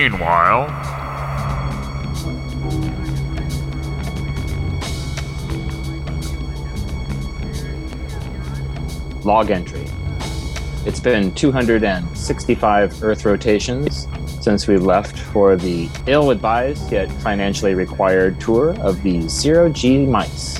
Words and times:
Meanwhile, 0.00 0.68
log 9.24 9.50
entry. 9.50 9.84
It's 10.86 11.00
been 11.00 11.34
265 11.34 13.02
Earth 13.02 13.24
rotations 13.24 14.06
since 14.40 14.68
we 14.68 14.76
left 14.76 15.18
for 15.18 15.56
the 15.56 15.88
ill 16.06 16.30
advised 16.30 16.92
yet 16.92 17.10
financially 17.20 17.74
required 17.74 18.40
tour 18.40 18.78
of 18.78 19.02
the 19.02 19.22
Zero 19.22 19.68
G 19.68 20.06
mice. 20.06 20.58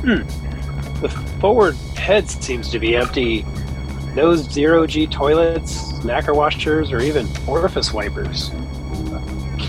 Hmm. 0.00 0.22
The 1.02 1.10
forward 1.40 1.74
head 1.94 2.30
seems 2.30 2.70
to 2.70 2.78
be 2.78 2.96
empty. 2.96 3.44
No 4.14 4.36
zero 4.36 4.86
G 4.86 5.06
toilets, 5.06 5.94
knacker 6.00 6.36
washers, 6.36 6.92
or 6.92 7.00
even 7.00 7.26
orifice 7.46 7.94
wipers. 7.94 8.50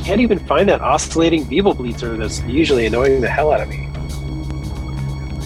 Can't 0.03 0.20
even 0.20 0.39
find 0.39 0.67
that 0.67 0.81
oscillating 0.81 1.45
Beeble 1.45 1.75
Bleetzer 1.75 2.17
that's 2.17 2.41
usually 2.41 2.85
annoying 2.85 3.21
the 3.21 3.29
hell 3.29 3.53
out 3.53 3.61
of 3.61 3.70
me. 3.70 3.87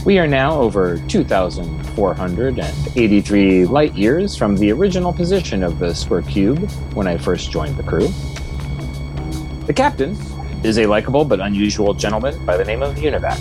We 0.03 0.17
are 0.17 0.25
now 0.25 0.59
over 0.59 0.97
2,483 1.09 3.65
light 3.65 3.93
years 3.93 4.35
from 4.35 4.55
the 4.55 4.71
original 4.71 5.13
position 5.13 5.61
of 5.61 5.77
the 5.77 5.93
square 5.93 6.23
cube 6.23 6.67
when 6.93 7.05
I 7.07 7.17
first 7.17 7.52
joined 7.52 7.77
the 7.77 7.83
crew. 7.83 8.07
The 9.67 9.73
captain 9.73 10.17
is 10.63 10.79
a 10.79 10.88
likable 10.88 11.23
but 11.23 11.39
unusual 11.39 11.93
gentleman 11.93 12.44
by 12.45 12.57
the 12.57 12.66
name 12.66 12.81
of 12.81 12.95
Univac. 12.95 13.38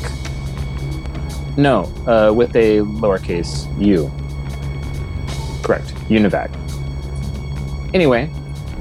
No, 1.56 1.90
uh, 2.06 2.30
with 2.34 2.54
a 2.56 2.80
lowercase 2.80 3.66
u. 3.80 4.12
Correct, 5.66 5.88
Univac. 6.08 6.48
Anyway, 7.92 8.30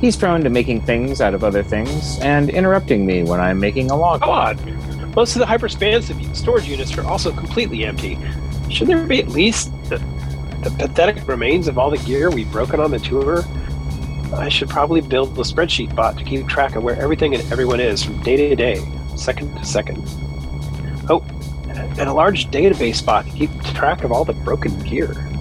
he's 0.02 0.16
prone 0.16 0.44
to 0.44 0.52
making 0.52 0.82
things 0.82 1.20
out 1.20 1.34
of 1.34 1.44
other 1.44 1.64
things 1.64 2.20
and 2.20 2.52
interrupting 2.52 3.08
me 3.08 3.24
when 3.24 3.42
I'm 3.42 3.60
making 3.60 3.90
a 3.90 3.96
log. 3.96 4.20
How 4.20 4.30
odd. 4.30 5.16
Most 5.16 5.36
of 5.36 5.40
the 5.40 5.48
hyperspansive 5.48 6.36
storage 6.36 6.68
units 6.68 6.96
are 6.96 7.04
also 7.04 7.32
completely 7.32 7.86
empty. 7.86 8.20
Should 8.70 8.88
there 8.88 9.04
be 9.04 9.20
at 9.20 9.30
least 9.30 9.72
the, 9.90 9.98
the 10.62 10.70
pathetic 10.78 11.28
remains 11.28 11.68
of 11.68 11.80
all 11.80 11.90
the 11.90 11.98
gear 11.98 12.30
we've 12.30 12.52
broken 12.52 12.80
on 12.80 12.92
the 12.92 13.00
tour? 13.00 13.44
I 14.36 14.48
should 14.50 14.70
probably 14.70 15.02
build 15.02 15.36
a 15.40 15.42
spreadsheet 15.42 15.96
bot 15.96 16.20
to 16.20 16.24
keep 16.24 16.48
track 16.48 16.76
of 16.76 16.84
where 16.84 17.02
everything 17.02 17.34
and 17.34 17.52
everyone 17.52 17.80
is 17.80 18.04
from 18.04 18.22
day 18.22 18.38
to 18.50 18.56
day, 18.56 18.80
second 19.16 19.56
to 19.58 19.66
second. 19.66 20.04
Oh, 21.10 21.26
and 21.98 22.08
a 22.08 22.14
large 22.14 22.46
database 22.52 23.04
bot 23.04 23.26
to 23.26 23.32
keep 23.32 23.50
track 23.74 24.04
of 24.04 24.12
all 24.12 24.24
the 24.24 24.34
broken 24.34 24.78
gear. 24.84 25.32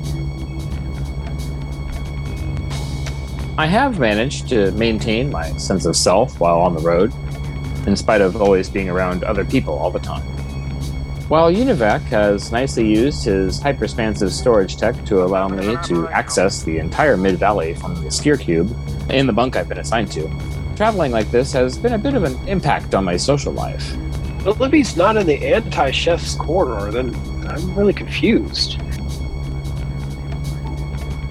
I 3.56 3.66
have 3.66 4.00
managed 4.00 4.48
to 4.48 4.72
maintain 4.72 5.30
my 5.30 5.56
sense 5.58 5.84
of 5.84 5.94
self 5.94 6.40
while 6.40 6.58
on 6.58 6.74
the 6.74 6.80
road, 6.80 7.12
in 7.86 7.94
spite 7.94 8.20
of 8.20 8.34
always 8.42 8.68
being 8.68 8.88
around 8.88 9.22
other 9.22 9.44
people 9.44 9.78
all 9.78 9.92
the 9.92 10.00
time. 10.00 10.22
While 11.28 11.52
Univac 11.52 12.00
has 12.06 12.50
nicely 12.50 12.88
used 12.88 13.24
his 13.24 13.60
hyperspansive 13.60 14.32
storage 14.32 14.76
tech 14.76 15.04
to 15.04 15.22
allow 15.22 15.46
me 15.46 15.76
to 15.84 16.08
access 16.08 16.64
the 16.64 16.78
entire 16.78 17.16
Mid 17.16 17.38
Valley 17.38 17.74
from 17.74 17.94
the 18.02 18.10
Sphere 18.10 18.36
Cube 18.36 18.76
in 19.08 19.28
the 19.28 19.32
bunk 19.32 19.54
I've 19.54 19.68
been 19.68 19.78
assigned 19.78 20.10
to, 20.12 20.28
traveling 20.74 21.12
like 21.12 21.30
this 21.30 21.52
has 21.52 21.78
been 21.78 21.92
a 21.92 21.98
bit 21.98 22.14
of 22.14 22.24
an 22.24 22.36
impact 22.48 22.92
on 22.92 23.04
my 23.04 23.16
social 23.16 23.52
life. 23.52 23.94
But 24.42 24.58
Libby's 24.58 24.96
not 24.96 25.16
in 25.16 25.28
the 25.28 25.54
anti 25.54 25.92
chef's 25.92 26.34
corridor, 26.34 26.90
then 26.90 27.14
I'm 27.48 27.72
really 27.76 27.94
confused. 27.94 28.80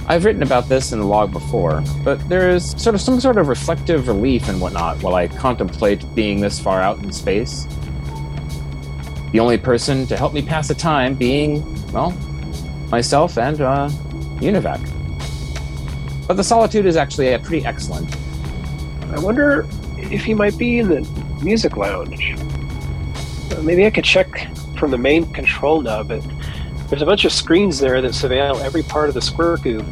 I've 0.06 0.26
written 0.26 0.44
about 0.44 0.68
this 0.68 0.92
in 0.92 1.00
the 1.00 1.06
log 1.06 1.32
before, 1.32 1.82
but 2.04 2.28
there 2.28 2.50
is 2.50 2.72
sort 2.72 2.94
of 2.94 3.00
some 3.00 3.22
sort 3.22 3.38
of 3.38 3.48
reflective 3.48 4.10
relief 4.10 4.50
and 4.50 4.60
whatnot 4.60 5.02
while 5.02 5.16
I 5.16 5.30
contemplate 5.30 6.04
being 6.14 6.42
this 6.42 6.60
far 6.60 6.82
out 6.82 7.00
in 7.00 7.12
space. 7.12 7.66
The 9.32 9.40
only 9.40 9.58
person 9.58 10.06
to 10.08 10.18
help 10.18 10.34
me 10.34 10.42
pass 10.42 10.68
the 10.68 10.76
time 10.76 11.16
being, 11.16 11.64
well, 11.94 12.12
myself 12.92 13.38
and 13.38 13.62
uh, 13.62 13.90
Univac. 14.40 14.80
But 16.28 16.36
the 16.36 16.44
solitude 16.44 16.86
is 16.86 16.98
actually 16.98 17.34
uh, 17.34 17.40
pretty 17.40 17.66
excellent. 17.66 18.14
I 19.14 19.20
wonder 19.20 19.66
if 19.98 20.26
he 20.26 20.34
might 20.34 20.58
be 20.58 20.80
in 20.80 20.90
the 20.90 21.02
music 21.42 21.78
lounge. 21.78 22.36
Maybe 23.62 23.86
I 23.86 23.90
could 23.90 24.04
check 24.04 24.54
from 24.78 24.92
the 24.92 24.98
main 24.98 25.32
control 25.32 25.82
nub. 25.82 26.12
It, 26.12 26.24
there's 26.94 27.02
a 27.02 27.08
bunch 27.08 27.26
of 27.26 27.32
screens 27.32 27.80
there 27.80 28.04
that 28.04 28.12
surveil 28.12 28.64
every 28.64 28.84
part 28.84 29.08
of 29.08 29.16
the 29.16 29.22
square 29.22 29.58
cube. 29.58 29.84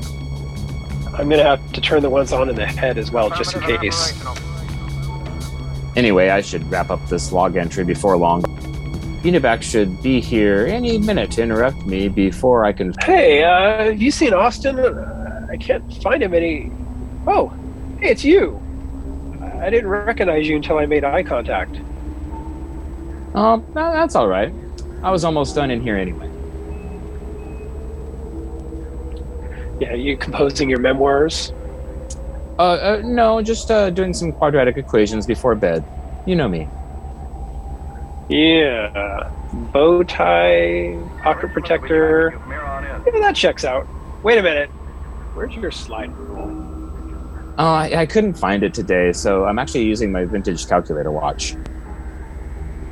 I'm 1.16 1.28
gonna 1.30 1.42
have 1.42 1.74
to 1.74 1.82
turn 1.82 2.04
the 2.04 2.12
ones 2.12 2.32
on 2.32 2.48
in 2.48 2.54
the 2.54 2.68
head 2.68 3.00
as 3.00 3.10
well, 3.10 3.32
just 3.32 3.56
in 3.56 3.62
case. 3.62 4.14
Anyway, 5.96 6.30
I 6.30 6.42
should 6.42 6.70
wrap 6.70 6.92
up 6.92 7.04
this 7.08 7.32
log 7.32 7.58
entry 7.58 7.84
before 7.84 8.16
long. 8.18 8.44
Univac 9.24 9.64
should 9.64 10.00
be 10.04 10.22
here 10.22 10.68
any 10.68 11.00
minute 11.00 11.32
to 11.32 11.42
interrupt 11.42 11.88
me 11.88 12.08
before 12.08 12.66
I 12.66 12.72
can. 12.72 12.94
Hey, 13.02 13.44
uh, 13.44 13.86
have 13.86 14.00
you 14.00 14.12
seen 14.12 14.36
Austin? 14.36 14.78
Uh, 14.78 15.48
I 15.50 15.58
can't 15.58 15.92
find 16.04 16.22
him 16.22 16.36
any. 16.36 16.72
Oh, 17.26 17.52
hey, 18.00 18.12
it's 18.12 18.24
you. 18.24 18.62
I 19.60 19.72
didn't 19.72 19.90
recognize 19.90 20.48
you 20.48 20.56
until 20.56 20.78
I 20.78 20.86
made 20.86 21.04
eye 21.04 21.24
contact. 21.24 21.78
Oh, 23.34 23.58
tha- 23.58 23.74
that's 23.74 24.14
all 24.14 24.28
right. 24.28 24.54
I 25.02 25.10
was 25.10 25.24
almost 25.24 25.56
done 25.56 25.72
in 25.72 25.82
here 25.82 25.98
anyway. 25.98 26.31
Yeah, 29.82 29.96
you 29.96 30.16
composing 30.16 30.70
your 30.70 30.78
memoirs? 30.78 31.54
Uh, 32.60 32.62
uh 32.62 33.02
no, 33.04 33.42
just 33.42 33.72
uh, 33.72 33.90
doing 33.90 34.14
some 34.14 34.32
quadratic 34.32 34.78
equations 34.78 35.26
before 35.26 35.56
bed. 35.56 35.84
You 36.28 36.36
know 36.36 36.48
me. 36.48 36.70
Yeah. 38.30 39.32
Bow 39.74 40.04
tie, 40.04 41.00
pocket 41.24 41.52
protector. 41.52 42.40
Yeah, 42.48 43.20
that 43.22 43.36
checks 43.36 43.66
out. 43.66 43.88
Wait 44.22 44.38
a 44.38 44.44
minute. 44.44 44.70
Where's 45.34 45.56
your 45.56 45.72
slide 45.72 46.16
rule? 46.16 47.54
Oh, 47.58 47.74
I, 47.74 48.02
I 48.02 48.06
couldn't 48.06 48.36
find 48.36 48.62
it 48.62 48.76
today, 48.76 49.12
so 49.14 49.46
I'm 49.46 49.58
actually 49.58 49.86
using 49.86 50.12
my 50.12 50.26
vintage 50.26 50.68
calculator 50.68 51.12
watch. 51.12 51.56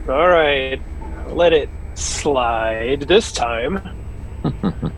All 0.10 0.28
right. 0.28 0.82
Let 1.28 1.54
it 1.54 1.70
slide 1.94 3.02
this 3.02 3.32
time. 3.32 3.99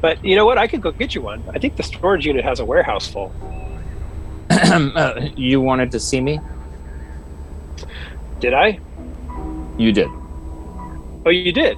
But 0.01 0.23
you 0.23 0.35
know 0.35 0.45
what? 0.45 0.57
I 0.57 0.67
could 0.67 0.81
go 0.81 0.91
get 0.91 1.13
you 1.15 1.21
one. 1.21 1.43
I 1.53 1.59
think 1.59 1.75
the 1.75 1.83
storage 1.83 2.25
unit 2.25 2.43
has 2.43 2.59
a 2.59 2.65
warehouse 2.65 3.07
full. 3.07 3.31
uh, 4.49 5.29
you 5.35 5.61
wanted 5.61 5.91
to 5.91 5.99
see 5.99 6.19
me? 6.21 6.39
Did 8.39 8.53
I? 8.53 8.79
You 9.77 9.91
did. 9.91 10.09
Oh, 11.25 11.29
you 11.29 11.51
did. 11.51 11.77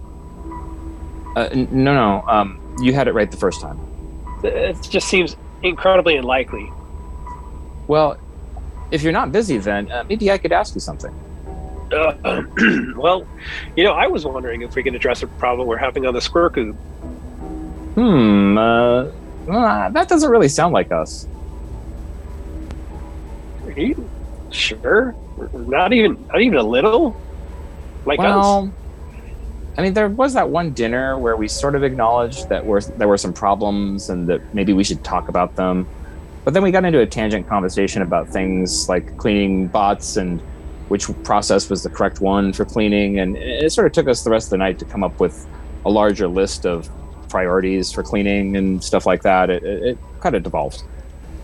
Uh, 1.35 1.49
n- 1.51 1.67
no, 1.71 1.93
no. 1.93 2.23
Um, 2.27 2.59
you 2.81 2.93
had 2.93 3.07
it 3.07 3.13
right 3.13 3.29
the 3.29 3.37
first 3.37 3.61
time. 3.61 3.79
It 4.43 4.77
just 4.81 5.07
seems 5.07 5.35
incredibly 5.61 6.15
unlikely. 6.15 6.71
Well, 7.87 8.17
if 8.91 9.03
you're 9.03 9.13
not 9.13 9.31
busy, 9.31 9.57
then 9.57 9.91
uh, 9.91 10.03
maybe 10.07 10.31
I 10.31 10.37
could 10.37 10.51
ask 10.51 10.75
you 10.75 10.81
something. 10.81 11.13
Uh, 11.91 12.43
well, 12.95 13.27
you 13.75 13.83
know, 13.83 13.91
I 13.91 14.07
was 14.07 14.25
wondering 14.25 14.61
if 14.61 14.75
we 14.75 14.83
can 14.83 14.95
address 14.95 15.23
a 15.23 15.27
problem 15.27 15.67
we're 15.67 15.77
having 15.77 16.05
on 16.05 16.13
the 16.13 16.21
square 16.21 16.49
cube. 16.49 16.77
Hmm. 17.95 18.57
Uh, 18.57 19.11
uh, 19.49 19.89
that 19.89 20.07
doesn't 20.07 20.29
really 20.29 20.47
sound 20.47 20.73
like 20.73 20.91
us. 20.91 21.27
Are 23.65 23.71
you 23.71 24.09
sure? 24.51 25.15
Not 25.53 25.93
even, 25.93 26.25
not 26.27 26.41
even 26.41 26.57
a 26.57 26.63
little. 26.63 27.19
Like 28.05 28.19
us. 28.19 28.69
I 29.77 29.81
mean, 29.81 29.93
there 29.93 30.09
was 30.09 30.33
that 30.33 30.49
one 30.49 30.71
dinner 30.71 31.17
where 31.17 31.35
we 31.35 31.47
sort 31.47 31.75
of 31.75 31.83
acknowledged 31.83 32.49
that 32.49 32.63
were, 32.65 32.81
there 32.81 33.07
were 33.07 33.17
some 33.17 33.33
problems 33.33 34.09
and 34.09 34.27
that 34.27 34.53
maybe 34.53 34.73
we 34.73 34.83
should 34.83 35.03
talk 35.03 35.29
about 35.29 35.55
them. 35.55 35.87
But 36.43 36.53
then 36.53 36.61
we 36.61 36.71
got 36.71 36.85
into 36.85 36.99
a 36.99 37.07
tangent 37.07 37.47
conversation 37.47 38.01
about 38.01 38.27
things 38.29 38.89
like 38.89 39.17
cleaning 39.17 39.67
bots 39.67 40.17
and 40.17 40.41
which 40.89 41.07
process 41.23 41.69
was 41.69 41.81
the 41.81 41.89
correct 41.89 42.21
one 42.21 42.53
for 42.53 42.65
cleaning. 42.65 43.19
And 43.19 43.37
it 43.37 43.71
sort 43.71 43.87
of 43.87 43.93
took 43.93 44.07
us 44.07 44.23
the 44.23 44.29
rest 44.29 44.47
of 44.47 44.51
the 44.51 44.57
night 44.57 44.77
to 44.79 44.85
come 44.85 45.03
up 45.03 45.19
with 45.19 45.47
a 45.85 45.89
larger 45.89 46.27
list 46.27 46.65
of 46.65 46.89
priorities 47.33 47.91
for 47.91 48.03
cleaning 48.03 48.55
and 48.55 48.83
stuff 48.83 49.05
like 49.07 49.23
that. 49.23 49.49
It, 49.49 49.63
it, 49.63 49.83
it 49.83 49.97
kind 50.21 50.35
of 50.35 50.43
devolved. 50.43 50.83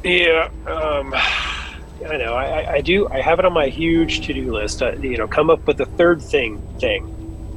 Yeah, 0.03 0.49
um, 0.67 1.13
I 1.15 2.15
know. 2.17 2.33
I, 2.35 2.75
I- 2.75 2.81
do. 2.81 3.09
I 3.09 3.19
have 3.21 3.39
it 3.39 3.45
on 3.45 3.53
my 3.53 3.67
huge 3.67 4.25
to-do 4.25 4.53
list. 4.53 4.81
Uh, 4.81 4.93
you 4.93 5.17
know, 5.17 5.27
come 5.27 5.49
up 5.49 5.65
with 5.67 5.77
the 5.77 5.87
third 5.97 6.21
thing 6.21 6.61
thing. 6.79 7.01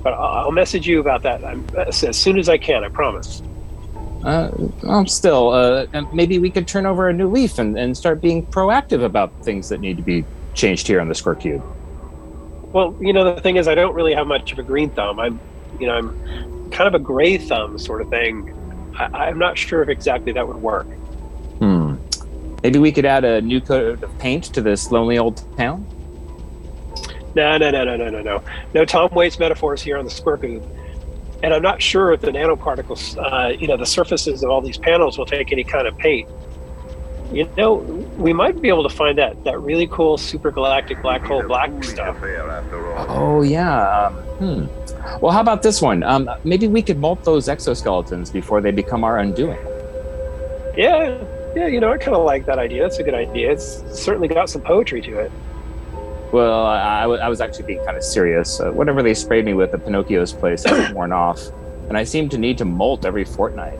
But 0.02 0.14
I'll, 0.14 0.46
I'll 0.46 0.50
message 0.50 0.88
you 0.88 0.98
about 0.98 1.22
that 1.22 1.44
I'm, 1.44 1.64
as 1.76 2.16
soon 2.16 2.38
as 2.38 2.48
I 2.48 2.58
can. 2.58 2.82
I 2.82 2.88
promise. 2.88 3.42
Uh, 4.24 4.50
well, 4.82 5.06
still, 5.06 5.50
uh, 5.50 5.86
maybe 6.12 6.38
we 6.38 6.48
could 6.48 6.66
turn 6.66 6.86
over 6.86 7.08
a 7.08 7.12
new 7.12 7.28
leaf 7.28 7.58
and, 7.58 7.76
and 7.76 7.96
start 7.96 8.20
being 8.20 8.46
proactive 8.46 9.04
about 9.04 9.30
things 9.44 9.68
that 9.68 9.80
need 9.80 9.96
to 9.96 10.02
be 10.02 10.24
changed 10.54 10.86
here 10.86 11.00
on 11.00 11.08
the 11.08 11.14
Square 11.14 11.36
Cube. 11.36 11.62
Well, 12.72 12.96
you 13.00 13.12
know, 13.12 13.34
the 13.34 13.40
thing 13.40 13.56
is, 13.56 13.66
I 13.68 13.74
don't 13.74 13.94
really 13.94 14.14
have 14.14 14.26
much 14.26 14.52
of 14.52 14.58
a 14.58 14.62
green 14.62 14.90
thumb. 14.90 15.18
I'm, 15.20 15.40
you 15.78 15.86
know, 15.86 15.94
I'm 15.94 16.61
kind 16.72 16.88
of 16.88 16.94
a 16.94 17.04
gray 17.04 17.38
thumb 17.38 17.78
sort 17.78 18.00
of 18.00 18.08
thing. 18.08 18.52
I, 18.98 19.28
I'm 19.28 19.38
not 19.38 19.56
sure 19.56 19.82
if 19.82 19.88
exactly 19.88 20.32
that 20.32 20.46
would 20.46 20.56
work. 20.56 20.86
Hmm. 21.58 21.96
Maybe 22.62 22.78
we 22.78 22.92
could 22.92 23.04
add 23.04 23.24
a 23.24 23.40
new 23.40 23.60
coat 23.60 24.02
of 24.02 24.18
paint 24.18 24.44
to 24.54 24.60
this 24.60 24.90
lonely 24.90 25.18
old 25.18 25.42
town. 25.56 25.86
No, 27.34 27.56
no, 27.56 27.70
no, 27.70 27.84
no, 27.84 27.96
no, 27.96 28.08
no, 28.10 28.20
no. 28.20 28.42
No 28.74 28.84
Tom 28.84 29.10
Waits 29.12 29.38
metaphors 29.38 29.82
here 29.82 29.96
on 29.98 30.04
the 30.04 30.10
Square 30.10 30.38
Cube. 30.38 30.64
And 31.42 31.52
I'm 31.52 31.62
not 31.62 31.82
sure 31.82 32.12
if 32.12 32.20
the 32.20 32.30
nanoparticles, 32.30 33.16
uh, 33.18 33.48
you 33.48 33.66
know, 33.66 33.76
the 33.76 33.86
surfaces 33.86 34.44
of 34.44 34.50
all 34.50 34.60
these 34.60 34.78
panels 34.78 35.18
will 35.18 35.26
take 35.26 35.50
any 35.50 35.64
kind 35.64 35.88
of 35.88 35.96
paint. 35.98 36.28
You 37.32 37.48
know, 37.56 37.76
we 38.16 38.32
might 38.32 38.60
be 38.60 38.68
able 38.68 38.82
to 38.82 38.94
find 38.94 39.16
that 39.18 39.42
that 39.44 39.58
really 39.60 39.86
cool 39.88 40.18
super 40.18 40.50
galactic 40.50 41.00
black 41.00 41.22
hole 41.22 41.42
black 41.42 41.82
stuff. 41.82 42.16
Oh 43.08 43.42
yeah. 43.42 44.06
Um, 44.06 44.14
hmm. 44.66 44.81
Well, 45.20 45.32
how 45.32 45.40
about 45.40 45.62
this 45.62 45.82
one? 45.82 46.02
Um, 46.02 46.30
maybe 46.44 46.68
we 46.68 46.82
could 46.82 46.98
molt 46.98 47.24
those 47.24 47.48
exoskeletons 47.48 48.32
before 48.32 48.60
they 48.60 48.70
become 48.70 49.04
our 49.04 49.18
undoing. 49.18 49.58
Yeah, 50.76 51.22
yeah. 51.54 51.66
You 51.66 51.80
know, 51.80 51.92
I 51.92 51.98
kind 51.98 52.16
of 52.16 52.24
like 52.24 52.46
that 52.46 52.58
idea. 52.58 52.82
That's 52.82 52.98
a 52.98 53.02
good 53.02 53.14
idea. 53.14 53.52
It's 53.52 53.82
certainly 53.92 54.28
got 54.28 54.48
some 54.48 54.62
poetry 54.62 55.00
to 55.02 55.18
it. 55.18 55.32
Well, 56.32 56.64
I, 56.64 57.02
I 57.02 57.28
was 57.28 57.42
actually 57.42 57.66
being 57.66 57.84
kind 57.84 57.96
of 57.96 58.02
serious. 58.02 58.58
Uh, 58.58 58.70
whatever 58.70 59.02
they 59.02 59.12
sprayed 59.12 59.44
me 59.44 59.52
with 59.52 59.74
at 59.74 59.84
Pinocchio's 59.84 60.32
place 60.32 60.64
hasn't 60.64 60.94
worn 60.96 61.12
off, 61.12 61.40
and 61.88 61.98
I 61.98 62.04
seem 62.04 62.30
to 62.30 62.38
need 62.38 62.56
to 62.58 62.64
molt 62.64 63.04
every 63.04 63.24
fortnight. 63.24 63.78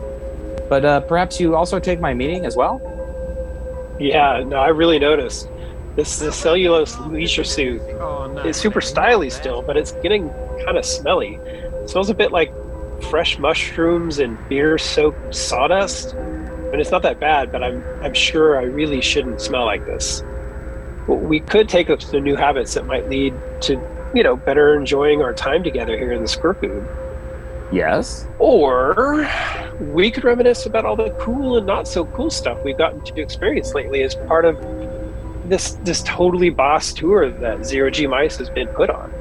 But 0.69 0.85
uh, 0.85 1.01
perhaps 1.01 1.41
you 1.41 1.57
also 1.57 1.79
take 1.79 1.99
my 1.99 2.13
meaning 2.13 2.45
as 2.45 2.57
well? 2.57 2.81
Yeah, 3.99 4.43
no, 4.47 4.57
I 4.57 4.69
really 4.69 4.99
noticed. 4.99 5.49
This, 5.97 6.19
this 6.19 6.37
cellulose 6.37 6.99
leisure 7.01 7.45
suit 7.45 7.83
is 8.47 8.57
super 8.57 8.81
stylish 8.81 9.35
still, 9.35 9.61
but 9.61 9.77
it's 9.77 9.93
getting 9.93 10.31
kind 10.65 10.79
of 10.79 10.87
smelly. 10.87 11.35
It 11.45 11.91
smells 11.91 12.09
a 12.09 12.15
bit 12.15 12.33
like 12.33 12.53
fresh 13.11 13.39
mushrooms 13.39 14.19
and 14.19 14.39
beer 14.49 14.79
soaked 14.79 15.35
sawdust. 15.35 16.15
And 16.15 16.81
it's 16.81 16.91
not 16.91 17.03
that 17.03 17.21
bad, 17.21 17.53
but 17.53 17.63
I'm 17.63 17.85
I'm 18.03 18.15
sure 18.15 18.59
I 18.59 18.63
really 18.63 19.03
shouldn't 19.03 19.41
smell 19.41 19.67
like 19.67 19.85
this. 19.85 20.23
We 21.07 21.41
could 21.41 21.69
take 21.69 21.91
up 21.91 22.01
some 22.01 22.23
new 22.23 22.37
habits 22.37 22.73
that 22.75 22.87
might 22.87 23.11
lead 23.11 23.35
to, 23.63 23.75
you 24.15 24.23
know, 24.23 24.37
better 24.37 24.75
enjoying 24.75 25.21
our 25.21 25.35
time 25.35 25.63
together 25.63 25.99
here 25.99 26.13
in 26.13 26.23
the 26.23 26.29
Squircube. 26.29 26.87
Yes. 27.71 28.27
Or 28.39 29.29
we 29.81 30.11
could 30.11 30.25
reminisce 30.25 30.65
about 30.65 30.87
all 30.87 30.97
the 30.97 31.11
cool 31.21 31.59
and 31.59 31.67
not 31.67 31.89
so 31.89 32.07
cool 32.07 32.31
stuff 32.31 32.59
we've 32.65 32.79
gotten 32.79 33.03
to 33.03 33.21
experience 33.21 33.75
lately 33.75 34.03
as 34.03 34.15
part 34.15 34.45
of 34.45 34.57
this 35.53 35.73
this 35.85 36.03
totally 36.05 36.49
boss 36.49 36.95
tour 36.95 37.31
that 37.31 37.67
Zero 37.67 37.91
G 37.91 38.07
Mice 38.07 38.39
has 38.39 38.49
been 38.49 38.69
put 38.69 38.89
on. 38.89 39.13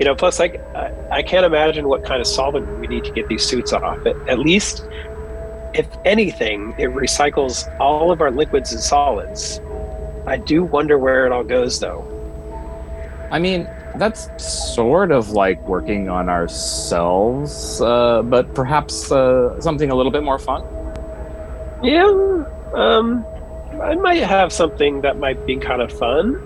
You 0.00 0.06
know, 0.06 0.14
plus 0.14 0.38
like 0.38 0.58
I, 0.74 0.92
I 1.10 1.22
can't 1.22 1.44
imagine 1.44 1.88
what 1.88 2.04
kind 2.04 2.20
of 2.22 2.26
solvent 2.26 2.66
we 2.78 2.86
need 2.86 3.04
to 3.04 3.12
get 3.12 3.28
these 3.28 3.44
suits 3.44 3.74
off. 3.74 3.98
But 4.02 4.16
at 4.28 4.38
least, 4.38 4.88
if 5.74 5.86
anything, 6.06 6.74
it 6.78 6.88
recycles 6.88 7.68
all 7.78 8.10
of 8.10 8.22
our 8.22 8.30
liquids 8.30 8.72
and 8.72 8.80
solids. 8.80 9.60
I 10.26 10.38
do 10.38 10.64
wonder 10.64 10.98
where 10.98 11.26
it 11.26 11.32
all 11.32 11.44
goes, 11.44 11.78
though. 11.78 12.02
I 13.30 13.38
mean, 13.38 13.68
that's 13.96 14.30
sort 14.42 15.12
of 15.12 15.30
like 15.30 15.60
working 15.68 16.08
on 16.08 16.30
ourselves, 16.30 17.82
uh, 17.82 18.22
but 18.22 18.54
perhaps 18.54 19.12
uh, 19.12 19.60
something 19.60 19.90
a 19.90 19.94
little 19.94 20.12
bit 20.12 20.22
more 20.22 20.38
fun. 20.38 20.64
Yeah, 21.82 22.44
um, 22.74 23.24
I 23.80 23.94
might 23.94 24.22
have 24.22 24.52
something 24.52 25.02
that 25.02 25.18
might 25.18 25.46
be 25.46 25.56
kind 25.56 25.82
of 25.82 25.92
fun. 25.92 26.36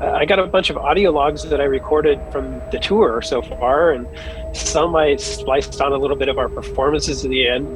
Uh, 0.00 0.12
I 0.12 0.24
got 0.24 0.38
a 0.38 0.46
bunch 0.46 0.70
of 0.70 0.76
audio 0.78 1.10
logs 1.10 1.42
that 1.42 1.60
I 1.60 1.64
recorded 1.64 2.20
from 2.32 2.60
the 2.70 2.78
tour 2.78 3.20
so 3.20 3.42
far, 3.42 3.92
and 3.92 4.06
some 4.56 4.96
I 4.96 5.16
spliced 5.16 5.80
on 5.80 5.92
a 5.92 5.98
little 5.98 6.16
bit 6.16 6.28
of 6.28 6.38
our 6.38 6.48
performances 6.48 7.24
at 7.24 7.30
the 7.30 7.46
end. 7.46 7.66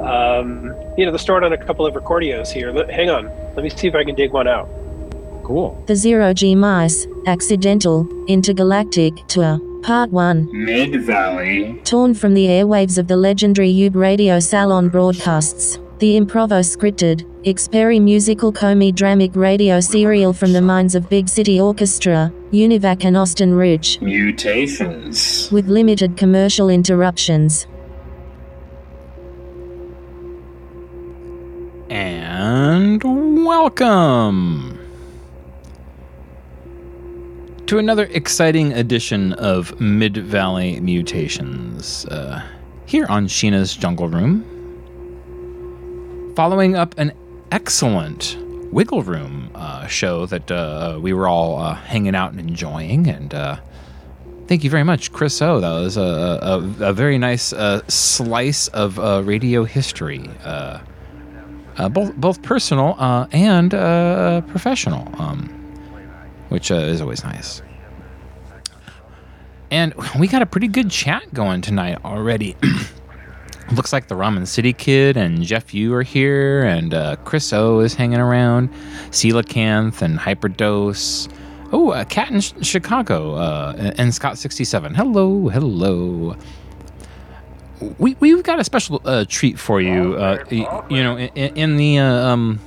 Um, 0.00 0.74
you 0.96 1.04
know, 1.04 1.12
they're 1.12 1.18
stored 1.18 1.44
on 1.44 1.52
a 1.52 1.58
couple 1.58 1.86
of 1.86 1.94
recordios 1.94 2.50
here. 2.50 2.72
Let, 2.72 2.90
hang 2.90 3.10
on, 3.10 3.30
let 3.54 3.62
me 3.62 3.70
see 3.70 3.86
if 3.88 3.94
I 3.94 4.04
can 4.04 4.14
dig 4.14 4.32
one 4.32 4.48
out. 4.48 4.68
Cool. 5.44 5.82
The 5.86 5.96
Zero 5.96 6.34
G 6.34 6.54
Mice 6.54 7.06
Accidental 7.26 8.06
Intergalactic 8.26 9.14
Tour 9.28 9.60
Part 9.82 10.10
1 10.10 10.50
Mid 10.52 11.02
Valley. 11.04 11.80
Torn 11.84 12.12
from 12.12 12.34
the 12.34 12.46
airwaves 12.46 12.98
of 12.98 13.06
the 13.06 13.16
legendary 13.16 13.70
Ube 13.70 13.96
Radio 13.96 14.40
Salon 14.40 14.88
broadcasts. 14.88 15.78
The 15.98 16.16
Improvo 16.16 16.60
scripted, 16.62 17.24
Xperi 17.44 18.00
musical 18.00 18.52
comedy 18.52 18.92
dramic 18.92 19.34
radio 19.34 19.80
serial 19.80 20.32
from 20.32 20.52
the 20.52 20.62
minds 20.62 20.94
of 20.94 21.10
Big 21.10 21.28
City 21.28 21.60
Orchestra, 21.60 22.32
Univac 22.52 23.04
and 23.04 23.16
Austin 23.16 23.52
Ridge. 23.52 24.00
Mutations. 24.00 25.50
With 25.50 25.66
limited 25.66 26.16
commercial 26.16 26.70
interruptions. 26.70 27.66
And 31.90 33.02
welcome 33.44 34.78
to 37.66 37.78
another 37.78 38.04
exciting 38.12 38.72
edition 38.72 39.32
of 39.32 39.80
Mid 39.80 40.16
Valley 40.16 40.78
Mutations 40.78 42.06
uh, 42.06 42.40
here 42.86 43.06
on 43.08 43.26
Sheena's 43.26 43.74
Jungle 43.74 44.08
Room. 44.08 44.57
Following 46.38 46.76
up 46.76 46.96
an 46.98 47.12
excellent 47.50 48.36
Wiggle 48.70 49.02
Room 49.02 49.50
uh, 49.56 49.88
show 49.88 50.24
that 50.26 50.48
uh, 50.52 50.96
we 51.02 51.12
were 51.12 51.26
all 51.26 51.58
uh, 51.58 51.74
hanging 51.74 52.14
out 52.14 52.30
and 52.30 52.38
enjoying. 52.38 53.08
And 53.08 53.34
uh, 53.34 53.56
thank 54.46 54.62
you 54.62 54.70
very 54.70 54.84
much, 54.84 55.10
Chris 55.10 55.42
O. 55.42 55.58
That 55.58 55.72
was 55.72 55.96
a, 55.96 56.00
a, 56.00 56.90
a 56.90 56.92
very 56.92 57.18
nice 57.18 57.52
uh, 57.52 57.80
slice 57.88 58.68
of 58.68 58.98
radio 59.26 59.64
history. 59.64 60.30
both 61.90 62.14
both 62.14 62.42
personal 62.42 62.96
and 63.32 63.72
professional. 64.46 65.12
Um, 65.20 65.48
which 66.50 66.70
uh, 66.70 66.76
is 66.76 67.00
always 67.00 67.24
nice. 67.24 67.62
And 69.72 69.92
we 70.16 70.28
got 70.28 70.42
a 70.42 70.46
pretty 70.46 70.68
good 70.68 70.92
chat 70.92 71.34
going 71.34 71.62
tonight 71.62 71.98
already. 72.04 72.54
Looks 73.72 73.92
like 73.92 74.08
the 74.08 74.14
Ramen 74.14 74.46
City 74.46 74.72
Kid 74.72 75.18
and 75.18 75.42
Jeff 75.42 75.74
Yu 75.74 75.92
are 75.92 76.02
here, 76.02 76.64
and 76.64 76.94
uh, 76.94 77.16
Chris 77.24 77.52
O 77.52 77.80
is 77.80 77.94
hanging 77.94 78.18
around, 78.18 78.72
Coelacanth 79.10 80.00
and 80.00 80.18
Hyperdose. 80.18 81.30
Oh, 81.70 81.92
a 81.92 82.06
Cat 82.06 82.30
in 82.30 82.40
Chicago 82.40 83.34
uh, 83.34 83.74
and 83.98 84.10
Scott67. 84.10 84.96
Hello, 84.96 85.48
hello. 85.48 86.34
We, 87.98 88.16
we've 88.20 88.42
got 88.42 88.58
a 88.58 88.64
special 88.64 89.02
uh, 89.04 89.26
treat 89.28 89.58
for 89.58 89.82
you. 89.82 90.14
Uh, 90.14 90.42
you, 90.48 90.66
you 90.88 91.02
know, 91.02 91.18
in, 91.18 91.56
in 91.56 91.76
the. 91.76 91.98
Uh, 91.98 92.26
um, 92.26 92.60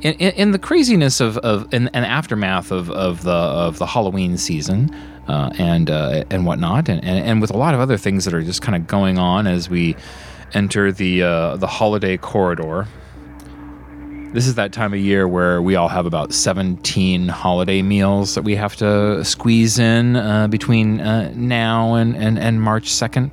in, 0.00 0.14
in, 0.14 0.50
the 0.52 0.58
craziness 0.58 1.20
of, 1.20 1.36
of 1.38 1.72
in, 1.74 1.88
aftermath 1.94 2.70
of, 2.70 2.90
of 2.90 3.22
the 3.22 3.30
of 3.30 3.76
the 3.76 3.84
Halloween 3.84 4.38
season 4.38 4.90
uh, 5.28 5.50
and 5.58 5.90
uh, 5.90 6.24
and 6.30 6.46
whatnot, 6.46 6.88
and, 6.88 7.04
and, 7.04 7.24
and 7.26 7.40
with 7.42 7.50
a 7.50 7.56
lot 7.56 7.74
of 7.74 7.80
other 7.80 7.98
things 7.98 8.24
that 8.24 8.32
are 8.32 8.40
just 8.40 8.62
kind 8.62 8.74
of 8.74 8.86
going 8.86 9.18
on 9.18 9.46
as 9.46 9.68
we 9.68 9.94
enter 10.54 10.92
the 10.92 11.22
uh, 11.22 11.56
the 11.56 11.66
holiday 11.66 12.16
corridor. 12.16 12.86
This 14.32 14.46
is 14.46 14.54
that 14.54 14.72
time 14.72 14.94
of 14.94 15.00
year 15.00 15.26
where 15.26 15.60
we 15.60 15.74
all 15.74 15.88
have 15.88 16.06
about 16.06 16.32
17 16.32 17.26
holiday 17.26 17.82
meals 17.82 18.36
that 18.36 18.42
we 18.42 18.54
have 18.54 18.76
to 18.76 19.24
squeeze 19.24 19.76
in 19.80 20.14
uh, 20.14 20.46
between 20.46 21.00
uh, 21.00 21.32
now 21.34 21.94
and, 21.94 22.14
and, 22.14 22.38
and 22.38 22.62
March 22.62 22.90
2nd. 22.90 23.32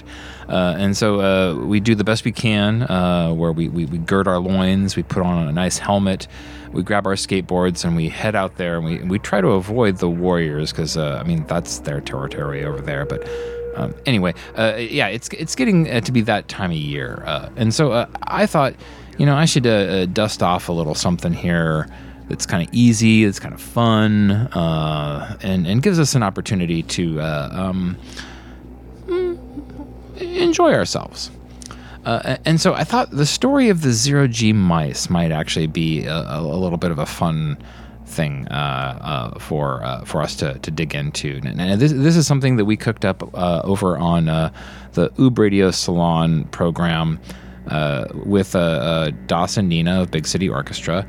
Uh, 0.49 0.73
and 0.75 0.97
so 0.97 1.21
uh, 1.21 1.53
we 1.65 1.79
do 1.79 1.93
the 1.93 2.03
best 2.03 2.25
we 2.25 2.31
can, 2.31 2.81
uh, 2.83 3.31
where 3.31 3.51
we, 3.51 3.67
we, 3.69 3.85
we, 3.85 3.99
gird 3.99 4.27
our 4.27 4.39
loins, 4.39 4.95
we 4.95 5.03
put 5.03 5.21
on 5.21 5.47
a 5.47 5.51
nice 5.51 5.77
helmet, 5.77 6.27
we 6.71 6.81
grab 6.81 7.05
our 7.05 7.13
skateboards, 7.13 7.85
and 7.85 7.95
we 7.95 8.09
head 8.09 8.35
out 8.35 8.55
there. 8.55 8.77
And 8.77 8.85
we, 8.85 8.97
we 9.03 9.19
try 9.19 9.39
to 9.39 9.49
avoid 9.49 9.97
the 9.97 10.09
warriors 10.09 10.71
because, 10.71 10.97
uh, 10.97 11.21
I 11.23 11.27
mean, 11.27 11.45
that's 11.45 11.77
their 11.79 12.01
territory 12.01 12.65
over 12.65 12.81
there. 12.81 13.05
But 13.05 13.27
um, 13.77 13.95
anyway, 14.05 14.33
uh, 14.55 14.75
yeah, 14.77 15.07
it's, 15.07 15.29
it's 15.29 15.55
getting 15.55 15.89
uh, 15.89 16.01
to 16.01 16.11
be 16.11 16.21
that 16.21 16.47
time 16.47 16.71
of 16.71 16.77
year. 16.77 17.23
and 17.55 17.73
so 17.73 18.07
I 18.23 18.45
thought, 18.45 18.73
you 19.17 19.25
know, 19.25 19.35
I 19.35 19.45
should 19.45 20.13
dust 20.13 20.43
off 20.43 20.69
a 20.69 20.73
little 20.73 20.95
something 20.95 21.33
here 21.33 21.89
that's 22.27 22.45
kind 22.45 22.67
of 22.67 22.73
easy, 22.73 23.23
it's 23.23 23.39
kind 23.39 23.53
of 23.53 23.61
fun, 23.61 24.49
and, 24.53 25.65
and 25.67 25.81
gives 25.81 25.99
us 25.99 26.15
an 26.15 26.23
opportunity 26.23 26.83
to. 26.83 27.21
Um, 27.21 27.97
enjoy 30.19 30.73
ourselves. 30.73 31.31
Uh, 32.05 32.37
and 32.45 32.61
so 32.61 32.73
I 32.73 32.83
thought 32.83 33.11
the 33.11 33.25
story 33.25 33.69
of 33.69 33.81
the 33.81 33.91
zero 33.91 34.27
G 34.27 34.53
mice 34.53 35.09
might 35.09 35.31
actually 35.31 35.67
be 35.67 36.05
a, 36.05 36.39
a 36.39 36.41
little 36.41 36.77
bit 36.77 36.91
of 36.91 36.99
a 36.99 37.05
fun 37.05 37.57
thing 38.17 38.47
uh, 38.49 38.53
uh, 38.53 39.39
for 39.39 39.81
uh, 39.83 40.03
for 40.03 40.21
us 40.21 40.35
to, 40.35 40.59
to 40.59 40.71
dig 40.71 40.93
into. 40.93 41.39
And 41.45 41.79
this, 41.79 41.93
this 41.93 42.17
is 42.17 42.27
something 42.27 42.57
that 42.57 42.65
we 42.65 42.75
cooked 42.75 43.05
up 43.05 43.23
uh, 43.33 43.61
over 43.63 43.97
on 43.97 44.27
uh, 44.27 44.51
the 44.93 45.11
Ube 45.17 45.39
Radio 45.39 45.71
Salon 45.71 46.43
program 46.45 47.19
uh, 47.67 48.07
with 48.25 48.55
uh, 48.55 48.59
uh, 48.59 49.11
Dawson 49.27 49.69
Nina 49.69 50.01
of 50.01 50.11
Big 50.11 50.27
City 50.27 50.49
Orchestra. 50.49 51.07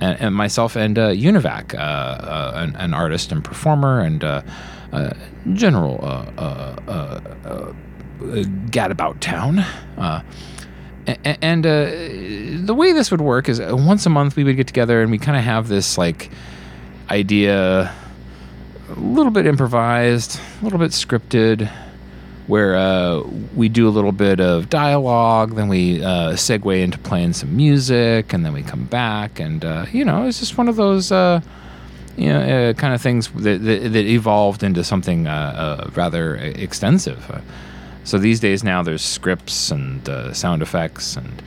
And, 0.00 0.20
and, 0.20 0.34
myself 0.34 0.76
and 0.76 0.96
Univac, 0.96 1.74
an, 1.74 2.76
an, 2.76 2.94
artist 2.94 3.32
and 3.32 3.42
performer 3.42 3.98
and 3.98 4.20
general 5.56 5.98
gadabout 8.70 9.18
town. 9.18 9.64
And 11.08 11.64
uh, 11.64 11.86
the 12.66 12.74
way 12.76 12.92
this 12.92 13.10
would 13.10 13.22
work 13.22 13.48
is 13.48 13.60
uh, 13.60 13.70
once 13.72 14.04
a 14.04 14.10
month 14.10 14.36
we 14.36 14.44
would 14.44 14.56
get 14.56 14.66
together 14.66 15.00
and 15.00 15.10
we 15.10 15.18
kind 15.18 15.38
of 15.38 15.44
have 15.44 15.68
this 15.68 15.96
like 15.96 16.30
idea, 17.08 17.90
a 18.90 19.00
little 19.00 19.32
bit 19.32 19.46
improvised, 19.46 20.38
a 20.60 20.64
little 20.64 20.78
bit 20.78 20.90
scripted, 20.90 21.70
where 22.46 22.76
uh, 22.76 23.22
we 23.56 23.70
do 23.70 23.88
a 23.88 23.90
little 23.90 24.12
bit 24.12 24.38
of 24.38 24.68
dialogue, 24.68 25.54
then 25.54 25.68
we 25.68 26.02
uh, 26.02 26.32
segue 26.32 26.82
into 26.82 26.98
playing 26.98 27.32
some 27.32 27.56
music, 27.56 28.34
and 28.34 28.44
then 28.44 28.52
we 28.52 28.62
come 28.62 28.84
back, 28.84 29.40
and 29.40 29.64
uh, 29.64 29.86
you 29.92 30.04
know, 30.04 30.26
it's 30.26 30.40
just 30.40 30.58
one 30.58 30.68
of 30.68 30.76
those. 30.76 31.10
Uh, 31.10 31.40
you 32.16 32.32
know, 32.32 32.74
kind 32.74 32.92
of 32.92 33.00
things 33.00 33.28
that, 33.28 33.62
that, 33.62 33.92
that 33.92 34.04
evolved 34.04 34.64
into 34.64 34.82
something 34.82 35.26
rather 35.26 36.34
extensive. 36.34 37.40
So 38.08 38.16
these 38.16 38.40
days 38.40 38.64
now, 38.64 38.82
there's 38.82 39.02
scripts 39.02 39.70
and 39.70 40.08
uh, 40.08 40.32
sound 40.32 40.62
effects 40.62 41.14
and 41.14 41.42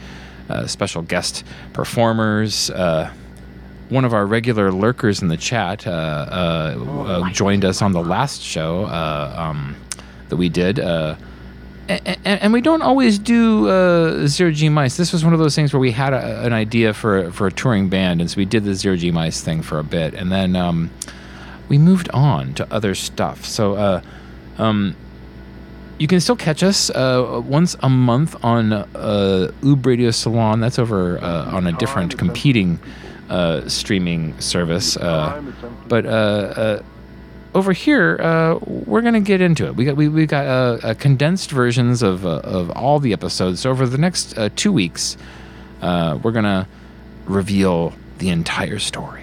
uh, 0.48 0.68
special 0.68 1.01
guest 1.01 1.44
performers. 1.74 2.70
Uh, 2.70 3.12
one 3.89 4.06
of 4.06 4.13
our 4.13 4.27
regular 4.27 4.72
lurkers 4.72 5.24
in 5.24 5.27
the 5.27 5.38
chat 5.38 5.88
uh, 5.88 5.89
uh, 5.89 7.03
uh, 7.08 7.30
joined 7.32 7.65
us 7.65 7.82
on 7.82 7.94
the 7.94 8.03
last 8.03 8.44
show 8.44 8.86
um, 8.86 9.75
that 10.30 10.36
we 10.36 10.50
did. 10.50 10.80
Uh, 10.80 11.15
and, 11.89 12.20
and 12.27 12.53
we 12.53 12.62
don't 12.62 12.84
always 12.84 13.18
do 13.18 13.68
uh, 13.68 14.27
zero 14.27 14.51
G 14.51 14.70
mice. 14.70 14.98
This 14.98 15.12
was 15.12 15.24
one 15.24 15.34
of 15.34 15.39
those 15.39 15.56
things 15.56 15.74
where 15.74 15.80
we 15.80 15.91
had 15.91 16.13
a, 16.13 16.46
an 16.46 16.53
idea 16.53 16.94
for 16.94 17.32
for 17.32 17.48
a 17.48 17.51
touring 17.51 17.89
band, 17.89 18.22
and 18.22 18.30
so 18.30 18.38
we 18.38 18.46
did 18.46 18.65
the 18.65 18.75
zero 18.75 18.96
G 18.96 19.10
mice 19.10 19.41
thing 19.41 19.63
for 19.63 19.80
a 19.80 19.84
bit, 19.84 20.13
and 20.13 20.32
then 20.32 20.56
um, 20.56 20.91
we 21.70 21.80
moved 21.80 22.08
on 22.12 22.53
to 22.53 22.72
other 22.72 22.94
stuff. 22.94 23.46
So. 23.46 23.74
Uh, 23.74 24.01
um, 24.60 24.96
you 26.01 26.08
can 26.08 26.20
still 26.20 26.36
catch 26.36 26.63
us 26.63 26.89
uh, 26.89 27.39
once 27.46 27.77
a 27.81 27.89
month 27.89 28.36
on 28.43 28.74
uh, 28.74 29.51
Radio 29.62 30.10
Salon. 30.10 30.60
That's 30.60 30.79
over 30.79 31.20
uh, 31.20 31.55
on 31.55 31.67
a 31.67 31.74
different 31.74 32.17
competing 32.17 32.79
uh, 33.29 33.70
streaming 33.70 34.39
service. 34.41 34.98
Uh, 34.98 35.43
but 35.88 36.08
uh, 36.08 36.10
uh, 36.10 36.84
over 37.53 37.72
here, 37.72 38.17
we're 38.65 39.01
gonna 39.01 39.22
get 39.22 39.41
into 39.41 39.67
it. 39.67 39.75
We 39.75 39.86
got 39.86 39.96
we, 39.96 40.08
we 40.08 40.25
got 40.25 40.98
condensed 40.98 41.51
versions 41.51 42.01
of 42.01 42.25
of 42.25 42.72
all 42.72 43.00
the 43.00 43.13
episodes. 43.13 43.60
So 43.60 43.70
over 43.70 43.86
the 43.86 44.00
next 44.00 44.36
two 44.55 44.72
weeks, 44.72 45.17
we're 45.84 46.31
gonna 46.31 46.67
reveal 47.27 47.93
the 48.17 48.29
entire 48.29 48.79
story. 48.79 49.20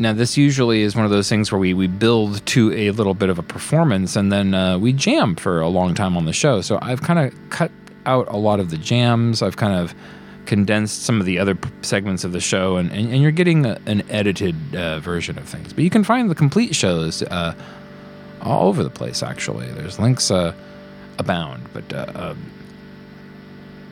Now, 0.00 0.14
this 0.14 0.38
usually 0.38 0.80
is 0.80 0.96
one 0.96 1.04
of 1.04 1.10
those 1.10 1.28
things 1.28 1.52
where 1.52 1.58
we, 1.58 1.74
we 1.74 1.86
build 1.86 2.44
to 2.46 2.72
a 2.72 2.90
little 2.90 3.12
bit 3.12 3.28
of 3.28 3.38
a 3.38 3.42
performance 3.42 4.16
and 4.16 4.32
then 4.32 4.54
uh, 4.54 4.78
we 4.78 4.94
jam 4.94 5.36
for 5.36 5.60
a 5.60 5.68
long 5.68 5.94
time 5.94 6.16
on 6.16 6.24
the 6.24 6.32
show. 6.32 6.62
So 6.62 6.78
I've 6.80 7.02
kind 7.02 7.18
of 7.18 7.50
cut 7.50 7.70
out 8.06 8.26
a 8.28 8.38
lot 8.38 8.60
of 8.60 8.70
the 8.70 8.78
jams. 8.78 9.42
I've 9.42 9.58
kind 9.58 9.78
of 9.78 9.94
condensed 10.46 11.02
some 11.02 11.20
of 11.20 11.26
the 11.26 11.38
other 11.38 11.56
segments 11.82 12.24
of 12.24 12.32
the 12.32 12.40
show, 12.40 12.76
and, 12.76 12.90
and, 12.90 13.12
and 13.12 13.22
you're 13.22 13.30
getting 13.30 13.66
a, 13.66 13.78
an 13.86 14.02
edited 14.10 14.56
uh, 14.74 15.00
version 15.00 15.38
of 15.38 15.46
things. 15.46 15.72
But 15.72 15.84
you 15.84 15.90
can 15.90 16.02
find 16.02 16.30
the 16.30 16.34
complete 16.34 16.74
shows 16.74 17.22
uh, 17.22 17.54
all 18.40 18.68
over 18.68 18.82
the 18.82 18.90
place, 18.90 19.22
actually. 19.22 19.70
There's 19.70 19.98
links 19.98 20.30
uh, 20.30 20.54
abound. 21.18 21.68
But 21.74 21.92
uh, 21.92 22.12
um, 22.14 22.50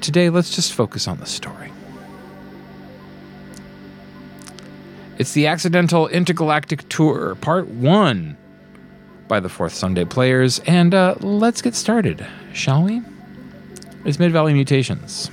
today, 0.01 0.31
let's 0.31 0.57
just 0.57 0.73
focus 0.73 1.07
on 1.07 1.19
the 1.19 1.27
story. 1.27 1.71
It's 5.19 5.33
the 5.33 5.49
Accidental 5.49 6.07
Intergalactic 6.07 6.89
Tour, 6.89 7.35
Part 7.35 7.67
1 7.67 8.37
by 9.27 9.41
the 9.41 9.49
Fourth 9.49 9.75
Sunday 9.75 10.05
Players. 10.05 10.61
And 10.61 10.95
uh, 10.95 11.17
let's 11.19 11.61
get 11.61 11.75
started, 11.75 12.25
shall 12.53 12.85
we? 12.85 13.03
It's 14.05 14.21
Mid 14.21 14.31
Valley 14.31 14.55
Mutations 14.55 15.29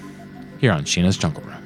here 0.57 0.71
on 0.71 0.85
Sheena's 0.85 1.17
Jungle 1.17 1.43
Room. 1.43 1.61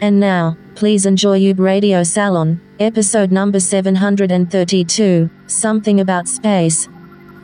And 0.00 0.18
now, 0.18 0.56
please 0.76 1.04
enjoy 1.04 1.36
Ube 1.36 1.60
Radio 1.60 2.02
Salon, 2.02 2.58
episode 2.80 3.30
number 3.30 3.60
732 3.60 5.28
Something 5.46 6.00
About 6.00 6.26
Space. 6.26 6.88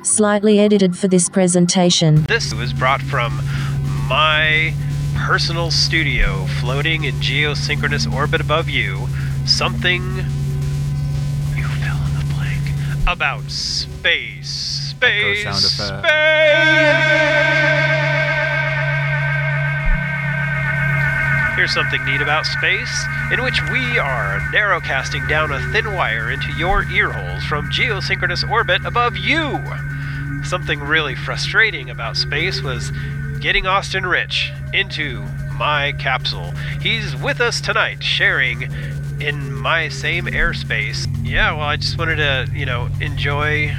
Slightly 0.03 0.59
edited 0.59 0.97
for 0.97 1.07
this 1.07 1.29
presentation. 1.29 2.23
This 2.23 2.55
was 2.55 2.73
brought 2.73 3.03
from 3.03 3.37
my 4.09 4.73
personal 5.17 5.71
studio 5.71 6.47
floating 6.61 7.05
in 7.05 7.15
geosynchronous 7.17 8.13
orbit 8.13 8.41
above 8.41 8.69
you. 8.69 9.09
Something 9.45 10.03
you 11.55 11.65
fill 11.65 11.97
in 11.97 12.15
the 12.19 12.35
blank 12.35 12.63
about 13.09 13.51
space. 13.51 14.49
Space. 14.91 15.43
Space. 15.43 15.87
Here's 21.57 21.73
something 21.73 22.05
neat 22.05 22.21
about 22.21 22.45
space, 22.45 23.05
in 23.33 23.43
which 23.43 23.61
we 23.73 23.99
are 23.99 24.41
narrowcasting 24.53 25.27
down 25.29 25.51
a 25.51 25.61
thin 25.73 25.95
wire 25.95 26.31
into 26.31 26.53
your 26.53 26.85
earholes 26.85 27.43
from 27.49 27.71
geosynchronous 27.71 28.49
orbit 28.51 28.85
above 28.85 29.17
you. 29.17 29.59
Something 30.45 30.81
really 30.81 31.15
frustrating 31.15 31.91
about 31.91 32.17
space 32.17 32.61
was 32.63 32.93
getting 33.41 33.67
Austin 33.67 34.07
Rich 34.07 34.53
into 34.73 35.21
my 35.55 35.93
capsule. 35.99 36.51
He's 36.81 37.15
with 37.17 37.41
us 37.41 37.61
tonight, 37.61 38.03
sharing 38.03 38.63
in 39.21 39.53
my 39.55 39.89
same 39.89 40.27
airspace. 40.27 41.07
Yeah, 41.23 41.53
well, 41.53 41.63
I 41.63 41.77
just 41.77 41.99
wanted 41.99 42.17
to, 42.17 42.47
you 42.55 42.67
know, 42.67 42.89
enjoy 43.01 43.75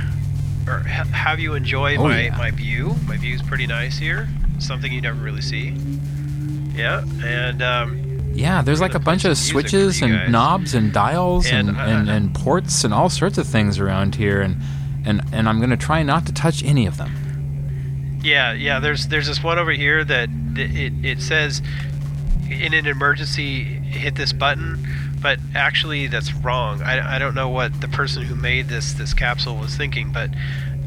or 0.67 0.79
ha- 0.79 1.05
have 1.13 1.39
you 1.39 1.53
enjoy 1.53 1.95
Oh, 1.97 2.03
my, 2.03 2.23
yeah. 2.25 2.37
my 2.37 2.51
view. 2.51 2.95
My 3.07 3.17
view's 3.17 3.41
pretty 3.41 3.67
nice 3.67 3.97
here. 3.97 4.27
Something 4.59 4.91
you 4.91 5.01
never 5.01 5.21
really 5.21 5.41
see. 5.41 5.69
Yeah, 6.73 7.03
and 7.23 7.61
um, 7.61 8.31
Yeah, 8.33 8.61
there's 8.61 8.81
like 8.81 8.95
a 8.95 8.99
bunch 8.99 9.25
of 9.25 9.37
switches 9.37 10.01
and 10.01 10.11
guys. 10.13 10.29
knobs 10.29 10.73
and 10.73 10.91
dials 10.91 11.47
and, 11.47 11.69
And, 11.69 11.77
uh, 11.77 11.81
and, 11.81 12.09
and 12.09 12.33
ports 12.35 12.83
and 12.83 12.93
all 12.93 13.09
sorts 13.09 13.37
of 13.37 13.47
things 13.47 13.79
around 13.79 14.15
here, 14.15 14.41
and 14.41 14.57
and 15.05 15.21
and 15.31 15.47
I'm 15.47 15.59
gonna 15.61 15.77
try 15.77 16.03
not 16.03 16.25
to 16.25 16.33
touch 16.33 16.63
any 16.63 16.85
of 16.85 16.97
them. 16.97 17.13
Yeah, 18.27 18.51
yeah. 18.53 18.79
There's 18.79 19.07
there's 19.07 19.27
this 19.27 19.41
one 19.41 19.57
over 19.57 19.71
here 19.71 20.03
that 20.03 20.29
it, 20.55 20.93
it 21.05 21.21
says 21.21 21.61
in 22.49 22.73
an 22.73 22.85
emergency 22.87 23.63
hit 23.63 24.15
this 24.15 24.33
button, 24.33 24.85
but 25.21 25.39
actually 25.55 26.07
that's 26.07 26.33
wrong. 26.33 26.81
I, 26.81 27.15
I 27.15 27.19
don't 27.19 27.35
know 27.35 27.49
what 27.49 27.79
the 27.81 27.87
person 27.87 28.23
who 28.23 28.35
made 28.35 28.67
this 28.67 28.93
this 28.93 29.13
capsule 29.13 29.55
was 29.57 29.75
thinking, 29.77 30.11
but 30.11 30.29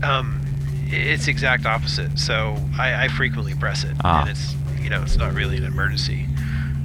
um, 0.03 0.41
it's 0.87 1.29
exact 1.29 1.67
opposite. 1.67 2.19
So 2.19 2.57
I, 2.79 3.05
I 3.05 3.09
frequently 3.09 3.55
press 3.55 3.85
it, 3.85 3.97
Ah. 4.05 4.21
and 4.23 4.31
it's 4.31 4.55
you 4.79 4.91
know 4.91 5.03
it's 5.03 5.17
not 5.17 5.33
really 5.33 5.57
an 5.57 5.65
emergency. 5.65 6.27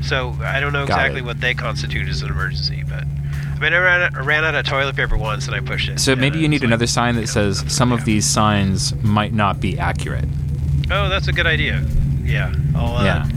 So 0.01 0.35
I 0.41 0.59
don't 0.59 0.71
know 0.73 0.83
exactly 0.83 1.21
what 1.21 1.41
they 1.41 1.53
constitute 1.53 2.07
as 2.07 2.21
an 2.21 2.29
emergency, 2.29 2.83
but 2.87 3.03
I 3.03 3.59
mean 3.59 3.73
I 3.73 3.77
ran, 3.79 4.01
out- 4.03 4.15
I 4.15 4.19
ran 4.21 4.45
out 4.45 4.55
of 4.55 4.65
toilet 4.65 4.95
paper 4.95 5.17
once 5.17 5.47
and 5.47 5.55
I 5.55 5.59
pushed 5.61 5.89
it. 5.89 5.99
So 5.99 6.15
maybe 6.15 6.39
you 6.39 6.45
it's 6.45 6.51
need 6.51 6.61
like, 6.61 6.67
another 6.67 6.87
sign 6.87 7.15
that 7.15 7.21
you 7.21 7.27
know, 7.27 7.51
says 7.51 7.63
some 7.73 7.91
of 7.91 8.05
these 8.05 8.25
signs 8.25 8.93
might 9.03 9.33
not 9.33 9.59
be 9.59 9.77
accurate. 9.79 10.25
Oh, 10.91 11.09
that's 11.09 11.27
a 11.27 11.33
good 11.33 11.47
idea. 11.47 11.83
Yeah, 12.23 12.53
I'll. 12.75 12.97
Uh, 12.97 13.03
Yeah. 13.05 13.27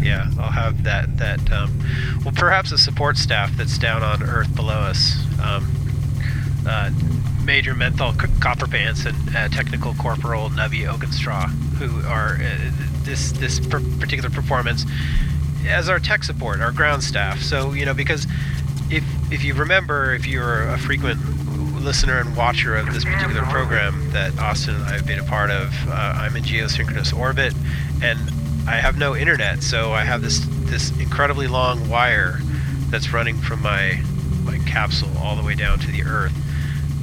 yeah. 0.00 0.30
I'll 0.38 0.50
have 0.50 0.82
that. 0.84 1.16
That. 1.18 1.50
Um, 1.52 1.78
well, 2.24 2.34
perhaps 2.34 2.70
the 2.70 2.78
support 2.78 3.16
staff 3.16 3.50
that's 3.56 3.78
down 3.78 4.02
on 4.02 4.22
Earth 4.22 4.54
below 4.54 4.74
us. 4.78 5.16
Um, 5.42 5.66
uh, 6.66 6.90
Major 7.44 7.74
Menthol 7.74 8.12
C- 8.14 8.26
Copperpants 8.40 9.06
and 9.06 9.36
uh, 9.36 9.48
Technical 9.48 9.94
Corporal 9.94 10.50
Nubby 10.50 10.84
Oakenstraw, 10.90 11.48
who 11.78 12.04
are 12.08 12.40
uh, 12.42 12.70
this 13.04 13.30
this 13.32 13.60
per- 13.60 13.80
particular 14.00 14.30
performance 14.30 14.84
as 15.68 15.88
our 15.88 15.98
tech 16.00 16.24
support, 16.24 16.60
our 16.60 16.72
ground 16.72 17.04
staff. 17.04 17.40
So 17.40 17.72
you 17.72 17.84
know, 17.86 17.94
because 17.94 18.26
if 18.90 19.04
if 19.30 19.44
you 19.44 19.54
remember, 19.54 20.12
if 20.14 20.26
you're 20.26 20.62
a 20.68 20.78
frequent 20.78 21.20
listener 21.86 22.18
and 22.18 22.36
watcher 22.36 22.74
of 22.74 22.92
this 22.92 23.04
particular 23.04 23.42
program 23.42 24.10
that 24.10 24.36
Austin 24.40 24.74
and 24.74 24.82
I 24.82 24.94
have 24.94 25.06
been 25.06 25.20
a 25.20 25.24
part 25.24 25.52
of, 25.52 25.72
uh, 25.88 25.92
I'm 26.16 26.34
in 26.34 26.42
geosynchronous 26.42 27.16
orbit, 27.16 27.54
and 28.02 28.18
I 28.66 28.72
have 28.72 28.98
no 28.98 29.14
internet, 29.14 29.62
so 29.62 29.92
I 29.92 30.02
have 30.02 30.20
this 30.20 30.44
this 30.64 30.90
incredibly 30.98 31.46
long 31.46 31.88
wire 31.88 32.40
that's 32.90 33.12
running 33.12 33.36
from 33.36 33.62
my 33.62 34.02
my 34.42 34.58
capsule 34.66 35.16
all 35.18 35.36
the 35.36 35.44
way 35.44 35.54
down 35.54 35.78
to 35.78 35.86
the 35.92 36.02
Earth, 36.02 36.34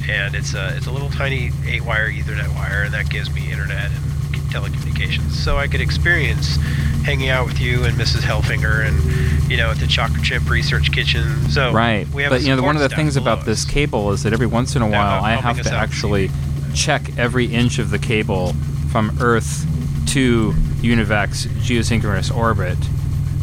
and 0.10 0.36
it's 0.36 0.54
a 0.54 0.76
it's 0.76 0.88
a 0.88 0.92
little 0.92 1.10
tiny 1.10 1.52
eight 1.66 1.86
wire 1.86 2.12
Ethernet 2.12 2.54
wire, 2.54 2.84
and 2.84 2.94
that 2.94 3.10
gives 3.10 3.34
me 3.34 3.50
internet 3.54 3.90
and 3.90 4.13
telecommunications, 4.54 5.32
so 5.32 5.58
I 5.58 5.68
could 5.68 5.82
experience 5.82 6.58
hanging 7.04 7.30
out 7.30 7.46
with 7.46 7.60
you 7.60 7.84
and 7.84 7.98
Mrs. 7.98 8.22
Helfinger 8.22 8.88
and 8.88 9.52
you 9.52 9.58
know 9.58 9.72
at 9.72 9.78
the 9.80 9.88
Chocolate 9.88 10.24
chip 10.24 10.50
Research 10.50 10.92
Kitchen. 10.92 11.50
So 11.50 11.72
Right. 11.74 12.08
we 12.10 12.24
have 12.24 12.32
but 12.32 12.42
you 12.42 12.56
know, 12.56 12.62
one 12.62 12.76
of 12.76 12.82
the 12.82 12.90
things 12.90 13.18
about 13.18 13.46
this 13.46 13.66
cable 13.66 14.12
is 14.12 14.24
that 14.24 14.32
every 14.34 14.48
once 14.48 14.76
in 14.76 14.82
a 14.82 14.88
while 14.88 15.24
I 15.24 15.32
have 15.36 15.62
to 15.64 15.74
actually 15.74 16.30
check 16.74 17.18
every 17.18 17.46
inch 17.48 17.78
of 17.80 17.90
the 17.90 18.00
cable 18.00 18.54
from 18.92 19.16
Earth 19.20 19.66
to 20.14 20.54
Univac's 20.82 21.46
geosynchronous 21.68 22.36
orbit. 22.36 22.78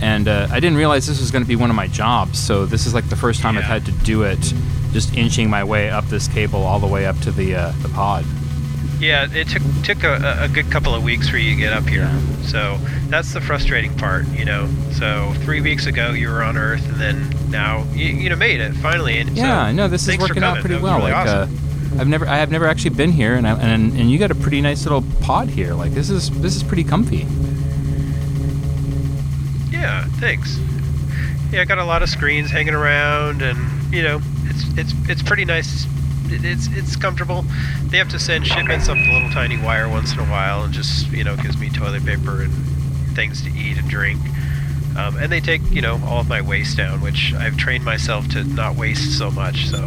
and 0.03 0.29
uh, 0.29 0.47
I 0.51 0.61
didn't 0.61 0.79
realize 0.79 1.07
this 1.07 1.21
was 1.21 1.31
going 1.31 1.45
to 1.45 1.49
be 1.49 1.57
one 1.57 1.69
of 1.71 1.77
my 1.77 1.87
jobs. 1.89 2.39
So 2.39 2.65
this 2.67 2.87
is 2.87 2.95
like 2.95 3.09
the 3.09 3.17
first 3.17 3.41
time 3.43 3.59
I've 3.59 3.65
had 3.65 3.85
to 3.87 3.93
do 3.93 4.23
it, 4.23 4.41
just 4.93 5.15
inching 5.15 5.51
my 5.51 5.63
way 5.65 5.91
up 5.91 6.07
this 6.07 6.27
cable 6.29 6.63
all 6.63 6.79
the 6.79 6.87
way 6.87 7.05
up 7.07 7.19
to 7.21 7.31
the 7.31 7.55
uh, 7.55 7.73
the 7.83 7.89
pod. 7.91 8.25
Yeah, 9.01 9.27
it 9.33 9.49
took 9.49 9.63
took 9.83 10.05
a, 10.05 10.41
a 10.43 10.49
good 10.49 10.71
couple 10.71 10.95
of 10.95 11.03
weeks 11.03 11.29
for 11.29 11.39
you 11.39 11.55
to 11.55 11.61
get 11.61 11.73
up 11.73 11.85
here. 11.85 12.09
So 12.43 12.77
that's 13.09 13.33
the 13.33 13.41
frustrating 13.41 13.97
part, 13.97 14.27
you 14.29 14.45
know. 14.45 14.69
So 14.93 15.33
three 15.39 15.61
weeks 15.63 15.87
ago 15.87 16.11
you 16.11 16.29
were 16.29 16.43
on 16.43 16.57
Earth, 16.59 16.87
and 16.87 16.97
then 17.01 17.51
now 17.51 17.85
you, 17.93 18.07
you 18.07 18.29
know 18.29 18.37
made 18.37 18.61
it 18.61 18.75
finally. 18.75 19.19
And 19.19 19.31
Yeah, 19.37 19.69
so 19.69 19.73
no, 19.73 19.89
this 19.89 20.07
is 20.07 20.19
working 20.19 20.43
out 20.43 20.59
pretty 20.59 20.77
well. 20.77 20.99
really 20.99 21.13
like, 21.13 21.27
awesome. 21.27 21.57
uh, 21.97 22.01
I've 22.01 22.09
never, 22.09 22.27
I 22.27 22.37
have 22.37 22.51
never 22.51 22.67
actually 22.67 22.91
been 22.91 23.11
here, 23.11 23.35
and 23.35 23.47
I, 23.47 23.59
and 23.59 23.93
and 23.99 24.11
you 24.11 24.19
got 24.19 24.31
a 24.31 24.35
pretty 24.35 24.61
nice 24.61 24.85
little 24.85 25.03
pod 25.23 25.49
here. 25.49 25.73
Like 25.75 25.93
this 25.93 26.11
is 26.11 26.31
this 26.43 26.55
is 26.55 26.63
pretty 26.63 26.85
comfy. 26.85 27.27
Yeah, 29.71 30.05
thanks. 30.21 30.59
Yeah, 31.53 31.63
I 31.63 31.65
got 31.65 31.79
a 31.79 31.85
lot 31.85 32.03
of 32.03 32.09
screens 32.09 32.51
hanging 32.51 32.75
around, 32.75 33.43
and 33.43 33.93
you 33.93 34.03
know, 34.03 34.21
it's 34.45 34.65
it's 34.77 34.93
it's 35.09 35.23
pretty 35.23 35.45
nice. 35.45 35.87
It- 36.33 36.45
It's 36.45 36.67
it's 36.69 36.97
comfortable. 36.97 37.45
They 37.85 37.99
have 37.99 38.09
to 38.11 38.19
send 38.19 38.47
shipments 38.47 38.89
up 38.89 38.97
the 38.97 39.13
little 39.13 39.31
tiny 39.31 39.59
wire 39.59 39.89
once 39.89 40.13
in 40.13 40.19
a 40.21 40.25
while, 40.25 40.65
and 40.65 40.73
just 40.73 41.11
you 41.13 41.25
know 41.25 41.37
gives 41.37 41.57
me 41.59 41.69
toilet 41.71 42.05
paper 42.05 42.43
and 42.43 42.53
things 43.15 43.43
to 43.43 43.51
eat 43.51 43.79
and 43.79 43.89
drink. 43.89 44.21
Um, 44.97 45.17
and 45.17 45.31
they 45.31 45.41
take 45.41 45.63
you 45.71 45.81
know 45.83 46.01
all 46.07 46.21
of 46.21 46.29
my 46.29 46.41
waste 46.43 46.77
down, 46.77 47.01
which 47.01 47.33
I've 47.35 47.57
trained 47.57 47.85
myself 47.85 48.29
to 48.31 48.45
not 48.45 48.77
waste 48.77 49.17
so 49.19 49.31
much. 49.31 49.67
So 49.69 49.79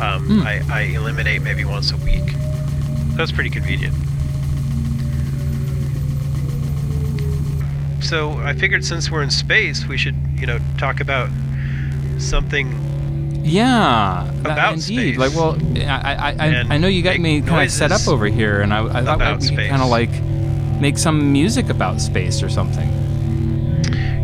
um, 0.00 0.26
Hmm. 0.26 0.42
I, 0.42 0.62
I 0.70 0.80
eliminate 0.94 1.42
maybe 1.42 1.64
once 1.64 1.90
a 1.92 1.96
week. 1.98 2.34
That's 3.16 3.32
pretty 3.32 3.50
convenient. 3.50 3.94
So 8.02 8.32
I 8.34 8.52
figured 8.54 8.84
since 8.84 9.10
we're 9.10 9.22
in 9.22 9.30
space, 9.30 9.86
we 9.86 9.96
should, 9.96 10.14
you 10.36 10.46
know, 10.46 10.58
talk 10.78 11.00
about 11.00 11.28
something. 12.18 12.68
Yeah, 13.46 14.28
that- 14.42 14.52
About 14.52 14.74
indeed. 14.74 15.14
space. 15.14 15.18
Like, 15.18 15.34
well, 15.34 15.56
I 15.76 16.14
I, 16.14 16.36
I, 16.38 16.64
I 16.74 16.78
know 16.78 16.88
you 16.88 17.02
got 17.02 17.18
me 17.18 17.40
kind 17.42 17.64
of 17.64 17.70
set 17.70 17.92
up 17.92 18.06
over 18.08 18.26
here, 18.26 18.60
and 18.60 18.72
I, 18.74 18.84
I 18.84 19.02
thought 19.04 19.16
about 19.16 19.40
we 19.42 19.56
kind 19.68 19.82
of 19.82 19.88
like 19.88 20.10
make 20.80 20.98
some 20.98 21.32
music 21.32 21.68
about 21.70 22.00
space 22.00 22.42
or 22.42 22.48
something. 22.48 22.88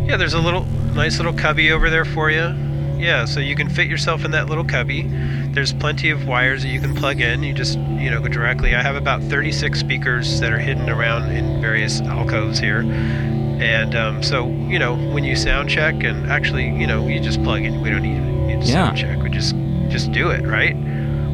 Yeah, 0.07 0.17
there's 0.17 0.33
a 0.33 0.39
little 0.39 0.65
nice 0.93 1.17
little 1.17 1.33
cubby 1.33 1.71
over 1.71 1.89
there 1.89 2.05
for 2.05 2.29
you. 2.29 2.53
Yeah, 2.97 3.25
so 3.25 3.39
you 3.39 3.55
can 3.55 3.69
fit 3.69 3.87
yourself 3.87 4.23
in 4.23 4.31
that 4.31 4.47
little 4.47 4.63
cubby. 4.63 5.03
There's 5.51 5.73
plenty 5.73 6.09
of 6.09 6.27
wires 6.27 6.63
that 6.63 6.69
you 6.69 6.79
can 6.79 6.95
plug 6.95 7.19
in. 7.21 7.43
You 7.43 7.53
just, 7.53 7.77
you 7.77 8.09
know, 8.09 8.21
go 8.21 8.27
directly. 8.29 8.75
I 8.75 8.81
have 8.81 8.95
about 8.95 9.21
36 9.23 9.77
speakers 9.79 10.39
that 10.39 10.53
are 10.53 10.57
hidden 10.59 10.89
around 10.89 11.31
in 11.31 11.59
various 11.61 11.99
alcoves 12.01 12.59
here. 12.59 12.79
And 12.81 13.95
um, 13.95 14.23
so, 14.23 14.47
you 14.47 14.79
know, 14.79 14.95
when 15.13 15.23
you 15.23 15.35
sound 15.35 15.69
check, 15.69 16.03
and 16.03 16.31
actually, 16.31 16.65
you 16.69 16.87
know, 16.87 17.07
you 17.07 17.19
just 17.19 17.43
plug 17.43 17.63
in. 17.63 17.81
We 17.81 17.89
don't 17.89 18.03
need, 18.03 18.15
to 18.15 18.32
Yeah. 18.63 18.85
sound 18.87 18.97
check. 18.97 19.21
We 19.21 19.29
just 19.29 19.55
just 19.89 20.11
do 20.11 20.29
it, 20.31 20.45
right? 20.45 20.75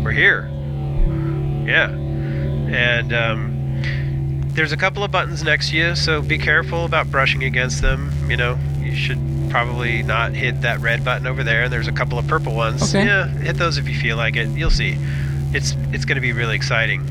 We're 0.03 0.11
here. 0.11 0.49
Yeah. 1.65 1.89
And 1.91 3.13
um, 3.13 3.81
there's 4.53 4.71
a 4.71 4.77
couple 4.77 5.03
of 5.03 5.11
buttons 5.11 5.43
next 5.43 5.69
to 5.69 5.77
you, 5.77 5.95
so 5.95 6.21
be 6.21 6.37
careful 6.37 6.85
about 6.85 7.09
brushing 7.11 7.43
against 7.43 7.81
them. 7.81 8.11
You 8.29 8.37
know, 8.37 8.57
you 8.79 8.95
should 8.95 9.19
probably 9.49 10.03
not 10.03 10.33
hit 10.33 10.61
that 10.61 10.79
red 10.79 11.03
button 11.03 11.25
over 11.27 11.43
there. 11.43 11.63
And 11.63 11.73
there's 11.73 11.87
a 11.87 11.91
couple 11.91 12.19
of 12.19 12.27
purple 12.27 12.53
ones. 12.55 12.83
Okay. 12.95 13.05
Yeah, 13.05 13.27
hit 13.27 13.57
those 13.57 13.77
if 13.77 13.87
you 13.87 13.95
feel 13.97 14.17
like 14.17 14.35
it. 14.35 14.49
You'll 14.49 14.69
see. 14.71 14.97
It's 15.53 15.75
it's 15.91 16.05
going 16.05 16.15
to 16.15 16.21
be 16.21 16.31
really 16.33 16.55
exciting. 16.55 17.07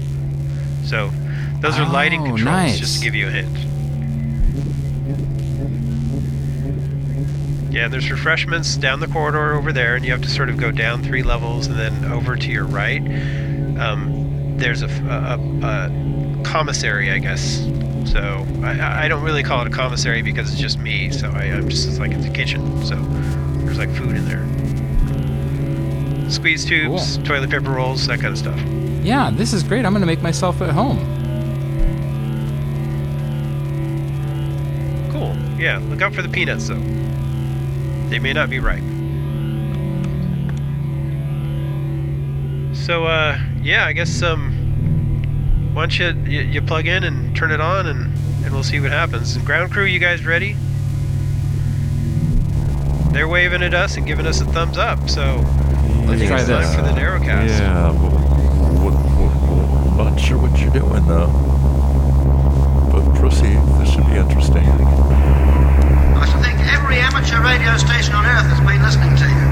So 0.85 1.11
those 1.61 1.79
are 1.79 1.89
lighting 1.89 2.21
Oh, 2.23 2.25
controls, 2.27 2.45
nice. 2.45 2.79
just 2.79 2.99
to 2.99 3.05
give 3.05 3.15
you 3.15 3.27
a 3.27 3.31
hint. 3.31 3.57
Yeah, 7.79 7.87
there's 7.87 8.11
refreshments 8.11 8.75
down 8.75 8.99
the 8.99 9.07
corridor 9.07 9.55
over 9.55 9.73
there, 9.73 9.95
and 9.95 10.05
you 10.05 10.11
have 10.11 10.23
to 10.23 10.29
sort 10.29 10.49
of 10.49 10.57
go 10.57 10.73
down 10.73 11.01
three 11.01 11.23
levels 11.23 11.69
and 11.69 11.79
then 11.79 12.11
over 12.11 12.35
to 12.35 12.51
your 12.51 12.65
right. 12.65 13.01
Um, 13.79 14.57
there's 14.59 14.83
a 14.83 14.89
commissary, 16.43 17.13
I 17.13 17.19
guess. 17.19 17.65
So 18.05 18.45
I, 18.65 19.05
I 19.05 19.09
don't 19.09 19.23
really 19.23 19.45
call 19.45 19.61
it 19.65 19.69
a 19.69 19.71
commissary 19.71 20.23
because 20.23 20.51
it's 20.51 20.61
just 20.61 20.81
me. 20.81 21.13
So 21.13 21.31
I, 21.31 21.45
I'm 21.45 21.69
just 21.69 21.87
it's 21.87 22.01
like 22.01 22.11
it's 22.11 22.27
a 22.27 22.31
kitchen. 22.31 22.85
So 22.85 22.97
there's 23.65 23.79
like 23.79 23.95
food 23.95 24.17
in 24.17 24.25
there. 24.25 24.43
Squeeze 26.29 26.65
tubes, 26.65 27.19
toilet 27.19 27.49
paper 27.49 27.71
rolls, 27.71 28.09
that 28.09 28.19
kind 28.19 28.33
of 28.33 28.39
stuff. 28.39 28.61
Yeah, 29.05 29.31
this 29.31 29.53
is 29.53 29.63
great. 29.63 29.87
I'm 29.87 29.93
gonna 29.93 30.05
make 30.05 30.21
myself 30.21 30.61
at 30.63 30.71
home. 30.71 30.99
Cool. 35.13 35.37
Yeah, 35.61 35.79
look 35.89 36.03
out 36.03 36.13
for 36.13 36.23
the 36.23 36.29
peanuts 36.29 36.67
though. 36.67 36.83
They 38.09 38.19
may 38.19 38.33
not 38.33 38.49
be 38.51 38.59
right. 38.59 38.83
So 42.75 43.05
uh 43.05 43.39
yeah, 43.63 43.87
I 43.87 43.93
guess 43.93 44.23
um 44.23 44.55
why 45.75 45.83
don't 45.83 45.99
you, 45.99 46.31
you 46.31 46.41
you 46.41 46.63
plug 46.63 46.87
in 46.87 47.05
and 47.05 47.37
turn 47.37 47.51
it 47.51 47.61
on 47.61 47.87
and 47.87 48.17
and 48.45 48.53
we'll 48.55 48.63
see 48.63 48.81
what 48.81 48.91
happens. 48.91 49.37
And 49.37 49.45
ground 49.45 49.73
crew, 49.73 49.85
you 49.85 49.99
guys 49.99 50.25
ready? 50.25 50.57
They're 53.13 53.29
waving 53.29 53.63
at 53.63 53.75
us 53.75 53.97
and 53.97 54.07
giving 54.07 54.27
us 54.27 54.41
a 54.41 54.45
thumbs 54.47 54.79
up. 54.79 55.11
So 55.11 55.23
I 55.23 56.05
Let's 56.07 56.21
think 56.21 56.31
try 56.31 56.43
this. 56.45 56.75
for 56.75 56.83
the 56.83 56.91
narrowcast. 56.91 57.49
Yeah, 57.49 57.89
but 57.93 58.13
what, 58.81 58.95
what, 58.95 59.97
what, 59.97 60.11
not 60.11 60.21
sure 60.21 60.39
what 60.39 60.59
you're 60.61 60.71
doing 60.73 61.07
though. 61.07 61.29
But 62.91 63.15
proceed. 63.19 63.59
This 63.81 63.93
should 63.93 64.07
be 64.07 64.17
interesting. 64.17 64.65
Every 66.89 67.03
amateur 67.03 67.43
radio 67.43 67.77
station 67.77 68.15
on 68.15 68.25
Earth 68.25 68.47
has 68.49 68.61
been 68.61 68.81
listening 68.81 69.15
to 69.17 69.29
you. 69.29 69.48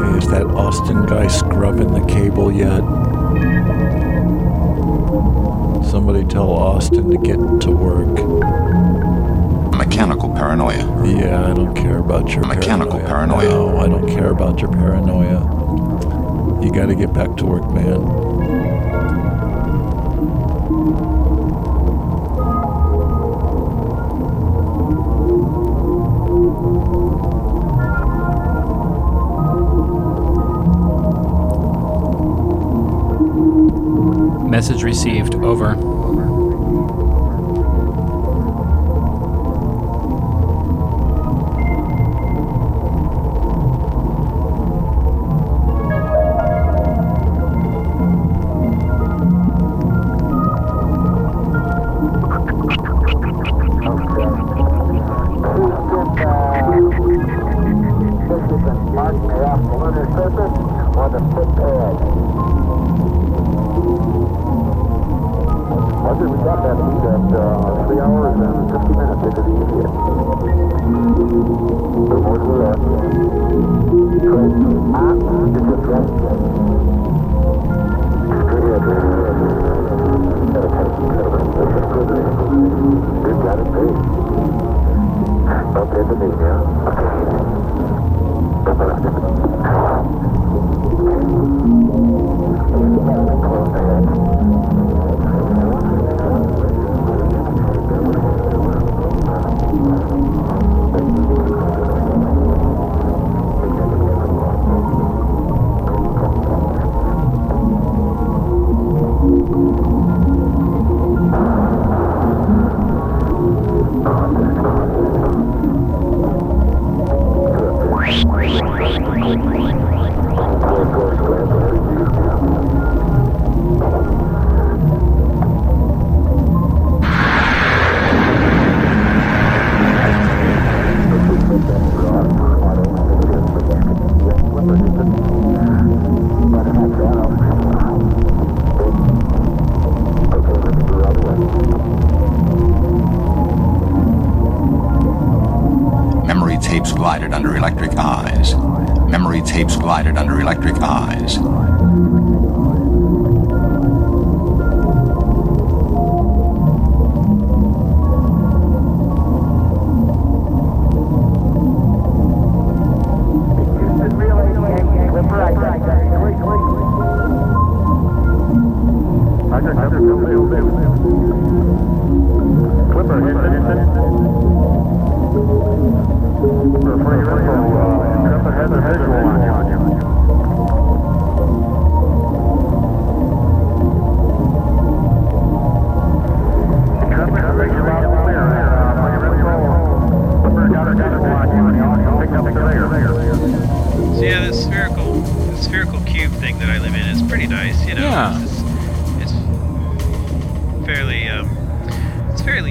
hey, 0.01 0.19
is 0.19 0.29
that 0.29 0.47
Austin 0.55 1.05
guy 1.05 1.27
scrubbing 1.27 1.93
the 1.93 2.05
cable 2.07 2.51
yet? 2.51 2.81
Somebody 5.91 6.25
tell 6.25 6.51
Austin 6.51 7.11
to 7.11 7.19
get 7.19 7.39
to 7.63 7.71
work. 7.71 8.09
Mechanical 9.77 10.31
paranoia. 10.31 11.05
Yeah, 11.07 11.51
I 11.51 11.55
don't 11.55 11.75
care 11.75 11.99
about 11.99 12.31
your 12.31 12.47
Mechanical 12.47 13.01
paranoia. 13.01 13.49
No, 13.49 13.77
I 13.79 13.89
don't 13.89 14.09
care 14.09 14.31
about 14.31 14.61
your 14.61 14.73
paranoia. 14.73 15.41
You 16.65 16.73
got 16.73 16.87
to 16.87 16.95
get 16.95 17.13
back 17.13 17.37
to 17.39 17.47
work, 17.47 17.71
man. 17.73 18.30
Message 34.81 34.85
received. 34.85 35.35
Over. 35.35 36.10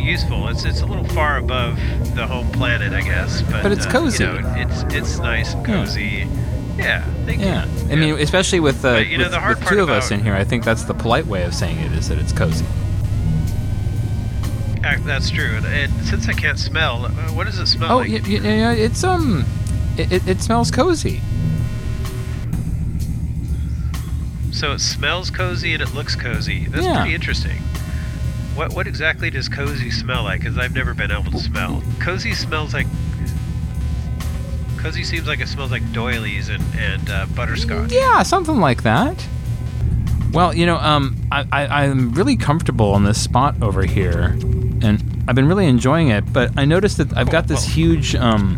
Useful. 0.09 0.47
It's 0.49 0.65
it's 0.65 0.81
a 0.81 0.85
little 0.85 1.05
far 1.05 1.37
above 1.37 1.77
the 2.15 2.25
home 2.27 2.49
planet, 2.51 2.93
I 2.93 3.01
guess, 3.01 3.41
but 3.43 3.63
But 3.63 3.71
it's 3.71 3.85
uh, 3.85 3.91
cozy. 3.91 4.23
You 4.23 4.41
know, 4.41 4.53
it's 4.57 4.83
it's 4.93 5.19
nice 5.19 5.53
and 5.53 5.65
cozy. 5.65 6.27
Yeah, 6.77 7.03
thank 7.25 7.41
Yeah. 7.41 7.65
you. 7.65 7.91
I 7.91 7.95
mean, 7.95 8.13
especially 8.19 8.61
with, 8.61 8.85
uh, 8.85 8.93
But, 8.93 9.07
you 9.07 9.17
know, 9.17 9.25
with, 9.25 9.31
the 9.33 9.39
with 9.59 9.67
two 9.67 9.81
of 9.81 9.89
us 9.89 10.11
in 10.11 10.21
here, 10.23 10.33
I 10.33 10.45
think 10.45 10.63
that's 10.63 10.83
the 10.85 10.93
polite 10.93 11.25
way 11.27 11.43
of 11.43 11.53
saying 11.53 11.77
it 11.79 11.91
is 11.91 12.07
that 12.07 12.17
it's 12.19 12.31
cozy. 12.31 12.65
Ac- 14.85 15.03
That's 15.03 15.29
true. 15.29 15.57
And, 15.57 15.65
and 15.65 15.91
since 16.05 16.29
I 16.29 16.33
can't 16.33 16.57
smell, 16.57 17.05
uh, 17.05 17.09
what 17.35 17.47
does 17.47 17.59
it 17.59 17.67
smell 17.67 17.91
Oh, 17.91 17.97
like? 17.97 18.09
yeah, 18.27 18.71
it's 18.71 19.03
um, 19.03 19.43
it, 19.97 20.09
it, 20.11 20.25
it 20.27 20.41
smells 20.41 20.71
cozy. 20.71 21.19
So 24.53 24.71
it 24.71 24.79
smells 24.79 25.29
cozy 25.29 25.73
and 25.73 25.83
it 25.83 25.93
looks 25.93 26.15
cozy. 26.15 26.65
That's 26.67 26.85
Yeah. 26.85 26.99
pretty 27.01 27.13
interesting. 27.13 27.61
What 28.59 28.73
what 28.73 28.87
exactly 28.87 29.29
does 29.29 29.47
cozy 29.47 29.89
smell 29.89 30.23
like? 30.23 30.41
Because 30.41 30.57
I've 30.57 30.75
never 30.75 30.93
been 30.93 31.11
able 31.11 31.31
to 31.31 31.39
smell. 31.39 31.81
Cozy 32.01 32.33
smells 32.33 32.73
like. 32.73 32.87
Cozy 34.75 35.05
seems 35.05 35.27
like 35.27 35.39
it 35.39 35.47
smells 35.47 35.71
like 35.71 35.93
doilies 35.93 36.49
and 36.49 36.61
and 36.77 37.09
uh, 37.09 37.25
butterscotch. 37.27 37.93
Yeah, 37.93 38.21
something 38.23 38.57
like 38.57 38.83
that. 38.83 39.25
Well, 40.33 40.53
you 40.53 40.65
know, 40.65 40.75
um, 40.75 41.15
I, 41.31 41.45
I, 41.53 41.85
I'm 41.85 42.11
really 42.11 42.35
comfortable 42.35 42.91
on 42.91 43.05
this 43.05 43.21
spot 43.23 43.55
over 43.61 43.85
here, 43.85 44.37
and 44.81 45.23
I've 45.29 45.35
been 45.35 45.47
really 45.47 45.67
enjoying 45.67 46.09
it. 46.09 46.33
But 46.33 46.51
I 46.57 46.65
noticed 46.65 46.97
that 46.97 47.15
I've 47.15 47.31
got 47.31 47.47
this 47.47 47.63
huge 47.63 48.13
um, 48.15 48.57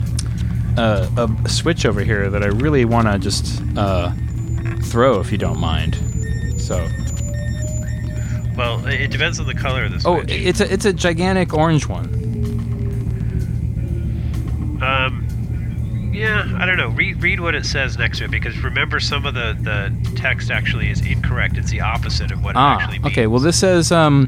uh, 0.77 1.27
a 1.45 1.47
switch 1.47 1.85
over 1.85 2.01
here 2.01 2.27
that 2.31 2.41
I 2.41 2.47
really 2.47 2.85
want 2.85 3.05
to 3.05 3.19
just 3.19 3.61
uh, 3.77 4.11
throw, 4.81 5.19
if 5.19 5.31
you 5.31 5.37
don't 5.37 5.59
mind. 5.59 6.59
So, 6.59 6.89
Well, 8.55 8.85
it 8.85 9.01
it 9.01 9.11
depends 9.11 9.39
on 9.39 9.45
the 9.47 9.53
color 9.53 9.85
of 9.85 9.91
this. 9.91 10.05
oh, 10.05 10.17
switch. 10.19 10.31
it's 10.31 10.59
a 10.59 10.71
it's 10.73 10.85
a 10.85 10.93
gigantic 10.93 11.53
orange 11.53 11.87
one. 11.87 12.19
Um, 14.81 16.09
yeah, 16.13 16.43
I 16.59 16.65
don't 16.65 16.77
know. 16.77 16.89
Read 16.89 17.21
read 17.21 17.39
what 17.39 17.55
it 17.55 17.65
says 17.65 17.97
next 17.97 18.17
to 18.17 18.25
it 18.25 18.31
because 18.31 18.57
remember 18.59 18.99
some 18.99 19.25
of 19.25 19.33
the 19.33 19.55
the 19.61 20.15
text 20.17 20.51
actually 20.51 20.89
is 20.89 21.01
incorrect. 21.05 21.57
It's 21.57 21.69
the 21.71 21.81
opposite 21.81 22.31
of 22.31 22.43
what 22.43 22.51
it 22.51 22.57
Ah, 22.57 22.79
actually 22.79 22.99
means. 22.99 23.13
okay. 23.13 23.27
Well, 23.27 23.39
this 23.39 23.59
says 23.59 23.91
um, 23.91 24.27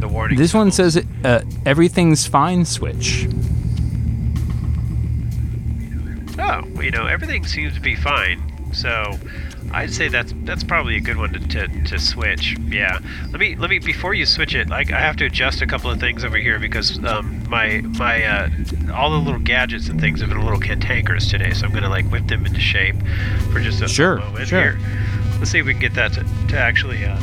The 0.00 0.08
warning. 0.08 0.38
this 0.38 0.52
one 0.54 0.70
says 0.72 1.04
uh, 1.24 1.42
everything's 1.66 2.26
fine 2.26 2.64
switch. 2.64 3.28
Oh, 6.38 6.62
well, 6.74 6.82
you 6.82 6.90
know, 6.90 7.06
everything 7.06 7.44
seems 7.46 7.74
to 7.74 7.80
be 7.80 7.94
fine. 7.94 8.42
So, 8.72 9.18
I'd 9.72 9.92
say 9.92 10.08
that's 10.08 10.34
that's 10.44 10.64
probably 10.64 10.96
a 10.96 11.00
good 11.00 11.16
one 11.16 11.32
to, 11.32 11.38
to, 11.38 11.68
to 11.84 11.98
switch. 11.98 12.56
Yeah. 12.68 12.98
Let 13.30 13.40
me 13.40 13.54
let 13.54 13.70
me 13.70 13.78
before 13.78 14.14
you 14.14 14.26
switch 14.26 14.54
it. 14.54 14.68
Like 14.68 14.90
I 14.92 14.98
have 15.00 15.16
to 15.18 15.26
adjust 15.26 15.62
a 15.62 15.66
couple 15.66 15.90
of 15.90 16.00
things 16.00 16.24
over 16.24 16.36
here 16.36 16.58
because 16.58 17.02
um, 17.04 17.42
my 17.48 17.80
my 17.98 18.24
uh, 18.24 18.48
all 18.92 19.10
the 19.10 19.18
little 19.18 19.38
gadgets 19.40 19.88
and 19.88 20.00
things 20.00 20.20
have 20.20 20.28
been 20.28 20.38
a 20.38 20.44
little 20.44 20.58
cantankerous 20.60 21.30
today. 21.30 21.52
So 21.52 21.66
I'm 21.66 21.72
gonna 21.72 21.88
like 21.88 22.06
whip 22.06 22.26
them 22.26 22.44
into 22.46 22.60
shape 22.60 22.96
for 23.52 23.60
just 23.60 23.80
a 23.80 23.88
Sure, 23.88 24.18
moment 24.18 24.48
sure. 24.48 24.72
here. 24.72 24.78
Let's 25.38 25.50
see 25.52 25.58
if 25.60 25.66
we 25.66 25.72
can 25.72 25.80
get 25.80 25.94
that 25.94 26.12
to, 26.14 26.26
to 26.48 26.58
actually 26.58 27.04
uh, 27.04 27.16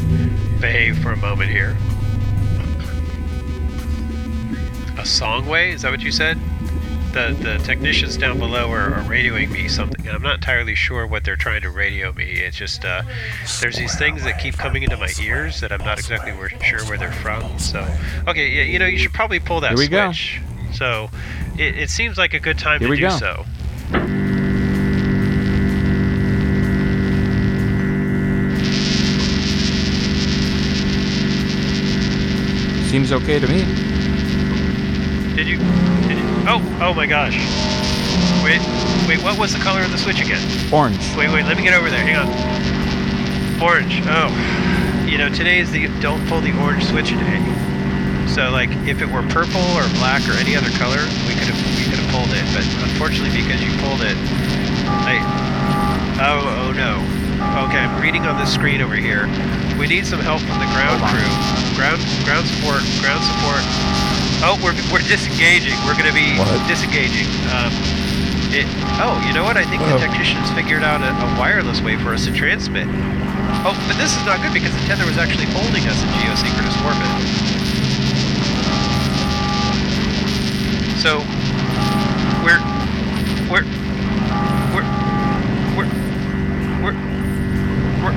behave 0.62 0.98
for 1.00 1.12
a 1.12 1.18
moment 1.18 1.52
here. 1.52 1.76
A 4.98 5.02
songway? 5.02 5.74
Is 5.74 5.84
that 5.84 5.92
what 5.92 6.02
you 6.02 6.12
said? 6.12 6.40
The 7.18 7.36
the 7.42 7.58
technicians 7.64 8.16
down 8.16 8.38
below 8.38 8.70
are, 8.70 8.94
are 8.94 9.02
radioing 9.02 9.50
me 9.50 9.68
something, 9.68 10.06
and 10.06 10.16
I'm 10.16 10.22
not 10.22 10.36
entirely 10.36 10.76
sure 10.76 11.08
what 11.08 11.24
they're 11.24 11.36
trying 11.36 11.62
to 11.62 11.72
radio 11.72 12.14
me. 12.14 12.26
It's 12.26 12.56
just 12.56 12.86
uh, 12.86 13.02
there's 13.60 13.76
these 13.76 13.98
things 13.98 14.24
that 14.24 14.40
keep 14.40 14.56
coming 14.56 14.84
into 14.84 14.98
my 14.98 15.10
ears 15.20 15.60
that 15.62 15.72
I'm 15.72 15.84
not 15.84 15.98
exactly 15.98 16.32
sure 16.64 16.86
where 16.86 17.00
they're 17.00 17.12
from. 17.12 17.58
So, 17.58 17.88
okay, 18.28 18.48
yeah, 18.50 18.62
you 18.62 18.78
know, 18.78 18.86
you 18.86 19.00
should 19.00 19.14
probably 19.14 19.40
pull 19.40 19.62
that 19.62 19.70
Here 19.70 19.80
we 19.80 19.88
go. 19.88 20.12
switch. 20.12 20.42
So, 20.74 21.10
it, 21.58 21.80
it 21.80 21.90
seems 21.90 22.20
like 22.20 22.36
a 22.36 22.40
good 22.40 22.60
time 22.60 22.82
Here 22.82 22.90
to 22.90 22.96
do 22.96 23.02
go. 23.02 23.10
so. 23.10 23.46
Seems 32.92 33.12
okay 33.12 33.40
to 33.40 33.48
me. 33.48 33.97
Did 35.38 35.48
you? 35.48 35.62
Did 36.10 36.18
you? 36.18 36.26
Oh, 36.50 36.58
oh 36.82 36.98
my 36.98 37.06
gosh. 37.06 37.38
Wait, 38.42 38.58
wait. 39.06 39.22
What 39.22 39.38
was 39.38 39.54
the 39.54 39.62
color 39.62 39.86
of 39.86 39.92
the 39.92 39.98
switch 40.02 40.18
again? 40.18 40.42
Orange. 40.74 40.98
Wait, 41.14 41.30
wait. 41.30 41.46
Let 41.46 41.58
me 41.58 41.62
get 41.62 41.78
over 41.78 41.94
there. 41.94 42.02
Hang 42.02 42.18
on. 42.18 43.62
Orange. 43.62 44.02
Oh, 44.10 44.34
you 45.06 45.20
know, 45.20 45.30
today 45.30 45.60
is 45.60 45.70
the 45.70 45.94
don't 46.02 46.26
pull 46.26 46.42
the 46.42 46.58
orange 46.58 46.90
switch 46.90 47.14
day. 47.14 47.38
So, 48.26 48.50
like, 48.50 48.74
if 48.90 48.98
it 48.98 49.06
were 49.06 49.22
purple 49.30 49.62
or 49.78 49.86
black 50.02 50.26
or 50.26 50.34
any 50.42 50.58
other 50.58 50.74
color, 50.82 51.06
we 51.30 51.38
could 51.38 51.54
have 51.54 51.62
we 51.78 51.86
could 51.86 52.02
have 52.02 52.10
pulled 52.10 52.34
it. 52.34 52.42
But 52.58 52.66
unfortunately, 52.90 53.38
because 53.38 53.62
you 53.62 53.70
pulled 53.86 54.02
it, 54.02 54.18
I. 55.06 55.22
Oh, 56.18 56.66
oh 56.66 56.72
no. 56.74 57.06
Okay, 57.70 57.78
I'm 57.78 58.02
reading 58.02 58.26
on 58.26 58.42
the 58.42 58.50
screen 58.50 58.82
over 58.82 58.98
here. 58.98 59.30
We 59.78 59.86
need 59.86 60.10
some 60.10 60.20
help 60.20 60.42
from 60.42 60.58
the 60.58 60.70
ground 60.74 60.98
crew. 61.14 61.30
Ground, 61.78 62.02
ground 62.26 62.50
support, 62.50 62.82
ground 63.06 63.22
support. 63.22 63.62
Oh, 64.46 64.54
we're, 64.62 64.78
we're 64.94 65.02
disengaging. 65.10 65.74
We're 65.86 65.98
going 65.98 66.06
to 66.10 66.14
be 66.14 66.38
What? 66.38 66.50
disengaging. 66.70 67.26
Um, 67.50 67.74
it, 68.54 68.70
oh, 69.02 69.18
you 69.28 69.34
know 69.34 69.44
what? 69.44 69.58
I 69.58 69.66
think 69.66 69.82
the 69.82 69.96
Oh. 69.96 70.00
technicians 70.00 70.50
figured 70.54 70.84
out 70.84 71.02
a, 71.02 71.10
a 71.10 71.28
wireless 71.40 71.82
way 71.82 71.98
for 71.98 72.14
us 72.14 72.26
to 72.26 72.32
transmit. 72.32 72.86
Oh, 73.66 73.74
but 73.90 73.98
this 73.98 74.16
is 74.16 74.24
not 74.26 74.40
good 74.46 74.54
because 74.54 74.72
the 74.78 74.84
tether 74.86 75.06
was 75.06 75.18
actually 75.18 75.46
holding 75.52 75.84
us 75.90 75.98
in 76.04 76.10
geosynchronous 76.22 76.78
orbit. 76.86 77.10
So, 81.02 81.20
we're, 82.46 82.62
we're, 83.50 83.66
we're, 84.74 84.88
we're, 85.76 85.90
we're, 86.84 86.96
we're, 88.06 88.16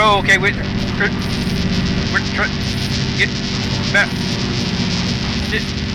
oh, 0.00 0.20
okay, 0.24 0.38
wait, 0.38 0.54
we're, 0.96 1.12
we're 2.12 2.24
trying, 2.34 2.52
get 3.18 3.28
back. 3.92 4.08
It, 5.50 5.87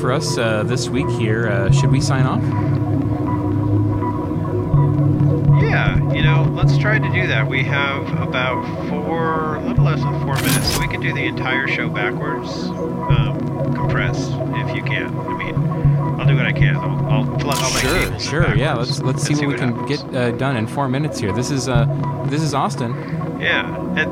for 0.00 0.12
us 0.12 0.38
uh, 0.38 0.62
this 0.64 0.88
week 0.88 1.08
here. 1.10 1.48
Uh, 1.48 1.70
should 1.70 1.90
we 1.90 2.00
sign 2.00 2.24
off? 2.26 2.42
Yeah, 5.62 6.12
you 6.12 6.22
know, 6.22 6.42
let's 6.54 6.76
try 6.78 6.98
to 6.98 7.08
do 7.10 7.26
that. 7.28 7.46
We 7.46 7.62
have 7.64 8.02
about 8.20 8.64
four, 8.88 9.56
a 9.56 9.64
little 9.68 9.84
less 9.84 10.00
than 10.00 10.18
four 10.24 10.34
minutes, 10.36 10.74
so 10.74 10.80
we 10.80 10.88
could 10.88 11.00
do 11.02 11.12
the 11.12 11.24
entire 11.24 11.68
show 11.68 11.88
backwards, 11.88 12.50
um, 12.68 13.38
compressed, 13.74 14.30
if 14.32 14.74
you 14.74 14.82
can. 14.82 15.16
I 15.16 15.36
mean, 15.36 15.54
I'll 16.20 16.26
do 16.26 16.34
what 16.36 16.46
I 16.46 16.52
can. 16.52 16.76
I'll, 16.76 17.06
I'll 17.06 17.38
plug 17.38 17.56
all 17.62 17.70
my 17.70 17.80
Sure, 17.80 17.92
cables 18.04 18.24
in 18.24 18.30
sure. 18.30 18.54
Yeah, 18.56 18.74
let's 18.74 19.00
let's 19.00 19.26
and 19.28 19.36
see 19.38 19.46
what 19.46 19.52
we 19.54 19.58
can 19.58 19.74
happens. 19.76 20.02
get 20.02 20.14
uh, 20.16 20.30
done 20.32 20.56
in 20.56 20.66
four 20.66 20.88
minutes 20.88 21.18
here. 21.20 21.32
This 21.32 21.50
is 21.50 21.68
uh, 21.68 21.86
this 22.26 22.42
is 22.42 22.52
Austin. 22.54 22.92
Yeah, 23.40 23.74
and 23.96 24.10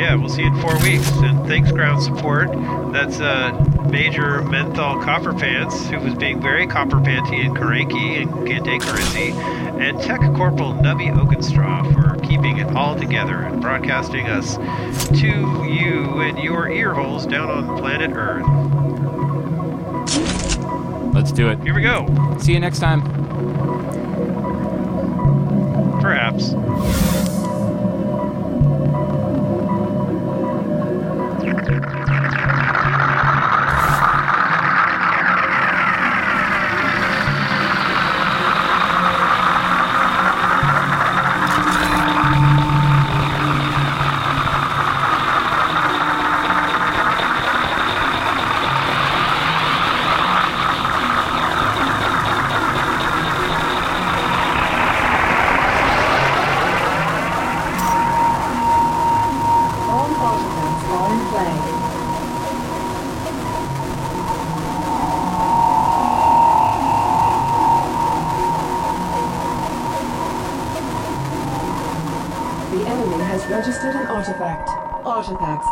yeah, 0.00 0.14
we'll 0.14 0.30
see 0.30 0.42
you 0.42 0.48
in 0.48 0.60
four 0.60 0.78
weeks. 0.80 1.08
And 1.18 1.46
thanks, 1.46 1.70
ground 1.70 2.02
support. 2.02 2.50
That's 2.92 3.20
uh, 3.20 3.52
Major 3.90 4.42
Menthol 4.42 5.02
Copper 5.02 5.34
Pants, 5.34 5.88
who 5.88 6.00
was 6.00 6.14
being 6.14 6.40
very 6.40 6.66
copper 6.66 6.96
panty 6.96 7.44
and 7.44 7.54
cranky 7.54 8.16
and 8.16 8.30
Kante 8.30 8.80
Carissi, 8.80 9.32
and 9.78 10.00
Tech 10.00 10.20
Corporal 10.34 10.72
Nubby 10.72 11.14
Oakenstraw 11.14 11.92
for 11.92 12.18
keeping 12.26 12.58
it 12.58 12.68
all 12.74 12.96
together 12.96 13.42
and 13.42 13.60
broadcasting 13.60 14.26
us 14.26 14.56
to 15.20 15.26
you 15.26 16.20
and 16.20 16.38
your 16.38 16.70
ear 16.70 16.94
holes 16.94 17.26
down 17.26 17.50
on 17.50 17.78
planet 17.78 18.10
Earth. 18.14 18.46
Let's 21.14 21.32
do 21.32 21.50
it. 21.50 21.60
Here 21.60 21.74
we 21.74 21.82
go. 21.82 22.06
See 22.38 22.52
you 22.52 22.60
next 22.60 22.78
time. 22.78 23.02
Perhaps. 26.00 26.54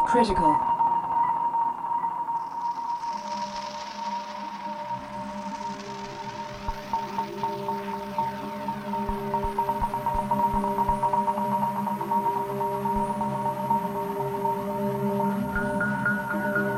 Critical. 0.09 0.57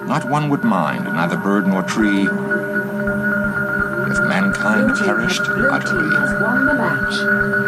Not 0.08 0.28
one 0.28 0.50
would 0.50 0.64
mind, 0.64 1.04
neither 1.04 1.36
bird 1.36 1.68
nor 1.68 1.84
tree, 1.84 2.22
if 4.10 4.18
mankind 4.26 4.98
perished 4.98 5.42
utterly. 5.42 7.59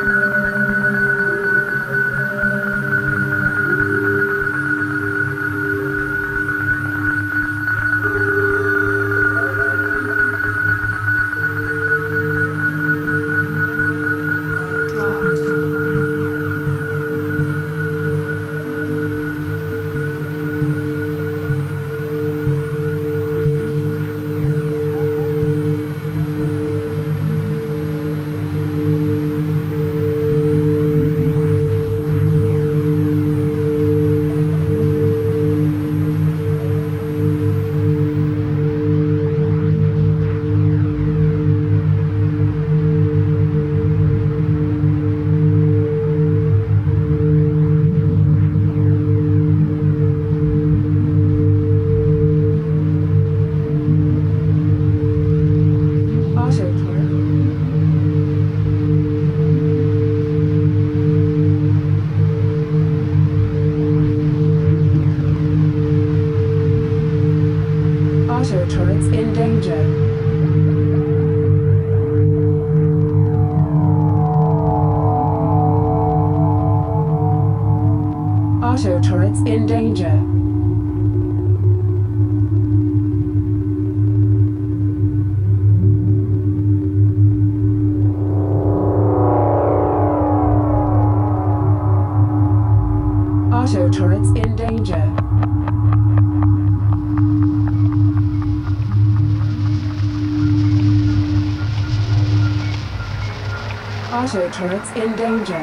Auto 104.32 104.48
turrets 104.48 104.90
in 104.92 105.14
danger. 105.14 105.60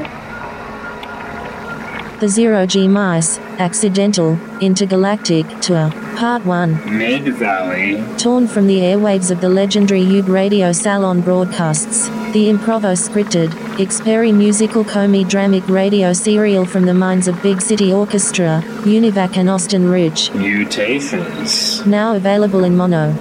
The 2.20 2.28
Zero 2.28 2.68
G 2.68 2.88
Mice, 2.88 3.40
Accidental, 3.58 4.38
Intergalactic 4.62 5.48
Tour, 5.60 5.90
Part 6.18 6.46
1. 6.46 6.96
Mid 6.96 7.34
Valley. 7.34 8.04
Torn 8.20 8.48
from 8.48 8.68
the 8.68 8.78
airwaves 8.78 9.32
of 9.32 9.42
the 9.42 9.50
legendary 9.50 10.02
Ube 10.02 10.30
Radio 10.30 10.72
Salon 10.72 11.22
broadcasts, 11.22 12.10
the 12.34 12.48
Improvo 12.52 12.94
scripted, 12.94 13.50
Experi 13.80 14.32
musical 14.32 14.84
comedy-dramic 14.84 15.68
radio 15.68 16.14
serial 16.14 16.64
from 16.64 16.86
the 16.86 16.94
minds 16.94 17.28
of 17.28 17.42
Big 17.42 17.64
City 17.64 17.92
Orchestra, 17.92 18.62
Univac 18.84 19.36
and 19.36 19.50
Austin 19.50 19.90
Ridge. 19.90 20.32
Mutations. 20.34 21.84
Now 21.88 22.14
available 22.14 22.64
in 22.64 22.78
mono. 22.78 23.16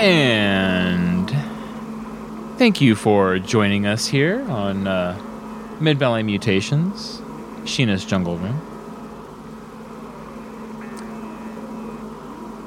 And 0.00 1.28
thank 2.56 2.80
you 2.80 2.94
for 2.94 3.40
joining 3.40 3.84
us 3.84 4.06
here 4.06 4.48
on 4.48 4.86
uh, 4.86 5.20
Mid 5.80 5.98
Valley 5.98 6.22
Mutations, 6.22 7.20
Sheena's 7.64 8.04
Jungle 8.04 8.36
Room. 8.36 8.64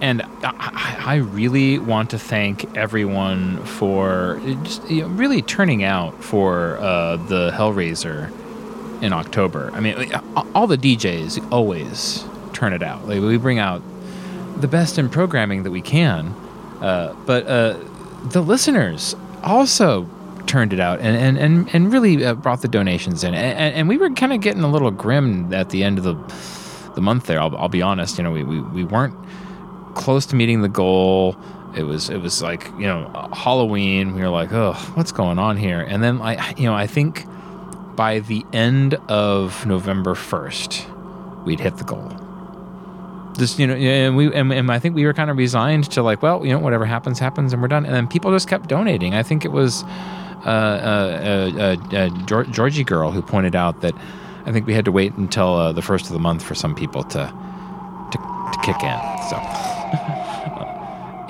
And 0.02 0.24
I, 0.44 0.98
I 1.00 1.16
really 1.16 1.80
want 1.80 2.10
to 2.10 2.20
thank 2.20 2.76
everyone 2.76 3.64
for 3.64 4.42
just 4.64 4.90
you 4.90 5.04
know, 5.04 5.08
really 5.08 5.42
turning 5.42 5.86
out 5.86 6.22
for 6.22 6.78
uh, 6.80 7.16
the 7.16 7.52
Hellraiser 7.52 8.30
in 9.02 9.14
October. 9.14 9.72
I 9.74 9.80
mean, 9.80 10.14
all 10.54 10.68
the 10.68 10.78
DJs 10.78 11.50
always 11.50 12.26
turn 12.52 12.74
it 12.74 12.84
out. 12.84 13.08
Like 13.08 13.22
we 13.22 13.38
bring 13.38 13.58
out 13.60 13.82
the 14.60 14.68
best 14.68 14.98
in 14.98 15.08
programming 15.08 15.64
that 15.64 15.72
we 15.72 15.82
can. 15.82 16.36
Uh, 16.82 17.14
but 17.26 17.46
uh, 17.48 17.78
the 18.26 18.42
listeners 18.42 19.16
also 19.44 20.10
turned 20.48 20.74
it 20.74 20.80
out 20.80 21.00
and, 21.00 21.16
and, 21.16 21.38
and, 21.38 21.74
and 21.74 21.94
really 21.94 22.26
uh, 22.26 22.34
brought 22.34 22.62
the 22.62 22.68
donations 22.68 23.24
in. 23.24 23.34
And, 23.34 23.76
and 23.76 23.88
we 23.88 23.98
were 23.98 24.10
kind 24.10 24.34
of 24.34 24.42
getting 24.42 24.64
a 24.64 24.70
little 24.70 24.92
grim 24.92 25.54
at 25.54 25.70
the 25.70 25.84
end 25.84 25.98
of 25.98 26.04
the 26.04 26.16
the 26.96 27.02
month 27.02 27.28
there. 27.28 27.40
I'll, 27.40 27.56
I'll 27.56 27.70
be 27.70 27.82
honest. 27.82 28.18
You 28.18 28.24
know, 28.26 28.32
we, 28.32 28.44
we, 28.44 28.60
we 28.60 28.84
weren't 28.84 29.16
close 29.96 30.26
to 30.28 30.36
meeting 30.36 30.62
the 30.62 30.70
goal. 30.70 31.38
It 31.76 31.84
was 31.84 32.10
it 32.10 32.18
was 32.18 32.42
like 32.42 32.66
you 32.72 32.88
know 32.88 33.30
Halloween. 33.34 34.14
We 34.14 34.22
were 34.22 34.30
like, 34.30 34.52
oh, 34.52 34.74
what's 34.96 35.12
going 35.12 35.40
on 35.40 35.58
here? 35.58 35.80
And 35.80 36.04
then 36.04 36.22
I 36.22 36.54
you 36.58 36.66
know 36.66 36.74
I 36.74 36.88
think 36.88 37.26
by 37.96 38.20
the 38.20 38.46
end 38.52 38.96
of 39.08 39.66
November 39.66 40.16
first, 40.16 40.86
we'd 41.46 41.60
hit 41.60 41.78
the 41.78 41.84
goal 41.84 42.12
just 43.38 43.60
you 43.60 43.68
know 43.68 43.76
and 43.76 44.16
we 44.16 44.34
and, 44.34 44.52
and, 44.52 44.72
i 44.72 44.80
think 44.80 44.96
we 44.96 45.06
were 45.06 45.14
kind 45.14 45.30
of 45.30 45.38
resigned 45.38 45.90
to 45.92 46.04
like 46.04 46.22
well 46.22 46.46
you 46.46 46.52
know 46.52 46.60
whatever 46.60 46.86
happens 46.86 47.20
happens 47.20 47.54
and 47.54 47.62
we're 47.62 47.68
done. 47.68 47.86
And 47.86 47.94
then 47.94 48.08
people 48.08 48.32
just 48.32 48.48
kept 48.48 48.68
donating. 48.68 49.14
I 49.14 49.24
think 49.24 49.46
it 49.46 49.52
was 49.52 49.84
uh, 50.46 50.48
uh, 50.48 51.78
uh, 51.92 51.96
uh 51.96 52.44
georgie 52.52 52.84
girl 52.84 53.12
who 53.12 53.22
pointed 53.22 53.56
out 53.56 53.82
that 53.82 53.94
i 54.48 54.52
think 54.52 54.66
we 54.66 54.74
had 54.74 54.86
to 54.86 54.92
wait 54.92 55.14
until 55.14 55.54
uh, 55.54 55.72
the 55.72 55.84
first 55.84 56.08
of 56.08 56.14
the 56.14 56.20
month 56.20 56.42
for 56.42 56.56
some 56.56 56.74
people 56.74 57.04
to 57.04 57.32
to, 58.12 58.18
to 58.18 58.60
kick 58.64 58.82
in 58.84 59.00
so. 59.30 59.38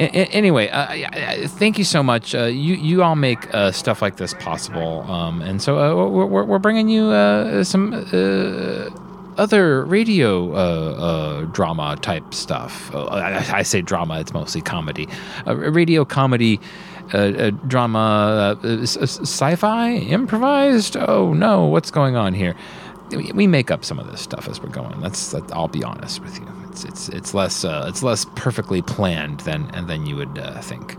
Anyway, 0.02 0.68
uh, 0.70 1.48
thank 1.48 1.78
you 1.78 1.84
so 1.84 2.02
much. 2.02 2.34
Uh, 2.34 2.46
you 2.46 2.74
you 2.74 3.04
all 3.04 3.16
make 3.16 3.54
uh, 3.54 3.72
stuff 3.72 4.02
like 4.02 4.16
this 4.16 4.34
possible, 4.34 5.02
um, 5.02 5.44
and 5.44 5.62
so 5.62 5.78
uh, 5.78 6.10
we're, 6.10 6.44
we're 6.44 6.60
bringing 6.60 6.90
you 6.90 7.06
uh, 7.06 7.64
some 7.64 7.94
uh, 7.94 8.90
other 9.38 9.86
radio 9.86 11.46
drama 11.48 11.98
type 12.02 12.34
stuff. 12.34 12.94
I, 12.96 13.46
I, 13.54 13.62
say 13.64 13.82
drama; 13.82 14.20
it's 14.20 14.34
mostly 14.34 14.62
comedy. 14.62 15.08
radio 15.46 16.06
comedy. 16.06 16.60
drama, 17.68 18.58
sci-fi, 18.64 19.92
improvised. 19.92 20.98
Oh 20.98 21.34
no, 21.34 21.66
what's 21.66 21.92
going 21.92 22.16
on 22.16 22.34
here? 22.34 22.56
We 23.34 23.46
make 23.46 23.72
up 23.72 23.84
some 23.84 24.00
of 24.00 24.10
this 24.10 24.22
stuff 24.22 24.48
as 24.48 24.62
we're 24.62 24.70
going. 24.70 25.02
That's, 25.02 25.32
that, 25.32 25.52
I'll 25.52 25.68
be 25.68 25.84
honest 25.84 26.22
with 26.22 26.40
you. 26.40 26.48
It's 26.72 26.86
it's 26.86 27.10
it's 27.10 27.34
less 27.34 27.66
uh, 27.66 27.86
it's 27.90 28.02
less 28.02 28.26
perfectly 28.36 28.82
planned 28.82 29.42
than 29.42 29.68
than 29.88 30.06
you 30.06 30.16
would 30.16 30.38
uh, 30.38 30.62
think. 30.62 30.96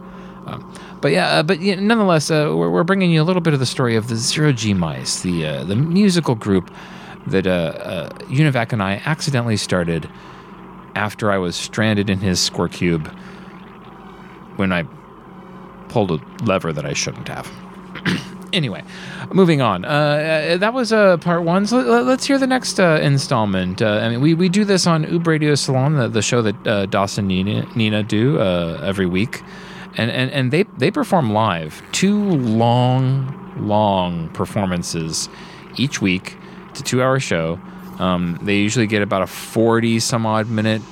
Um, 0.47 0.71
but 1.01 1.13
yeah, 1.13 1.29
uh, 1.29 1.43
but 1.43 1.61
yeah, 1.61 1.77
nonetheless, 1.77 2.31
uh, 2.31 2.53
we're, 2.55 2.69
we're 2.69 2.85
bringing 2.85 3.11
you 3.11 3.23
a 3.23 3.25
little 3.25 3.41
bit 3.41 3.55
of 3.55 3.61
the 3.61 3.67
story 3.67 3.97
of 3.97 4.09
the 4.09 4.17
Zero 4.17 4.53
G 4.53 4.75
Mice, 4.75 5.23
the 5.23 5.47
uh, 5.47 5.65
the 5.65 5.77
musical 5.77 6.35
group 6.35 6.71
that 7.27 7.47
uh, 7.47 8.11
Univac 8.25 8.73
and 8.73 8.83
I 8.83 9.03
accidentally 9.05 9.57
started 9.57 10.09
after 10.95 11.31
I 11.31 11.39
was 11.39 11.57
stranded 11.57 12.11
in 12.11 12.19
his 12.19 12.41
square 12.41 12.69
cube 12.69 13.09
when 14.57 14.73
I 14.73 14.85
pulled 15.89 16.11
a 16.11 16.45
lever 16.45 16.73
that 16.73 16.85
I 16.85 16.93
shouldn't 16.93 17.29
have. 17.29 17.51
anyway, 18.53 18.83
moving 19.33 19.61
on. 19.61 19.85
Uh, 19.85 19.89
uh, 19.89 20.57
that 20.59 20.75
was 20.75 20.93
uh, 20.93 21.17
part 21.19 21.43
one. 21.43 21.67
So 21.67 21.79
let, 21.79 22.07
us 22.07 22.25
hear 22.25 22.39
the 22.39 22.47
next 22.47 22.81
uh, 22.81 22.99
installment. 23.03 23.83
Uh, 23.83 24.01
I 24.03 24.09
mean, 24.09 24.21
we, 24.21 24.35
we 24.35 24.49
do 24.49 24.65
this 24.65 24.87
on 24.87 25.05
Ube 25.05 25.27
Radio 25.27 25.55
Salon, 25.55 25.97
the, 25.97 26.09
the 26.09 26.23
show 26.23 26.43
that 26.43 26.67
uh, 26.67 26.87
Dawson 26.87 27.27
Nina, 27.27 27.67
Nina 27.75 28.03
do 28.03 28.41
every 28.41 29.07
week, 29.07 29.43
and, 29.97 30.11
and 30.11 30.31
and 30.31 30.51
they 30.51 30.65
they 30.79 30.91
perform 30.91 31.33
live 31.33 31.83
two 31.93 32.19
long 32.19 33.39
long 33.59 34.29
performances 34.31 35.29
each 35.77 36.01
week. 36.01 36.37
A 36.81 36.83
two 36.83 37.03
hour 37.03 37.21
show. 37.21 37.61
Um, 37.99 38.39
they 38.43 38.57
usually 38.57 38.87
get 38.87 39.03
about 39.03 39.23
a 39.23 39.27
forty 39.27 40.01
some 40.01 40.27
odd 40.27 40.49
minute 40.49 40.83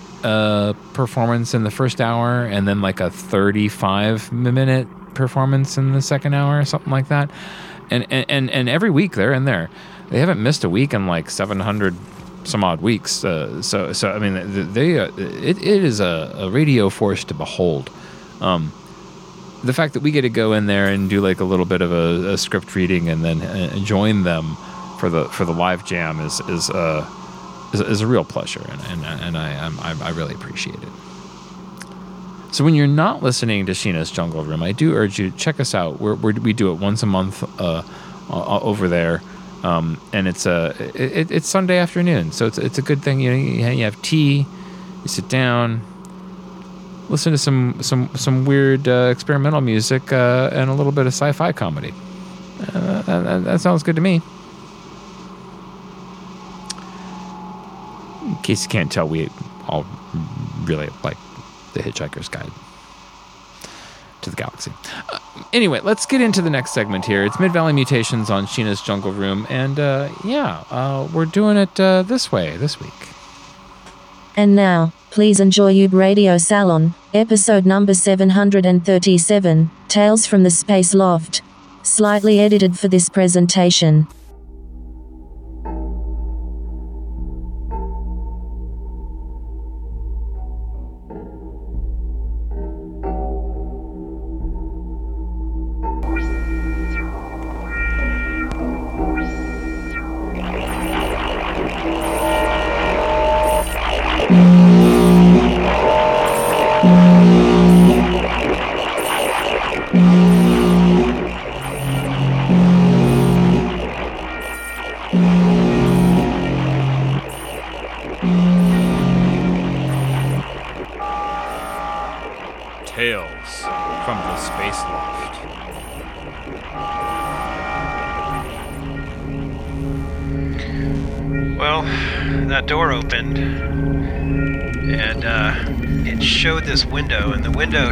performance 0.92 1.54
in 1.54 1.64
the 1.64 1.70
first 1.70 2.00
hour, 2.00 2.44
and 2.44 2.68
then 2.68 2.80
like 2.80 3.00
a 3.00 3.10
thirty 3.10 3.68
five 3.68 4.30
minute 4.32 4.86
performance 5.14 5.76
in 5.76 5.92
the 5.92 6.02
second 6.02 6.34
hour 6.34 6.58
or 6.58 6.64
something 6.64 6.92
like 6.92 7.08
that. 7.08 7.30
And 7.90 8.06
and 8.10 8.50
and 8.50 8.68
every 8.68 8.90
week 8.90 9.12
they're 9.12 9.32
in 9.32 9.44
there. 9.44 9.70
They 10.10 10.18
haven't 10.18 10.42
missed 10.42 10.64
a 10.64 10.68
week 10.68 10.92
in 10.92 11.06
like 11.06 11.30
700 11.30 11.94
some 12.44 12.64
odd 12.64 12.80
weeks. 12.80 13.24
Uh, 13.24 13.62
so 13.62 13.92
so 13.92 14.12
I 14.12 14.18
mean 14.18 14.72
they 14.72 14.98
uh, 14.98 15.10
it, 15.16 15.58
it 15.58 15.84
is 15.84 16.00
a, 16.00 16.32
a, 16.36 16.50
radio 16.50 16.90
force 16.90 17.24
to 17.24 17.34
behold. 17.34 17.90
Um, 18.40 18.72
the 19.62 19.72
fact 19.72 19.94
that 19.94 20.00
we 20.00 20.10
get 20.10 20.22
to 20.22 20.30
go 20.30 20.54
in 20.54 20.66
there 20.66 20.86
and 20.86 21.10
do 21.10 21.20
like 21.20 21.40
a 21.40 21.44
little 21.44 21.66
bit 21.66 21.82
of 21.82 21.92
a, 21.92 22.32
a 22.32 22.38
script 22.38 22.74
reading 22.74 23.08
and 23.08 23.24
then 23.24 23.42
uh, 23.42 23.76
join 23.84 24.22
them 24.22 24.56
for 25.00 25.08
the 25.08 25.24
for 25.30 25.44
the 25.44 25.52
live 25.52 25.84
jam 25.84 26.20
is 26.20 26.40
is 26.48 26.70
uh 26.70 27.08
is, 27.72 27.80
is 27.80 28.00
a 28.00 28.06
real 28.06 28.24
pleasure 28.24 28.64
and 28.70 28.80
and, 29.04 29.20
and 29.24 29.36
I, 29.36 29.48
I 29.88 29.94
I 30.08 30.10
really 30.10 30.34
appreciate 30.34 30.82
it. 30.82 30.92
So 32.52 32.64
when 32.64 32.74
you're 32.74 32.88
not 32.88 33.22
listening 33.22 33.66
to 33.66 33.72
Sheena's 33.72 34.10
Jungle 34.10 34.42
Room, 34.42 34.62
I 34.62 34.72
do 34.72 34.94
urge 34.94 35.20
you 35.20 35.30
to 35.30 35.36
check 35.36 35.60
us 35.60 35.72
out. 35.72 36.00
We're, 36.00 36.16
we're, 36.16 36.32
we 36.32 36.52
do 36.52 36.72
it 36.72 36.80
once 36.80 37.00
a 37.04 37.06
month 37.06 37.44
uh, 37.60 37.84
over 38.28 38.88
there, 38.88 39.22
um, 39.62 40.00
and 40.12 40.26
it's 40.26 40.46
a 40.46 40.74
it, 40.94 41.30
it's 41.30 41.48
Sunday 41.48 41.78
afternoon, 41.78 42.32
so 42.32 42.46
it's 42.46 42.58
it's 42.58 42.76
a 42.76 42.82
good 42.82 43.02
thing. 43.02 43.20
You 43.20 43.30
know, 43.30 43.70
you 43.70 43.84
have 43.84 44.02
tea, 44.02 44.46
you 45.02 45.08
sit 45.08 45.28
down, 45.28 45.80
listen 47.08 47.30
to 47.30 47.38
some 47.38 47.80
some 47.82 48.10
some 48.16 48.44
weird 48.44 48.88
uh, 48.88 49.10
experimental 49.12 49.60
music 49.60 50.12
uh, 50.12 50.50
and 50.52 50.70
a 50.70 50.74
little 50.74 50.92
bit 50.92 51.06
of 51.06 51.12
sci-fi 51.12 51.52
comedy. 51.52 51.94
Uh, 52.74 53.02
that, 53.02 53.44
that 53.44 53.60
sounds 53.60 53.84
good 53.84 53.94
to 53.94 54.02
me. 54.02 54.20
Case 58.40 58.64
you 58.64 58.68
can't 58.68 58.90
tell, 58.90 59.08
we 59.08 59.28
all 59.68 59.86
really 60.64 60.88
like 61.02 61.16
the 61.72 61.80
Hitchhiker's 61.80 62.28
Guide 62.28 62.50
to 64.22 64.30
the 64.30 64.36
Galaxy. 64.36 64.72
Uh, 65.08 65.18
anyway, 65.52 65.80
let's 65.82 66.06
get 66.06 66.20
into 66.20 66.42
the 66.42 66.50
next 66.50 66.72
segment 66.72 67.04
here. 67.04 67.24
It's 67.24 67.38
Mid 67.40 67.52
Valley 67.52 67.72
Mutations 67.72 68.30
on 68.30 68.46
Sheena's 68.46 68.82
Jungle 68.82 69.12
Room, 69.12 69.46
and 69.48 69.78
uh, 69.78 70.08
yeah, 70.24 70.64
uh, 70.70 71.08
we're 71.12 71.24
doing 71.24 71.56
it 71.56 71.78
uh, 71.80 72.02
this 72.02 72.30
way 72.30 72.56
this 72.56 72.80
week. 72.80 73.08
And 74.36 74.54
now, 74.54 74.92
please 75.10 75.40
enjoy 75.40 75.70
Ube 75.70 75.94
Radio 75.94 76.38
Salon, 76.38 76.94
episode 77.12 77.66
number 77.66 77.94
737 77.94 79.70
Tales 79.88 80.26
from 80.26 80.44
the 80.44 80.50
Space 80.50 80.94
Loft. 80.94 81.42
Slightly 81.82 82.38
edited 82.38 82.78
for 82.78 82.88
this 82.88 83.08
presentation. 83.08 84.06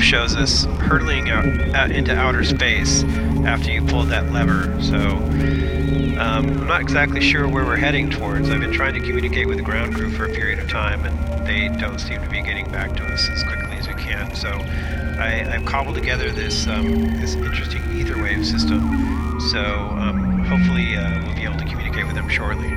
Shows 0.00 0.36
us 0.36 0.64
hurtling 0.64 1.30
out, 1.30 1.46
out 1.74 1.90
into 1.90 2.14
outer 2.14 2.44
space 2.44 3.04
after 3.44 3.70
you 3.70 3.82
pulled 3.82 4.08
that 4.08 4.30
lever. 4.32 4.76
So 4.82 4.98
um, 6.18 6.48
I'm 6.60 6.66
not 6.66 6.80
exactly 6.80 7.20
sure 7.20 7.48
where 7.48 7.64
we're 7.64 7.76
heading 7.76 8.10
towards. 8.10 8.50
I've 8.50 8.60
been 8.60 8.72
trying 8.72 8.94
to 8.94 9.00
communicate 9.00 9.46
with 9.46 9.56
the 9.56 9.62
ground 9.62 9.94
crew 9.94 10.10
for 10.10 10.24
a 10.24 10.28
period 10.28 10.58
of 10.58 10.68
time, 10.68 11.04
and 11.04 11.46
they 11.46 11.68
don't 11.80 11.98
seem 11.98 12.20
to 12.22 12.28
be 12.28 12.42
getting 12.42 12.70
back 12.70 12.94
to 12.96 13.04
us 13.04 13.28
as 13.28 13.42
quickly 13.44 13.76
as 13.76 13.86
we 13.88 13.94
can. 13.94 14.34
So 14.34 14.48
I, 14.50 15.48
I've 15.54 15.64
cobbled 15.64 15.94
together 15.94 16.30
this 16.30 16.66
um, 16.66 17.20
this 17.20 17.34
interesting 17.34 17.82
ether 17.96 18.20
wave 18.20 18.44
system. 18.46 19.40
So 19.40 19.60
um, 19.60 20.44
hopefully 20.44 20.96
uh, 20.96 21.24
we'll 21.24 21.34
be 21.34 21.44
able 21.44 21.58
to 21.58 21.66
communicate 21.66 22.06
with 22.06 22.14
them 22.14 22.28
shortly. 22.28 22.68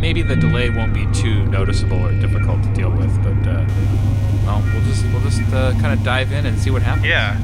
Maybe 0.00 0.22
the 0.22 0.36
delay 0.36 0.70
won't 0.70 0.94
be 0.94 1.06
too 1.12 1.44
noticeable 1.46 2.04
or 2.04 2.12
difficult 2.12 2.62
to 2.62 2.72
deal 2.72 2.90
with, 2.90 3.12
but 3.22 3.48
uh, 3.48 3.66
well, 4.48 4.62
we'll 4.72 4.84
just 4.84 5.04
we'll 5.06 5.20
just 5.20 5.42
uh, 5.52 5.72
kind 5.72 5.92
of 5.92 6.02
dive 6.02 6.32
in 6.32 6.46
and 6.46 6.58
see 6.58 6.70
what 6.70 6.82
happens. 6.82 7.06
Yeah, 7.06 7.36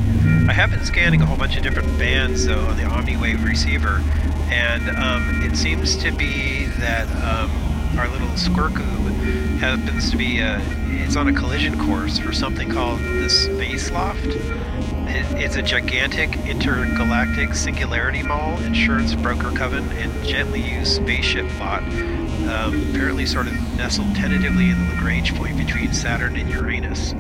I 0.49 0.53
have 0.53 0.71
been 0.71 0.85
scanning 0.85 1.21
a 1.21 1.27
whole 1.27 1.37
bunch 1.37 1.57
of 1.57 1.63
different 1.63 1.99
bands 1.99 2.47
though 2.47 2.65
on 2.67 2.77
the 2.77 2.85
OmniWave 2.85 3.45
receiver, 3.45 4.03
and 4.49 4.89
um, 4.97 5.43
it 5.43 5.55
seems 5.55 5.97
to 5.99 6.11
be 6.13 6.65
that 6.79 7.07
um, 7.23 7.51
our 7.99 8.09
little 8.09 8.29
Squircube 8.29 9.59
happens 9.59 10.11
to 10.11 10.17
be 10.17 10.41
uh, 10.41 10.61
it's 10.87 11.17
on 11.17 11.29
a 11.29 11.33
collision 11.33 11.79
course 11.79 12.19
for 12.19 12.33
something 12.33 12.71
called 12.71 13.01
the 13.01 13.29
Space 13.29 13.91
Loft. 13.91 14.25
It, 14.25 15.27
it's 15.37 15.57
a 15.57 15.63
gigantic 15.63 16.35
intergalactic 16.47 17.55
singularity 17.55 18.23
mall, 18.23 18.59
insurance 18.63 19.15
broker 19.15 19.51
coven, 19.51 19.85
and 19.93 20.27
gently 20.27 20.63
used 20.63 20.93
spaceship 20.93 21.47
lot. 21.61 21.83
Um, 21.83 22.91
apparently, 22.91 23.27
sort 23.27 23.47
of 23.47 23.55
nestled 23.77 24.14
tentatively 24.14 24.70
in 24.70 24.79
the 24.79 24.95
Lagrange 24.95 25.35
point 25.35 25.57
between 25.57 25.93
Saturn 25.93 26.37
and 26.37 26.49
Uranus. 26.51 27.14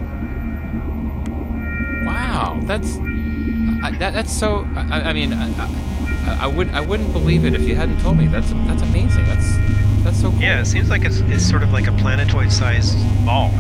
Wow, 2.04 2.60
that's 2.64 2.96
I, 3.82 3.90
that, 3.98 4.14
that's 4.14 4.32
so. 4.32 4.66
I, 4.74 5.10
I 5.10 5.12
mean, 5.12 5.32
I, 5.32 5.50
I, 5.58 6.38
I 6.42 6.46
would 6.46 6.70
I 6.70 6.80
wouldn't 6.80 7.12
believe 7.12 7.44
it 7.44 7.54
if 7.54 7.62
you 7.62 7.76
hadn't 7.76 8.00
told 8.00 8.16
me. 8.16 8.26
That's 8.26 8.50
that's 8.66 8.82
amazing. 8.82 9.26
That's 9.26 9.56
that's 10.02 10.20
so 10.20 10.30
cool. 10.30 10.40
Yeah, 10.40 10.60
it 10.60 10.66
seems 10.66 10.90
like 10.90 11.04
it's, 11.04 11.20
it's 11.20 11.48
sort 11.48 11.62
of 11.62 11.72
like 11.72 11.86
a 11.86 11.92
planetoid-sized 11.92 12.96
ball, 13.24 13.50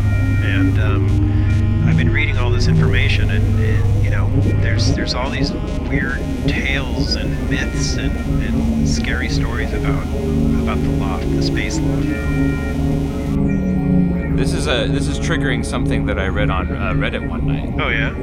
and 0.42 0.78
um, 0.78 1.86
I've 1.86 1.96
been 1.96 2.12
reading 2.12 2.38
all 2.38 2.50
this 2.50 2.66
information, 2.66 3.30
and, 3.30 3.60
and 3.60 4.04
you 4.04 4.10
know, 4.10 4.30
there's 4.62 4.94
there's 4.94 5.14
all 5.14 5.30
these 5.30 5.52
weird 5.88 6.20
tales 6.46 7.14
and 7.16 7.50
myths 7.50 7.96
and, 7.96 8.12
and 8.42 8.88
scary 8.88 9.28
stories 9.28 9.72
about 9.72 10.02
about 10.62 10.78
the 10.78 10.90
loft, 10.98 11.30
the 11.30 11.42
space 11.42 11.78
loft. 11.78 12.83
This 14.64 14.72
is 14.72 14.80
a 14.88 14.92
this 14.92 15.08
is 15.08 15.18
triggering 15.20 15.62
something 15.62 16.06
that 16.06 16.18
I 16.18 16.28
read 16.28 16.48
on 16.48 16.72
uh, 16.72 16.94
Reddit 16.94 17.28
one 17.28 17.46
night. 17.46 17.68
Oh 17.78 17.88
yeah. 17.90 18.14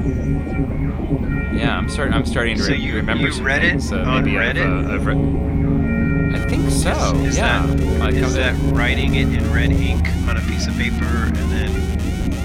Yeah, 1.56 1.78
I'm 1.78 1.88
starting. 1.88 2.16
I'm 2.16 2.26
starting 2.26 2.58
to 2.58 2.64
So 2.64 2.72
re- 2.72 2.80
you- 2.80 2.96
remember 2.96 3.28
you 3.28 3.44
read 3.44 3.64
it 3.64 3.92
uh, 3.92 3.98
on 3.98 4.24
maybe 4.26 4.38
Reddit? 4.38 4.66
I've, 4.66 4.90
uh, 4.90 4.94
I've 4.96 5.06
re- 5.06 6.36
I 6.36 6.50
think 6.50 6.72
so. 6.72 6.90
Is, 7.18 7.28
is 7.34 7.38
yeah. 7.38 7.64
that 7.68 8.00
Like, 8.00 8.16
is 8.16 8.34
uh, 8.36 8.40
that 8.40 8.56
writing 8.74 9.14
it 9.14 9.28
in 9.32 9.54
red 9.54 9.72
ink 9.72 10.08
on 10.28 10.38
a 10.38 10.42
piece 10.42 10.66
of 10.66 10.74
paper 10.78 11.06
and 11.06 11.36
then 11.52 11.70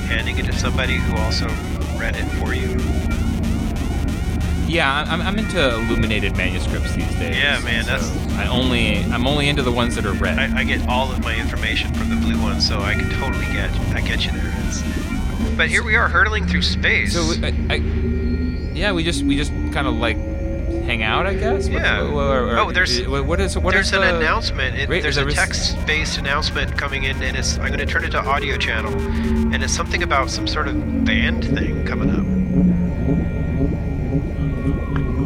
handing 0.09 0.37
it 0.37 0.45
to 0.45 0.53
somebody 0.53 0.97
who 0.97 1.17
also 1.17 1.47
read 1.99 2.17
it 2.17 2.25
for 2.39 2.53
you? 2.55 2.77
Yeah, 4.67 5.05
I'm, 5.09 5.21
I'm 5.23 5.39
into 5.39 5.75
illuminated 5.75 6.37
manuscripts 6.37 6.95
these 6.95 7.15
days. 7.17 7.37
Yeah, 7.37 7.61
man, 7.61 7.85
so 7.85 7.91
that's- 7.91 8.33
I 8.37 8.47
only 8.49 8.99
I'm 9.05 9.27
only 9.27 9.49
into 9.49 9.63
the 9.63 9.73
ones 9.73 9.95
that 9.95 10.05
are 10.05 10.13
red. 10.13 10.39
I, 10.39 10.59
I 10.61 10.65
get 10.65 10.87
all 10.89 11.11
of 11.11 11.23
my 11.23 11.35
information 11.37 11.93
from 11.95 12.11
the 12.11 12.17
blue 12.17 12.41
one, 12.43 12.61
so 12.61 12.81
I 12.81 12.95
can 12.95 13.09
totally 13.21 13.47
get 13.47 13.71
I 13.95 14.01
get 14.01 14.25
you 14.27 14.33
there. 14.33 14.53
It's, 14.67 14.83
but 15.57 15.69
here 15.69 15.83
we 15.83 15.95
are 15.97 16.09
hurtling 16.09 16.47
through 16.47 16.63
space. 16.63 17.15
So 17.15 17.21
I, 17.47 17.55
I, 17.71 17.75
yeah, 17.77 18.93
we 18.93 19.05
just 19.05 19.23
we 19.23 19.37
just 19.37 19.53
kind 19.73 19.87
of 19.87 19.95
like 19.95 20.17
hang 20.17 21.03
out, 21.03 21.27
I 21.27 21.35
guess. 21.35 21.67
Yeah. 21.69 22.03
or- 22.03 22.59
oh, 22.59 22.73
there's 22.73 23.01
uh, 23.01 23.23
what 23.23 23.41
is 23.41 23.57
what 23.57 23.73
there's 23.73 23.87
is 23.89 23.93
an 23.95 24.01
the- 24.03 24.17
announcement. 24.19 24.77
It, 24.77 24.89
there's 24.89 25.05
is 25.07 25.17
a 25.17 25.21
there 25.21 25.29
a- 25.29 25.33
text-based 25.33 26.19
announcement 26.19 26.77
coming 26.77 27.05
in, 27.05 27.23
and 27.23 27.37
it's 27.37 27.57
I'm 27.59 27.69
going 27.69 27.79
to 27.79 27.87
turn 27.87 28.05
it 28.05 28.11
to 28.11 28.19
audio 28.21 28.57
channel, 28.59 28.93
and 28.93 29.63
it's 29.63 29.73
something 29.75 30.03
about 30.03 30.29
some 30.29 30.47
sort 30.47 30.69
of 30.69 31.05
band 31.05 31.45
thing 31.45 31.85
coming 31.87 32.11
up. 32.11 32.27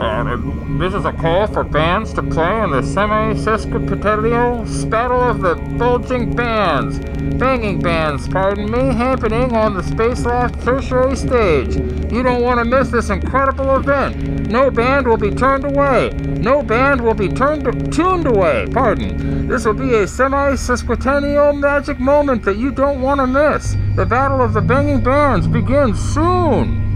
This 0.00 0.94
is 0.94 1.04
a 1.04 1.12
call 1.12 1.46
for 1.46 1.62
bands 1.62 2.14
to 2.14 2.22
play 2.22 2.62
in 2.62 2.70
the 2.70 2.82
semi-sesquipedalial 2.82 4.88
battle 4.88 5.20
of 5.20 5.42
the 5.42 5.56
bulging 5.76 6.34
bands, 6.34 7.00
banging 7.36 7.82
bands, 7.82 8.26
pardon 8.26 8.70
me, 8.70 8.94
happening 8.94 9.54
on 9.54 9.74
the 9.74 9.82
Space 9.82 10.24
Loft 10.24 10.64
tertiary 10.64 11.16
stage. 11.16 11.76
You 12.10 12.22
don't 12.22 12.40
want 12.40 12.60
to 12.60 12.64
miss 12.64 12.88
this 12.88 13.10
incredible 13.10 13.76
event. 13.76 14.48
No 14.48 14.70
band 14.70 15.06
will 15.06 15.18
be 15.18 15.32
turned 15.32 15.66
away. 15.66 16.08
No 16.14 16.62
band 16.62 17.02
will 17.02 17.12
be 17.12 17.28
turned 17.28 17.92
tuned 17.92 18.26
away. 18.26 18.68
Pardon. 18.72 19.48
This 19.48 19.66
will 19.66 19.74
be 19.74 19.96
a 19.96 20.08
semi-sesquicentennial 20.08 21.60
magic 21.60 22.00
moment 22.00 22.42
that 22.44 22.56
you 22.56 22.70
don't 22.70 23.02
want 23.02 23.20
to 23.20 23.26
miss. 23.26 23.76
The 23.96 24.06
battle 24.06 24.40
of 24.40 24.54
the 24.54 24.62
banging 24.62 25.02
bands 25.02 25.46
begins 25.46 26.00
soon. 26.14 26.88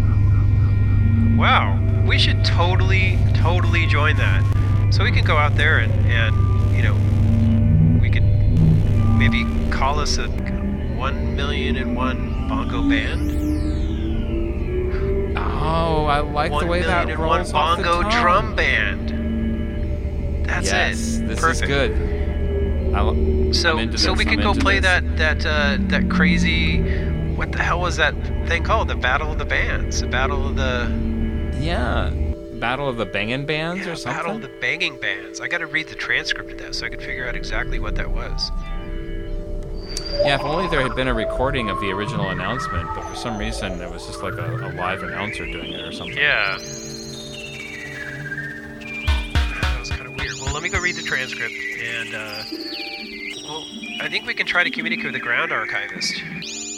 Wow, 1.37 1.74
we 2.15 2.21
should 2.21 2.45
totally, 2.45 3.19
totally 3.35 3.87
join 3.87 4.17
that. 4.17 4.45
So 4.95 5.03
we 5.03 5.11
can 5.11 5.25
go 5.25 5.37
out 5.37 5.57
there 5.57 5.79
and, 5.79 5.93
and 6.07 6.77
you 6.77 6.81
know, 6.81 6.95
we 8.01 8.09
could 8.09 8.23
maybe 9.19 9.45
call 9.73 9.99
us 9.99 10.17
a 10.19 10.29
one 10.97 11.35
million 11.35 11.75
and 11.75 11.97
one 11.97 12.47
bongo 12.49 12.89
band. 12.89 13.33
Oh, 15.37 16.05
I 16.05 16.21
like 16.21 16.53
one 16.53 16.65
the 16.65 16.71
way 16.71 16.83
that 16.83 17.11
and 17.11 17.19
one 17.19 17.39
rolls 17.39 17.53
off 17.53 17.79
the 17.79 17.83
bongo 17.83 18.03
tongue. 18.09 18.23
drum 18.23 18.55
band. 18.55 20.47
That's 20.47 20.67
yes, 20.67 21.17
it. 21.17 21.27
This 21.27 21.41
Perfect. 21.41 21.69
is 21.69 21.69
good. 21.69 22.95
I, 22.95 23.01
lo- 23.01 23.51
So, 23.53 23.91
so 23.97 24.13
we 24.13 24.25
could 24.25 24.41
go 24.41 24.55
play 24.55 24.79
this. 24.79 25.03
that 25.03 25.17
that 25.17 25.45
uh, 25.45 25.79
that 25.89 26.09
crazy. 26.09 26.79
What 27.35 27.51
the 27.51 27.61
hell 27.61 27.81
was 27.81 27.97
that 27.97 28.15
thing 28.47 28.63
called? 28.63 28.87
The 28.87 28.95
Battle 28.95 29.33
of 29.33 29.39
the 29.39 29.45
Bands. 29.45 30.01
The 30.01 30.07
Battle 30.07 30.47
of 30.47 30.55
the 30.55 31.13
Yeah, 31.61 32.11
Battle 32.55 32.89
of 32.89 32.97
the 32.97 33.07
Banging 33.07 33.47
Bands 33.47 33.87
yeah, 33.87 33.93
or 33.93 33.97
something. 33.97 34.19
Battle 34.23 34.37
of 34.37 34.43
the 34.43 34.51
Banging 34.61 34.97
Bands. 34.99 35.41
I 35.41 35.49
got 35.49 35.59
to 35.59 35.67
read 35.67 35.89
the 35.89 35.95
transcript 35.95 36.53
of 36.53 36.59
that 36.59 36.75
so 36.75 36.87
I 36.87 36.89
could 36.89 37.03
figure 37.03 37.27
out 37.29 37.37
exactly 37.37 37.79
what 37.79 37.95
that 37.97 38.11
was. 38.11 38.51
Yeah, 40.25 40.37
if 40.37 40.43
only 40.43 40.69
there 40.69 40.81
had 40.83 40.95
been 40.95 41.09
a 41.09 41.15
recording 41.15 41.71
of 41.71 41.81
the 41.81 41.91
original 41.91 42.29
announcement, 42.31 42.87
but 42.95 43.03
for 43.05 43.17
some 43.17 43.37
reason 43.37 43.81
it 43.81 43.91
was 43.91 44.07
just 44.07 44.23
like 44.23 44.35
a, 44.35 44.55
a 44.55 44.71
live 44.77 45.03
announcer 45.03 45.45
doing 45.45 45.73
it 45.73 45.81
or 45.81 45.91
something. 45.93 46.17
Yeah. 46.17 46.57
That 49.61 49.77
was 49.81 49.91
kind 49.91 50.07
of 50.07 50.17
weird. 50.17 50.33
Well, 50.41 50.55
let 50.55 50.63
me 50.63 50.69
go 50.69 50.79
read 50.81 50.95
the 50.97 51.03
transcript, 51.03 51.55
and 51.83 52.15
uh, 52.15 52.45
well, 53.49 53.65
I 54.01 54.09
think 54.09 54.27
we 54.27 54.35
can 54.35 54.47
try 54.47 54.63
to 54.65 54.71
communicate 54.71 55.07
with 55.07 55.15
the 55.15 55.21
ground 55.21 55.53
archivist. 55.53 56.15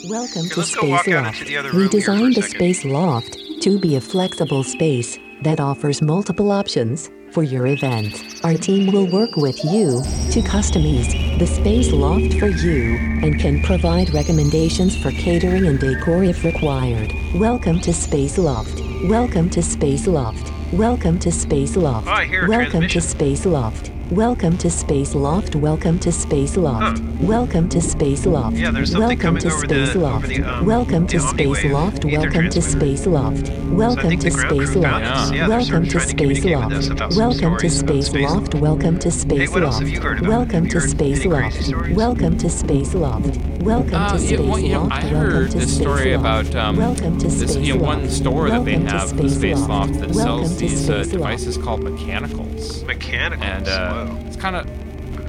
Welcome 0.08 0.42
Here, 0.44 0.50
to 0.52 0.60
let's 0.60 0.74
go 0.74 0.88
walk 0.88 1.02
Space 1.02 1.14
out 1.14 1.24
Loft. 1.24 1.38
into 1.40 1.48
the 1.50 1.56
other 1.58 1.72
We 1.72 1.78
room 1.78 1.90
here 1.90 2.00
for 2.02 2.12
a 2.12 2.14
designed 2.16 2.34
the. 2.36 2.42
Space 2.42 2.84
Loft 2.84 3.36
to 3.66 3.80
be 3.80 3.96
a 3.96 4.00
flexible 4.00 4.62
space 4.62 5.18
that 5.42 5.58
offers 5.58 6.00
multiple 6.00 6.52
options 6.52 7.10
for 7.32 7.42
your 7.42 7.66
event. 7.66 8.14
Our 8.44 8.54
team 8.54 8.92
will 8.92 9.10
work 9.10 9.34
with 9.34 9.58
you 9.64 10.02
to 10.30 10.40
customize 10.48 11.10
the 11.40 11.48
Space 11.48 11.90
Loft 11.90 12.38
for 12.38 12.46
you 12.46 12.96
and 13.24 13.40
can 13.40 13.60
provide 13.62 14.14
recommendations 14.14 14.96
for 14.96 15.10
catering 15.10 15.66
and 15.66 15.80
decor 15.80 16.22
if 16.22 16.44
required. 16.44 17.12
Welcome 17.34 17.80
to 17.80 17.92
Space 17.92 18.38
Loft. 18.38 18.80
Welcome 19.06 19.50
to 19.50 19.60
Space 19.64 20.06
Loft. 20.06 20.52
Welcome 20.72 21.18
to 21.18 21.32
Space 21.32 21.74
Loft. 21.74 22.06
Oh, 22.06 22.12
I 22.12 22.26
hear 22.26 22.44
a 22.44 22.48
Welcome 22.48 22.86
to. 22.86 23.00
Space 23.00 23.44
Loft. 23.44 23.90
Welcome 24.10 24.56
to 24.58 24.70
Space 24.70 25.14
Loft. 25.16 25.56
Welcome 25.56 25.98
to 25.98 26.12
Space 26.12 26.56
Loft. 26.56 27.02
Welcome 27.20 27.68
to 27.70 27.80
Space 27.80 28.24
Loft. 28.24 28.56
Yeah, 28.56 28.70
there's 28.70 28.92
something 28.92 29.18
Welcome 29.18 29.20
coming 29.20 29.42
to 29.42 29.48
over 29.52 29.66
the- 29.66 29.86
Space 29.86 29.96
over 29.96 29.98
Loft. 29.98 30.28
the, 30.28 30.42
um, 30.44 30.64
Welcome 30.66 31.06
to 31.08 31.18
Space 31.20 31.64
Loft. 31.64 32.04
Welcome 32.04 32.50
to. 32.50 32.62
Space 32.62 33.06
Loft. 33.06 33.50
Welcome 33.72 34.18
to 34.18 34.30
Space 34.30 34.74
Loft. 34.76 34.82
found 34.88 35.04
us. 35.04 35.32
Yeah, 35.32 35.48
they're 35.48 35.58
Welcome 35.58 35.88
to 35.88 36.00
Space 36.00 36.44
Loft. 36.44 36.72
us 36.72 36.88
about 36.88 37.12
some 37.12 37.18
Welcome 37.28 37.56
to 37.58 37.68
Space 37.70 38.06
space 38.06 38.30
Loft. 38.30 38.54
Welcome 38.54 38.98
to 39.00 39.10
Space 39.10 39.54
Loft. 39.56 39.78
have 39.80 39.88
you 39.88 40.00
heard 40.00 40.18
about? 40.20 40.28
Welcome 40.30 40.68
to 40.68 40.80
Space 40.80 41.24
Loft. 41.26 41.72
Welcome 41.96 42.38
to 42.38 42.48
Space 42.50 42.94
Loft. 42.94 43.36
Welcome 43.62 43.94
Uh, 43.94 44.12
to 44.12 44.18
Space 44.20 44.38
well, 44.38 44.58
you 44.60 44.68
know, 44.74 44.82
Loft. 44.82 44.92
I 44.92 45.00
Welcome 45.12 45.18
heard 45.18 45.50
to 45.50 45.58
this 45.58 45.68
Space 45.74 45.80
story 45.82 46.16
Loft. 46.16 46.50
about 46.50 46.64
um, 46.64 46.76
Welcome 46.76 47.18
to 47.18 47.26
this 47.26 47.52
Space 47.52 47.56
you 47.66 47.74
know, 47.74 47.82
one 47.84 48.02
Loft. 48.02 48.12
store 48.12 48.50
that 48.50 48.64
they 48.64 48.74
have, 48.74 49.10
the 49.16 49.28
Space 49.28 49.34
Space 49.34 49.68
Loft, 49.68 49.94
that 50.00 50.14
sells 50.14 50.56
these 50.58 50.88
uh, 50.88 51.02
devices 51.10 51.56
called 51.56 51.82
mechanicals. 51.82 52.84
Mechanicals. 52.84 53.42
And 53.44 53.66
uh, 53.68 53.95
it's 54.26 54.36
kind 54.36 54.56
of 54.56 54.66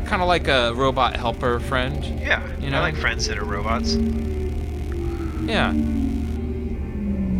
kind 0.06 0.22
of 0.22 0.28
like 0.28 0.48
a 0.48 0.74
robot 0.74 1.16
helper 1.16 1.60
friend. 1.60 2.04
Yeah, 2.22 2.42
You 2.60 2.70
know? 2.70 2.78
I 2.78 2.82
like 2.82 2.96
friends 2.96 3.28
that 3.28 3.38
are 3.38 3.46
robots. 3.46 3.96
Yeah. 5.46 5.74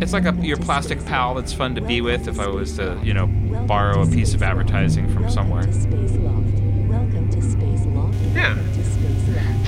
It's 0.02 0.14
like 0.14 0.26
a 0.26 0.34
your 0.46 0.58
plastic 0.58 1.04
pal 1.06 1.34
that's 1.34 1.54
fun 1.54 1.76
to 1.76 1.82
be 1.82 2.02
with 2.02 2.28
if 2.28 2.40
I 2.40 2.48
was 2.48 2.76
to, 2.76 3.00
you 3.04 3.14
know, 3.14 3.28
borrow 3.68 4.04
a 4.04 4.08
piece 4.08 4.34
of 4.34 4.44
advertising 4.44 5.12
from 5.14 5.30
somewhere. 5.30 5.64
Yeah. 5.64 5.74
Loft. 6.20 6.54
Welcome 6.90 7.30
to 7.32 7.42
Space 7.42 7.86
Loft. 7.86 8.18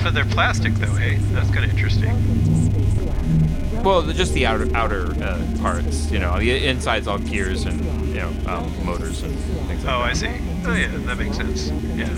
But 0.02 0.14
they're 0.14 0.24
plastic 0.26 0.74
though, 0.74 0.94
hey? 0.94 1.16
That's 1.32 1.50
kind 1.50 1.64
of 1.64 1.70
interesting. 1.70 2.10
Well, 3.82 4.02
the- 4.02 4.12
just 4.14 4.34
the 4.34 4.46
outer 4.46 4.68
outer 4.74 5.12
uh, 5.22 5.38
parts. 5.60 6.10
You 6.10 6.18
know, 6.18 6.38
the 6.38 6.66
inside's 6.66 7.06
all 7.06 7.18
gears 7.18 7.64
and 7.64 7.80
you 8.08 8.16
know 8.16 8.28
um, 8.46 8.84
motors 8.84 9.22
and 9.22 9.34
things 9.66 9.84
like 9.84 9.94
Oh, 9.94 10.00
that. 10.00 10.10
I 10.10 10.12
see. 10.12 10.30
Oh 10.66 10.74
yeah, 10.74 10.88
that 11.06 11.16
makes 11.18 11.36
sense. 11.36 11.68
Yeah. 11.96 12.08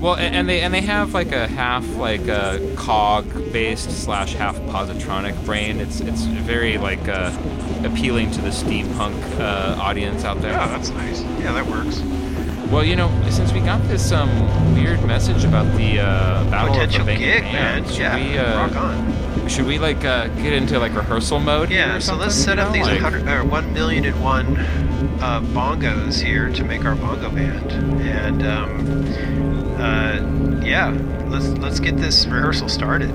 Well, 0.00 0.14
a- 0.14 0.20
and 0.20 0.48
they 0.48 0.60
and 0.62 0.72
they 0.72 0.80
have 0.82 1.12
like 1.12 1.32
a 1.32 1.46
half 1.48 1.86
like 1.96 2.26
a 2.28 2.60
cog 2.76 3.26
based 3.52 3.90
slash 3.90 4.34
half 4.34 4.56
positronic 4.72 5.44
brain. 5.44 5.80
It's 5.80 6.00
it's 6.00 6.22
very 6.24 6.78
like 6.78 7.06
uh, 7.08 7.32
appealing 7.84 8.30
to 8.32 8.40
the 8.40 8.50
steampunk 8.50 9.20
uh, 9.40 9.76
audience 9.80 10.24
out 10.24 10.40
there. 10.40 10.52
Oh, 10.54 10.68
that's 10.68 10.90
nice. 10.90 11.22
Yeah, 11.40 11.52
that 11.52 11.66
works. 11.66 12.00
Well, 12.70 12.84
you 12.84 12.94
know, 12.94 13.10
since 13.30 13.52
we 13.52 13.58
got 13.60 13.82
this 13.88 14.12
um 14.12 14.30
weird 14.76 15.02
message 15.04 15.44
about 15.44 15.66
the 15.76 15.98
uh, 15.98 16.44
battle 16.50 16.72
Potential 16.72 17.00
of 17.00 17.06
the 17.06 17.16
gig, 17.16 17.42
man. 17.42 17.84
Yeah, 17.92 18.14
we 18.16 18.38
uh, 18.38 18.56
rock 18.68 18.76
on. 18.76 19.12
Should 19.50 19.66
we 19.66 19.78
like 19.78 20.04
uh, 20.04 20.28
get 20.28 20.52
into 20.52 20.78
like 20.78 20.94
rehearsal 20.94 21.40
mode? 21.40 21.68
here 21.68 21.78
Yeah, 21.78 21.98
so 21.98 22.14
let's 22.16 22.34
set 22.34 22.56
you 22.56 22.62
up 22.64 22.68
know? 22.68 22.74
these 22.74 22.86
Like- 22.86 23.02
100, 23.02 23.28
or 23.28 23.44
1 23.44 23.72
million 23.74 24.04
and 24.04 24.22
one 24.22 24.56
uh, 25.20 25.40
bongos 25.52 26.20
here 26.22 26.48
to 26.50 26.64
make 26.64 26.84
our 26.84 26.94
bongo 26.94 27.30
band. 27.30 27.72
And 28.02 28.42
um, 28.46 29.04
uh, 29.80 30.62
yeah, 30.64 30.88
let's 31.28 31.48
let's 31.58 31.80
get 31.80 31.96
this 31.96 32.26
rehearsal 32.26 32.68
started. 32.68 33.10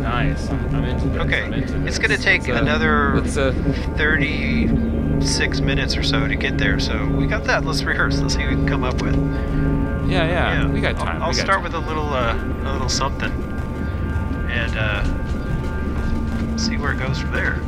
Nice. 0.00 0.50
I'm, 0.50 0.74
I'm 0.74 0.84
into 0.84 1.08
this. 1.08 1.22
Okay, 1.22 1.42
I'm 1.44 1.52
into 1.54 1.86
it's 1.86 1.98
gonna 1.98 2.16
take 2.18 2.42
Let's, 2.48 2.60
uh, 2.60 2.62
another 2.62 3.20
let's, 3.20 3.36
uh, 3.36 3.52
36 3.96 5.60
minutes 5.60 5.96
or 5.96 6.02
so 6.02 6.26
to 6.26 6.34
get 6.34 6.58
there. 6.58 6.78
So 6.78 7.06
we 7.06 7.26
got 7.26 7.44
that. 7.44 7.64
Let's 7.64 7.82
rehearse. 7.84 8.20
Let's 8.20 8.34
see 8.34 8.40
what 8.40 8.50
we 8.50 8.56
can 8.56 8.66
come 8.68 8.84
up 8.84 9.00
with. 9.00 9.14
Yeah, 10.10 10.26
yeah, 10.28 10.66
we 10.68 10.80
got 10.80 10.96
time. 10.98 11.22
I'll, 11.22 11.30
we 11.30 11.36
got 11.36 11.44
start 11.44 11.62
with 11.62 11.74
a 11.74 11.78
little 11.78 12.08
uh, 12.12 12.34
a 12.64 12.72
little 12.72 12.90
something, 12.90 13.30
and 14.54 14.76
uh, 14.78 16.56
see 16.56 16.76
where 16.76 16.92
it 16.92 16.98
goes 16.98 17.18
from 17.18 17.32
there. 17.32 17.60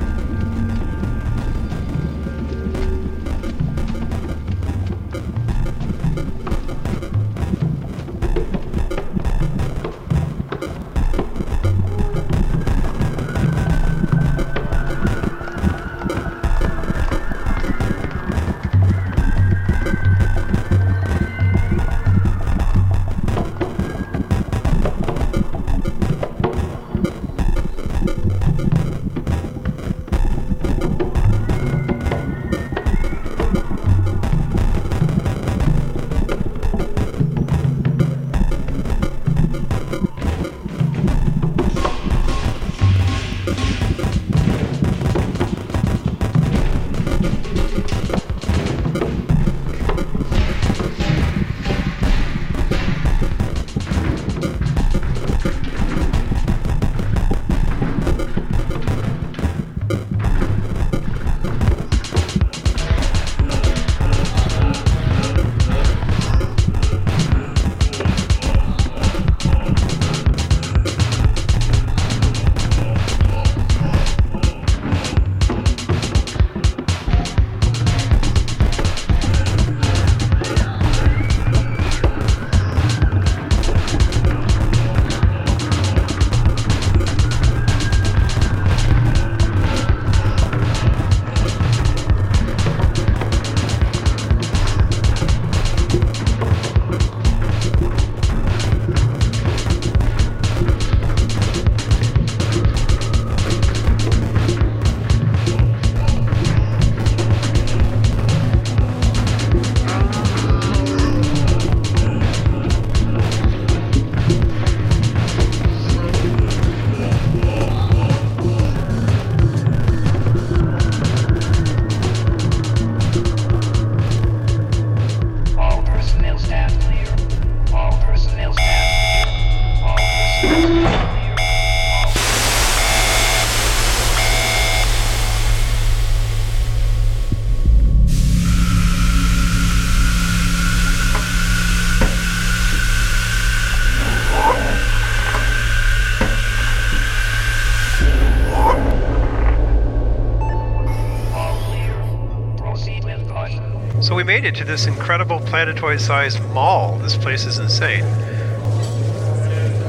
Made 154.47 154.55
it 154.55 154.59
to 154.59 154.65
this 154.65 154.87
incredible 154.87 155.41
planetoid-sized 155.41 156.41
mall. 156.51 156.97
This 156.99 157.17
place 157.17 157.47
is 157.47 157.59
insane. 157.59 158.05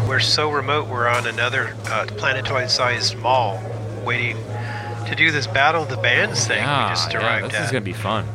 We're 0.08 0.20
so 0.20 0.50
remote. 0.50 0.88
We're 0.88 1.08
on 1.08 1.28
another 1.28 1.76
uh, 1.86 2.08
planetoid-sized 2.18 3.20
mall, 3.20 3.62
waiting 4.04 4.36
to 5.06 5.14
do 5.16 5.30
this 5.30 5.46
battle 5.46 5.84
of 5.84 5.90
the 5.90 5.98
bands 5.98 6.48
thing 6.48 6.58
yeah, 6.58 6.90
we 6.90 6.96
just 6.96 7.14
yeah, 7.14 7.20
arrived 7.20 7.52
this 7.52 7.60
at. 7.60 7.66
is 7.66 7.72
gonna 7.72 7.86
be 7.86 7.94
fun. 7.94 8.26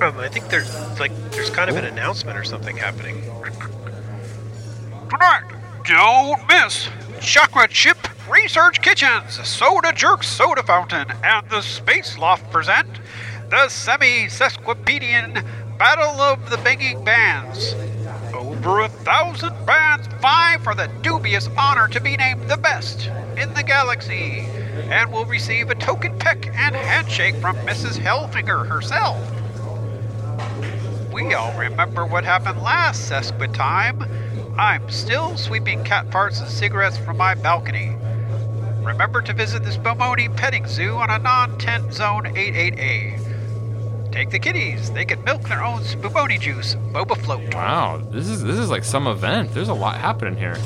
Um, 0.00 0.18
I 0.18 0.28
think 0.28 0.48
there's 0.48 0.98
like 0.98 1.12
there's 1.30 1.50
kind 1.50 1.70
of 1.70 1.76
an 1.76 1.84
announcement 1.84 2.36
or 2.36 2.42
something 2.42 2.76
happening. 2.76 3.22
Tonight, 5.08 5.44
don't 5.84 6.48
miss 6.48 6.88
Chocolate 7.20 7.70
Chip 7.70 8.08
Research 8.28 8.82
Kitchens, 8.82 9.34
Soda 9.46 9.92
Jerk 9.92 10.24
Soda 10.24 10.64
Fountain, 10.64 11.12
and 11.22 11.48
the 11.48 11.60
Space 11.60 12.18
Loft 12.18 12.50
present 12.50 12.91
the 13.52 13.68
semi 13.68 14.28
sesquipedian 14.28 15.44
Battle 15.76 16.22
of 16.22 16.48
the 16.48 16.56
Banging 16.56 17.04
Bands. 17.04 17.74
Over 18.32 18.80
a 18.80 18.88
thousand 18.88 19.66
bands 19.66 20.06
vie 20.22 20.56
for 20.62 20.74
the 20.74 20.88
dubious 21.02 21.50
honor 21.58 21.86
to 21.88 22.00
be 22.00 22.16
named 22.16 22.48
the 22.48 22.56
best 22.56 23.10
in 23.36 23.52
the 23.52 23.62
galaxy, 23.62 24.46
and 24.88 25.12
will 25.12 25.26
receive 25.26 25.68
a 25.68 25.74
token 25.74 26.18
peck 26.18 26.46
and 26.46 26.74
handshake 26.74 27.34
from 27.42 27.54
Mrs. 27.56 27.98
Hellfinger 27.98 28.66
herself. 28.66 29.20
We 31.12 31.34
all 31.34 31.52
remember 31.52 32.06
what 32.06 32.24
happened 32.24 32.62
last 32.62 33.10
Sesquit 33.10 33.52
time. 33.52 34.02
I'm 34.58 34.88
still 34.88 35.36
sweeping 35.36 35.84
cat 35.84 36.08
farts 36.08 36.40
and 36.40 36.48
cigarettes 36.48 36.96
from 36.96 37.18
my 37.18 37.34
balcony. 37.34 37.96
Remember 38.82 39.20
to 39.20 39.34
visit 39.34 39.62
the 39.62 39.70
Spumoni 39.70 40.34
Petting 40.34 40.66
Zoo 40.66 40.96
on 40.96 41.10
a 41.10 41.18
non-tent 41.18 41.92
zone 41.92 42.24
88A. 42.24 43.21
Take 44.12 44.30
the 44.30 44.38
kitties. 44.38 44.90
They 44.92 45.04
can 45.06 45.24
milk 45.24 45.42
their 45.48 45.64
own 45.64 45.80
Spumoni 45.80 46.38
juice. 46.38 46.76
Boba 46.92 47.16
Float. 47.24 47.54
Wow, 47.54 48.02
this 48.10 48.28
is 48.28 48.42
this 48.42 48.58
is 48.58 48.68
like 48.70 48.84
some 48.84 49.06
event. 49.06 49.52
There's 49.54 49.70
a 49.70 49.74
lot 49.74 49.96
happening 49.96 50.36
here. 50.36 50.56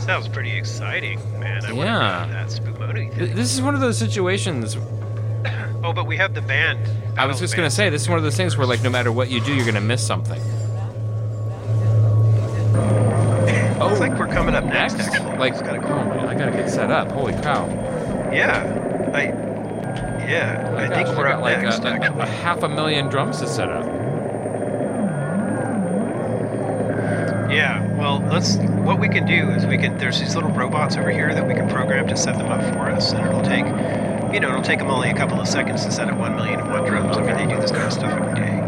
Sounds 0.00 0.26
pretty 0.28 0.56
exciting, 0.56 1.20
man. 1.38 1.64
I 1.64 1.72
Yeah. 1.72 2.26
that 2.32 2.48
Spumoni 2.48 3.14
Th- 3.16 3.30
This 3.32 3.54
is 3.54 3.62
one 3.62 3.74
of 3.74 3.80
those 3.80 3.96
situations. 3.98 4.76
Oh, 5.84 5.92
but 5.92 6.06
we 6.06 6.16
have 6.16 6.32
the 6.32 6.42
band. 6.42 6.78
I 7.18 7.26
was 7.26 7.40
just 7.40 7.56
gonna 7.56 7.68
say, 7.68 7.90
this 7.90 8.02
is 8.02 8.08
one 8.08 8.16
of 8.16 8.22
those 8.22 8.36
things 8.36 8.56
where 8.56 8.68
like 8.68 8.84
no 8.84 8.90
matter 8.90 9.10
what 9.10 9.30
you 9.30 9.40
do, 9.40 9.52
you're 9.52 9.66
gonna 9.66 9.80
miss 9.80 10.00
something. 10.06 10.40
Looks 13.80 13.98
like 13.98 14.12
oh, 14.12 14.16
we're 14.20 14.28
coming 14.28 14.54
up 14.54 14.64
next. 14.64 14.94
Next? 14.94 15.08
Actually, 15.14 15.38
Like, 15.38 15.54
It's 15.54 15.62
kinda 15.62 15.80
oh 15.84 16.04
man, 16.04 16.28
I 16.28 16.34
gotta 16.36 16.52
get 16.52 16.70
set 16.70 16.92
up. 16.92 17.10
Holy 17.10 17.32
cow! 17.34 17.66
Yeah, 18.32 19.10
I. 19.12 19.51
Yeah, 20.28 20.68
Oh 20.72 20.76
I 20.76 20.88
gosh, 20.88 20.96
think 21.06 21.08
we're 21.18 21.24
got 21.24 21.34
up 21.36 21.40
like 21.42 21.62
next. 21.62 21.78
a, 21.84 21.88
a- 22.12 22.22
a 22.22 22.26
half 22.26 22.62
a 22.62 22.68
million 22.68 23.08
drums 23.08 23.40
to 23.40 23.46
set 23.46 23.68
up. 23.70 23.84
Yeah, 27.50 27.86
well, 27.98 28.20
let's. 28.32 28.56
What 28.56 28.98
we 28.98 29.08
can 29.08 29.26
do 29.26 29.50
is 29.50 29.66
we 29.66 29.76
can. 29.76 29.98
There's 29.98 30.18
these 30.18 30.34
little 30.34 30.50
robots 30.50 30.96
over 30.96 31.10
here 31.10 31.34
that 31.34 31.46
we 31.46 31.52
can 31.54 31.68
program 31.68 32.06
to 32.08 32.16
set 32.16 32.38
them 32.38 32.46
up 32.50 32.62
for 32.72 32.90
us, 32.90 33.12
and 33.12 33.26
it'll 33.26 33.42
take, 33.42 33.66
you 34.32 34.40
know, 34.40 34.48
it'll 34.48 34.62
take 34.62 34.78
them 34.78 34.90
only 34.90 35.10
a 35.10 35.14
couple 35.14 35.38
of 35.38 35.46
seconds 35.46 35.84
to 35.84 35.92
set 35.92 36.08
up 36.08 36.18
one 36.18 36.34
million 36.34 36.60
and 36.60 36.70
one 36.70 36.84
drums. 36.84 37.16
I 37.16 37.20
mean, 37.22 37.36
they 37.48 37.54
do 37.54 37.60
this 37.60 37.70
kind 37.70 37.82
of 37.84 37.92
stuff 37.92 38.10
every 38.12 38.34
day. 38.34 38.58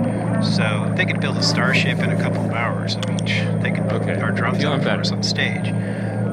So 0.42 0.92
they 0.96 1.06
could 1.06 1.20
build 1.20 1.38
a 1.38 1.42
starship 1.42 1.98
in 2.00 2.10
a 2.10 2.20
couple 2.20 2.44
of 2.44 2.52
hours. 2.52 2.96
I 2.96 3.10
mean, 3.10 3.60
they 3.62 3.70
can 3.70 3.88
put 3.88 4.02
our 4.22 4.30
drums 4.32 4.62
on 4.64 4.80
for 4.80 4.84
better. 4.84 5.00
us 5.00 5.10
on 5.10 5.22
stage. 5.22 5.72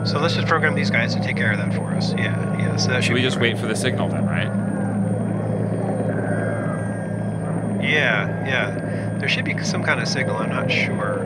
So 0.06 0.20
let's 0.20 0.34
just 0.36 0.48
program 0.48 0.76
these 0.76 0.90
guys 0.90 1.16
to 1.16 1.22
take 1.22 1.38
care 1.38 1.54
of 1.54 1.60
that 1.60 1.74
for 1.74 1.86
us. 1.94 2.12
Yeah, 2.16 2.58
yeah. 2.60 2.76
So 2.76 2.90
that 2.90 2.96
Should 2.98 3.04
should 3.06 3.14
we 3.14 3.22
just 3.22 3.40
wait 3.40 3.58
for 3.58 3.68
the 3.68 3.76
signal 3.76 4.10
then, 4.10 4.26
right? 4.26 4.51
Yeah, 8.02 8.48
yeah. 8.48 9.18
There 9.20 9.30
should 9.30 9.46
be 9.46 9.56
some 9.64 9.84
kind 9.84 10.00
of 10.00 10.08
signal. 10.08 10.38
I'm 10.38 10.50
not 10.50 10.72
sure. 10.72 11.26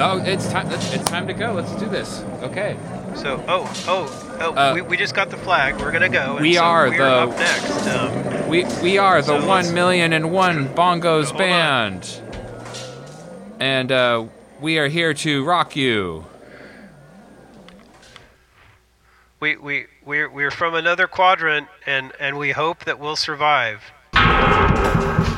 Oh, 0.00 0.22
it's 0.24 0.46
time. 0.50 0.70
It's, 0.70 1.04
time 1.04 1.26
to 1.28 1.32
go. 1.32 1.52
Let's 1.54 1.74
do 1.76 1.88
this. 1.88 2.20
Okay. 2.42 2.76
So, 3.14 3.42
oh, 3.48 3.64
oh, 3.88 4.36
oh, 4.40 4.54
Uh, 4.54 4.74
we, 4.74 4.82
we 4.82 4.96
just 4.98 5.14
got 5.14 5.30
the 5.30 5.38
flag. 5.38 5.80
We're 5.80 5.92
gonna 5.92 6.10
go. 6.10 6.36
and 6.36 6.42
we 6.42 6.54
so 6.54 6.62
are 6.64 6.90
the- 6.90 7.02
up 7.04 7.30
next. 7.30 7.86
Um, 7.88 8.48
We 8.50 8.64
we 8.82 8.98
are 8.98 9.22
the 9.22 9.40
So 9.40 9.72
million 9.72 10.12
and 10.12 10.30
one 10.30 10.68
bongos 10.74 11.30
Hold 11.30 11.40
on. 11.42 11.48
band, 11.48 12.20
and 13.58 13.90
uh, 13.90 14.26
we 14.60 14.78
are 14.78 14.88
here 14.88 15.14
to 15.14 15.42
rock 15.44 15.74
you. 15.74 16.26
we 19.40 19.56
we 19.56 19.86
we're 20.04 20.28
we're 20.28 20.50
from 20.50 20.74
another 20.74 21.06
quadrant, 21.06 21.68
and 21.86 22.12
and 22.20 22.36
we 22.36 22.50
hope 22.52 22.84
that 22.84 22.98
we'll 22.98 23.16
survive. 23.16 23.80
Well, 24.38 24.50
well, 24.50 24.76
uh, 24.78 25.16
folks, 25.16 25.30
that 25.30 25.37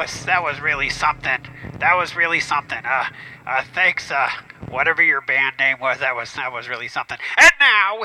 was 0.00 0.24
that 0.24 0.42
was 0.42 0.60
really 0.60 0.88
something. 0.88 1.40
That 1.78 1.94
was 1.94 2.16
really 2.16 2.40
something. 2.40 2.80
Uh, 2.84 3.04
uh, 3.46 3.62
thanks. 3.74 4.10
Uh, 4.10 4.30
whatever 4.70 5.02
your 5.02 5.20
band 5.20 5.56
name 5.58 5.78
was, 5.78 5.98
that 5.98 6.16
was 6.16 6.32
that 6.34 6.50
was 6.52 6.70
really 6.70 6.88
something. 6.88 7.18
And 7.36 7.50
now 7.60 8.00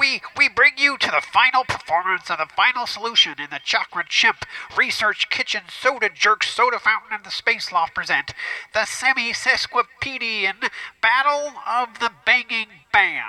we 0.00 0.20
we 0.36 0.48
bring 0.48 0.72
you 0.76 0.98
to 0.98 1.10
the 1.10 1.20
final 1.20 1.62
performance 1.62 2.28
of 2.28 2.38
the 2.38 2.48
final 2.56 2.86
solution 2.86 3.34
in 3.38 3.50
the 3.50 3.60
Chakra 3.64 4.04
Chimp 4.08 4.44
Research 4.76 5.30
Kitchen 5.30 5.62
Soda 5.68 6.08
Jerk 6.12 6.42
Soda 6.42 6.80
Fountain 6.80 7.10
and 7.12 7.24
the 7.24 7.30
Space 7.30 7.70
Loft 7.70 7.94
present 7.94 8.34
the 8.74 8.84
semi 8.84 9.32
sesquipedian 9.32 10.68
Battle 11.00 11.52
of 11.68 12.00
the 12.00 12.10
Banging 12.26 12.68
Bands. 12.92 13.27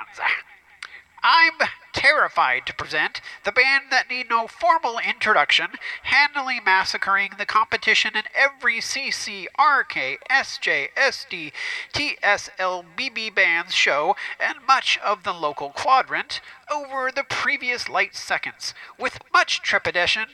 Terrified 2.10 2.66
to 2.66 2.74
present 2.74 3.22
the 3.44 3.52
band 3.52 3.92
that 3.92 4.10
need 4.10 4.32
no 4.32 4.48
formal 4.48 4.98
introduction, 4.98 5.74
handily 6.02 6.60
massacring 6.60 7.34
the 7.38 7.46
competition 7.46 8.16
in 8.16 8.24
every 8.34 8.80
CC, 8.80 9.46
RK, 9.60 10.18
SJ, 10.28 10.88
SD, 10.98 11.52
TSL, 11.94 12.84
BB 12.98 13.36
bands 13.36 13.76
show, 13.76 14.16
and 14.40 14.58
much 14.68 14.98
of 15.06 15.24
the 15.24 15.34
local 15.34 15.70
quadrant 15.70 16.42
over 16.72 17.12
the 17.12 17.24
previous 17.24 17.88
light 17.88 18.16
seconds, 18.16 18.74
with 18.98 19.20
much 19.32 19.62
trepidation, 19.62 20.30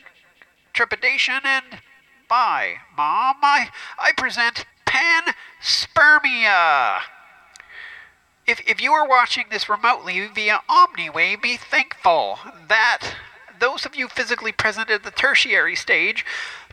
trepidation, 0.72 1.42
and 1.44 1.82
bye, 2.30 2.76
Mom, 2.96 3.36
I, 3.42 3.68
I 4.00 4.14
present 4.14 4.66
Panspermia. 4.86 7.02
If, 8.48 8.62
if 8.68 8.80
you 8.80 8.94
are 8.94 9.08
watching 9.08 9.46
this 9.50 9.68
remotely 9.68 10.28
via 10.28 10.62
OmniWave, 10.70 11.42
be 11.42 11.58
thankful 11.58 12.38
that 12.68 13.16
those 13.60 13.86
of 13.86 13.96
you 13.96 14.08
physically 14.08 14.52
present 14.52 14.92
at 14.92 15.04
the 15.04 15.10
tertiary 15.10 15.76
stage, 15.76 16.24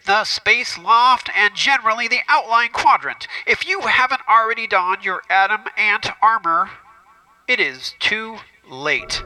the 0.04 0.24
space 0.24 0.76
loft, 0.76 1.30
and 1.34 1.54
generally 1.54 2.08
the 2.08 2.20
outlying 2.28 2.72
quadrant, 2.72 3.26
if 3.46 3.66
you 3.66 3.82
haven't 3.82 4.20
already 4.28 4.66
donned 4.66 5.04
your 5.04 5.22
Adam 5.30 5.62
Ant 5.78 6.08
armor, 6.20 6.70
it 7.48 7.58
is 7.58 7.94
too 7.98 8.38
late. 8.68 9.22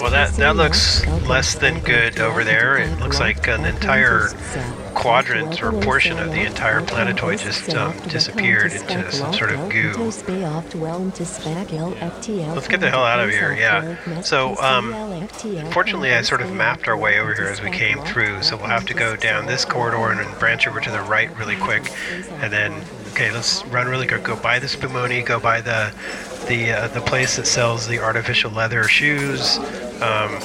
Well, 0.00 0.10
that 0.10 0.32
that 0.34 0.56
looks 0.56 1.04
less 1.28 1.54
than 1.54 1.80
good 1.80 2.18
over 2.20 2.44
there. 2.44 2.76
It 2.78 2.98
looks 3.00 3.20
like 3.20 3.46
an 3.48 3.64
entire 3.64 4.28
quadrant 4.94 5.60
or 5.62 5.72
portion 5.72 6.18
of 6.18 6.30
the 6.30 6.42
entire 6.42 6.80
planetoid 6.80 7.40
just 7.40 7.74
um, 7.74 7.96
disappeared 8.08 8.72
into 8.72 9.10
some 9.12 9.32
sort 9.32 9.50
of 9.50 9.68
goo. 9.68 9.92
Let's 12.54 12.68
get 12.68 12.80
the 12.80 12.90
hell 12.90 13.04
out 13.04 13.18
of 13.20 13.30
here. 13.30 13.52
Yeah. 13.52 14.20
So, 14.22 14.56
um, 14.60 14.92
fortunately, 15.72 16.12
I 16.12 16.22
sort 16.22 16.42
of 16.42 16.52
mapped 16.52 16.86
our 16.86 16.96
way 16.96 17.18
over 17.18 17.34
here 17.34 17.46
as 17.46 17.60
we 17.60 17.70
came 17.70 17.98
through. 18.04 18.42
So 18.42 18.56
we'll 18.56 18.66
have 18.68 18.86
to 18.86 18.94
go 18.94 19.16
down 19.16 19.46
this 19.46 19.64
corridor 19.64 20.12
and 20.12 20.38
branch 20.38 20.68
over 20.68 20.80
to 20.80 20.90
the 20.90 21.02
right 21.02 21.36
really 21.38 21.56
quick, 21.56 21.90
and 22.40 22.52
then 22.52 22.72
okay, 23.12 23.30
let's 23.32 23.64
run 23.66 23.88
really 23.88 24.06
quick. 24.06 24.22
Go 24.22 24.36
buy 24.36 24.58
the 24.58 24.66
Spumoni. 24.66 25.24
Go 25.24 25.40
buy 25.40 25.60
the 25.60 25.92
the 26.46 26.72
uh, 26.72 26.88
the 26.88 27.00
place 27.00 27.36
that 27.36 27.46
sells 27.46 27.86
the 27.86 27.98
artificial 28.00 28.50
leather 28.50 28.84
shoes. 28.84 29.58
Um, 30.02 30.38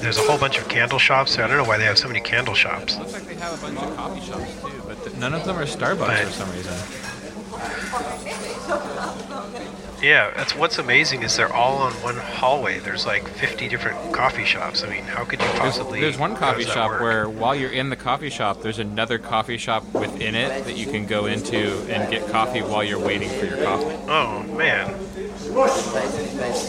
there's 0.00 0.16
a 0.18 0.22
whole 0.22 0.38
bunch 0.38 0.58
of 0.58 0.68
candle 0.68 0.98
shops. 0.98 1.38
I 1.38 1.46
don't 1.46 1.56
know 1.58 1.64
why 1.64 1.76
they 1.78 1.84
have 1.84 1.98
so 1.98 2.08
many 2.08 2.20
candle 2.20 2.54
shops. 2.54 2.96
Looks 2.96 3.12
like 3.12 3.22
they 3.24 3.34
have 3.34 3.58
a 3.58 3.66
bunch 3.66 3.78
of 3.78 3.96
coffee 3.96 4.20
shops 4.20 4.60
too, 4.62 4.82
but 4.86 5.02
th- 5.04 5.16
none 5.16 5.34
of 5.34 5.44
them 5.44 5.56
are 5.58 5.64
Starbucks 5.66 5.98
But- 5.98 6.26
for 6.26 6.32
some 6.32 6.50
reason. 6.52 6.74
Yeah, 10.02 10.32
that's 10.34 10.54
what's 10.54 10.78
amazing 10.78 11.22
is 11.22 11.36
they're 11.36 11.52
all 11.52 11.78
on 11.78 11.92
one 11.94 12.16
hallway. 12.16 12.78
There's 12.78 13.04
like 13.04 13.28
50 13.28 13.68
different 13.68 14.14
coffee 14.14 14.44
shops. 14.44 14.82
I 14.82 14.88
mean, 14.88 15.04
how 15.04 15.24
could 15.24 15.40
you 15.40 15.48
possibly? 15.48 16.00
there's 16.00 16.18
one 16.18 16.36
coffee 16.36 16.64
shop 16.64 17.00
where 17.00 17.28
while 17.28 17.54
you're 17.54 17.72
in 17.72 17.90
the 17.90 17.96
coffee 17.96 18.30
shop, 18.30 18.62
there's 18.62 18.78
another 18.78 19.18
coffee 19.18 19.58
shop 19.58 19.84
within 19.92 20.34
it 20.34 20.64
that 20.64 20.76
you 20.76 20.86
can 20.86 21.06
go 21.06 21.26
into 21.26 21.78
and 21.90 22.10
get 22.10 22.26
coffee 22.28 22.60
while 22.62 22.82
you're 22.82 22.98
waiting 22.98 23.28
for 23.28 23.44
your 23.44 23.62
coffee. 23.62 23.96
Oh 24.08 24.42
man. 24.56 24.94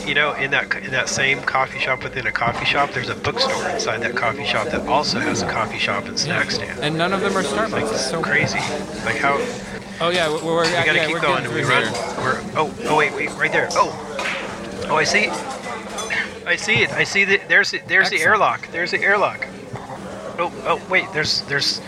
You 0.08 0.16
know, 0.16 0.34
in 0.34 0.52
that 0.52 0.76
in 0.76 0.92
that 0.92 1.08
same 1.08 1.40
coffee 1.42 1.80
shop 1.80 2.04
within 2.04 2.28
a 2.28 2.32
coffee 2.32 2.66
shop, 2.66 2.92
there's 2.92 3.10
a 3.10 3.16
bookstore 3.16 3.70
inside 3.70 4.00
that 4.00 4.16
coffee 4.16 4.46
shop 4.46 4.68
that 4.68 4.88
also 4.88 5.20
has 5.20 5.42
a 5.42 5.50
coffee 5.50 5.78
shop 5.78 6.06
and 6.06 6.18
snack 6.20 6.52
stand. 6.52 6.80
And 6.80 6.98
none 6.98 7.14
of 7.14 7.22
them 7.22 7.38
are 7.38 7.44
Starbucks. 7.44 7.72
Like, 7.72 7.84
It's 7.86 8.10
so 8.10 8.22
crazy. 8.22 8.60
Like 9.06 9.18
how? 9.18 9.38
Oh 10.02 10.10
yeah, 10.10 10.30
we're, 10.30 10.44
we're, 10.44 10.64
we 10.64 10.72
gotta 10.72 10.96
yeah, 10.96 11.06
keep 11.06 11.22
going. 11.22 11.44
We 11.54 11.62
run. 11.62 11.84
We're 12.18 12.42
oh 12.58 12.74
oh 12.86 12.98
wait 12.98 13.14
wait 13.14 13.30
right 13.38 13.52
there. 13.52 13.70
Oh 13.74 13.94
oh 14.90 14.96
I 14.96 15.04
see. 15.04 15.30
I 16.46 16.56
see 16.56 16.82
it. 16.82 16.92
I 16.92 17.04
see 17.04 17.24
that. 17.26 17.48
There's 17.48 17.70
the, 17.70 17.82
there's 17.86 18.10
the 18.10 18.20
airlock. 18.20 18.68
There's 18.72 18.90
the 18.90 19.00
airlock. 19.00 19.48
Oh 20.40 20.52
oh 20.66 20.82
wait. 20.90 21.06
There's 21.14 21.44
there's 21.44 21.82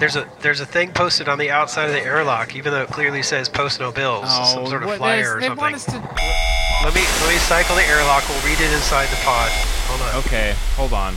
there's 0.00 0.16
a 0.16 0.28
there's 0.40 0.60
a 0.60 0.66
thing 0.66 0.92
posted 0.92 1.28
on 1.28 1.38
the 1.38 1.50
outside 1.50 1.86
of 1.86 1.92
the 1.92 2.02
airlock, 2.02 2.56
even 2.56 2.72
though 2.72 2.82
it 2.82 2.88
clearly 2.88 3.22
says 3.22 3.48
"Post 3.48 3.78
no 3.78 3.92
bills," 3.92 4.28
some 4.28 4.64
oh, 4.64 4.68
sort 4.68 4.82
of 4.82 4.90
Oh, 4.90 4.96
flyer 4.96 5.36
or 5.36 5.40
something. 5.40 5.56
want 5.56 5.74
us 5.76 5.84
to- 5.86 5.92
Let 5.92 6.94
me 6.94 7.02
let 7.02 7.28
me 7.30 7.38
cycle 7.38 7.76
the 7.76 7.84
airlock. 7.84 8.28
We'll 8.28 8.42
read 8.42 8.60
it 8.60 8.72
inside 8.72 9.06
the 9.10 9.20
pod. 9.24 9.50
Hold 9.86 10.02
on. 10.02 10.16
Okay, 10.26 10.54
hold 10.74 10.92
on. 10.92 11.14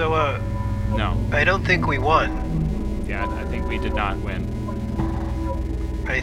So 0.00 0.14
uh, 0.14 0.40
No. 0.96 1.14
I 1.30 1.44
don't 1.44 1.62
think 1.62 1.86
we 1.86 1.98
won. 1.98 3.04
Yeah, 3.06 3.28
I 3.28 3.44
think 3.44 3.68
we 3.68 3.76
did 3.76 3.94
not 3.94 4.16
win. 4.16 4.46
I 6.08 6.22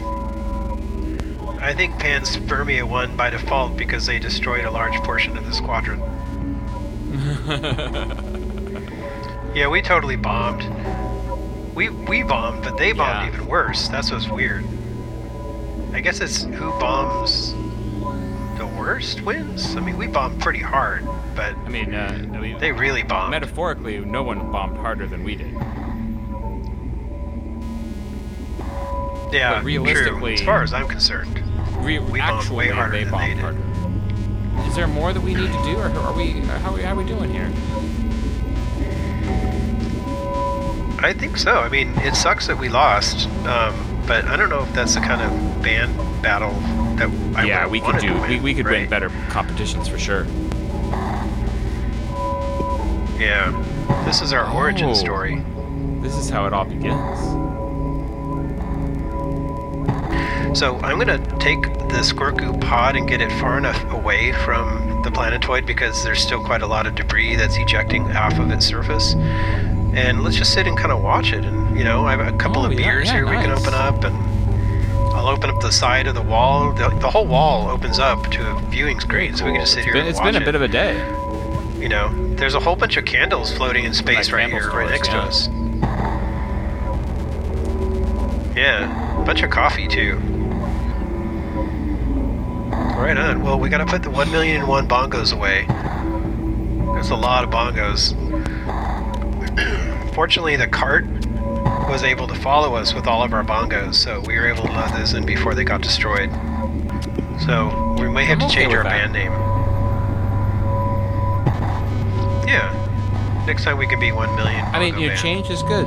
I 1.60 1.74
think 1.74 1.94
Panspermia 1.94 2.82
won 2.82 3.16
by 3.16 3.30
default 3.30 3.76
because 3.76 4.04
they 4.04 4.18
destroyed 4.18 4.64
a 4.64 4.70
large 4.72 4.94
portion 5.04 5.38
of 5.38 5.46
the 5.46 5.52
squadron. 5.52 6.02
Yeah, 9.54 9.68
we 9.68 9.80
totally 9.80 10.16
bombed. 10.16 10.62
We 11.74 11.88
we 11.88 12.22
bombed, 12.24 12.64
but 12.64 12.76
they 12.78 12.90
bombed 12.92 13.26
Yeah. 13.28 13.32
even 13.34 13.46
worse. 13.46 13.86
That's 13.88 14.10
what's 14.10 14.28
weird. 14.28 14.64
I 15.92 16.00
guess 16.00 16.20
it's 16.20 16.42
who 16.42 16.70
bombs 16.80 17.54
worst 18.78 19.20
wins. 19.22 19.74
I 19.76 19.80
mean, 19.80 19.98
we 19.98 20.06
bombed 20.06 20.40
pretty 20.40 20.60
hard, 20.60 21.04
but 21.34 21.54
I 21.56 21.68
mean, 21.68 21.94
uh, 21.94 22.10
I 22.34 22.38
mean, 22.38 22.58
they 22.58 22.72
really 22.72 23.02
bombed. 23.02 23.30
metaphorically, 23.32 23.98
no 23.98 24.22
one 24.22 24.50
bombed 24.52 24.76
harder 24.78 25.06
than 25.06 25.24
we 25.24 25.34
did. 25.34 25.52
yeah, 29.32 29.54
but 29.56 29.64
realistically- 29.64 30.36
true. 30.36 30.40
As 30.40 30.40
far 30.42 30.62
as 30.62 30.72
I'm 30.72 30.88
concerned, 30.88 31.42
Re- 31.78 31.98
We 31.98 32.18
bombed 32.18 32.40
actually, 32.40 32.56
way 32.56 32.68
harder 32.68 32.92
they 32.96 33.04
than 33.04 33.12
bombed 33.12 33.24
they 33.30 33.34
did. 33.34 33.40
harder. 33.42 34.68
Is 34.68 34.74
there 34.74 34.86
more 34.88 35.12
that 35.12 35.20
we 35.20 35.34
need 35.34 35.52
to 35.52 35.62
do, 35.64 35.76
or 35.76 35.90
are 35.90 36.12
we? 36.12 36.30
How 36.40 36.70
are 36.70 36.74
we, 36.74 36.82
how 36.82 36.92
are 36.92 36.96
we 36.96 37.04
doing 37.04 37.30
here? 37.30 37.50
I 41.00 41.12
think 41.12 41.36
so. 41.36 41.60
I 41.60 41.68
mean, 41.68 41.90
it 41.98 42.16
sucks 42.16 42.46
that 42.48 42.58
we 42.58 42.68
lost, 42.68 43.28
um, 43.46 43.74
but 44.08 44.24
I 44.24 44.36
don't 44.36 44.48
know 44.48 44.62
if 44.64 44.72
that's 44.72 44.94
the 44.94 45.00
kind 45.00 45.20
of 45.22 45.62
band 45.62 45.94
battle 46.22 46.52
that 46.96 47.08
I 47.36 47.44
yeah, 47.44 47.66
we 47.68 47.80
could 47.80 47.98
do. 48.00 48.08
to 48.08 48.20
We, 48.26 48.40
we 48.40 48.54
could 48.54 48.66
win 48.66 48.88
better 48.88 49.10
competitions 49.28 49.86
for 49.86 49.98
sure. 49.98 50.24
Yeah, 53.20 53.52
this 54.04 54.22
is 54.22 54.32
our 54.32 54.50
origin 54.52 54.90
Oh. 54.90 54.94
story. 54.94 55.44
This 56.00 56.16
is 56.16 56.30
how 56.30 56.46
it 56.46 56.52
all 56.52 56.64
begins. 56.64 57.18
So 60.58 60.78
I'm 60.78 60.98
gonna 60.98 61.18
take 61.38 61.62
the 61.62 62.02
Squirku 62.02 62.60
pod 62.60 62.96
and 62.96 63.06
get 63.08 63.20
it 63.20 63.30
far 63.32 63.58
enough 63.58 63.80
away 63.92 64.32
from 64.32 65.02
the 65.04 65.10
planetoid 65.10 65.66
because 65.66 66.02
there's 66.04 66.20
still 66.20 66.42
quite 66.42 66.62
a 66.62 66.66
lot 66.66 66.86
of 66.86 66.94
debris 66.94 67.36
that's 67.36 67.56
ejecting 67.58 68.02
off 68.16 68.38
of 68.38 68.50
its 68.50 68.64
surface. 68.66 69.14
And 69.94 70.22
let's 70.22 70.36
just 70.36 70.52
sit 70.52 70.66
and 70.66 70.76
kind 70.76 70.92
of 70.92 71.02
watch 71.02 71.32
it. 71.32 71.44
And 71.44 71.76
you 71.76 71.84
know, 71.84 72.06
I 72.06 72.16
have 72.16 72.34
a 72.34 72.36
couple 72.38 72.62
Oh, 72.62 72.66
of 72.66 72.72
yeah, 72.72 72.78
beers 72.78 73.06
yeah, 73.08 73.14
here 73.14 73.24
we 73.26 73.32
can 73.32 73.50
open 73.50 73.74
up, 73.74 74.04
and 74.04 74.14
I'll 75.14 75.28
open 75.28 75.50
up 75.50 75.60
the 75.60 75.72
side 75.72 76.06
of 76.06 76.14
the 76.14 76.22
wall. 76.22 76.72
The, 76.72 76.88
the 77.00 77.10
whole 77.10 77.26
wall 77.26 77.68
opens 77.68 77.98
up 77.98 78.30
to 78.32 78.50
a 78.56 78.60
viewing's 78.70 79.04
great, 79.04 79.36
so 79.36 79.44
we 79.46 79.52
can 79.52 79.60
just 79.62 79.72
sit 79.72 79.80
It's 79.80 79.84
here 79.86 79.94
been, 79.94 80.06
it's 80.06 80.20
been 80.20 80.36
a 80.36 80.40
it. 80.40 80.44
bit 80.44 80.54
of 80.54 80.62
a 80.62 80.68
day. 80.68 80.96
You 81.80 81.88
know, 81.88 82.34
there's 82.36 82.54
a 82.54 82.60
whole 82.60 82.76
bunch 82.76 82.96
of 82.96 83.04
candles 83.04 83.52
floating 83.56 83.84
in 83.84 83.94
space 83.94 84.26
Like 84.32 84.42
right 84.42 84.50
here, 84.50 84.70
right 84.70 84.90
next 84.90 85.08
yeah. 85.08 85.14
to 85.14 85.20
us. 85.22 85.48
Yeah, 88.56 89.20
a 89.22 89.24
bunch 89.24 89.42
of 89.42 89.50
coffee 89.50 89.86
too. 89.88 90.16
Right 92.98 93.16
on. 93.16 93.42
Well, 93.42 93.58
we 93.60 93.68
gotta 93.68 93.86
put 93.86 94.02
the 94.02 94.10
one 94.10 94.30
million 94.32 94.56
and 94.60 94.68
one 94.68 94.88
bongos 94.88 95.32
away. 95.32 95.64
There's 96.94 97.10
a 97.10 97.16
lot 97.16 97.44
of 97.44 97.50
bongos. 97.50 98.14
Fortunately, 100.14 100.56
the 100.56 100.66
cart 100.66 101.06
was 101.88 102.02
able 102.02 102.26
to 102.26 102.34
follow 102.34 102.74
us 102.74 102.92
with 102.94 103.06
all 103.06 103.22
of 103.22 103.32
our 103.32 103.44
bongos, 103.44 103.94
so 103.94 104.20
we 104.20 104.36
were 104.36 104.46
able 104.46 104.64
to 104.66 104.72
load 104.72 104.92
those 104.92 105.14
in 105.14 105.24
before 105.24 105.54
they 105.54 105.64
got 105.64 105.80
destroyed. 105.80 106.30
So 107.46 107.96
we 107.98 108.08
may 108.08 108.24
have 108.24 108.40
I'm 108.42 108.48
to 108.48 108.54
change 108.54 108.72
our 108.74 108.82
that. 108.82 108.90
band 108.90 109.12
name. 109.12 109.32
Yeah. 112.48 113.44
Next 113.46 113.64
time 113.64 113.78
we 113.78 113.86
can 113.86 114.00
be 114.00 114.12
one 114.12 114.34
million. 114.36 114.64
I 114.66 114.78
mean, 114.78 114.90
bongo 114.92 115.02
you 115.04 115.08
band. 115.10 115.20
change 115.20 115.50
is 115.50 115.62
good. 115.62 115.86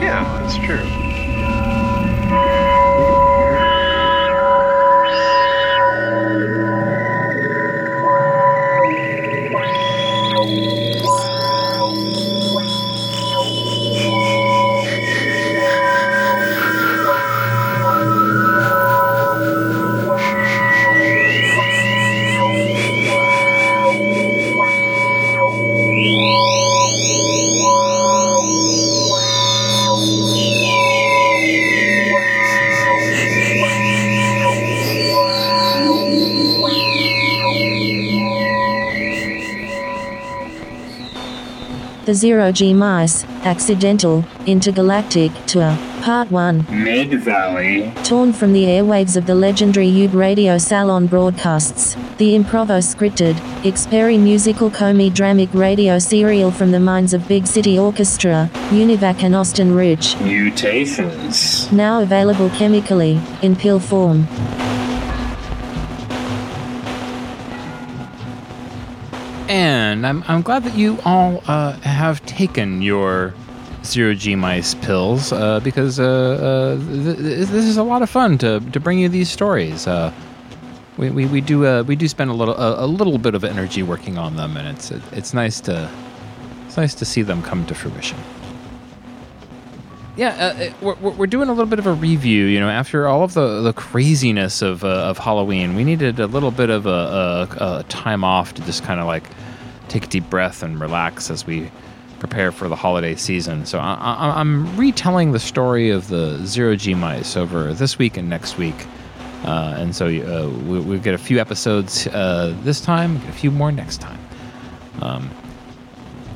Yeah, 0.00 0.24
that's 0.42 0.56
true. 0.64 0.99
The 42.10 42.14
zero 42.14 42.50
G 42.50 42.74
mice, 42.74 43.22
accidental, 43.44 44.24
intergalactic 44.44 45.30
tour. 45.46 45.78
Part 46.02 46.28
1 46.32 46.66
Mid 46.68 47.22
Valley. 47.22 47.92
Torn 48.02 48.32
from 48.32 48.52
the 48.52 48.64
airwaves 48.64 49.16
of 49.16 49.26
the 49.26 49.34
legendary 49.36 49.86
Ube 49.86 50.14
Radio 50.14 50.58
Salon 50.58 51.06
broadcasts, 51.06 51.94
the 52.18 52.34
improvo 52.34 52.80
scripted, 52.82 53.34
Xperi 53.62 54.18
musical 54.18 54.72
comedy 54.72 55.08
dramic 55.08 55.54
radio 55.54 56.00
serial 56.00 56.50
from 56.50 56.72
the 56.72 56.80
minds 56.80 57.14
of 57.14 57.28
Big 57.28 57.46
City 57.46 57.78
Orchestra, 57.78 58.50
Univac 58.70 59.22
and 59.22 59.36
Austin 59.36 59.72
Ridge. 59.72 60.18
Mutations. 60.20 61.70
Now 61.70 62.02
available 62.02 62.50
chemically, 62.50 63.20
in 63.40 63.54
pill 63.54 63.78
form. 63.78 64.26
And 70.00 70.06
I'm, 70.06 70.24
I'm 70.28 70.40
glad 70.40 70.64
that 70.64 70.74
you 70.74 70.98
all 71.04 71.42
uh, 71.46 71.72
have 71.80 72.24
taken 72.24 72.80
your 72.80 73.34
zero 73.84 74.14
G 74.14 74.34
mice 74.34 74.74
pills 74.76 75.30
uh, 75.30 75.60
because 75.60 76.00
uh, 76.00 76.04
uh, 76.06 76.76
th- 76.78 77.18
th- 77.18 77.48
this 77.48 77.66
is 77.66 77.76
a 77.76 77.82
lot 77.82 78.00
of 78.00 78.08
fun 78.08 78.38
to, 78.38 78.60
to 78.60 78.80
bring 78.80 78.98
you 78.98 79.10
these 79.10 79.28
stories. 79.28 79.86
Uh, 79.86 80.10
we, 80.96 81.10
we, 81.10 81.26
we 81.26 81.42
do 81.42 81.66
uh, 81.66 81.82
we 81.82 81.96
do 81.96 82.08
spend 82.08 82.30
a 82.30 82.32
little 82.32 82.56
a, 82.56 82.86
a 82.86 82.88
little 82.88 83.18
bit 83.18 83.34
of 83.34 83.44
energy 83.44 83.82
working 83.82 84.16
on 84.16 84.36
them, 84.36 84.56
and 84.56 84.66
it's 84.68 84.90
it's 85.12 85.34
nice 85.34 85.60
to 85.60 85.90
it's 86.66 86.78
nice 86.78 86.94
to 86.94 87.04
see 87.04 87.20
them 87.20 87.42
come 87.42 87.66
to 87.66 87.74
fruition. 87.74 88.16
Yeah, 90.16 90.72
we're, 90.80 90.94
we're 90.94 91.26
doing 91.26 91.50
a 91.50 91.52
little 91.52 91.68
bit 91.68 91.78
of 91.78 91.86
a 91.86 91.92
review. 91.92 92.46
You 92.46 92.60
know, 92.60 92.70
after 92.70 93.06
all 93.06 93.22
of 93.22 93.34
the, 93.34 93.60
the 93.60 93.74
craziness 93.74 94.62
of, 94.62 94.82
of 94.82 95.18
Halloween, 95.18 95.74
we 95.74 95.84
needed 95.84 96.20
a 96.20 96.26
little 96.26 96.50
bit 96.50 96.70
of 96.70 96.86
a, 96.86 97.48
a, 97.60 97.78
a 97.80 97.82
time 97.90 98.24
off 98.24 98.54
to 98.54 98.62
just 98.62 98.82
kind 98.82 98.98
of 98.98 99.06
like 99.06 99.24
take 99.90 100.04
a 100.04 100.08
deep 100.08 100.30
breath 100.30 100.62
and 100.62 100.80
relax 100.80 101.30
as 101.30 101.46
we 101.46 101.70
prepare 102.20 102.52
for 102.52 102.68
the 102.68 102.76
holiday 102.76 103.14
season. 103.16 103.66
So 103.66 103.78
I, 103.78 104.40
I'm 104.40 104.76
retelling 104.76 105.32
the 105.32 105.38
story 105.38 105.90
of 105.90 106.08
the 106.08 106.38
zero 106.46 106.76
G 106.76 106.94
mice 106.94 107.36
over 107.36 107.74
this 107.74 107.98
week 107.98 108.16
and 108.16 108.30
next 108.30 108.56
week. 108.56 108.86
Uh, 109.44 109.74
and 109.78 109.96
so 109.96 110.06
uh, 110.06 110.48
we, 110.68 110.80
we 110.80 110.98
get 110.98 111.14
a 111.14 111.18
few 111.18 111.40
episodes 111.40 112.06
uh, 112.08 112.54
this 112.62 112.80
time, 112.80 113.16
a 113.28 113.32
few 113.32 113.50
more 113.50 113.72
next 113.72 114.00
time. 114.00 114.18
Um, 115.02 115.30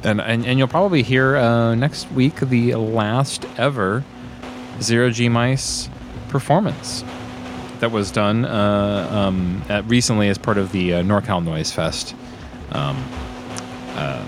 and, 0.02 0.20
and, 0.20 0.44
and 0.46 0.58
you'll 0.58 0.68
probably 0.68 1.02
hear 1.02 1.36
uh, 1.36 1.74
next 1.74 2.10
week 2.12 2.40
the 2.40 2.74
last 2.74 3.46
ever 3.56 4.02
Zero 4.80 5.10
G 5.10 5.28
Mice 5.28 5.88
performance 6.28 7.04
that 7.80 7.90
was 7.90 8.10
done 8.10 8.46
uh, 8.46 9.08
um, 9.12 9.62
recently 9.86 10.28
as 10.28 10.38
part 10.38 10.58
of 10.58 10.72
the 10.72 10.94
uh, 10.94 11.02
NorCal 11.02 11.44
Noise 11.44 11.70
Fest. 11.70 12.14
Um, 12.72 12.96
uh, 13.94 14.24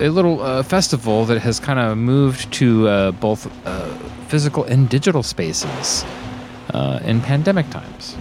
a 0.00 0.08
little 0.08 0.40
uh, 0.40 0.62
festival 0.62 1.24
that 1.26 1.40
has 1.40 1.60
kind 1.60 1.78
of 1.78 1.96
moved 1.96 2.52
to 2.54 2.88
uh, 2.88 3.10
both 3.12 3.46
uh, 3.66 3.86
physical 4.28 4.64
and 4.64 4.88
digital 4.88 5.22
spaces 5.22 6.04
uh, 6.72 7.00
in 7.04 7.20
pandemic 7.20 7.68
times. 7.70 8.16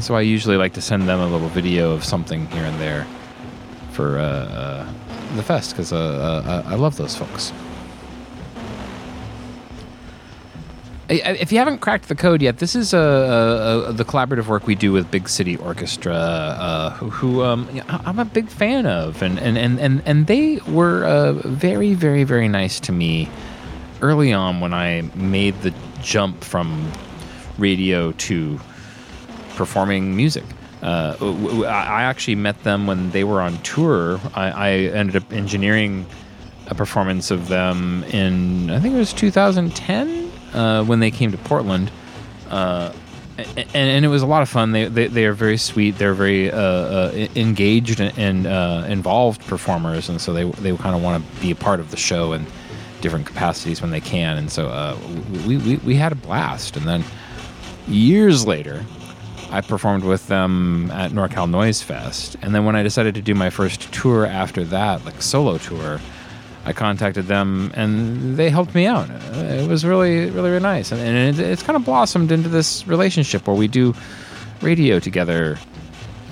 So 0.00 0.14
I 0.14 0.20
usually 0.20 0.56
like 0.56 0.74
to 0.74 0.80
send 0.80 1.08
them 1.08 1.20
a 1.20 1.26
little 1.26 1.48
video 1.48 1.92
of 1.92 2.04
something 2.04 2.46
here 2.48 2.64
and 2.64 2.80
there 2.80 3.06
for 3.92 4.18
uh, 4.18 4.86
the 5.36 5.42
fest 5.42 5.70
because 5.70 5.92
I 5.92 6.74
love 6.74 6.96
those 6.96 7.16
folks. 7.16 7.52
If 11.08 11.52
you 11.52 11.58
haven't 11.58 11.78
cracked 11.78 12.08
the 12.08 12.14
code 12.14 12.40
yet, 12.40 12.58
this 12.58 12.74
is 12.74 12.94
uh, 12.94 12.98
uh, 12.98 13.88
uh, 13.88 13.92
the 13.92 14.04
collaborative 14.04 14.46
work 14.46 14.66
we 14.66 14.74
do 14.74 14.90
with 14.90 15.10
Big 15.10 15.28
City 15.28 15.56
Orchestra, 15.58 16.14
uh, 16.14 16.90
who, 16.90 17.10
who 17.10 17.42
um, 17.42 17.68
I'm 17.88 18.18
a 18.18 18.24
big 18.24 18.48
fan 18.48 18.86
of, 18.86 19.22
and 19.22 19.38
and 19.38 19.58
and 19.58 19.78
and, 19.78 20.02
and 20.06 20.26
they 20.28 20.60
were 20.66 21.04
uh, 21.04 21.32
very, 21.32 21.92
very, 21.92 22.24
very 22.24 22.48
nice 22.48 22.80
to 22.80 22.92
me 22.92 23.28
early 24.00 24.32
on 24.32 24.60
when 24.60 24.72
I 24.72 25.02
made 25.14 25.60
the 25.60 25.74
jump 26.00 26.42
from 26.42 26.90
radio 27.58 28.12
to 28.12 28.58
performing 29.56 30.16
music. 30.16 30.44
Uh, 30.82 31.16
I 31.66 32.02
actually 32.02 32.34
met 32.34 32.62
them 32.62 32.86
when 32.86 33.10
they 33.10 33.24
were 33.24 33.42
on 33.42 33.58
tour. 33.58 34.20
I, 34.34 34.50
I 34.50 34.70
ended 34.70 35.16
up 35.16 35.32
engineering 35.32 36.06
a 36.68 36.74
performance 36.74 37.30
of 37.30 37.48
them 37.48 38.04
in 38.04 38.70
I 38.70 38.80
think 38.80 38.94
it 38.94 38.98
was 38.98 39.12
2010 39.12 40.23
uh, 40.54 40.84
when 40.84 41.00
they 41.00 41.10
came 41.10 41.32
to 41.32 41.38
Portland, 41.38 41.90
uh, 42.50 42.92
and, 43.36 43.74
and 43.74 44.04
it 44.04 44.08
was 44.08 44.22
a 44.22 44.26
lot 44.26 44.42
of 44.42 44.48
fun. 44.48 44.72
They 44.72 44.86
they, 44.86 45.08
they 45.08 45.26
are 45.26 45.32
very 45.32 45.56
sweet. 45.56 45.98
They're 45.98 46.14
very 46.14 46.50
uh, 46.50 46.58
uh, 46.58 47.28
engaged 47.34 48.00
and, 48.00 48.46
uh, 48.46 48.84
involved 48.88 49.40
performers, 49.46 50.08
and 50.08 50.20
so 50.20 50.32
they 50.32 50.44
they 50.44 50.76
kind 50.76 50.94
of 50.94 51.02
want 51.02 51.24
to 51.24 51.40
be 51.40 51.50
a 51.50 51.56
part 51.56 51.80
of 51.80 51.90
the 51.90 51.96
show 51.96 52.32
in 52.32 52.46
different 53.00 53.26
capacities 53.26 53.82
when 53.82 53.90
they 53.90 54.00
can. 54.00 54.38
And 54.38 54.50
so 54.50 54.96
we, 55.46 55.58
we 55.58 55.76
we 55.76 55.94
had 55.96 56.12
a 56.12 56.16
blast. 56.16 56.76
And 56.76 56.86
then 56.86 57.04
years 57.88 58.46
later. 58.46 58.84
I 59.50 59.60
performed 59.60 60.02
with 60.02 60.26
them 60.26 60.90
at 60.90 61.12
NorCal 61.12 61.48
Noise 61.48 61.80
Fest. 61.80 62.36
And 62.42 62.52
then 62.52 62.64
when 62.64 62.74
I 62.74 62.82
decided 62.82 63.14
to 63.14 63.22
do 63.22 63.34
my 63.34 63.50
first 63.50 63.92
tour 63.92 64.26
after 64.26 64.64
that, 64.64 65.04
like 65.04 65.22
solo 65.22 65.58
tour, 65.58 66.00
I 66.66 66.72
contacted 66.72 67.26
them 67.26 67.70
and 67.74 68.36
they 68.36 68.48
helped 68.48 68.74
me 68.74 68.86
out. 68.86 69.08
It 69.34 69.68
was 69.68 69.84
really, 69.84 70.30
really, 70.30 70.50
really 70.50 70.60
nice. 70.60 70.92
And, 70.92 71.00
and 71.00 71.38
it, 71.38 71.38
it's 71.38 71.62
kind 71.62 71.76
of 71.76 71.84
blossomed 71.84 72.32
into 72.32 72.48
this 72.48 72.86
relationship 72.86 73.46
where 73.46 73.56
we 73.56 73.68
do 73.68 73.94
radio 74.62 74.98
together 74.98 75.58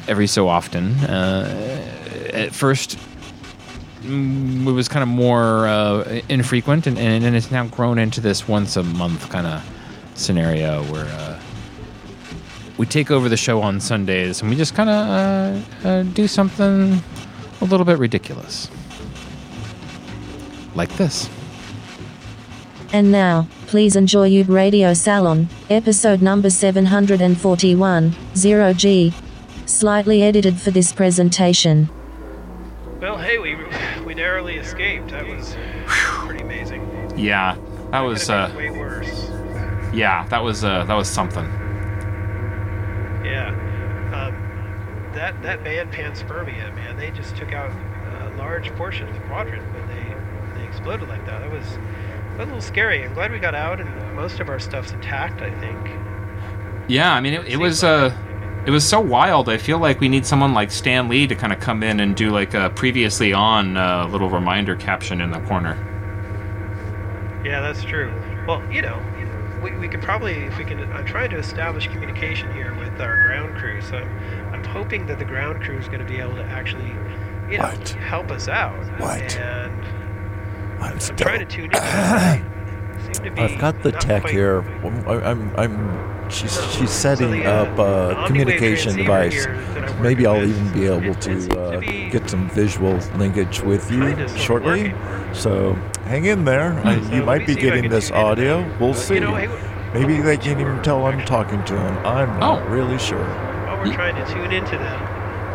every 0.08 0.26
so 0.26 0.48
often. 0.48 0.92
Uh, 1.00 1.84
at 2.32 2.54
first, 2.54 2.98
mm, 4.00 4.66
it 4.66 4.72
was 4.72 4.88
kind 4.88 5.02
of 5.02 5.08
more 5.08 5.66
uh, 5.66 6.20
infrequent, 6.28 6.86
and, 6.86 6.98
and, 6.98 7.24
and 7.24 7.36
it's 7.36 7.50
now 7.50 7.66
grown 7.66 7.98
into 7.98 8.20
this 8.20 8.48
once 8.48 8.76
a 8.76 8.82
month 8.82 9.28
kind 9.30 9.46
of 9.46 9.62
scenario 10.14 10.82
where. 10.84 11.06
Uh, 11.06 11.38
we 12.78 12.86
take 12.86 13.10
over 13.10 13.28
the 13.28 13.36
show 13.36 13.60
on 13.60 13.80
Sundays 13.80 14.40
and 14.40 14.50
we 14.50 14.56
just 14.56 14.74
kind 14.74 14.90
of 14.90 15.06
uh, 15.84 15.88
uh, 15.88 16.02
do 16.02 16.26
something 16.26 17.00
a 17.60 17.64
little 17.64 17.84
bit 17.84 17.98
ridiculous. 17.98 18.68
Like 20.74 20.90
this. 20.96 21.28
And 22.92 23.10
now, 23.10 23.48
please 23.66 23.96
enjoy 23.96 24.26
Ube 24.26 24.50
Radio 24.50 24.92
Salon, 24.94 25.48
episode 25.70 26.20
number 26.20 26.50
741, 26.50 28.10
0G. 28.34 29.14
Slightly 29.66 30.22
edited 30.22 30.58
for 30.60 30.70
this 30.70 30.92
presentation. 30.92 31.88
Well, 33.00 33.16
hey, 33.16 33.38
we 33.38 33.56
we 34.04 34.14
narrowly 34.14 34.56
escaped. 34.56 35.08
That 35.10 35.26
was 35.26 35.56
pretty 35.86 36.42
amazing. 36.44 36.82
Yeah, 37.16 37.56
that 37.90 38.00
was 38.00 38.28
uh, 38.30 38.52
Way 38.56 38.70
worse. 38.70 39.30
yeah, 39.92 40.26
that 40.28 40.42
was 40.42 40.62
uh, 40.62 40.84
that 40.84 40.94
was 40.94 41.08
something. 41.08 41.44
Yeah. 43.24 43.48
Um, 44.12 45.12
that 45.14 45.40
that 45.42 45.64
band 45.64 45.90
Panspermia, 45.92 46.74
man, 46.74 46.96
they 46.96 47.10
just 47.10 47.36
took 47.36 47.52
out 47.52 47.70
a 48.22 48.36
large 48.36 48.70
portion 48.76 49.08
of 49.08 49.14
the 49.14 49.20
quadrant 49.22 49.62
when 49.72 49.72
they 49.74 49.81
they 49.81 49.81
exploded 50.82 51.08
like 51.08 51.24
that. 51.26 51.40
That 51.40 51.50
was 51.50 51.64
a 52.34 52.44
little 52.44 52.60
scary. 52.60 53.04
I'm 53.04 53.14
glad 53.14 53.30
we 53.30 53.38
got 53.38 53.54
out 53.54 53.80
and 53.80 54.16
most 54.16 54.40
of 54.40 54.48
our 54.48 54.58
stuff's 54.58 54.90
intact. 54.90 55.40
I 55.40 55.50
think. 55.60 55.78
Yeah, 56.88 57.12
I 57.12 57.20
mean 57.20 57.34
it, 57.34 57.46
it 57.46 57.56
was 57.56 57.84
uh, 57.84 58.12
it 58.66 58.70
was 58.70 58.84
so 58.86 59.00
wild. 59.00 59.48
I 59.48 59.58
feel 59.58 59.78
like 59.78 60.00
we 60.00 60.08
need 60.08 60.26
someone 60.26 60.54
like 60.54 60.72
Stan 60.72 61.08
Lee 61.08 61.26
to 61.28 61.36
kind 61.36 61.52
of 61.52 61.60
come 61.60 61.82
in 61.84 62.00
and 62.00 62.16
do 62.16 62.30
like 62.30 62.54
a 62.54 62.70
previously 62.70 63.32
on 63.32 63.76
uh, 63.76 64.08
little 64.08 64.28
reminder 64.28 64.74
caption 64.74 65.20
in 65.20 65.30
the 65.30 65.40
corner. 65.40 65.78
Yeah, 67.44 67.60
that's 67.60 67.82
true. 67.84 68.12
Well, 68.46 68.62
you 68.72 68.82
know, 68.82 69.00
we, 69.62 69.72
we 69.78 69.88
could 69.88 70.02
probably, 70.02 70.32
if 70.34 70.58
we 70.58 70.64
can, 70.64 70.80
I'm 70.92 71.04
trying 71.04 71.30
to 71.30 71.38
establish 71.38 71.86
communication 71.88 72.52
here 72.54 72.72
with 72.78 73.00
our 73.00 73.16
ground 73.26 73.56
crew. 73.56 73.80
So 73.82 73.96
I'm, 73.98 74.54
I'm 74.54 74.64
hoping 74.64 75.06
that 75.06 75.18
the 75.18 75.24
ground 75.24 75.62
crew 75.62 75.76
is 75.78 75.86
going 75.86 75.98
to 76.00 76.04
be 76.04 76.18
able 76.18 76.36
to 76.36 76.44
actually, 76.44 76.86
you 77.50 77.58
know, 77.58 77.64
What? 77.64 77.88
help 77.88 78.30
us 78.30 78.46
out. 78.48 78.78
What? 79.00 79.36
And 79.36 79.84
I'm 80.82 80.92
I'm 80.92 81.00
still. 81.00 81.16
trying 81.16 81.40
to 81.40 81.46
tune 81.46 81.64
in. 81.66 81.70
They 81.72 83.14
seem 83.14 83.24
to 83.24 83.30
be 83.30 83.40
I've 83.40 83.58
got 83.60 83.82
the 83.82 83.92
tech 83.92 84.26
here. 84.26 84.60
I'm, 84.84 85.08
I'm, 85.24 85.56
I'm 85.56 86.30
she's, 86.30 86.52
she's 86.72 86.90
setting 86.90 87.46
uh, 87.46 87.50
up 87.50 87.78
a 87.78 88.26
communication 88.26 88.96
device. 88.96 89.44
here 89.44 89.56
that 89.74 89.90
I'm 89.90 90.02
Maybe 90.02 90.26
I'll 90.26 90.42
even 90.44 90.72
be 90.72 90.86
able 90.86 91.14
to 91.14 91.48
to 91.48 91.60
uh, 91.60 91.80
get 92.10 92.28
some 92.28 92.48
visual 92.50 92.94
linkage 93.16 93.60
with 93.62 93.90
you 93.90 94.00
kinda 94.00 94.28
sort 94.28 94.64
of 94.64 94.76
shortly. 94.78 94.94
So 95.32 95.74
hang 96.04 96.24
in 96.26 96.44
there. 96.44 96.72
I, 96.84 96.96
you 97.14 97.22
might 97.24 97.46
be 97.46 97.54
see 97.54 97.60
if 97.60 97.72
I 97.72 97.76
getting 97.76 97.90
this 97.90 98.10
audio. 98.10 98.64
We'll 98.78 98.94
see. 98.94 99.20
Maybe 99.20 100.20
they 100.22 100.36
can't 100.38 100.60
even 100.60 100.82
tell 100.82 101.04
I'm 101.06 101.24
talking 101.26 101.62
to 101.64 101.74
them. 101.74 102.06
I'm 102.06 102.40
not 102.40 102.62
Oh. 102.62 102.68
really 102.68 102.98
sure. 102.98 103.18
While 103.66 103.78
we're 103.84 103.92
trying 103.92 104.14
to 104.16 104.24
tune 104.32 104.50
into 104.52 104.78
them, 104.78 104.98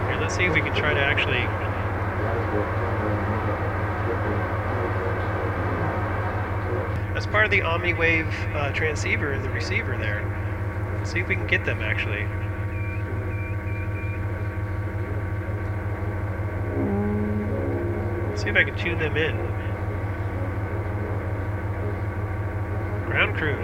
here, 0.07 0.17
let's 0.21 0.35
see 0.35 0.43
if 0.45 0.53
we 0.53 0.61
can 0.61 0.75
try 0.75 0.93
to 0.93 0.99
actually. 0.99 1.41
As 7.17 7.25
part 7.25 7.45
of 7.45 7.49
the 7.49 7.61
OmniWave 7.61 8.55
uh, 8.55 8.71
transceiver 8.73 9.31
and 9.31 9.43
the 9.43 9.49
receiver 9.49 9.97
there, 9.97 10.21
let's 10.95 11.11
see 11.11 11.19
if 11.19 11.27
we 11.27 11.35
can 11.35 11.47
get 11.47 11.65
them 11.65 11.81
actually. 11.81 12.27
See 18.37 18.49
if 18.49 18.55
I 18.55 18.63
can 18.63 18.77
tune 18.77 18.99
them 18.99 19.17
in. 19.17 19.35
ground 23.07 23.35
crew. 23.35 23.57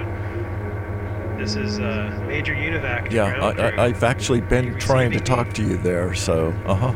This 1.38 1.56
is 1.56 1.80
uh, 1.80 2.24
Major 2.26 2.56
Univac. 2.56 3.12
Yeah. 3.12 3.26
I, 3.26 3.52
I, 3.52 3.84
I've 3.86 4.04
actually 4.04 4.42
been 4.42 4.80
trying 4.80 5.12
to 5.12 5.20
talk 5.20 5.54
to 5.54 5.62
you 5.62 5.78
there, 5.78 6.16
so, 6.16 6.48
uh 6.66 6.74
huh. 6.74 6.94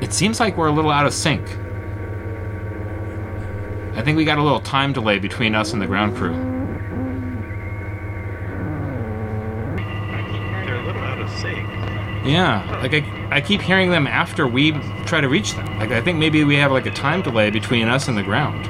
It 0.00 0.12
seems 0.12 0.40
like 0.40 0.56
we're 0.56 0.66
a 0.66 0.72
little 0.72 0.90
out 0.90 1.06
of 1.06 1.14
sync. 1.14 1.46
I 3.94 4.02
think 4.02 4.16
we 4.16 4.24
got 4.24 4.38
a 4.38 4.42
little 4.42 4.60
time 4.60 4.92
delay 4.92 5.18
between 5.18 5.54
us 5.54 5.72
and 5.72 5.82
the 5.82 5.86
ground 5.86 6.16
crew. 6.16 6.32
They're 10.64 10.76
a 10.76 10.84
little 10.86 11.02
out 11.02 11.20
of 11.20 11.30
sync. 11.30 11.68
Yeah, 12.26 12.78
like 12.80 12.94
I, 12.94 13.36
I 13.36 13.40
keep 13.40 13.60
hearing 13.60 13.90
them 13.90 14.06
after 14.06 14.46
we 14.46 14.72
try 15.04 15.20
to 15.20 15.28
reach 15.28 15.54
them. 15.54 15.66
Like 15.78 15.90
I 15.90 16.00
think 16.00 16.18
maybe 16.18 16.42
we 16.44 16.56
have 16.56 16.72
like 16.72 16.86
a 16.86 16.90
time 16.90 17.22
delay 17.22 17.50
between 17.50 17.88
us 17.88 18.08
and 18.08 18.16
the 18.16 18.22
ground. 18.22 18.64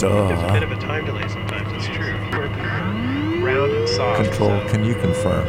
There's 0.00 0.42
a 0.42 0.52
bit 0.52 0.62
of 0.62 0.72
a 0.72 0.76
time 0.76 1.04
delay 1.04 1.26
sometimes. 1.28 1.72
It's 1.72 1.86
true. 1.94 2.14
We're 2.32 2.48
round 3.44 3.72
and 3.72 3.88
soft. 3.88 4.24
Control, 4.24 4.60
can 4.68 4.84
you 4.84 4.94
confirm? 4.94 5.46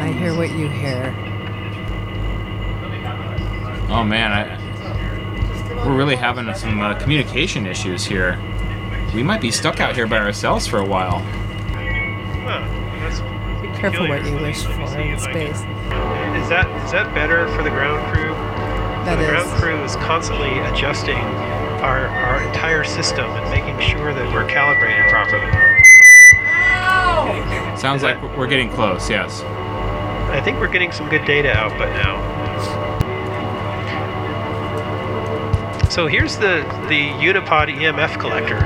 I 0.00 0.12
hear 0.12 0.34
what 0.36 0.50
you 0.50 0.68
hear. 0.68 1.14
Oh 3.90 4.04
man, 4.04 4.32
I, 4.32 4.57
we're 5.84 5.96
really 5.96 6.16
having 6.16 6.52
some 6.54 6.80
uh, 6.80 6.94
communication 6.98 7.66
issues 7.66 8.04
here. 8.04 8.38
We 9.14 9.22
might 9.22 9.40
be 9.40 9.50
stuck 9.50 9.80
out 9.80 9.94
here 9.94 10.06
by 10.06 10.18
ourselves 10.18 10.66
for 10.66 10.78
a 10.78 10.84
while. 10.84 11.20
Huh, 11.20 12.60
that's 13.00 13.20
Be 13.62 13.68
careful 13.78 14.08
what 14.08 14.24
you 14.24 14.34
wish 14.34 14.64
for 14.64 14.72
in 14.72 15.12
if 15.12 15.20
space. 15.20 15.56
Is 15.56 16.48
that 16.48 16.66
is 16.84 16.92
that 16.92 17.14
better 17.14 17.48
for 17.56 17.62
the 17.62 17.70
ground 17.70 18.14
crew? 18.14 18.34
That 19.04 19.16
the 19.16 19.22
is. 19.22 19.30
ground 19.30 19.50
crew 19.60 19.84
is 19.84 19.96
constantly 19.96 20.58
adjusting 20.70 21.16
our 21.82 22.08
our 22.08 22.42
entire 22.42 22.84
system 22.84 23.24
and 23.24 23.50
making 23.50 23.78
sure 23.88 24.12
that 24.12 24.32
we're 24.32 24.48
calibrated 24.48 25.08
properly. 25.08 25.46
Sounds 27.78 28.02
like 28.02 28.20
we're 28.36 28.48
getting 28.48 28.70
close. 28.70 29.08
Yes. 29.08 29.42
I 30.30 30.40
think 30.42 30.58
we're 30.58 30.72
getting 30.72 30.92
some 30.92 31.08
good 31.08 31.24
data 31.24 31.52
output 31.52 31.88
now. 31.90 32.37
So 35.98 36.06
here's 36.06 36.36
the 36.36 36.62
the 36.88 37.10
Unipod 37.18 37.74
EMF 37.74 38.20
collector. 38.20 38.60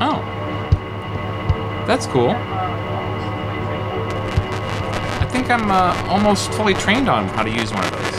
Oh, 0.00 0.22
that's 1.84 2.06
cool. 2.06 2.30
I 5.18 5.26
think 5.32 5.50
I'm 5.50 5.68
uh, 5.68 5.96
almost 6.06 6.52
fully 6.52 6.74
trained 6.74 7.08
on 7.08 7.26
how 7.26 7.42
to 7.42 7.50
use 7.50 7.74
one 7.74 7.82
of 7.82 7.90
those. 7.90 8.14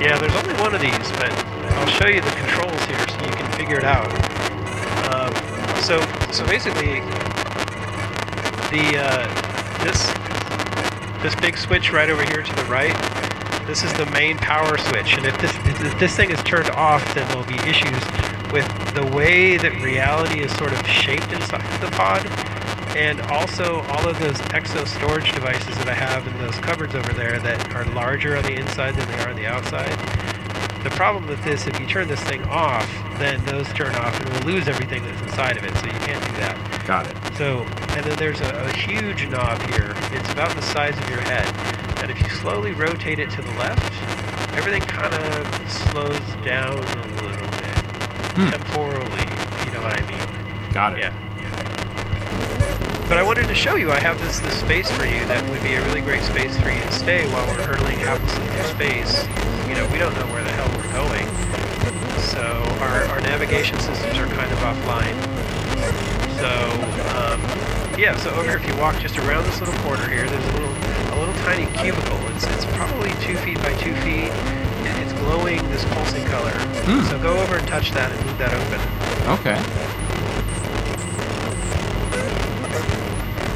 Yeah, 0.00 0.16
there's 0.16 0.36
only 0.36 0.54
one 0.62 0.76
of 0.76 0.80
these, 0.80 1.10
but 1.18 1.32
I'll 1.74 1.86
show 1.88 2.06
you 2.06 2.20
the 2.20 2.30
controls 2.38 2.84
here 2.84 3.08
so 3.08 3.26
you 3.26 3.32
can 3.32 3.50
figure 3.58 3.78
it 3.78 3.82
out. 3.82 4.06
Um, 5.12 5.34
so, 5.82 6.00
so 6.30 6.46
basically, 6.46 7.00
the 8.70 8.96
uh, 8.96 9.26
this 9.82 10.06
this 11.20 11.34
big 11.40 11.58
switch 11.58 11.90
right 11.90 12.10
over 12.10 12.24
here 12.26 12.44
to 12.44 12.54
the 12.54 12.64
right, 12.66 12.94
this 13.70 13.84
is 13.84 13.92
the 13.92 14.06
main 14.06 14.36
power 14.36 14.76
switch, 14.76 15.16
and 15.16 15.24
if 15.24 15.40
this 15.40 15.54
if 15.64 15.98
this 16.00 16.16
thing 16.16 16.32
is 16.32 16.42
turned 16.42 16.68
off, 16.70 17.14
then 17.14 17.24
there'll 17.28 17.44
be 17.44 17.54
issues 17.70 18.02
with 18.50 18.66
the 18.96 19.06
way 19.14 19.56
that 19.58 19.80
reality 19.80 20.40
is 20.40 20.50
sort 20.56 20.72
of 20.72 20.86
shaped 20.88 21.30
inside 21.30 21.62
the 21.80 21.88
pod, 21.92 22.26
and 22.96 23.20
also 23.30 23.82
all 23.82 24.08
of 24.08 24.18
those 24.18 24.34
exo 24.50 24.84
storage 24.88 25.30
devices 25.32 25.78
that 25.78 25.88
I 25.88 25.94
have 25.94 26.26
in 26.26 26.36
those 26.38 26.58
cupboards 26.58 26.96
over 26.96 27.12
there 27.12 27.38
that 27.38 27.72
are 27.72 27.84
larger 27.94 28.36
on 28.36 28.42
the 28.42 28.58
inside 28.58 28.96
than 28.96 29.06
they 29.06 29.22
are 29.22 29.28
on 29.28 29.36
the 29.36 29.46
outside. 29.46 29.96
The 30.82 30.90
problem 30.90 31.28
with 31.28 31.44
this, 31.44 31.68
if 31.68 31.78
you 31.78 31.86
turn 31.86 32.08
this 32.08 32.22
thing 32.24 32.42
off, 32.46 32.90
then 33.18 33.44
those 33.44 33.72
turn 33.74 33.94
off 33.94 34.18
and 34.18 34.28
we'll 34.30 34.54
lose 34.54 34.66
everything 34.66 35.04
that's 35.04 35.22
inside 35.22 35.56
of 35.56 35.62
it, 35.62 35.76
so 35.76 35.86
you 35.86 35.92
can't 35.92 36.24
do 36.26 36.32
that. 36.40 36.86
Got 36.88 37.06
it. 37.06 37.16
So, 37.36 37.60
and 37.94 38.04
then 38.04 38.18
there's 38.18 38.40
a, 38.40 38.50
a 38.50 38.72
huge 38.72 39.28
knob 39.28 39.62
here. 39.70 39.94
It's 40.10 40.32
about 40.32 40.56
the 40.56 40.62
size 40.62 40.98
of 40.98 41.08
your 41.08 41.20
head. 41.20 41.46
And 42.30 42.38
if 42.38 42.44
you 42.44 42.50
slowly 42.50 42.72
rotate 42.72 43.18
it 43.18 43.30
to 43.30 43.42
the 43.42 43.50
left, 43.58 43.92
everything 44.56 44.82
kind 44.82 45.12
of 45.12 45.70
slows 45.70 46.44
down 46.44 46.78
a 46.78 47.06
little 47.22 47.48
bit. 47.48 47.76
Hmm. 48.36 48.50
Temporally, 48.50 49.22
if 49.22 49.66
you 49.66 49.72
know 49.72 49.82
what 49.82 50.00
I 50.00 50.06
mean. 50.06 50.72
Got 50.72 50.94
it. 50.94 51.00
Yeah. 51.00 51.12
But 53.08 53.18
I 53.18 53.22
wanted 53.22 53.48
to 53.48 53.54
show 53.54 53.74
you, 53.74 53.90
I 53.90 53.98
have 53.98 54.20
this, 54.20 54.38
this 54.40 54.60
space 54.60 54.90
for 54.90 55.04
you 55.04 55.24
that 55.26 55.42
would 55.50 55.62
be 55.62 55.74
a 55.74 55.84
really 55.86 56.00
great 56.00 56.22
space 56.22 56.56
for 56.60 56.70
you 56.70 56.80
to 56.80 56.92
stay 56.92 57.26
while 57.32 57.46
we're 57.46 57.62
hurtling 57.62 57.98
haplessly 57.98 58.46
through 58.54 58.70
space. 58.78 59.26
You 59.68 59.74
know, 59.74 59.88
we 59.90 59.98
don't 59.98 60.14
know 60.14 60.26
where 60.32 60.44
the 60.44 60.52
hell 60.52 60.70
we're 60.78 60.92
going. 60.92 61.26
So 62.30 62.42
our, 62.84 63.06
our 63.06 63.20
navigation 63.22 63.78
systems 63.80 64.18
are 64.18 64.26
kind 64.28 64.52
of 64.52 64.58
offline. 64.58 65.29
So, 66.40 66.48
um, 67.20 67.40
yeah, 67.98 68.16
so 68.16 68.30
over 68.30 68.44
here, 68.44 68.56
if 68.56 68.66
you 68.66 68.74
walk 68.80 68.98
just 68.98 69.18
around 69.18 69.44
this 69.44 69.60
little 69.60 69.78
corner 69.82 70.08
here, 70.08 70.26
there's 70.26 70.46
a 70.48 70.52
little, 70.52 70.72
a 70.72 71.16
little 71.18 71.34
tiny 71.44 71.66
cubicle. 71.78 72.16
It's, 72.34 72.46
it's 72.46 72.64
probably 72.76 73.10
two 73.20 73.36
feet 73.44 73.58
by 73.58 73.74
two 73.74 73.94
feet. 73.96 74.32
and 74.88 75.04
It's 75.04 75.12
glowing 75.20 75.62
this 75.68 75.84
pulsing 75.92 76.24
color. 76.26 76.52
Hmm. 76.86 77.02
So 77.10 77.18
go 77.20 77.36
over 77.36 77.56
and 77.56 77.68
touch 77.68 77.90
that 77.92 78.10
and 78.10 78.24
move 78.24 78.38
that 78.38 78.54
open. 78.54 78.80
Okay. 79.38 79.58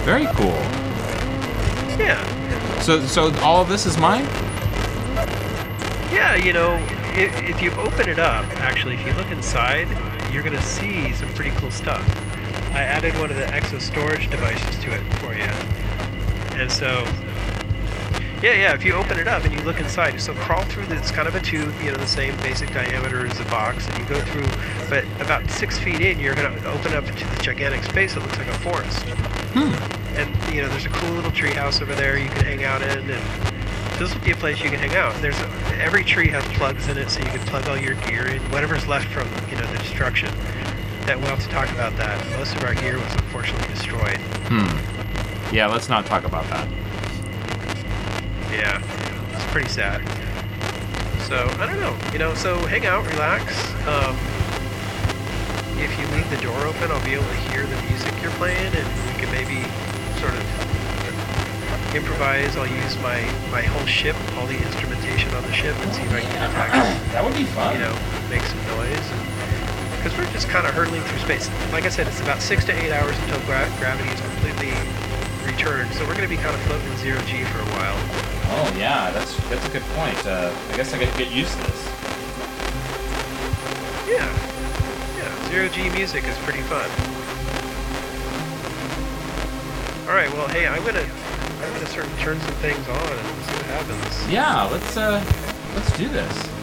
Very 0.05 0.27
cool. 0.35 0.61
Yeah. 1.99 2.21
So, 2.81 3.01
so 3.07 3.35
all 3.41 3.63
of 3.63 3.69
this 3.71 3.87
is 3.87 3.97
mine. 3.97 4.25
Yeah, 6.13 6.35
you 6.35 6.53
know, 6.53 6.75
if, 7.15 7.43
if 7.49 7.63
you 7.63 7.71
open 7.73 8.11
it 8.11 8.19
up, 8.19 8.45
actually, 8.61 8.97
if 8.97 9.07
you 9.07 9.15
look 9.15 9.31
inside, 9.31 9.89
you're 10.31 10.43
going 10.43 10.55
to 10.55 10.63
see 10.63 11.15
some 11.15 11.33
pretty 11.33 11.53
cool 11.53 11.71
stuff. 11.71 12.05
I 12.75 12.83
added 12.83 13.17
one 13.19 13.31
of 13.31 13.37
the 13.37 13.45
exo 13.45 13.81
storage 13.81 14.29
devices 14.29 14.77
to 14.83 14.93
it 14.93 15.01
for 15.19 15.33
you. 15.33 15.49
And 16.61 16.71
so, 16.71 17.07
yeah, 18.43 18.53
yeah, 18.55 18.75
if 18.75 18.85
you 18.85 18.95
open 18.95 19.19
it 19.19 19.29
up 19.29 19.45
and 19.45 19.55
you 19.55 19.61
look 19.63 19.79
inside, 19.79 20.21
so 20.21 20.35
crawl 20.35 20.65
through 20.65 20.85
It's 20.91 21.13
kind 21.13 21.29
of 21.29 21.37
a 21.37 21.41
tube, 21.41 21.73
you 21.81 21.93
know, 21.93 21.97
the 21.99 22.07
same 22.07 22.37
basic 22.39 22.73
diameter 22.73 23.27
as 23.27 23.39
the 23.39 23.45
box, 23.45 23.89
and 23.89 23.99
you 23.99 24.05
go 24.07 24.21
through, 24.23 24.47
but 24.91 25.05
about 25.23 25.49
six 25.51 25.79
feet 25.79 26.01
in, 26.01 26.19
you're 26.19 26.35
going 26.35 26.53
to 26.53 26.71
open 26.71 26.95
up 26.95 27.07
into 27.07 27.25
the 27.25 27.43
gigantic 27.43 27.85
space 27.85 28.15
that 28.15 28.21
looks 28.21 28.39
like 28.39 28.49
a 28.49 28.59
forest. 28.59 29.03
Hmm. 29.55 29.73
And, 30.17 30.55
you 30.55 30.61
know, 30.61 30.69
there's 30.69 30.87
a 30.87 30.91
cool 30.91 31.11
little 31.13 31.33
tree 31.33 31.53
house 31.53 31.81
over 31.81 31.95
there 31.95 32.19
you 32.19 32.29
can 32.29 32.45
hang 32.45 32.65
out 32.65 32.83
in, 32.83 33.09
and 33.09 33.55
this 33.99 34.13
will 34.13 34.21
be 34.23 34.33
a 34.33 34.37
place 34.37 34.61
you 34.61 34.69
can 34.69 34.81
hang 34.81 34.97
out. 34.97 35.15
There's 35.23 35.39
a, 35.39 35.49
every 35.81 36.03
tree 36.03 36.29
has 36.29 36.45
plugs 36.59 36.89
in 36.89 36.99
it, 36.99 37.09
so 37.09 37.21
you 37.21 37.31
can 37.31 37.41
plug 37.47 37.69
all 37.69 37.79
your 37.79 37.95
gear 38.07 38.27
in, 38.27 38.43
whatever's 38.51 38.87
left 38.89 39.07
from 39.09 39.29
you 39.49 39.57
know 39.57 39.67
the 39.73 39.79
destruction. 39.79 40.35
That 41.07 41.19
we'll 41.19 41.29
have 41.29 41.43
to 41.43 41.49
talk 41.49 41.71
about 41.73 41.95
that. 41.97 42.17
Most 42.39 42.57
of 42.57 42.65
our 42.65 42.75
gear 42.75 42.99
was 42.99 43.13
unfortunately 43.13 43.69
destroyed. 43.69 44.17
Hmm. 44.49 45.55
Yeah, 45.55 45.67
let's 45.67 45.89
not 45.89 46.07
talk 46.07 46.25
about 46.25 46.49
that. 46.49 46.67
Yeah, 48.51 48.81
it's 49.35 49.45
pretty 49.53 49.69
sad. 49.69 50.01
So 51.29 51.37
I 51.61 51.67
don't 51.67 51.81
know, 51.81 51.97
you 52.13 52.19
know. 52.19 52.35
So 52.35 52.57
hang 52.67 52.87
out, 52.87 53.05
relax. 53.13 53.53
Um, 53.87 54.17
if 55.77 55.93
you 56.01 56.07
leave 56.17 56.29
the 56.31 56.41
door 56.41 56.57
open, 56.65 56.91
I'll 56.91 57.05
be 57.05 57.13
able 57.13 57.29
to 57.29 57.41
hear 57.53 57.67
the 57.67 57.77
music 57.85 58.13
you're 58.23 58.33
playing, 58.41 58.73
and 58.73 58.87
we 59.05 59.13
can 59.21 59.29
maybe 59.33 59.61
sort 60.21 60.33
of 60.33 60.45
improvise. 61.95 62.57
I'll 62.57 62.67
use 62.67 62.97
my 63.05 63.21
my 63.53 63.61
whole 63.61 63.87
ship, 63.87 64.17
all 64.37 64.47
the 64.47 64.57
instrumentation 64.57 65.29
on 65.35 65.43
the 65.45 65.53
ship, 65.53 65.77
and 65.85 65.93
see 65.93 66.03
if 66.03 66.13
I 66.13 66.21
can 66.21 66.49
attack. 66.49 66.73
That 67.13 67.25
would 67.25 67.35
be 67.37 67.45
fun. 67.45 67.75
You 67.75 67.89
know, 67.89 67.97
make 68.31 68.43
some 68.43 68.63
noise, 68.77 68.97
because 68.97 69.24
we're 70.25 70.33
just 70.33 70.49
kind 70.49 70.67
of 70.67 70.75
hurtling 70.75 71.03
through 71.03 71.19
space. 71.19 71.51
Like 71.71 71.85
I 71.85 71.89
said, 71.89 72.07
it's 72.07 72.21
about 72.21 72.41
six 72.41 72.65
to 72.67 72.73
eight 72.73 72.93
hours 72.93 73.17
until 73.21 73.41
gra- 73.45 73.71
gravity 73.79 74.09
is 74.09 74.21
completely 74.21 74.73
returned. 75.45 75.93
So 75.93 76.01
we're 76.07 76.17
going 76.17 76.29
to 76.29 76.35
be 76.35 76.41
kind 76.41 76.55
of 76.55 76.61
floating 76.63 76.89
in 76.89 76.97
zero 76.99 77.21
g 77.27 77.45
for 77.45 77.61
a 77.61 77.69
while. 77.77 77.99
Oh 78.57 78.75
yeah, 78.79 79.11
that's 79.11 79.37
that's 79.49 79.67
a 79.67 79.71
good 79.71 79.83
point. 79.95 80.17
Uh, 80.27 80.55
I 80.71 80.77
guess 80.77 80.93
I 80.95 80.99
got 80.99 81.13
to 81.13 81.19
get 81.19 81.33
used 81.33 81.53
to 81.53 81.65
this. 81.65 81.85
Yeah, 84.09 84.29
yeah. 85.19 85.49
Zero 85.49 85.69
G 85.69 85.91
music 85.91 86.25
is 86.25 86.37
pretty 86.39 86.63
fun. 86.63 86.89
All 90.09 90.15
right, 90.15 90.31
well, 90.35 90.49
hey, 90.49 90.67
I'm 90.67 90.85
gonna 90.85 91.01
I'm 91.01 91.73
gonna 91.73 91.87
sort 91.87 92.07
of 92.07 92.19
turn 92.21 92.41
some 92.41 92.55
things 92.65 92.87
on 92.89 92.97
and 92.97 93.45
see 93.45 93.57
what 93.57 93.67
happens. 93.67 94.31
Yeah, 94.31 94.65
let's 94.65 94.97
uh, 94.97 95.25
let's 95.75 95.97
do 95.99 96.09
this. 96.09 96.54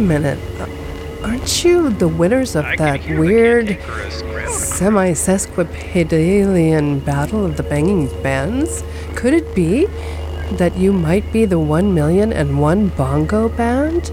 Minute. 0.00 0.38
Uh, 0.60 0.66
Aren't 1.26 1.64
you 1.64 1.90
the 1.90 2.08
winners 2.08 2.56
of 2.56 2.64
that 2.78 3.00
weird 3.18 3.78
semi 4.50 5.12
sesquipedalian 5.12 7.04
battle 7.04 7.46
of 7.46 7.56
the 7.56 7.62
banging 7.62 8.08
bands? 8.24 8.82
Could 9.14 9.32
it 9.34 9.54
be 9.54 9.86
that 10.56 10.76
you 10.76 10.92
might 10.92 11.32
be 11.32 11.44
the 11.44 11.60
one 11.60 11.94
million 11.94 12.32
and 12.32 12.60
one 12.60 12.88
bongo 12.88 13.48
band? 13.48 14.10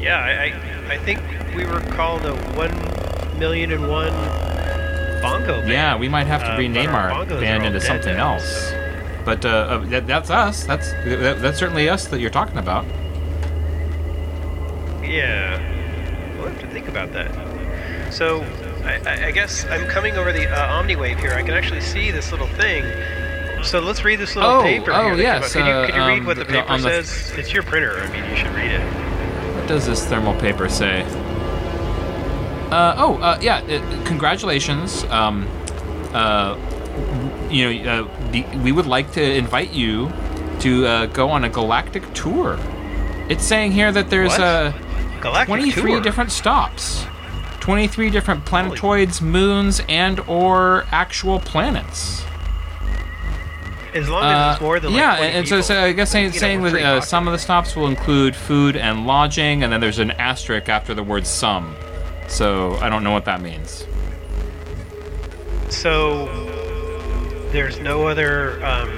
Yeah, 0.00 0.18
I, 0.18 0.92
I, 0.92 0.94
I 0.94 0.98
think 0.98 1.20
we 1.56 1.64
were 1.64 1.80
called 1.80 2.26
a 2.26 2.34
one 2.54 3.38
million 3.38 3.72
and 3.72 3.88
one 3.88 4.12
bongo 5.22 5.60
band. 5.60 5.70
Yeah, 5.70 5.96
we 5.96 6.08
might 6.08 6.26
have 6.26 6.42
to 6.42 6.52
Uh, 6.54 6.58
rename 6.58 6.86
but 6.86 6.94
our, 6.94 7.10
bongos 7.10 7.40
band 7.40 7.64
into 7.64 7.80
something 7.80 8.16
now, 8.16 8.34
else. 8.34 8.72
But 9.24 9.44
uh, 9.44 9.48
uh, 9.48 9.78
that, 9.86 10.06
that's 10.06 10.28
us. 10.30 10.64
That's 10.64 10.92
that, 11.04 11.40
that's 11.40 11.58
certainly 11.58 11.88
us 11.88 12.06
that 12.08 12.20
you're 12.20 12.30
talking 12.30 12.58
about. 12.58 12.84
So, 18.16 18.40
I, 18.82 19.26
I, 19.26 19.30
guess 19.30 19.66
I'm 19.66 19.86
coming 19.88 20.16
over 20.16 20.32
the 20.32 20.48
uh, 20.48 20.82
OmniWave 20.82 21.20
here. 21.20 21.32
I 21.32 21.42
can 21.42 21.52
actually 21.52 21.82
see 21.82 22.10
this 22.10 22.30
little 22.30 22.46
thing. 22.46 22.82
So 23.62 23.78
let's 23.78 24.04
read 24.04 24.18
this 24.18 24.34
little 24.34 24.52
Oh, 24.52 24.62
paper 24.62 24.90
oh, 24.90 25.14
here. 25.14 25.16
that 25.16 25.42
came 25.42 25.42
yes. 25.42 25.52
Could 25.52 25.66
you, 25.66 25.72
uh, 25.72 25.86
could 25.86 25.94
you 25.96 26.00
read 26.00 26.18
um, 26.20 26.24
what 26.24 26.38
the 26.38 26.44
the- 26.44 26.52
paper 26.52 26.78
the- 26.78 27.02
says? 27.02 27.32
It's 27.36 27.52
your 27.52 27.62
printer. 27.62 27.98
I 28.00 28.10
mean, 28.10 28.30
you 28.30 28.36
should 28.36 28.54
read 28.54 28.70
it. 28.70 28.80
What 29.54 29.66
does 29.66 29.84
this 29.84 30.06
thermal 30.06 30.32
paper 30.40 30.66
say? 30.70 31.02
Uh, 32.70 32.94
oh, 32.96 33.18
uh, 33.20 33.38
yeah. 33.42 33.58
Uh, 33.58 34.04
congratulations. 34.06 35.04
Um, 35.04 35.46
uh, 36.14 36.56
you 37.50 37.82
know, 37.82 37.90
uh, 38.08 38.30
the, 38.30 38.44
we 38.64 38.72
would 38.72 38.86
like 38.86 39.12
to 39.12 39.22
invite 39.22 39.72
you 39.72 40.10
to 40.60 40.86
uh, 40.86 41.06
go 41.06 41.28
on 41.28 41.44
a 41.44 41.50
galactic 41.50 42.14
tour. 42.14 42.58
It's 43.28 43.44
saying 43.44 43.72
here 43.72 43.92
that 43.92 44.08
there's 44.08 44.36
Galactic 45.20 45.48
23 45.48 45.92
tour? 45.92 46.00
different 46.00 46.30
stops, 46.30 47.05
23 47.66 48.10
different 48.10 48.44
planetoids, 48.44 49.20
moons, 49.20 49.82
and 49.88 50.20
or 50.28 50.84
actual 50.92 51.40
planets. 51.40 52.22
As 53.92 54.08
long 54.08 54.22
Uh, 54.22 54.28
as 54.28 54.54
it's 54.54 54.62
more 54.62 54.78
than 54.78 54.92
like 54.92 55.00
yeah, 55.00 55.16
20 55.16 55.32
and 55.32 55.48
so, 55.48 55.54
people. 55.56 55.62
so 55.64 55.82
I 55.82 55.92
guess 55.92 56.10
saying, 56.12 56.26
You 56.26 56.30
know, 56.30 56.38
saying 56.38 56.60
we're 56.60 56.66
that 56.70 56.72
pretty 56.74 56.86
uh, 56.86 57.00
some 57.00 57.26
of 57.26 57.32
the 57.32 57.38
stops 57.40 57.74
will 57.74 57.88
include 57.88 58.36
food 58.36 58.76
and 58.76 59.04
lodging, 59.04 59.64
and 59.64 59.72
then 59.72 59.80
there's 59.80 59.98
an 59.98 60.12
asterisk 60.12 60.68
after 60.68 60.94
the 60.94 61.02
word 61.02 61.26
some. 61.26 61.74
So 62.28 62.76
I 62.76 62.88
don't 62.88 63.02
know 63.02 63.10
what 63.10 63.24
that 63.24 63.40
means. 63.40 63.84
So 65.68 66.26
there's 67.50 67.80
no 67.80 68.06
other. 68.06 68.64
Um, 68.64 68.90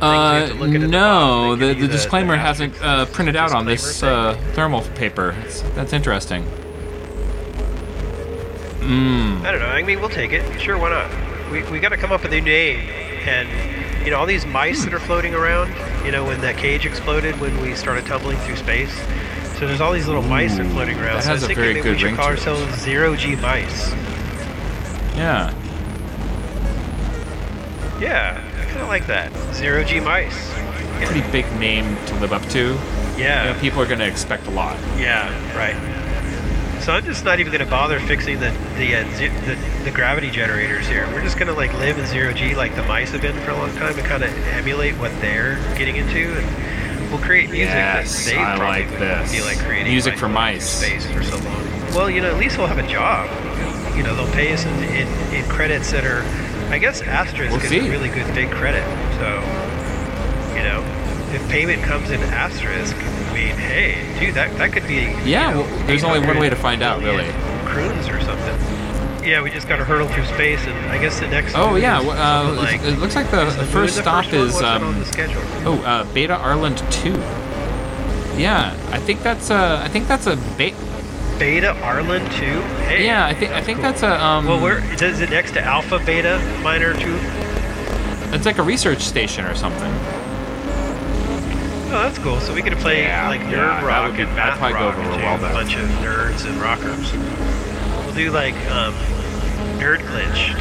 Uh, 0.00 0.40
have 0.40 0.48
to 0.48 0.54
look 0.56 0.68
at 0.70 0.74
at 0.74 0.80
the 0.80 0.88
no, 0.88 1.54
the, 1.54 1.66
the, 1.66 1.74
the- 1.82 1.88
disclaimer 1.88 2.34
the 2.34 2.42
hasn't 2.42 2.74
uh, 2.82 3.06
printed 3.06 3.36
out 3.36 3.52
on 3.52 3.66
this 3.66 4.02
uh, 4.02 4.36
thermal 4.54 4.82
paper. 4.96 5.32
It's, 5.44 5.60
that's 5.76 5.92
interesting. 5.92 6.44
Mm. 8.86 9.42
I 9.44 9.50
don't 9.50 9.60
know. 9.60 9.66
I 9.66 9.82
mean, 9.82 10.00
we'll 10.00 10.08
take 10.08 10.32
it. 10.32 10.60
Sure, 10.60 10.78
why 10.78 10.90
not? 10.90 11.50
We, 11.50 11.62
we 11.70 11.80
got 11.80 11.90
to 11.90 11.96
come 11.96 12.12
up 12.12 12.22
with 12.22 12.32
a 12.32 12.36
new 12.36 12.42
name. 12.42 12.78
And, 13.26 14.04
you 14.04 14.12
know, 14.12 14.18
all 14.18 14.26
these 14.26 14.46
mice 14.46 14.84
that 14.84 14.94
are 14.94 15.00
floating 15.00 15.34
around, 15.34 15.74
you 16.04 16.12
know, 16.12 16.24
when 16.24 16.40
that 16.42 16.56
cage 16.56 16.86
exploded 16.86 17.38
when 17.40 17.60
we 17.60 17.74
started 17.74 18.06
tumbling 18.06 18.38
through 18.38 18.56
space. 18.56 18.94
So 19.58 19.66
there's 19.66 19.80
all 19.80 19.92
these 19.92 20.06
little 20.06 20.22
mice 20.22 20.56
that 20.56 20.66
are 20.66 20.70
floating 20.70 20.96
around. 20.98 21.16
that 21.16 21.24
so 21.24 21.30
I 21.30 21.32
has 21.32 21.42
was 21.42 21.50
a 21.50 21.54
very 21.54 21.74
good 21.74 21.84
we 21.84 21.98
should 21.98 22.04
ring 22.06 22.16
call 22.16 22.26
ourselves 22.26 22.62
Zero 22.78 23.16
G 23.16 23.36
Mice. 23.36 23.92
Yeah. 25.16 25.52
Yeah, 27.98 28.44
I 28.60 28.64
kind 28.66 28.82
of 28.82 28.88
like 28.88 29.06
that. 29.06 29.32
Zero 29.54 29.82
G 29.82 29.98
Mice. 29.98 30.52
Pretty 31.02 31.28
big 31.32 31.50
name 31.58 31.96
to 32.06 32.14
live 32.20 32.32
up 32.32 32.42
to. 32.50 32.78
Yeah. 33.16 33.48
You 33.48 33.54
know, 33.54 33.60
people 33.60 33.80
are 33.80 33.86
going 33.86 33.98
to 33.98 34.06
expect 34.06 34.46
a 34.46 34.50
lot. 34.50 34.78
Yeah, 34.98 35.26
right. 35.56 35.74
So 36.86 36.92
I'm 36.92 37.04
just 37.04 37.24
not 37.24 37.40
even 37.40 37.52
going 37.52 37.64
to 37.64 37.68
bother 37.68 37.98
fixing 37.98 38.38
the 38.38 38.50
the, 38.76 38.94
uh, 38.94 39.16
ze- 39.16 39.26
the 39.44 39.56
the 39.82 39.90
gravity 39.90 40.30
generators 40.30 40.86
here. 40.86 41.04
We're 41.08 41.20
just 41.20 41.36
going 41.36 41.48
to 41.48 41.52
like 41.52 41.72
live 41.74 41.98
in 41.98 42.06
zero 42.06 42.32
g 42.32 42.54
like 42.54 42.76
the 42.76 42.84
mice 42.84 43.10
have 43.10 43.22
been 43.22 43.34
for 43.40 43.50
a 43.50 43.56
long 43.56 43.74
time 43.74 43.98
and 43.98 44.06
kind 44.06 44.22
of 44.22 44.30
emulate 44.50 44.94
what 44.94 45.10
they're 45.20 45.56
getting 45.76 45.96
into, 45.96 46.32
and 46.38 47.10
we'll 47.10 47.18
create 47.18 47.50
music 47.50 47.74
Yes, 47.74 48.24
that 48.26 48.30
they 48.30 48.38
I 48.40 48.56
probably 48.56 48.82
like 48.84 49.00
this. 49.00 49.34
feel 49.34 49.44
like 49.44 49.58
creating. 49.58 49.90
Music 49.90 50.16
for 50.16 50.28
mice. 50.28 50.64
Space 50.64 51.04
for 51.10 51.24
so 51.24 51.36
long. 51.38 51.66
Well, 51.92 52.08
you 52.08 52.20
know, 52.20 52.30
at 52.30 52.38
least 52.38 52.56
we'll 52.56 52.68
have 52.68 52.78
a 52.78 52.86
job. 52.86 53.26
You 53.96 54.04
know, 54.04 54.14
they'll 54.14 54.32
pay 54.32 54.52
us 54.52 54.64
in, 54.64 54.84
in, 54.84 55.08
in 55.34 55.44
credits 55.48 55.90
that 55.90 56.04
are, 56.04 56.22
I 56.72 56.78
guess, 56.78 57.02
asterisk 57.02 57.50
We'll 57.50 57.62
is 57.62 57.68
see. 57.68 57.78
a 57.80 57.90
really 57.90 58.10
good 58.10 58.32
big 58.32 58.48
credit. 58.52 58.84
So, 59.18 59.42
you 60.54 60.62
know, 60.62 60.84
if 61.34 61.42
payment 61.50 61.82
comes 61.82 62.10
in 62.10 62.20
asterisk, 62.20 62.94
mean, 63.36 63.56
hey, 63.56 64.18
dude, 64.18 64.34
that 64.34 64.56
that 64.56 64.72
could 64.72 64.86
be 64.86 64.94
Yeah, 64.94 65.48
you 65.48 65.54
know, 65.54 65.60
well, 65.62 65.86
there's 65.86 66.04
only 66.04 66.20
one 66.20 66.38
way 66.38 66.48
to 66.48 66.56
find 66.56 66.82
out, 66.82 67.02
really. 67.02 67.30
Cruise 67.66 68.08
or 68.08 68.20
something. 68.20 68.56
Yeah, 69.26 69.42
we 69.42 69.50
just 69.50 69.68
got 69.68 69.76
to 69.76 69.84
hurtle 69.84 70.08
through 70.08 70.24
space, 70.26 70.64
and 70.66 70.76
I 70.90 70.98
guess 70.98 71.20
the 71.20 71.26
next. 71.26 71.54
Oh 71.54 71.76
yeah, 71.76 72.00
well, 72.00 72.12
uh, 72.12 72.54
like, 72.54 72.80
it 72.82 72.98
looks 72.98 73.14
like 73.16 73.30
the, 73.30 73.44
the 73.44 73.66
first 73.66 73.96
the 73.96 74.02
stop 74.02 74.24
first 74.24 74.56
is 74.56 74.62
um, 74.62 74.98
the 74.98 75.04
schedule? 75.04 75.42
oh 75.64 75.82
uh, 75.84 76.04
Beta 76.14 76.36
Arland 76.36 76.78
two. 76.90 77.12
Yeah, 78.40 78.72
I 78.90 78.98
think 78.98 79.22
that's 79.22 79.50
a 79.50 79.80
I 79.82 79.88
think 79.88 80.06
that's 80.06 80.26
a 80.26 80.36
ba- 80.36 80.76
Beta 81.38 81.74
Arland 81.80 82.24
two. 82.38 82.60
Hey, 82.84 83.04
yeah 83.04 83.26
I 83.26 83.34
think 83.34 83.50
I 83.50 83.62
think 83.62 83.80
that's 83.80 84.02
a 84.02 84.22
um. 84.22 84.46
well, 84.46 84.60
where 84.60 84.78
is 85.02 85.20
it 85.20 85.30
next 85.30 85.52
to 85.52 85.62
Alpha 85.62 85.98
Beta 85.98 86.38
Minor 86.62 86.94
two? 86.94 87.18
It's 88.32 88.46
like 88.46 88.58
a 88.58 88.62
research 88.62 89.00
station 89.00 89.44
or 89.44 89.54
something. 89.54 89.92
Oh, 91.96 92.02
that's 92.02 92.18
cool. 92.18 92.40
So 92.40 92.52
we 92.52 92.60
could 92.62 92.74
play 92.78 93.02
Yeah, 93.04 93.28
like 93.28 93.40
nerd 93.40 93.52
yeah, 93.52 93.84
rock 93.84 94.14
be- 94.16 94.22
and 94.22 94.34
math 94.36 94.58
probably 94.58 94.78
go 94.78 94.86
rock 94.88 94.98
over 94.98 95.10
and 95.12 95.22
well 95.22 95.36
a 95.36 95.52
bunch 95.54 95.74
of 95.76 95.88
nerds 96.04 96.44
and 96.46 96.60
rockers. 96.60 97.12
We'll 98.04 98.14
do 98.14 98.30
like 98.30 98.54
um, 98.70 98.92
nerd 99.80 100.00
glitch. 100.00 100.52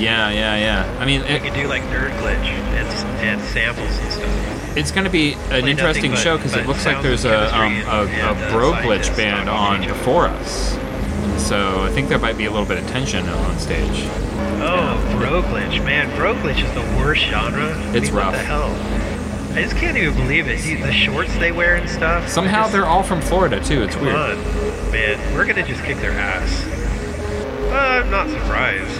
Yeah, 0.00 0.30
yeah, 0.30 0.56
yeah. 0.56 0.98
I 1.00 1.04
mean, 1.04 1.20
We 1.22 1.26
it, 1.28 1.42
could 1.42 1.54
do 1.54 1.66
like 1.68 1.82
nerd 1.84 2.10
glitch 2.20 2.36
and, 2.46 2.88
and 3.20 3.40
samples 3.42 3.90
and 3.98 4.12
stuff. 4.12 4.76
it's 4.76 4.90
going 4.90 5.04
to 5.04 5.10
be 5.10 5.34
an 5.34 5.60
Play 5.62 5.70
interesting 5.70 6.12
but- 6.12 6.18
show 6.20 6.36
because 6.38 6.54
it 6.56 6.66
looks 6.66 6.86
like 6.86 7.02
there's 7.02 7.24
a 7.26 7.54
um, 7.54 7.72
a, 7.82 8.06
a 8.06 8.30
uh, 8.30 8.50
bro 8.52 8.72
glitch 8.72 9.14
band 9.16 9.50
on 9.50 9.78
to 9.80 9.82
each 9.84 9.90
other. 9.90 9.98
before 9.98 10.26
us. 10.28 10.78
So 11.36 11.82
I 11.82 11.90
think 11.90 12.08
there 12.08 12.18
might 12.18 12.38
be 12.38 12.46
a 12.46 12.50
little 12.50 12.66
bit 12.66 12.78
of 12.82 12.88
tension 12.88 13.28
on 13.28 13.58
stage. 13.58 14.06
Oh, 14.60 15.16
bro 15.18 15.42
glitch, 15.42 15.84
man, 15.84 16.14
bro 16.16 16.34
glitch 16.36 16.64
is 16.64 16.72
the 16.74 16.80
worst 16.98 17.24
genre. 17.24 17.74
I 17.76 17.96
It's 17.96 18.06
mean, 18.06 18.14
rough. 18.16 18.32
What 18.32 18.38
the 18.38 18.44
hell? 18.44 19.17
I 19.52 19.62
just 19.62 19.76
can't 19.76 19.96
even 19.96 20.14
believe 20.14 20.46
it. 20.46 20.62
Dude, 20.62 20.82
the 20.82 20.92
shorts 20.92 21.34
they 21.38 21.52
wear 21.52 21.76
and 21.76 21.88
stuff. 21.88 22.28
Somehow 22.28 22.62
just- 22.62 22.72
they're 22.72 22.86
all 22.86 23.02
from 23.02 23.20
Florida 23.20 23.62
too. 23.64 23.82
It's 23.82 23.96
weird. 23.96 24.14
on, 24.14 24.36
man, 24.92 25.34
we're 25.34 25.46
gonna 25.46 25.66
just 25.66 25.82
kick 25.84 25.96
their 25.98 26.12
ass. 26.12 26.64
Uh, 27.70 28.02
I'm 28.04 28.10
not 28.10 28.28
surprised. 28.28 28.98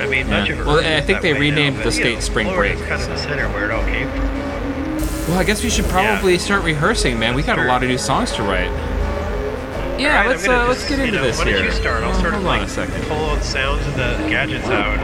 I 0.00 0.06
mean, 0.06 0.28
much 0.30 0.48
of 0.50 0.60
it. 0.60 0.66
Well, 0.66 0.78
I 0.80 1.00
think 1.00 1.20
they 1.22 1.32
renamed 1.32 1.78
now, 1.78 1.84
the 1.84 1.92
state 1.92 2.14
know, 2.14 2.20
Spring 2.20 2.46
Florida's 2.48 2.78
Break, 2.80 2.88
kind 2.90 3.02
of 3.02 3.08
the 3.08 3.16
center 3.16 3.48
where 3.50 3.66
it 3.66 3.70
all 3.70 3.84
came 3.84 4.08
from. 4.10 5.28
Well, 5.28 5.38
I 5.38 5.44
guess 5.44 5.62
we 5.62 5.70
should 5.70 5.84
probably 5.86 6.38
start 6.38 6.64
rehearsing, 6.64 7.18
man. 7.18 7.34
We 7.34 7.42
got 7.42 7.58
a 7.58 7.64
lot 7.64 7.82
of 7.82 7.88
new 7.88 7.98
songs 7.98 8.32
to 8.32 8.42
write. 8.42 8.70
Yeah, 10.00 10.18
Alright, 10.18 10.28
let's 10.28 10.48
uh, 10.48 10.64
let's 10.66 10.80
just, 10.80 10.88
get 10.88 10.98
you 10.98 11.04
into 11.04 11.18
know, 11.18 11.24
this 11.24 11.38
why 11.38 11.44
here. 11.44 11.56
don't 11.58 11.66
you 11.66 11.72
start? 11.72 12.02
I'll 12.02 12.10
Oh, 12.10 12.14
of 12.14 12.20
hold 12.22 12.34
on 12.34 12.44
like 12.44 12.62
a 12.62 12.68
second. 12.68 13.02
pull 13.04 13.16
all 13.18 13.36
the 13.36 13.42
sounds 13.42 13.86
of 13.86 13.94
the 13.94 14.16
gadgets 14.28 14.66
out. 14.68 14.98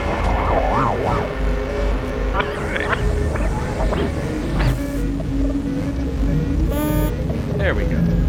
There 7.69 7.75
we 7.75 7.85
go. 7.85 8.29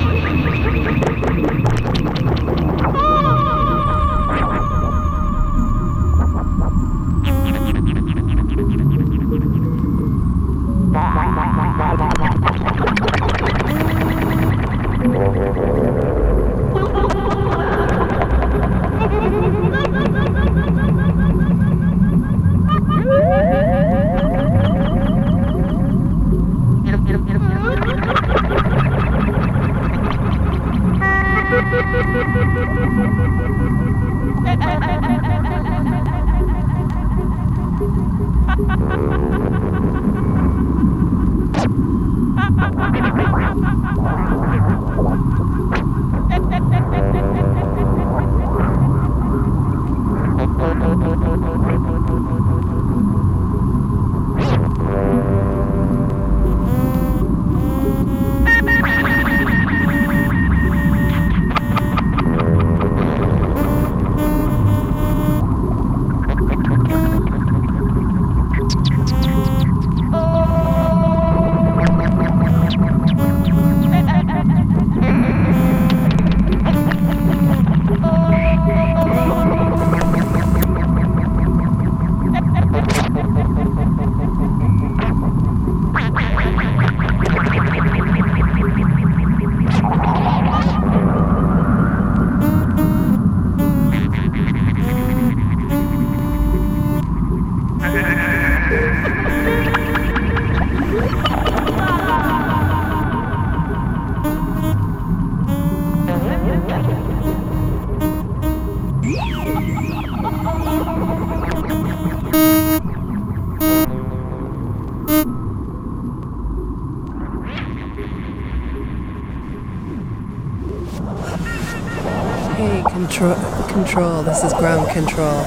control. 123.91 124.23
This 124.23 124.41
is 124.45 124.53
ground 124.53 124.89
control. 124.91 125.43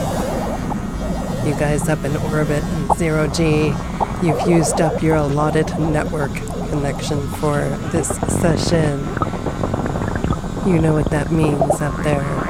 You 1.47 1.55
guys 1.59 1.89
up 1.89 2.05
in 2.05 2.15
orbit, 2.31 2.62
in 2.62 2.95
zero 2.99 3.27
G. 3.27 3.73
You've 4.23 4.47
used 4.47 4.83
up 4.83 5.03
your 5.03 5.16
allotted 5.16 5.66
network 5.79 6.35
connection 6.69 7.27
for 7.39 7.61
this 7.91 8.09
session. 8.43 8.99
You 10.71 10.79
know 10.79 10.93
what 10.93 11.11
that 11.11 11.33
means 11.33 11.81
up 11.81 11.97
there. 12.05 12.44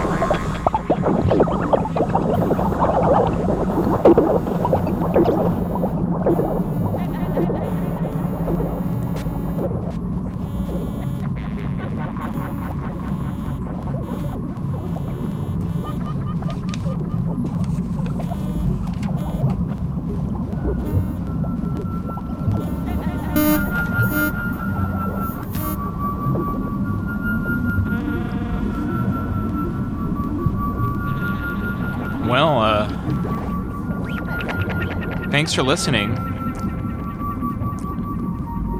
Thanks 35.55 35.62
for 35.62 35.70
listening. 35.70 36.10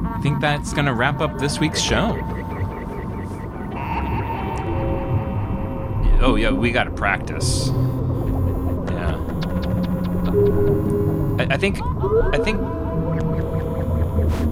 I 0.05 0.19
think 0.21 0.41
that's 0.41 0.73
going 0.73 0.87
to 0.87 0.93
wrap 0.93 1.21
up 1.21 1.37
this 1.39 1.57
week's 1.57 1.79
show. 1.79 2.17
Oh, 6.19 6.35
yeah, 6.37 6.51
we 6.51 6.71
got 6.71 6.83
to 6.83 6.91
practice. 6.91 7.67
Yeah. 8.89 9.15
I, 11.39 11.47
I 11.53 11.57
think, 11.57 11.79
I 12.33 12.39
think, 12.43 12.59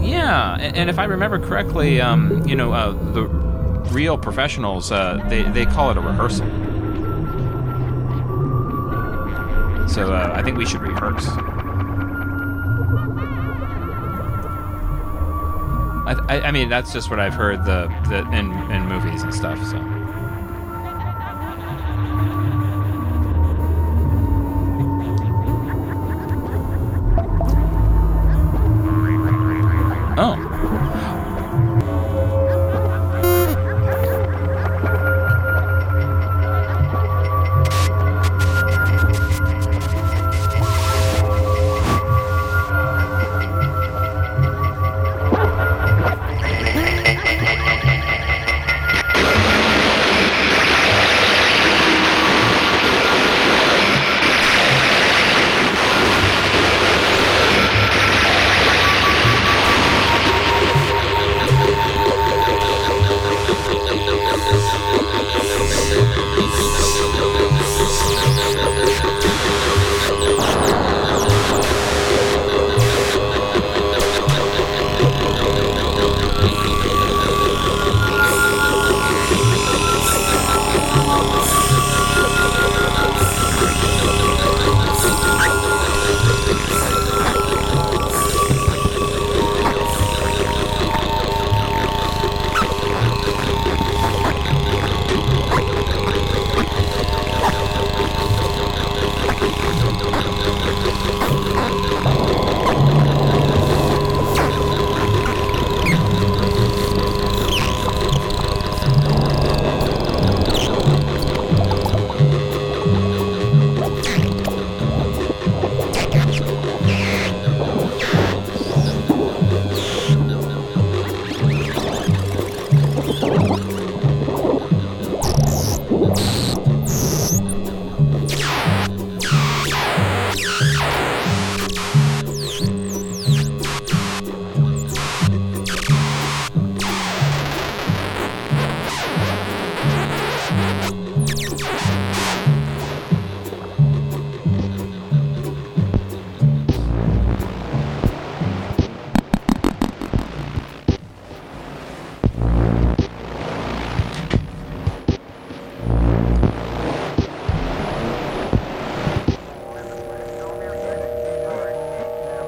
yeah, 0.01 0.55
and, 0.61 0.77
and 0.77 0.89
if 0.89 0.99
I 0.99 1.03
remember 1.03 1.39
correctly, 1.39 1.99
um, 1.99 2.41
you 2.47 2.55
know, 2.55 2.71
uh, 2.71 2.93
the 3.11 3.23
real 3.91 4.17
professionals, 4.17 4.93
uh, 4.93 5.19
they, 5.27 5.43
they 5.43 5.65
call 5.65 5.91
it 5.91 5.97
a 5.97 6.01
rehearsal. 6.01 6.47
So 9.89 10.13
uh, 10.13 10.31
I 10.33 10.41
think 10.41 10.57
we 10.57 10.65
should 10.65 10.81
rehearse. 10.81 11.27
I, 16.33 16.47
I, 16.47 16.51
mean, 16.51 16.67
that's 16.67 16.91
just 16.91 17.11
what 17.11 17.19
I've 17.19 17.35
heard 17.35 17.63
the, 17.63 17.87
the 18.09 18.19
in, 18.35 18.51
in 18.71 18.87
movies 18.87 19.21
and 19.21 19.33
stuff. 19.33 19.63
So. 19.67 19.92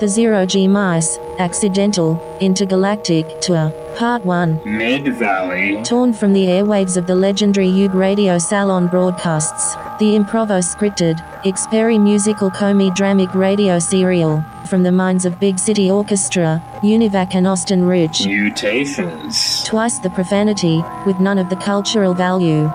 The 0.05 0.09
Zero 0.09 0.45
G 0.45 0.67
Mice, 0.67 1.17
Accidental, 1.39 2.37
Intergalactic 2.39 3.41
Tour, 3.41 3.73
Part 3.97 4.23
1. 4.23 4.61
Mid 4.63 5.15
Valley. 5.15 5.81
Torn 5.81 6.13
from 6.13 6.31
the 6.31 6.45
airwaves 6.45 6.95
of 6.95 7.07
the 7.07 7.15
legendary 7.15 7.67
Ube 7.67 7.95
Radio 7.95 8.37
Salon 8.37 8.85
broadcasts, 8.85 9.73
the 9.97 10.15
Improvo 10.15 10.61
scripted, 10.61 11.17
Experi 11.41 11.99
musical 11.99 12.51
comi 12.51 12.95
dramic 12.95 13.33
radio 13.33 13.79
serial, 13.79 14.45
from 14.69 14.83
the 14.83 14.91
minds 14.91 15.25
of 15.25 15.39
Big 15.39 15.57
City 15.57 15.89
Orchestra, 15.89 16.61
Univac 16.83 17.33
and 17.33 17.47
Austin 17.47 17.83
Ridge. 17.87 18.27
Mutations. 18.27 19.63
Twice 19.63 19.97
the 19.97 20.11
profanity, 20.11 20.83
with 21.07 21.19
none 21.19 21.39
of 21.39 21.49
the 21.49 21.55
cultural 21.55 22.13
value. 22.13 22.71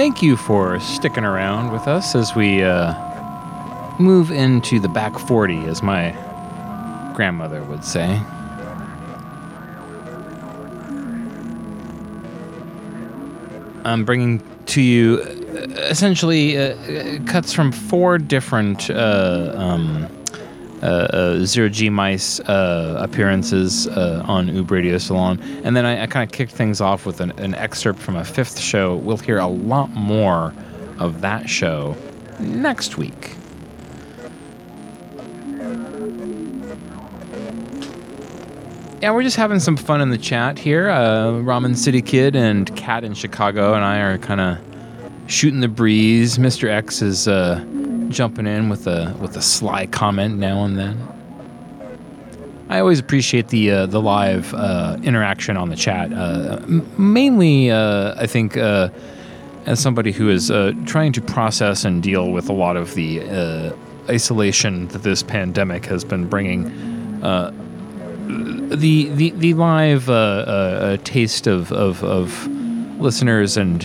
Thank 0.00 0.22
you 0.22 0.34
for 0.34 0.80
sticking 0.80 1.24
around 1.24 1.70
with 1.72 1.86
us 1.86 2.14
as 2.14 2.34
we 2.34 2.62
uh, 2.62 2.94
move 3.98 4.30
into 4.30 4.80
the 4.80 4.88
back 4.88 5.18
40, 5.18 5.66
as 5.66 5.82
my 5.82 6.12
grandmother 7.14 7.62
would 7.64 7.84
say. 7.84 8.18
I'm 13.84 14.06
bringing 14.06 14.42
to 14.68 14.80
you 14.80 15.20
uh, 15.20 15.66
essentially 15.90 16.56
uh, 16.56 16.76
uh, 16.76 17.18
cuts 17.26 17.52
from 17.52 17.70
four 17.70 18.16
different 18.16 18.88
uh, 18.88 19.52
um, 19.54 20.08
uh, 20.82 20.86
uh, 20.86 21.44
Zero 21.44 21.68
G 21.68 21.90
Mice 21.90 22.40
appearances 22.46 23.86
on 23.86 24.48
Oob 24.48 24.70
Radio 24.70 24.96
Salon. 24.96 25.38
And 25.62 25.76
then 25.76 25.84
I, 25.84 26.04
I 26.04 26.06
kind 26.06 26.26
of 26.26 26.34
kicked 26.34 26.52
things 26.52 26.80
off 26.80 27.04
with 27.04 27.20
an, 27.20 27.32
an 27.32 27.54
excerpt 27.54 27.98
from 27.98 28.16
a 28.16 28.24
fifth 28.24 28.58
show. 28.58 28.96
We'll 28.96 29.18
hear 29.18 29.38
a 29.38 29.46
lot 29.46 29.89
more 30.10 30.52
of 30.98 31.20
that 31.20 31.48
show 31.48 31.96
next 32.40 32.98
week. 32.98 33.36
Yeah, 39.00 39.12
we're 39.12 39.22
just 39.22 39.36
having 39.36 39.60
some 39.60 39.76
fun 39.76 40.00
in 40.02 40.10
the 40.10 40.18
chat 40.18 40.58
here. 40.58 40.90
Uh, 40.90 41.40
Ramen 41.42 41.76
City 41.76 42.02
Kid 42.02 42.36
and 42.36 42.74
Kat 42.76 43.04
in 43.04 43.14
Chicago 43.14 43.72
and 43.72 43.84
I 43.84 44.00
are 44.00 44.18
kind 44.18 44.40
of 44.40 44.58
shooting 45.26 45.60
the 45.60 45.68
breeze. 45.68 46.36
Mr. 46.36 46.68
X 46.68 47.00
is 47.00 47.28
uh, 47.28 47.64
jumping 48.08 48.46
in 48.46 48.68
with 48.68 48.86
a 48.86 49.16
with 49.20 49.36
a 49.36 49.42
sly 49.42 49.86
comment 49.86 50.38
now 50.38 50.64
and 50.64 50.76
then. 50.76 50.98
I 52.68 52.78
always 52.78 53.00
appreciate 53.00 53.48
the 53.48 53.70
uh, 53.70 53.86
the 53.86 54.00
live 54.00 54.52
uh, 54.54 54.96
interaction 55.02 55.56
on 55.56 55.70
the 55.70 55.76
chat. 55.76 56.12
Uh, 56.12 56.60
mainly, 56.98 57.70
uh, 57.70 58.14
I 58.16 58.26
think, 58.26 58.56
as 59.66 59.80
somebody 59.80 60.12
who 60.12 60.28
is 60.28 60.50
uh, 60.50 60.72
trying 60.86 61.12
to 61.12 61.20
process 61.20 61.84
and 61.84 62.02
deal 62.02 62.30
with 62.30 62.48
a 62.48 62.52
lot 62.52 62.76
of 62.76 62.94
the 62.94 63.20
uh, 63.22 63.72
isolation 64.08 64.88
that 64.88 65.02
this 65.02 65.22
pandemic 65.22 65.86
has 65.86 66.04
been 66.04 66.26
bringing. 66.28 66.66
Uh, 67.22 67.52
the, 68.74 69.08
the 69.08 69.30
the 69.30 69.54
live 69.54 70.08
uh, 70.08 70.12
uh, 70.12 70.16
uh, 70.16 70.96
taste 71.02 71.46
of, 71.46 71.72
of, 71.72 72.02
of 72.04 72.46
listeners 73.00 73.56
and 73.56 73.84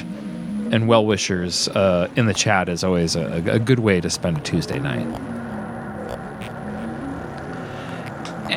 and 0.71 0.87
well 0.87 1.05
wishers 1.05 1.67
in 2.15 2.25
the 2.25 2.33
chat 2.35 2.69
is 2.69 2.83
always 2.83 3.15
a, 3.15 3.43
a 3.47 3.59
good 3.59 3.79
way 3.79 4.01
to 4.01 4.09
spend 4.09 4.37
a 4.37 4.41
Tuesday 4.41 4.79
night. 4.79 5.34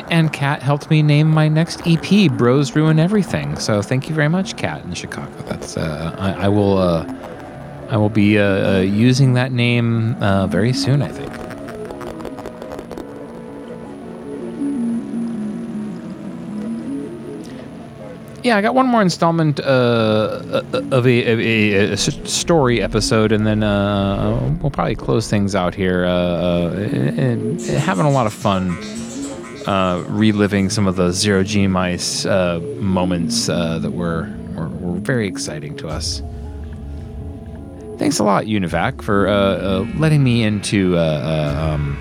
And 0.09 0.31
Kat 0.31 0.61
helped 0.61 0.89
me 0.89 1.01
name 1.01 1.29
my 1.29 1.47
next 1.47 1.81
EP, 1.85 2.31
"Bros 2.31 2.75
Ruin 2.75 2.99
Everything." 2.99 3.57
So 3.57 3.81
thank 3.81 4.09
you 4.09 4.15
very 4.15 4.29
much, 4.29 4.57
Kat 4.57 4.83
in 4.83 4.93
Chicago. 4.93 5.31
That's 5.43 5.77
uh, 5.77 6.15
I, 6.17 6.45
I 6.45 6.47
will 6.47 6.77
uh, 6.77 7.05
I 7.89 7.97
will 7.97 8.09
be 8.09 8.37
uh, 8.37 8.77
uh, 8.77 8.79
using 8.81 9.33
that 9.33 9.51
name 9.51 10.15
uh, 10.21 10.47
very 10.47 10.73
soon. 10.73 11.01
I 11.01 11.09
think. 11.09 11.31
Yeah, 18.41 18.55
I 18.55 18.61
got 18.61 18.73
one 18.73 18.87
more 18.87 19.01
installment 19.01 19.59
uh, 19.59 20.63
of 20.91 21.05
a, 21.05 21.09
a, 21.09 21.91
a 21.91 21.97
story 21.97 22.81
episode, 22.81 23.33
and 23.33 23.45
then 23.45 23.63
uh, 23.63 24.55
we'll 24.61 24.71
probably 24.71 24.95
close 24.95 25.29
things 25.29 25.55
out 25.55 25.75
here. 25.75 26.05
Having 26.05 28.05
a 28.05 28.11
lot 28.11 28.27
of 28.27 28.33
fun 28.33 28.77
uh, 29.67 30.03
reliving 30.07 30.69
some 30.69 30.87
of 30.87 30.95
the 30.95 31.11
zero 31.11 31.43
G 31.43 31.67
mice 31.67 32.25
uh, 32.25 32.59
moments 32.77 33.49
uh, 33.49 33.79
that 33.79 33.91
were, 33.91 34.33
were 34.55 34.67
were 34.67 34.99
very 34.99 35.27
exciting 35.27 35.75
to 35.77 35.87
us. 35.87 36.21
Thanks 37.97 38.19
a 38.19 38.23
lot, 38.23 38.45
Univac, 38.45 39.01
for 39.01 39.27
uh, 39.27 39.79
letting 39.97 40.23
me 40.23 40.43
into 40.43 40.97
um, 40.97 41.97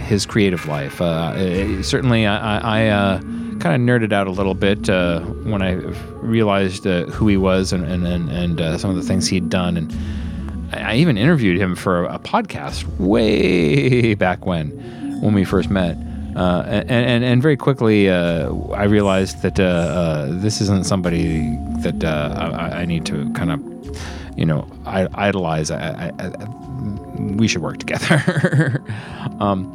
his 0.00 0.24
creative 0.24 0.66
life. 0.66 0.98
Certainly, 1.84 2.26
I, 2.26 2.58
I, 2.58 2.86
uh, 2.88 3.20
kind 3.58 3.74
of 3.74 3.80
nerded 3.80 4.12
out 4.12 4.26
a 4.26 4.30
little 4.30 4.54
bit 4.54 4.88
uh, 4.88 5.20
when 5.20 5.60
I 5.60 5.72
realized 6.22 6.84
who 6.84 7.28
he 7.28 7.36
was 7.36 7.72
and 7.72 7.84
and 7.84 8.06
and, 8.06 8.30
and 8.30 8.80
some 8.80 8.88
of 8.88 8.96
the 8.96 9.02
things 9.02 9.28
he'd 9.28 9.50
done, 9.50 9.76
and 9.76 9.92
I 10.72 10.96
even 10.96 11.16
interviewed 11.16 11.58
him 11.58 11.74
for 11.74 12.04
a 12.04 12.18
podcast 12.18 12.84
way 12.98 14.14
back 14.14 14.44
when, 14.44 14.70
when 15.20 15.34
we 15.34 15.44
first 15.44 15.70
met. 15.70 15.96
Uh, 16.36 16.62
and, 16.66 16.90
and 16.90 17.24
and 17.24 17.42
very 17.42 17.56
quickly, 17.56 18.08
uh, 18.08 18.52
I 18.74 18.84
realized 18.84 19.42
that 19.42 19.58
uh, 19.58 19.64
uh, 19.64 20.26
this 20.28 20.60
isn't 20.60 20.86
somebody 20.86 21.56
that 21.80 22.04
uh, 22.04 22.52
I, 22.54 22.82
I 22.82 22.84
need 22.84 23.06
to 23.06 23.30
kind 23.32 23.50
of, 23.50 23.98
you 24.36 24.44
know, 24.44 24.68
idolize. 24.86 25.70
I, 25.70 26.12
I, 26.18 26.30
we 27.36 27.48
should 27.48 27.62
work 27.62 27.78
together. 27.78 28.82
um, 29.40 29.74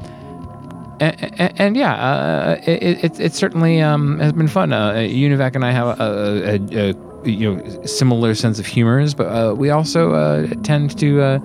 and, 1.00 1.34
and, 1.40 1.60
and 1.60 1.78
yeah, 1.78 1.96
uh, 1.96 2.62
it, 2.66 3.04
it, 3.04 3.20
it 3.20 3.34
certainly 3.34 3.82
um, 3.82 4.20
has 4.20 4.32
been 4.34 4.48
fun. 4.48 4.72
Uh, 4.72 4.94
Univac 4.94 5.56
and 5.56 5.66
I 5.66 5.72
have 5.72 6.00
a, 6.00 6.04
a, 6.04 6.90
a, 6.90 6.90
a 6.92 7.30
you 7.30 7.56
know 7.56 7.86
similar 7.86 8.36
sense 8.36 8.60
of 8.60 8.66
humors, 8.66 9.14
but 9.14 9.26
uh, 9.26 9.54
we 9.54 9.70
also 9.70 10.48
tend 10.64 10.98
to 11.00 11.40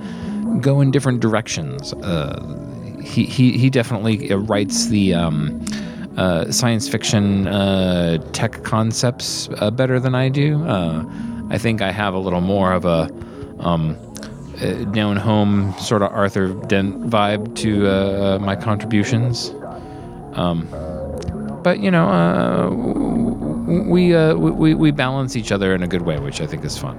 go 0.60 0.80
in 0.80 0.90
different 0.90 1.20
directions. 1.20 1.92
He, 3.08 3.24
he 3.24 3.56
he 3.56 3.70
definitely 3.70 4.30
uh, 4.30 4.36
writes 4.36 4.88
the 4.88 5.14
um, 5.14 5.64
uh, 6.18 6.50
science 6.50 6.88
fiction 6.88 7.46
uh, 7.46 8.18
tech 8.32 8.64
concepts 8.64 9.48
uh, 9.58 9.70
better 9.70 9.98
than 9.98 10.14
I 10.14 10.28
do. 10.28 10.62
Uh, 10.64 11.04
I 11.48 11.58
think 11.58 11.80
I 11.80 11.90
have 11.90 12.12
a 12.12 12.18
little 12.18 12.42
more 12.42 12.72
of 12.72 12.84
a 12.84 13.08
um, 13.60 13.96
uh, 14.60 14.84
down 14.92 15.16
home 15.16 15.72
sort 15.78 16.02
of 16.02 16.12
Arthur 16.12 16.48
Dent 16.66 17.08
vibe 17.08 17.54
to 17.56 18.38
my 18.44 18.56
contributions. 18.56 19.54
Um, 20.34 20.68
but 21.62 21.80
you 21.80 21.90
know, 21.90 22.68
we, 23.66 24.12
we 24.34 24.74
we 24.74 24.90
balance 24.90 25.34
each 25.34 25.50
other 25.50 25.74
in 25.74 25.82
a 25.82 25.88
good 25.88 26.02
way, 26.02 26.18
which 26.18 26.40
I 26.40 26.46
think 26.46 26.64
is 26.64 26.76
fun. 26.76 26.98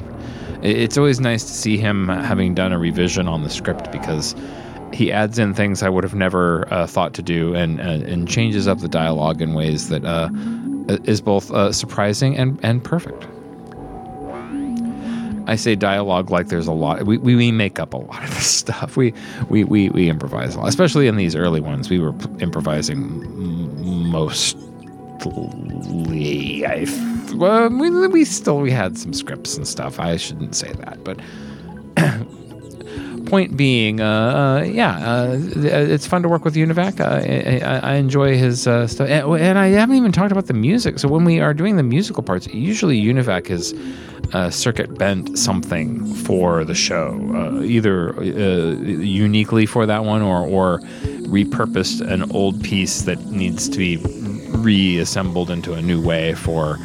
It's 0.61 0.97
always 0.97 1.19
nice 1.19 1.43
to 1.43 1.53
see 1.53 1.77
him 1.77 2.07
having 2.07 2.53
done 2.53 2.73
a 2.73 2.79
revision 2.79 3.27
on 3.27 3.43
the 3.43 3.49
script 3.49 3.91
because 3.91 4.35
he 4.93 5.11
adds 5.11 5.39
in 5.39 5.53
things 5.53 5.83
I 5.83 5.89
would 5.89 6.03
have 6.03 6.15
never 6.15 6.71
uh, 6.73 6.87
thought 6.87 7.13
to 7.15 7.21
do 7.21 7.53
and 7.55 7.79
uh, 7.79 7.83
and 7.83 8.27
changes 8.27 8.67
up 8.67 8.79
the 8.79 8.87
dialogue 8.87 9.41
in 9.41 9.53
ways 9.53 9.89
that 9.89 10.03
uh, 10.05 10.29
is 11.03 11.21
both 11.21 11.51
uh, 11.51 11.71
surprising 11.71 12.37
and 12.37 12.59
and 12.63 12.83
perfect. 12.83 13.27
I 15.47 15.55
say 15.55 15.75
dialogue 15.75 16.29
like 16.29 16.49
there's 16.49 16.67
a 16.67 16.71
lot. 16.71 17.07
We, 17.07 17.17
we, 17.17 17.35
we 17.35 17.51
make 17.51 17.79
up 17.79 17.95
a 17.95 17.97
lot 17.97 18.23
of 18.23 18.29
this 18.35 18.45
stuff. 18.61 18.95
We 18.95 19.13
we, 19.49 19.63
we, 19.63 19.89
we 19.89 20.07
improvise 20.09 20.55
a 20.55 20.59
lot, 20.59 20.69
especially 20.69 21.07
in 21.07 21.17
these 21.17 21.35
early 21.35 21.59
ones. 21.59 21.89
We 21.89 21.99
were 21.99 22.13
improvising 22.39 23.25
mostly. 24.11 24.65
I 26.65 26.85
well, 27.33 27.69
we, 27.69 28.07
we 28.07 28.25
still 28.25 28.59
we 28.59 28.71
had 28.71 28.97
some 28.97 29.13
scripts 29.13 29.57
and 29.57 29.67
stuff. 29.67 29.99
I 29.99 30.17
shouldn't 30.17 30.55
say 30.55 30.71
that, 30.73 31.03
but 31.03 31.19
point 33.29 33.55
being, 33.55 34.01
uh, 34.01 34.05
uh, 34.61 34.63
yeah, 34.63 34.97
uh, 34.97 35.37
it's 35.37 36.07
fun 36.07 36.23
to 36.23 36.29
work 36.29 36.43
with 36.43 36.55
Univac. 36.55 36.99
Uh, 36.99 37.05
I, 37.05 37.59
I, 37.65 37.91
I 37.91 37.95
enjoy 37.95 38.37
his 38.37 38.67
uh, 38.67 38.87
stuff, 38.87 39.07
and, 39.07 39.41
and 39.41 39.59
I 39.59 39.67
haven't 39.67 39.95
even 39.95 40.11
talked 40.11 40.31
about 40.31 40.47
the 40.47 40.53
music. 40.53 40.99
So 40.99 41.07
when 41.07 41.25
we 41.25 41.39
are 41.39 41.53
doing 41.53 41.77
the 41.77 41.83
musical 41.83 42.23
parts, 42.23 42.47
usually 42.47 42.99
Univac 42.99 43.49
is 43.49 43.73
uh, 44.33 44.49
circuit 44.49 44.97
bent 44.97 45.37
something 45.37 46.05
for 46.13 46.63
the 46.65 46.75
show, 46.75 47.19
uh, 47.33 47.61
either 47.61 48.17
uh, 48.19 48.21
uniquely 48.21 49.65
for 49.65 49.85
that 49.85 50.03
one 50.03 50.21
or 50.21 50.45
or 50.45 50.79
repurposed 51.29 52.01
an 52.01 52.29
old 52.31 52.61
piece 52.63 53.03
that 53.03 53.23
needs 53.27 53.69
to 53.69 53.77
be 53.77 53.97
reassembled 54.57 55.49
into 55.49 55.73
a 55.73 55.81
new 55.81 56.01
way 56.01 56.33
for 56.33 56.75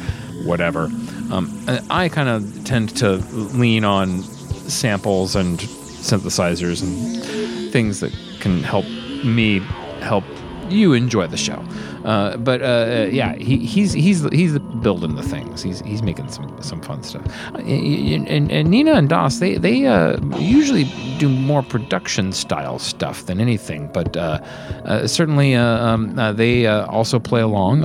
whatever. 0.45 0.83
Um, 1.31 1.49
I 1.89 2.09
kind 2.09 2.29
of 2.29 2.63
tend 2.65 2.95
to 2.97 3.17
lean 3.57 3.83
on 3.83 4.21
samples 4.69 5.35
and 5.35 5.59
synthesizers 6.05 6.81
and 6.83 7.71
things 7.71 7.99
that 7.99 8.13
can 8.39 8.63
help 8.63 8.85
me 9.25 9.59
help 10.01 10.23
you 10.69 10.93
enjoy 10.93 11.27
the 11.27 11.37
show. 11.37 11.63
Uh, 12.05 12.37
but 12.37 12.61
uh, 12.61 12.65
uh, 12.65 13.09
yeah, 13.11 13.35
he, 13.35 13.57
he's 13.65 13.91
he's 13.93 14.23
he's 14.31 14.59
building 14.59 15.15
the 15.15 15.23
things. 15.23 15.63
He's 15.63 15.81
he's 15.81 16.03
making 16.03 16.29
some 16.29 16.55
some 16.61 16.81
fun 16.81 17.01
stuff. 17.03 17.25
Uh, 17.53 17.59
And, 17.59 18.27
and, 18.27 18.51
and 18.51 18.69
Nina 18.69 18.93
and 18.93 19.09
Das 19.09 19.39
they 19.39 19.57
they 19.57 19.87
uh, 19.87 20.19
usually 20.37 20.85
do 21.17 21.27
more 21.29 21.63
production 21.63 22.31
style 22.31 22.77
stuff 22.77 23.25
than 23.25 23.39
anything, 23.39 23.89
but 23.91 24.15
uh, 24.15 25.07
certainly 25.07 25.55
um, 25.55 26.15
they 26.35 26.67
also 26.67 27.19
play 27.19 27.41
along 27.41 27.81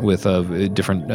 with 0.00 0.22
different 0.74 1.08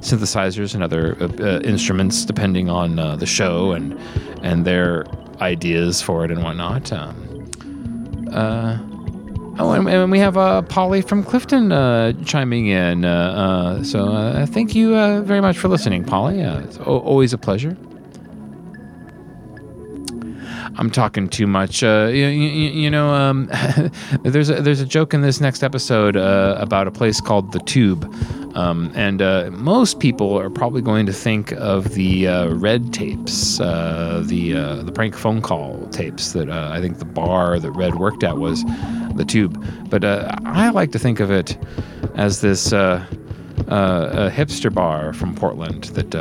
synthesizers 0.00 0.74
and 0.74 0.82
other 0.82 1.16
instruments 1.64 2.24
depending 2.26 2.68
on 2.68 2.96
the 3.18 3.26
show 3.26 3.72
and 3.72 3.98
and 4.42 4.64
their 4.66 5.06
ideas 5.40 6.00
for 6.02 6.24
it 6.24 6.30
and 6.30 6.42
whatnot. 6.42 6.92
Um, 6.92 8.30
uh, 8.32 8.78
Oh, 9.56 9.70
and, 9.70 9.88
and 9.88 10.10
we 10.10 10.18
have 10.18 10.36
uh, 10.36 10.62
Polly 10.62 11.00
from 11.00 11.22
Clifton 11.22 11.70
uh, 11.70 12.12
chiming 12.24 12.66
in. 12.66 13.04
Uh, 13.04 13.78
uh, 13.78 13.84
so 13.84 14.08
uh, 14.08 14.46
thank 14.46 14.74
you 14.74 14.90
very 15.22 15.40
much 15.40 15.56
for 15.56 15.68
listening, 15.68 16.04
Polly. 16.04 16.40
It's 16.40 16.76
always 16.78 17.32
a 17.32 17.38
pleasure. 17.38 17.76
I'm 20.76 20.90
talking 20.90 21.28
too 21.28 21.46
much. 21.46 21.82
Uh, 21.82 22.08
you, 22.10 22.26
you, 22.26 22.70
you 22.70 22.90
know, 22.90 23.14
um, 23.14 23.48
there's 24.22 24.50
a, 24.50 24.60
there's 24.60 24.80
a 24.80 24.86
joke 24.86 25.14
in 25.14 25.20
this 25.20 25.40
next 25.40 25.62
episode 25.62 26.16
uh, 26.16 26.56
about 26.58 26.88
a 26.88 26.90
place 26.90 27.20
called 27.20 27.52
the 27.52 27.60
Tube, 27.60 28.04
um, 28.56 28.90
and 28.94 29.22
uh, 29.22 29.50
most 29.52 30.00
people 30.00 30.38
are 30.38 30.50
probably 30.50 30.82
going 30.82 31.06
to 31.06 31.12
think 31.12 31.52
of 31.52 31.94
the 31.94 32.26
uh, 32.26 32.48
Red 32.54 32.92
tapes, 32.92 33.60
uh, 33.60 34.22
the 34.26 34.54
uh, 34.54 34.76
the 34.82 34.90
prank 34.90 35.16
phone 35.16 35.40
call 35.40 35.86
tapes 35.88 36.32
that 36.32 36.50
I 36.50 36.80
think 36.80 36.98
the 36.98 37.04
bar 37.04 37.60
that 37.60 37.70
Red 37.70 37.94
worked 37.96 38.24
at 38.24 38.38
was 38.38 38.64
the 39.14 39.24
Tube. 39.26 39.64
But 39.88 40.04
I 40.04 40.70
like 40.70 40.90
to 40.92 40.98
think 40.98 41.20
of 41.20 41.30
it 41.30 41.56
as 42.16 42.40
this 42.40 42.72
a 42.72 43.06
hipster 43.68 44.72
bar 44.72 45.12
from 45.12 45.34
Portland 45.34 45.84
that. 45.94 46.14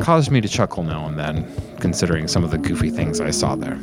Caused 0.00 0.30
me 0.30 0.40
to 0.40 0.48
chuckle 0.48 0.84
now 0.84 1.06
and 1.08 1.18
then, 1.18 1.44
considering 1.80 2.28
some 2.28 2.44
of 2.44 2.50
the 2.50 2.58
goofy 2.58 2.90
things 2.90 3.20
I 3.20 3.30
saw 3.30 3.54
there. 3.56 3.78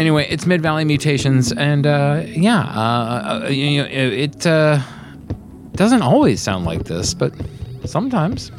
Anyway, 0.00 0.26
it's 0.30 0.46
Mid 0.46 0.62
Valley 0.62 0.86
Mutations, 0.86 1.52
and 1.52 1.86
uh, 1.86 2.22
yeah, 2.26 2.60
uh, 2.60 3.42
uh, 3.44 3.48
you 3.48 3.82
know, 3.82 3.88
it 3.90 4.46
uh, 4.46 4.80
doesn't 5.74 6.00
always 6.00 6.40
sound 6.40 6.64
like 6.64 6.84
this, 6.84 7.12
but 7.12 7.34
sometimes. 7.84 8.50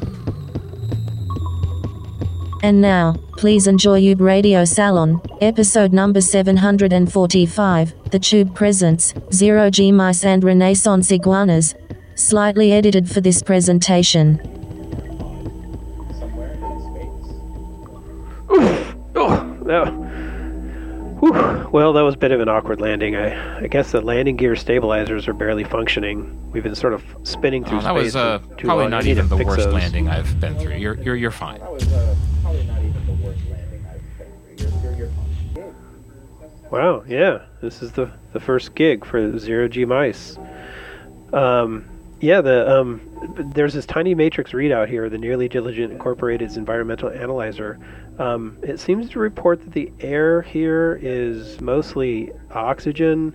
And 2.62 2.80
now, 2.80 3.16
please 3.38 3.66
enjoy 3.66 3.98
Ube 3.98 4.20
Radio 4.20 4.64
Salon, 4.64 5.20
episode 5.40 5.92
number 5.92 6.20
745. 6.20 8.10
The 8.12 8.20
Tube 8.20 8.54
presents 8.54 9.12
Zero 9.32 9.68
G 9.68 9.90
Mice 9.90 10.24
and 10.24 10.44
Renaissance 10.44 11.10
Iguanas, 11.10 11.74
slightly 12.14 12.72
edited 12.72 13.10
for 13.10 13.20
this 13.20 13.42
presentation. 13.42 14.61
Well, 21.82 21.92
that 21.94 22.02
was 22.02 22.14
a 22.14 22.18
bit 22.18 22.30
of 22.30 22.38
an 22.38 22.48
awkward 22.48 22.80
landing. 22.80 23.16
I, 23.16 23.64
I 23.64 23.66
guess 23.66 23.90
the 23.90 24.00
landing 24.00 24.36
gear 24.36 24.54
stabilizers 24.54 25.26
are 25.26 25.32
barely 25.32 25.64
functioning. 25.64 26.48
We've 26.52 26.62
been 26.62 26.76
sort 26.76 26.92
of 26.92 27.02
spinning 27.24 27.64
through 27.64 27.78
Oh, 27.78 27.80
that 27.80 27.94
space. 27.96 28.04
was 28.04 28.14
uh, 28.16 28.38
for 28.38 28.54
too 28.54 28.66
probably 28.68 28.84
long. 28.84 28.90
not 28.92 29.02
I 29.02 29.06
need 29.06 29.10
even 29.10 29.24
to 29.24 29.30
the 29.30 29.36
fix 29.38 29.48
worst 29.48 29.68
landing 29.70 30.08
I've 30.08 30.38
been 30.38 30.56
through. 30.60 30.76
You're 30.76 30.94
you're 31.02 31.16
you're 31.16 31.32
fine. 31.32 31.60
Wow, 36.70 37.02
yeah, 37.08 37.46
this 37.60 37.82
is 37.82 37.90
the 37.90 38.08
the 38.32 38.38
first 38.38 38.76
gig 38.76 39.04
for 39.04 39.36
Zero 39.40 39.66
G 39.66 39.84
Mice. 39.84 40.38
Um, 41.32 41.84
yeah, 42.22 42.40
the 42.40 42.70
um, 42.80 43.00
there's 43.54 43.74
this 43.74 43.84
tiny 43.84 44.14
matrix 44.14 44.52
readout 44.52 44.88
here, 44.88 45.10
the 45.10 45.18
Nearly 45.18 45.48
Diligent 45.48 45.92
Incorporated's 45.92 46.56
environmental 46.56 47.10
analyzer. 47.10 47.78
Um, 48.18 48.58
it 48.62 48.78
seems 48.78 49.10
to 49.10 49.18
report 49.18 49.60
that 49.60 49.72
the 49.72 49.92
air 50.00 50.42
here 50.42 50.98
is 51.02 51.60
mostly 51.60 52.32
oxygen, 52.52 53.34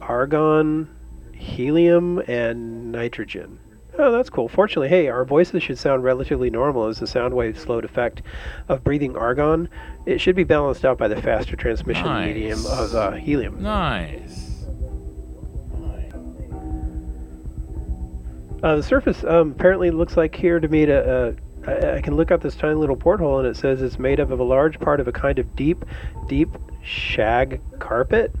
argon, 0.00 0.88
helium, 1.32 2.18
and 2.26 2.90
nitrogen. 2.90 3.60
Oh, 3.96 4.10
that's 4.10 4.28
cool. 4.28 4.48
Fortunately, 4.48 4.88
hey, 4.88 5.06
our 5.06 5.24
voices 5.24 5.62
should 5.62 5.78
sound 5.78 6.02
relatively 6.02 6.50
normal 6.50 6.86
as 6.86 6.98
the 6.98 7.06
sound 7.06 7.32
wave 7.32 7.56
slowed 7.56 7.84
effect 7.84 8.22
of 8.68 8.82
breathing 8.82 9.16
argon. 9.16 9.68
It 10.04 10.20
should 10.20 10.34
be 10.34 10.42
balanced 10.42 10.84
out 10.84 10.98
by 10.98 11.06
the 11.06 11.22
faster 11.22 11.54
transmission 11.54 12.06
Nice. 12.06 12.34
medium 12.34 12.66
of 12.66 12.92
uh, 12.94 13.12
helium. 13.12 13.62
Nice. 13.62 14.50
Uh, 18.64 18.76
the 18.76 18.82
surface 18.82 19.22
um, 19.24 19.50
apparently 19.50 19.90
looks 19.90 20.16
like 20.16 20.34
here 20.34 20.58
to 20.58 20.68
me 20.68 20.86
to. 20.86 21.36
Uh, 21.66 21.96
I, 21.96 22.00
can 22.00 22.16
look 22.16 22.30
up 22.30 22.40
this 22.40 22.56
tiny 22.56 22.74
little 22.74 22.96
porthole 22.96 23.38
and 23.38 23.46
it 23.46 23.56
says 23.56 23.82
it's 23.82 23.98
made 23.98 24.20
up 24.20 24.30
of 24.30 24.40
a 24.40 24.44
large 24.44 24.80
part 24.80 25.00
of 25.00 25.08
a 25.08 25.12
kind 25.12 25.38
of 25.38 25.54
deep, 25.54 25.84
deep 26.28 26.48
shag 26.82 27.60
carpet 27.78 28.34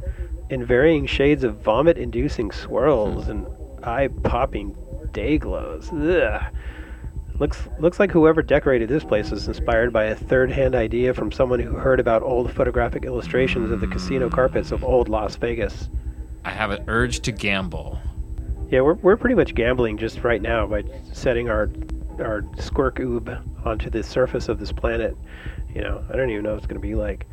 in 0.48 0.64
varying 0.64 1.04
shades 1.04 1.44
of 1.44 1.56
vomit 1.56 1.98
inducing 1.98 2.50
swirls 2.50 3.28
and 3.28 3.46
eye 3.82 4.08
popping 4.22 4.74
day 5.12 5.36
glows. 5.36 5.90
Ugh. 5.92 6.42
Looks 7.38 7.68
looks 7.78 8.00
like 8.00 8.10
whoever 8.10 8.40
decorated 8.40 8.88
this 8.88 9.04
place 9.04 9.30
was 9.30 9.46
inspired 9.46 9.92
by 9.92 10.04
a 10.04 10.14
third-hand 10.14 10.74
idea 10.74 11.12
from 11.12 11.32
someone 11.32 11.60
who 11.60 11.74
heard 11.74 12.00
about 12.00 12.22
old 12.22 12.50
photographic 12.50 13.04
illustrations 13.04 13.70
of 13.70 13.82
the 13.82 13.86
casino 13.86 14.30
carpets 14.30 14.72
of 14.72 14.84
old 14.84 15.10
Las 15.10 15.36
Vegas. 15.36 15.90
I 16.46 16.50
have 16.50 16.70
an 16.70 16.84
urge 16.88 17.20
to 17.20 17.32
gamble. 17.32 17.98
Yeah, 18.70 18.80
we're, 18.80 18.94
we're 18.94 19.16
pretty 19.16 19.34
much 19.36 19.54
gambling 19.54 19.98
just 19.98 20.24
right 20.24 20.40
now 20.42 20.66
by 20.66 20.84
setting 21.12 21.48
our 21.48 21.70
our 22.20 22.44
squirk 22.58 22.96
oob 22.96 23.42
onto 23.66 23.90
the 23.90 24.02
surface 24.02 24.48
of 24.48 24.58
this 24.60 24.72
planet. 24.72 25.16
You 25.74 25.82
know, 25.82 26.04
I 26.12 26.16
don't 26.16 26.30
even 26.30 26.44
know 26.44 26.50
what 26.50 26.58
it's 26.58 26.66
going 26.66 26.80
to 26.80 26.86
be 26.86 26.94
like. 26.94 27.26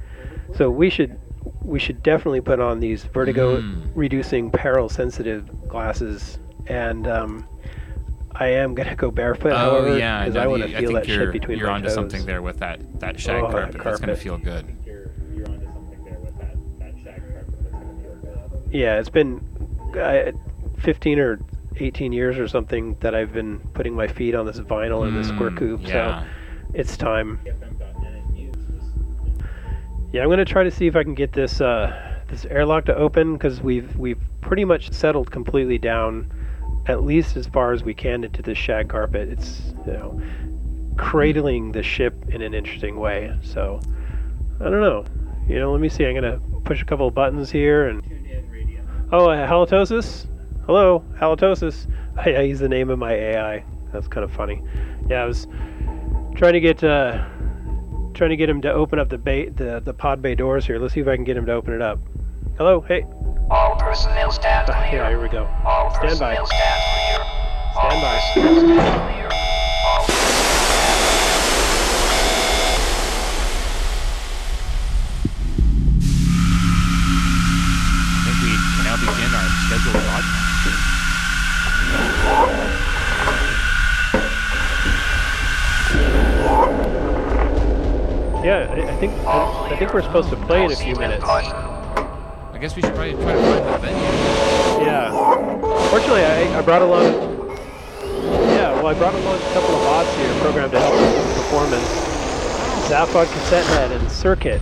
So 0.56 0.70
we 0.70 0.90
should 0.90 1.20
we 1.64 1.80
should 1.80 2.02
definitely 2.04 2.42
put 2.42 2.60
on 2.60 2.80
these 2.80 3.04
vertigo 3.06 3.64
reducing 3.96 4.52
peril 4.52 4.90
sensitive 4.90 5.68
glasses 5.68 6.38
and 6.68 7.08
um, 7.08 7.48
I 8.34 8.48
am 8.48 8.76
gonna 8.76 8.96
go 8.96 9.10
barefoot. 9.12 9.52
oh 9.54 9.56
however, 9.58 9.98
yeah, 9.98 10.20
because 10.22 10.36
no, 10.36 10.42
I 10.42 10.48
want 10.48 10.62
you- 10.64 10.68
to 10.70 10.78
I 10.78 10.80
feel 10.82 10.90
think 10.90 11.00
that 11.00 11.08
you're, 11.08 11.26
shit 11.26 11.34
between 11.34 11.58
you're 11.58 11.68
my 11.68 11.74
onto 11.76 11.88
toes. 11.88 11.96
something 11.96 12.26
there 12.26 12.42
with 12.42 12.58
that 12.60 13.00
that 13.00 13.20
shag 13.20 13.44
Oh, 13.44 13.48
that 13.48 13.52
carpet. 13.74 13.84
That's 13.84 14.00
gonna 14.00 14.16
feel 14.16 14.38
good. 14.38 14.66
Yeah, 18.72 19.00
it's 19.00 19.10
been 19.10 19.42
uh, 19.98 20.32
15 20.82 21.20
or 21.20 21.40
18 21.78 22.12
years 22.12 22.38
or 22.38 22.48
something 22.48 22.96
that 23.00 23.16
I've 23.16 23.32
been 23.34 23.60
putting 23.74 23.94
my 23.96 24.08
feet 24.08 24.36
on 24.36 24.46
this 24.46 24.60
vinyl 24.60 25.08
and 25.08 25.16
this 25.18 25.28
square 25.30 25.52
Mm, 25.52 25.58
coupe. 25.58 25.88
yeah. 25.88 26.22
So 26.22 26.28
it's 26.74 26.98
time. 26.98 27.40
Yeah, 30.14 30.24
I'm 30.24 30.30
gonna 30.30 30.44
try 30.46 30.64
to 30.64 30.72
see 30.72 30.88
if 30.88 30.96
I 30.96 31.04
can 31.04 31.14
get 31.16 31.32
this 31.32 31.62
uh, 31.62 31.96
this 32.28 32.46
airlock 32.46 32.86
to 32.86 32.96
open 32.96 33.34
because 33.34 33.62
we've 33.62 33.96
we've 33.98 34.20
pretty 34.42 34.66
much 34.66 34.92
settled 34.92 35.32
completely 35.32 35.78
down, 35.78 36.30
at 36.88 37.04
least 37.04 37.38
as 37.38 37.48
far 37.48 37.72
as 37.72 37.84
we 37.84 37.94
can 37.94 38.24
into 38.26 38.42
this 38.42 38.58
shag 38.58 38.90
carpet. 38.90 39.30
It's 39.30 39.74
you 39.86 39.94
know 39.94 40.22
cradling 40.98 41.72
the 41.72 41.82
ship 41.82 42.14
in 42.30 42.42
an 42.42 42.54
interesting 42.54 42.98
way. 43.00 43.34
So 43.42 43.80
I 44.60 44.66
don't 44.66 44.82
know. 44.82 45.06
You 45.48 45.60
know, 45.60 45.72
let 45.72 45.80
me 45.80 45.88
see. 45.88 46.06
I'm 46.06 46.16
gonna 46.16 46.42
push 46.66 46.82
a 46.82 46.86
couple 46.86 47.08
of 47.08 47.14
buttons 47.16 47.50
here 47.50 47.88
and. 47.88 48.04
Oh, 49.14 49.30
uh, 49.30 49.46
halitosis. 49.50 50.26
Hello, 50.66 51.04
halitosis. 51.20 51.88
I, 52.18 52.42
use 52.42 52.60
the 52.60 52.70
name 52.70 52.90
of 52.90 53.00
my 53.00 53.14
AI. 53.14 53.64
That's 53.92 54.08
kind 54.08 54.24
of 54.24 54.32
funny. 54.32 54.62
Yeah, 55.10 55.24
I 55.24 55.26
was 55.26 55.48
trying 56.36 56.54
to 56.54 56.60
get 56.60 56.84
uh, 56.84 57.26
trying 58.14 58.30
to 58.30 58.36
get 58.38 58.50
him 58.50 58.62
to 58.62 58.72
open 58.72 59.00
up 59.00 59.10
the 59.10 59.18
bay, 59.18 59.50
the 59.50 59.82
the 59.84 59.94
pod 59.94 60.22
bay 60.22 60.36
doors 60.36 60.66
here. 60.66 60.78
Let's 60.80 60.94
see 60.94 61.00
if 61.02 61.08
I 61.08 61.16
can 61.16 61.24
get 61.26 61.36
him 61.38 61.46
to 61.48 61.54
open 61.54 61.74
it 61.74 61.82
up. 61.82 62.00
Hello, 62.58 62.82
hey. 62.82 63.06
All 63.50 63.76
personnel 63.78 64.32
stand 64.32 64.70
Ah, 64.70 64.88
clear. 64.90 65.02
yeah, 65.02 65.10
here 65.10 65.22
we 65.22 65.28
go. 65.30 65.46
All 65.66 65.90
Stand 65.96 66.20
by. 66.20 66.36
stand 66.36 66.48
clear. 66.48 67.26
Stand 67.74 68.02
by. 68.78 70.41
Yeah, 88.44 88.68
I, 88.72 88.96
think 88.98 89.14
I, 89.28 89.76
think 89.78 89.94
we're 89.94 90.02
supposed 90.02 90.30
to 90.32 90.36
play 90.36 90.66
in 90.66 90.72
a 90.72 90.76
few 90.76 90.96
minutes. 90.96 91.24
I 91.24 92.58
guess 92.60 92.76
we 92.76 92.82
should 92.82 92.96
probably 92.96 93.14
try 93.14 93.34
to 93.34 93.42
find 93.42 93.66
the 93.66 93.78
venue. 93.78 94.86
Yeah. 94.86 95.12
Fortunately, 95.90 96.24
I, 96.24 96.58
I 96.58 96.62
brought 96.62 96.82
along. 96.82 97.04
Yeah, 98.50 98.74
well, 98.74 98.88
I 98.88 98.94
brought 98.96 99.14
along 99.14 99.36
a 99.36 99.54
couple 99.54 99.76
of 99.76 99.84
bots 99.84 100.16
here 100.16 100.34
programmed 100.40 100.72
to 100.72 100.80
help 100.80 100.94
with 100.94 101.28
the 101.28 101.42
performance. 101.42 101.88
Zaphod 102.90 103.32
cassette 103.32 103.66
head 103.68 103.92
and 103.92 104.12
circuit. 104.12 104.62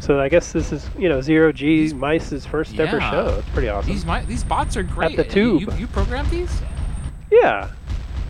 So 0.00 0.20
I 0.20 0.28
guess 0.28 0.52
this 0.52 0.72
is 0.72 0.88
you 0.98 1.08
know 1.08 1.20
zero 1.20 1.52
G 1.52 1.92
Mice's 1.92 2.44
first 2.44 2.78
ever 2.78 3.00
show. 3.00 3.36
It's 3.38 3.48
pretty 3.50 3.68
awesome. 3.68 3.92
These 3.92 4.04
these 4.26 4.44
bots 4.44 4.76
are 4.76 4.82
great. 4.82 5.18
At 5.18 5.28
the 5.28 5.32
tube. 5.32 5.60
You, 5.60 5.72
you 5.76 5.86
programmed 5.86 6.30
these? 6.30 6.62
Yeah, 7.30 7.70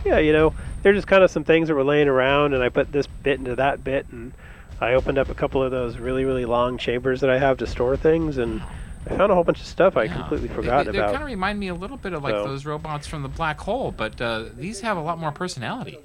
yeah. 0.04 0.18
You 0.18 0.32
know, 0.32 0.54
they're 0.82 0.92
just 0.94 1.06
kind 1.06 1.22
of 1.24 1.30
some 1.30 1.44
things 1.44 1.68
that 1.68 1.74
were 1.74 1.84
laying 1.84 2.08
around, 2.08 2.54
and 2.54 2.62
I 2.62 2.68
put 2.68 2.92
this 2.92 3.06
bit 3.06 3.38
into 3.38 3.56
that 3.56 3.82
bit, 3.84 4.06
and 4.10 4.32
I 4.80 4.94
opened 4.94 5.18
up 5.18 5.28
a 5.28 5.34
couple 5.34 5.62
of 5.62 5.70
those 5.70 5.96
really 5.98 6.24
really 6.24 6.44
long 6.44 6.78
chambers 6.78 7.20
that 7.20 7.30
I 7.30 7.38
have 7.38 7.58
to 7.58 7.66
store 7.66 7.96
things, 7.96 8.38
and 8.38 8.62
I 9.10 9.16
found 9.16 9.32
a 9.32 9.34
whole 9.34 9.44
bunch 9.44 9.60
of 9.60 9.66
stuff 9.66 9.96
I 9.96 10.06
completely 10.08 10.48
They, 10.48 10.54
forgot 10.54 10.84
they, 10.86 10.90
about. 10.98 11.10
kind 11.12 11.22
of 11.22 11.26
remind 11.28 11.58
me 11.58 11.68
a 11.68 11.74
little 11.74 11.96
bit 11.96 12.12
of 12.12 12.22
like 12.22 12.34
So- 12.34 12.44
those 12.44 12.64
robots 12.66 13.06
from 13.06 13.22
the 13.22 13.28
black 13.28 13.58
hole, 13.60 13.90
but 13.90 14.20
uh, 14.20 14.44
these 14.54 14.80
have 14.82 14.96
a 14.96 15.00
lot 15.00 15.18
more 15.18 15.32
personality. 15.32 15.98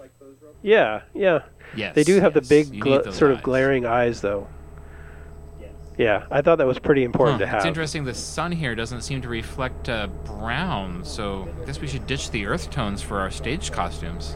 Yeah, 0.62 1.02
yeah. 1.14 1.40
Yes, 1.76 1.96
They 1.96 2.04
do 2.04 2.20
have 2.22 2.36
yes, 2.36 2.48
the 2.48 2.50
big, 2.50 2.72
need 2.72 2.82
gla- 2.82 3.04
those 3.04 3.16
sort 3.16 3.32
of 3.32 3.42
glaring 3.44 3.86
eyes, 3.86 4.22
though. 4.22 4.48
Yeah, 5.98 6.26
I 6.32 6.42
thought 6.42 6.58
that 6.58 6.66
was 6.68 6.80
pretty 6.80 7.04
important 7.04 7.40
Huh, 7.40 7.46
to 7.46 7.48
have. 7.48 7.58
It's 7.60 7.66
interesting. 7.66 8.04
The 8.04 8.14
sun 8.16 8.52
here 8.52 8.74
doesn't 8.74 9.02
seem 9.02 9.22
to 9.22 9.28
reflect 9.28 9.90
uh, 9.90 10.08
brown, 10.26 11.04
so 11.04 11.48
I 11.62 11.66
guess 11.66 11.80
we 11.80 11.88
should 11.88 12.08
ditch 12.08 12.32
the 12.32 12.46
earth 12.48 12.72
tones 12.72 13.02
for 13.04 13.20
our 13.20 13.30
stage 13.30 13.72
costumes. 13.72 14.36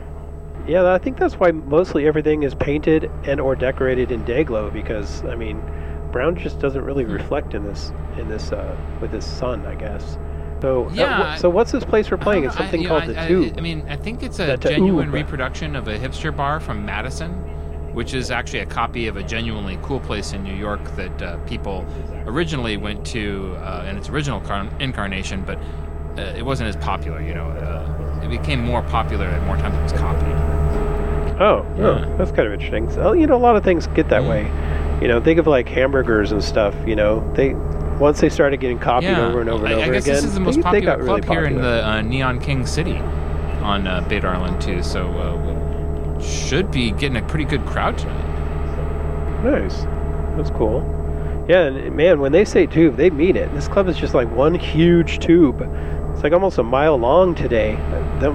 Yeah, 0.68 0.94
I 0.94 0.98
think 0.98 1.18
that's 1.18 1.35
why 1.35 1.52
mostly 1.52 2.07
everything 2.07 2.44
is 2.44 2.53
painted 2.53 3.10
and 3.23 3.39
or 3.39 3.56
decorated 3.56 4.11
in 4.11 4.23
Dayglow 4.26 4.72
because 4.73 5.23
I 5.26 5.35
mean, 5.35 5.61
brown 6.11 6.35
just 6.35 6.60
doesn't 6.60 6.84
really 6.84 7.03
Hmm. 7.06 7.14
reflect 7.14 7.53
in 7.53 7.64
this 7.64 7.91
in 8.18 8.27
this 8.27 8.52
uh, 8.52 8.76
with 9.02 9.11
this 9.11 9.26
sun, 9.26 9.65
I 9.65 9.76
guess. 9.76 10.18
So 10.61 10.85
uh, 10.85 11.35
wh- 11.35 11.38
so 11.39 11.49
what's 11.49 11.72
this 11.72 11.85
place 11.85 12.10
we're 12.11 12.18
playing? 12.18 12.44
It's 12.44 12.56
I- 12.56 12.60
something 12.60 12.81
you 12.81 12.88
called 12.89 13.06
the 13.06 13.22
I, 13.22 13.27
Tube. 13.27 13.53
I, 13.56 13.60
I 13.60 13.61
mean, 13.61 13.85
I 13.88 13.95
think 13.95 14.23
it's 14.23 14.39
a 14.39 14.45
The 14.48 14.57
genuine 14.57 15.11
reproduction 15.11 15.76
of 15.76 15.88
a 15.88 15.98
hipster 15.98 16.35
bar 16.35 16.60
from 16.60 16.85
Madison, 16.85 17.31
which 17.94 18.14
is 18.14 18.30
actually 18.31 18.60
a 18.60 18.65
copy 18.65 19.07
of 19.07 19.15
a 19.18 19.23
genuinely 19.23 19.80
cool 19.84 19.99
place 20.02 20.34
in 20.34 20.44
New 20.44 20.56
York 20.56 20.84
that 20.95 21.22
uh, 21.22 21.38
people 21.45 21.85
originally 22.26 22.76
went 22.76 23.06
to 23.07 23.56
uh, 23.61 23.85
in 23.89 23.95
its 23.98 24.10
original 24.10 24.41
car- 24.41 24.68
incarnation, 24.80 25.44
but 25.45 25.57
uh, 26.18 26.34
it 26.35 26.44
wasn't 26.44 26.68
as 26.68 26.76
popular. 26.76 27.22
You 27.22 27.35
know, 27.35 27.45
uh, 27.52 28.22
it 28.23 28.30
became 28.30 28.60
more 28.60 28.81
popular 28.81 29.27
at 29.27 29.45
more 29.45 29.57
times 29.57 29.77
it 29.77 29.84
was 29.84 29.94
copied. 30.02 30.56
Oh, 31.39 31.65
Yeah. 31.77 31.85
oh, 31.85 32.18
that's 32.18 32.31
kind 32.31 32.47
of 32.47 32.53
interesting. 32.53 32.89
So, 32.89 33.14
you 33.14 33.27
know, 33.27 33.35
a 33.35 33.38
lot 33.38 33.55
of 33.55 33.64
things 33.64 33.88
get 33.88 34.09
that 34.09 34.23
way. 34.23 34.43
You 35.01 35.07
know, 35.07 35.22
think 35.22 35.39
of 35.39 35.45
like 35.45 35.69
hamburgers 35.69 36.31
and 36.31 36.43
stuff. 36.43 36.76
You 36.88 36.95
know, 36.95 37.31
they 37.35 37.53
once 37.99 38.19
they 38.19 38.30
started 38.30 38.59
getting 38.59 38.80
copied 38.80 39.09
yeah, 39.09 39.27
over 39.27 39.41
and 39.41 39.49
over 39.49 39.65
and 39.65 39.73
I, 39.73 39.77
over 39.77 39.91
I 39.91 39.93
guess 39.93 40.03
again, 40.03 40.15
this 40.15 40.23
is 40.26 40.34
the 40.34 40.39
most 40.39 40.55
they, 40.55 40.61
they 40.61 40.64
popular 40.64 40.97
got 40.97 41.05
club 41.05 41.23
really 41.23 41.35
here 41.35 41.45
in 41.45 41.61
the 41.61 41.88
uh, 41.88 42.01
Neon 42.01 42.39
King 42.39 42.65
City 42.65 42.97
on 43.61 43.88
uh, 43.88 44.01
Beta 44.07 44.27
Island 44.27 44.61
too. 44.61 44.81
So 44.81 45.07
uh, 45.07 46.15
we 46.18 46.23
should 46.23 46.72
be 46.72 46.91
getting 46.91 47.18
a 47.18 47.23
pretty 47.23 47.45
good 47.45 47.65
crowd 47.65 47.97
tonight. 47.97 49.43
Nice. 49.43 49.84
That's 50.35 50.49
cool. 50.51 50.81
Yeah, 51.47 51.65
and 51.68 51.95
man, 51.95 52.19
when 52.19 52.31
they 52.31 52.43
say 52.43 52.65
tube, 52.65 52.97
they 52.97 53.09
mean 53.09 53.35
it. 53.38 53.53
This 53.53 53.68
club 53.68 53.88
is 53.88 53.97
just 53.97 54.14
like 54.14 54.30
one 54.31 54.53
huge 54.53 55.19
tube. 55.19 55.61
It's 56.18 56.23
like 56.23 56.34
almost 56.34 56.57
a 56.57 56.64
mile 56.64 56.98
long 56.98 57.35
today. 57.35 57.76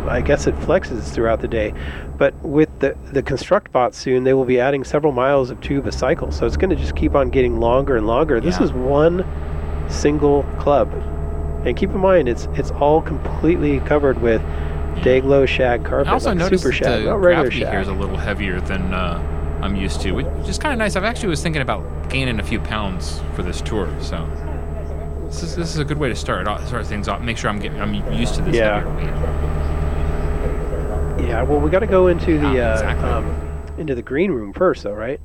I 0.09 0.21
guess 0.21 0.47
it 0.47 0.55
flexes 0.61 1.13
throughout 1.13 1.41
the 1.41 1.49
day. 1.49 1.75
But 2.17 2.33
with 2.41 2.69
the, 2.79 2.97
the 3.13 3.25
construct 3.25 3.73
bot 3.73 3.93
soon, 3.93 4.23
they 4.23 4.35
will 4.35 4.45
be 4.45 4.61
adding 4.61 4.85
several 4.85 5.13
miles 5.13 5.51
of 5.51 5.61
tube 5.63 5.89
a 5.89 5.91
cycle. 5.91 6.31
So 6.31 6.47
it's 6.47 6.57
going 6.57 6.71
to 6.71 6.77
just 6.77 6.95
keep 6.95 7.17
on 7.17 7.31
getting 7.31 7.59
longer 7.59 7.97
and 7.97 8.07
longer. 8.07 8.39
This 8.41 8.59
Yeah. 8.61 8.67
is 8.67 8.73
one 8.73 9.27
single 9.89 10.45
club. 10.61 10.93
And 11.67 11.77
keep 11.77 11.91
in 11.91 11.99
mind, 11.99 12.29
it's 12.29 12.47
it's 12.55 12.71
all 12.71 13.03
completely 13.03 13.81
covered 13.81 14.23
with 14.23 14.41
Dayglow 15.03 15.49
shag 15.49 15.85
carpet. 15.85 16.07
I 16.07 16.13
also 16.13 16.29
like 16.29 16.39
noticed 16.39 16.63
super 16.63 16.73
shag, 16.73 17.05
the 17.05 17.17
gravity 17.17 17.59
shag. 17.63 17.69
here 17.71 17.81
is 17.81 17.89
a 17.89 17.93
little 17.93 18.17
heavier 18.17 18.61
than 18.61 18.95
uh, 18.95 19.59
I'm 19.61 19.75
used 19.75 20.01
to, 20.03 20.13
which 20.13 20.27
is 20.49 20.57
kind 20.57 20.73
of 20.73 20.79
nice. 20.79 20.95
I've 20.95 21.03
actually 21.03 21.31
was 21.31 21.43
thinking 21.43 21.63
about 21.63 22.09
gaining 22.09 22.39
a 22.39 22.45
few 22.45 22.61
pounds 22.61 23.21
for 23.35 23.43
this 23.43 23.61
tour, 23.61 23.89
so 24.01 24.25
this 25.33 25.43
is, 25.43 25.57
this 25.57 25.71
is 25.71 25.79
a 25.79 25.85
good 25.85 25.99
way 25.99 26.09
to 26.11 26.15
start 26.15 26.47
start 26.67 26.87
things 26.87 27.09
off. 27.09 27.23
Make 27.23 27.39
sure 27.39 27.49
I'm 27.49 27.59
getting 27.59 27.81
I'm 27.81 27.95
used 28.13 28.35
to 28.35 28.43
this 28.43 28.55
Yeah. 28.55 28.83
Yeah, 31.19 31.43
well, 31.43 31.61
we 31.61 31.71
got 31.71 31.79
to 31.79 31.87
go 31.87 32.09
into 32.09 32.39
the 32.39 32.53
Yeah, 32.53 32.75
uh, 33.03 33.19
um, 33.19 33.63
into 33.79 33.95
the 33.95 34.03
green 34.03 34.31
room 34.31 34.53
first, 34.53 34.83
though, 34.83 34.93
right? 34.93 35.21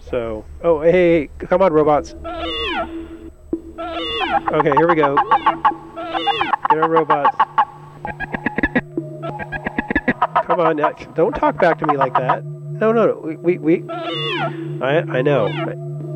So, 0.00 0.44
oh, 0.62 0.80
hey, 0.80 1.28
come 1.38 1.62
on, 1.62 1.72
robots. 1.72 2.14
Okay, 4.52 4.72
here 4.76 4.88
we 4.88 4.96
go. 4.96 5.16
Get 5.16 6.78
our 6.78 6.88
robots. 6.88 7.36
Come 10.44 10.60
on, 10.60 10.76
now, 10.76 10.90
don't 11.14 11.34
talk 11.34 11.60
back 11.60 11.78
to 11.78 11.86
me 11.86 11.96
like 11.96 12.14
that. 12.14 12.44
No, 12.44 12.92
no, 12.92 13.06
no. 13.06 13.20
We, 13.20 13.36
we, 13.36 13.58
we 13.58 13.90
I, 14.80 15.04
I 15.08 15.22
know. 15.22 15.46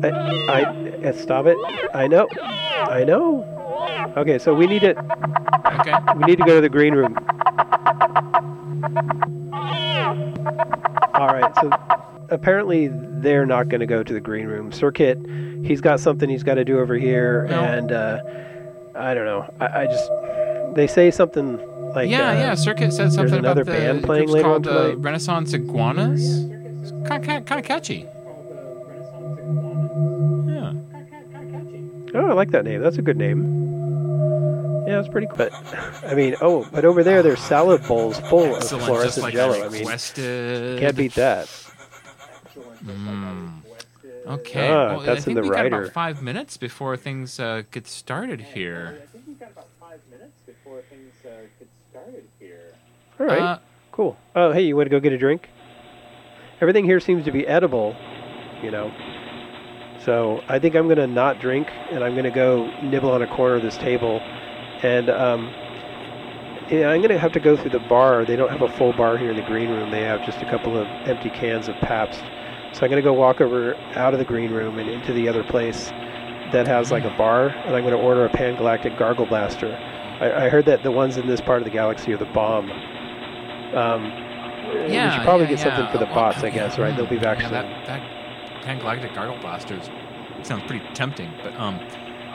I, 0.03 0.09
I, 0.49 0.88
Uh, 1.03 1.13
stop 1.13 1.45
it. 1.45 1.57
I 1.93 2.07
know. 2.07 2.27
I 2.41 3.03
know. 3.03 3.45
Okay, 4.17 4.39
so 4.39 4.53
we 4.53 4.67
need 4.67 4.81
to. 4.81 4.97
Okay. 5.79 5.95
We 6.17 6.23
need 6.25 6.37
to 6.37 6.45
go 6.45 6.55
to 6.55 6.61
the 6.61 6.69
green 6.69 6.93
room. 6.93 7.15
All 11.13 11.27
right. 11.27 11.51
So 11.61 11.69
apparently 12.29 12.89
they're 12.91 13.45
not 13.45 13.69
going 13.69 13.81
to 13.81 13.85
go 13.85 14.03
to 14.03 14.13
the 14.13 14.19
green 14.21 14.47
room. 14.47 14.71
Circuit, 14.71 15.17
he's 15.63 15.81
got 15.81 15.99
something 15.99 16.29
he's 16.29 16.43
got 16.43 16.55
to 16.55 16.65
do 16.65 16.79
over 16.79 16.95
here, 16.95 17.47
No. 17.49 17.61
and 17.63 17.91
uh, 17.91 18.19
I 18.95 19.13
don't 19.13 19.25
know. 19.25 19.53
I, 19.59 19.81
I 19.81 19.85
just 19.85 20.09
they 20.75 20.87
say 20.87 21.11
something 21.11 21.57
like 21.93 22.09
yeah, 22.09 22.29
uh, 22.29 22.33
yeah. 22.33 22.55
Circuit 22.55 22.91
said 22.93 23.11
something 23.11 23.39
another 23.39 23.61
about 23.61 23.73
the 23.73 23.79
band 23.79 24.03
playing 24.03 24.29
later 24.29 24.47
on 24.47 24.63
called 24.63 24.93
uh. 24.93 24.97
Renaissance 24.97 25.53
Iguanas. 25.53 26.45
It's 26.81 26.91
kind 27.07 27.23
of 27.29 27.45
kind 27.45 27.59
of 27.59 27.63
catchy. 27.65 28.07
Oh, 32.15 32.29
I 32.29 32.33
like 32.33 32.51
that 32.51 32.65
name. 32.65 32.81
That's 32.81 32.97
a 32.97 33.01
good 33.01 33.17
name. 33.17 34.85
Yeah, 34.87 34.95
that's 34.95 35.07
pretty 35.07 35.27
cool. 35.27 35.37
But 35.37 35.53
I 36.05 36.15
mean, 36.15 36.35
oh, 36.41 36.67
but 36.71 36.83
over 36.85 37.03
there, 37.03 37.21
there's 37.21 37.39
salad 37.39 37.83
bowls 37.87 38.19
full 38.21 38.55
of 38.55 38.63
fluorescent 38.67 39.03
just 39.03 39.17
like 39.19 39.33
jello. 39.33 39.53
I 39.61 39.65
I 39.65 39.69
mean, 39.69 39.81
requested. 39.81 40.79
can't 40.79 40.95
beat 40.95 41.13
that. 41.15 41.47
Mm. 42.83 43.61
Okay. 44.25 44.69
Ah, 44.69 44.87
well, 44.97 44.99
that's 45.01 45.07
I 45.07 45.13
in 45.13 45.21
think 45.21 45.35
the 45.35 45.41
we 45.43 45.49
got 45.49 45.55
writer. 45.63 45.81
about 45.83 45.93
five 45.93 46.21
minutes 46.23 46.57
before 46.57 46.95
things 46.97 47.39
uh, 47.39 47.63
get 47.71 47.87
started 47.87 48.41
here. 48.41 48.99
All 53.19 53.25
right. 53.25 53.39
Uh, 53.41 53.59
cool. 53.91 54.17
Oh, 54.35 54.51
hey, 54.51 54.61
you 54.61 54.75
want 54.75 54.85
to 54.85 54.89
go 54.89 54.99
get 54.99 55.11
a 55.11 55.17
drink? 55.17 55.49
Everything 56.61 56.85
here 56.85 56.99
seems 56.99 57.25
to 57.25 57.31
be 57.31 57.45
edible, 57.47 57.95
you 58.63 58.71
know. 58.71 58.91
So 60.09 60.43
I 60.49 60.57
think 60.57 60.73
I'm 60.73 60.87
gonna 60.87 61.05
not 61.05 61.39
drink, 61.39 61.71
and 61.91 62.03
I'm 62.03 62.15
gonna 62.15 62.31
go 62.31 62.67
nibble 62.81 63.11
on 63.11 63.21
a 63.21 63.27
corner 63.27 63.57
of 63.57 63.61
this 63.61 63.77
table, 63.77 64.19
and 64.81 65.07
um, 65.07 65.53
yeah, 66.71 66.89
I'm 66.89 67.03
gonna 67.03 67.19
have 67.19 67.31
to 67.33 67.39
go 67.39 67.55
through 67.55 67.69
the 67.69 67.79
bar. 67.81 68.25
They 68.25 68.35
don't 68.35 68.49
have 68.49 68.63
a 68.63 68.69
full 68.69 68.91
bar 68.91 69.17
here 69.17 69.29
in 69.29 69.35
the 69.35 69.43
green 69.43 69.69
room. 69.69 69.91
They 69.91 70.01
have 70.01 70.25
just 70.25 70.41
a 70.41 70.45
couple 70.45 70.75
of 70.75 70.87
empty 71.05 71.29
cans 71.29 71.67
of 71.67 71.75
Pabst. 71.75 72.23
So 72.73 72.83
I'm 72.83 72.89
gonna 72.89 73.03
go 73.03 73.13
walk 73.13 73.39
over 73.39 73.75
out 73.93 74.13
of 74.13 74.17
the 74.17 74.25
green 74.25 74.49
room 74.49 74.79
and 74.79 74.89
into 74.89 75.13
the 75.13 75.27
other 75.27 75.43
place 75.43 75.89
that 76.53 76.65
has 76.65 76.91
like 76.91 77.03
a 77.03 77.15
bar, 77.15 77.49
and 77.49 77.75
I'm 77.75 77.83
gonna 77.83 77.99
order 77.99 78.25
a 78.25 78.29
Pan 78.29 78.55
Galactic 78.55 78.97
Gargle 78.97 79.27
Blaster. 79.27 79.77
I, 80.19 80.45
I 80.45 80.49
heard 80.49 80.65
that 80.65 80.81
the 80.81 80.91
ones 80.91 81.17
in 81.17 81.27
this 81.27 81.39
part 81.39 81.59
of 81.61 81.65
the 81.65 81.71
galaxy 81.71 82.13
are 82.13 82.17
the 82.17 82.25
bomb. 82.25 82.71
Um, 83.75 84.05
we 84.87 84.91
yeah, 84.91 85.13
should 85.13 85.23
probably 85.23 85.45
yeah, 85.45 85.51
get 85.51 85.59
something 85.59 85.87
for 85.91 85.99
the 85.99 86.07
bots, 86.07 86.43
I 86.43 86.49
guess, 86.49 86.79
right? 86.79 86.95
They'll 86.95 87.05
be 87.05 87.19
back 87.19 87.37
yeah, 87.37 87.43
soon. 87.43 87.51
that 87.51 87.85
that 87.85 88.18
Pan 88.61 88.79
Galactic 88.79 89.13
Gargle 89.13 89.37
Blasters 89.39 89.89
sounds 90.43 90.63
pretty 90.67 90.85
tempting, 90.93 91.31
but 91.43 91.53
um, 91.55 91.79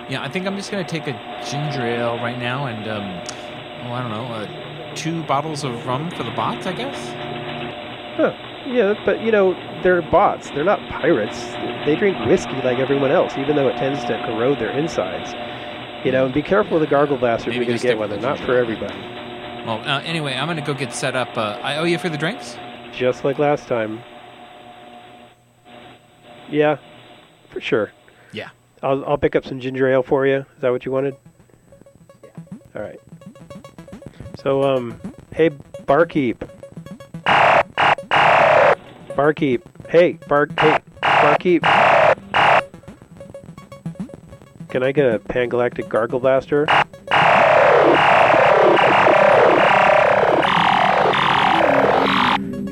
yeah, 0.08 0.22
I 0.22 0.28
think 0.28 0.46
I'm 0.46 0.56
just 0.56 0.70
gonna 0.70 0.86
take 0.86 1.06
a 1.06 1.12
ginger 1.48 1.86
ale 1.86 2.16
right 2.16 2.38
now 2.38 2.66
and 2.66 2.88
um, 2.88 3.86
oh, 3.86 3.92
I 3.92 4.02
don't 4.02 4.10
know, 4.10 4.26
uh, 4.26 4.94
two 4.94 5.22
bottles 5.24 5.64
of 5.64 5.86
rum 5.86 6.10
for 6.10 6.22
the 6.22 6.30
bots, 6.30 6.66
I 6.66 6.72
guess. 6.72 7.08
Huh. 8.16 8.32
Yeah, 8.66 8.94
but 9.04 9.22
you 9.22 9.30
know, 9.30 9.52
they're 9.82 10.00
bots. 10.00 10.48
They're 10.50 10.64
not 10.64 10.78
pirates. 10.88 11.38
They 11.84 11.96
drink 11.96 12.16
whiskey 12.26 12.54
like 12.62 12.78
everyone 12.78 13.10
else, 13.10 13.32
even 13.36 13.56
though 13.56 13.68
it 13.68 13.76
tends 13.76 14.00
to 14.04 14.22
corrode 14.26 14.58
their 14.58 14.70
insides. 14.70 15.34
You 16.04 16.12
know, 16.12 16.26
and 16.26 16.34
be 16.34 16.42
careful 16.42 16.78
with 16.78 16.88
the 16.88 16.90
gargle 16.90 17.18
blasters 17.18 17.48
Maybe 17.48 17.56
you're 17.56 17.66
going 17.66 17.78
to 17.78 17.86
get 17.86 17.98
one. 17.98 18.10
They're 18.10 18.20
not 18.20 18.38
for 18.38 18.56
everybody. 18.56 18.94
Well, 19.66 19.80
uh, 19.80 20.00
anyway, 20.02 20.34
I'm 20.34 20.46
gonna 20.46 20.60
go 20.60 20.74
get 20.74 20.92
set 20.92 21.16
up. 21.16 21.36
Uh, 21.38 21.58
I 21.62 21.76
owe 21.78 21.84
you 21.84 21.98
for 21.98 22.10
the 22.10 22.18
drinks. 22.18 22.56
Just 22.92 23.24
like 23.24 23.38
last 23.38 23.66
time. 23.66 24.02
Yeah, 26.50 26.78
for 27.50 27.60
sure. 27.60 27.92
Yeah. 28.32 28.50
I'll, 28.82 29.04
I'll 29.04 29.18
pick 29.18 29.34
up 29.36 29.44
some 29.44 29.60
ginger 29.60 29.88
ale 29.88 30.02
for 30.02 30.26
you. 30.26 30.38
Is 30.38 30.60
that 30.60 30.70
what 30.70 30.84
you 30.84 30.92
wanted? 30.92 31.16
Yeah. 32.22 32.30
All 32.76 32.82
right. 32.82 33.00
So, 34.38 34.62
um, 34.62 35.00
hey, 35.32 35.50
barkeep. 35.86 36.44
Barkeep. 39.16 39.62
Hey, 39.88 40.18
bar. 40.28 40.48
Hey, 40.58 40.78
barkeep. 41.00 41.62
Can 44.68 44.82
I 44.82 44.90
get 44.90 45.14
a 45.14 45.20
Pan 45.20 45.48
Galactic 45.48 45.88
Gargle 45.88 46.18
Blaster? 46.18 46.66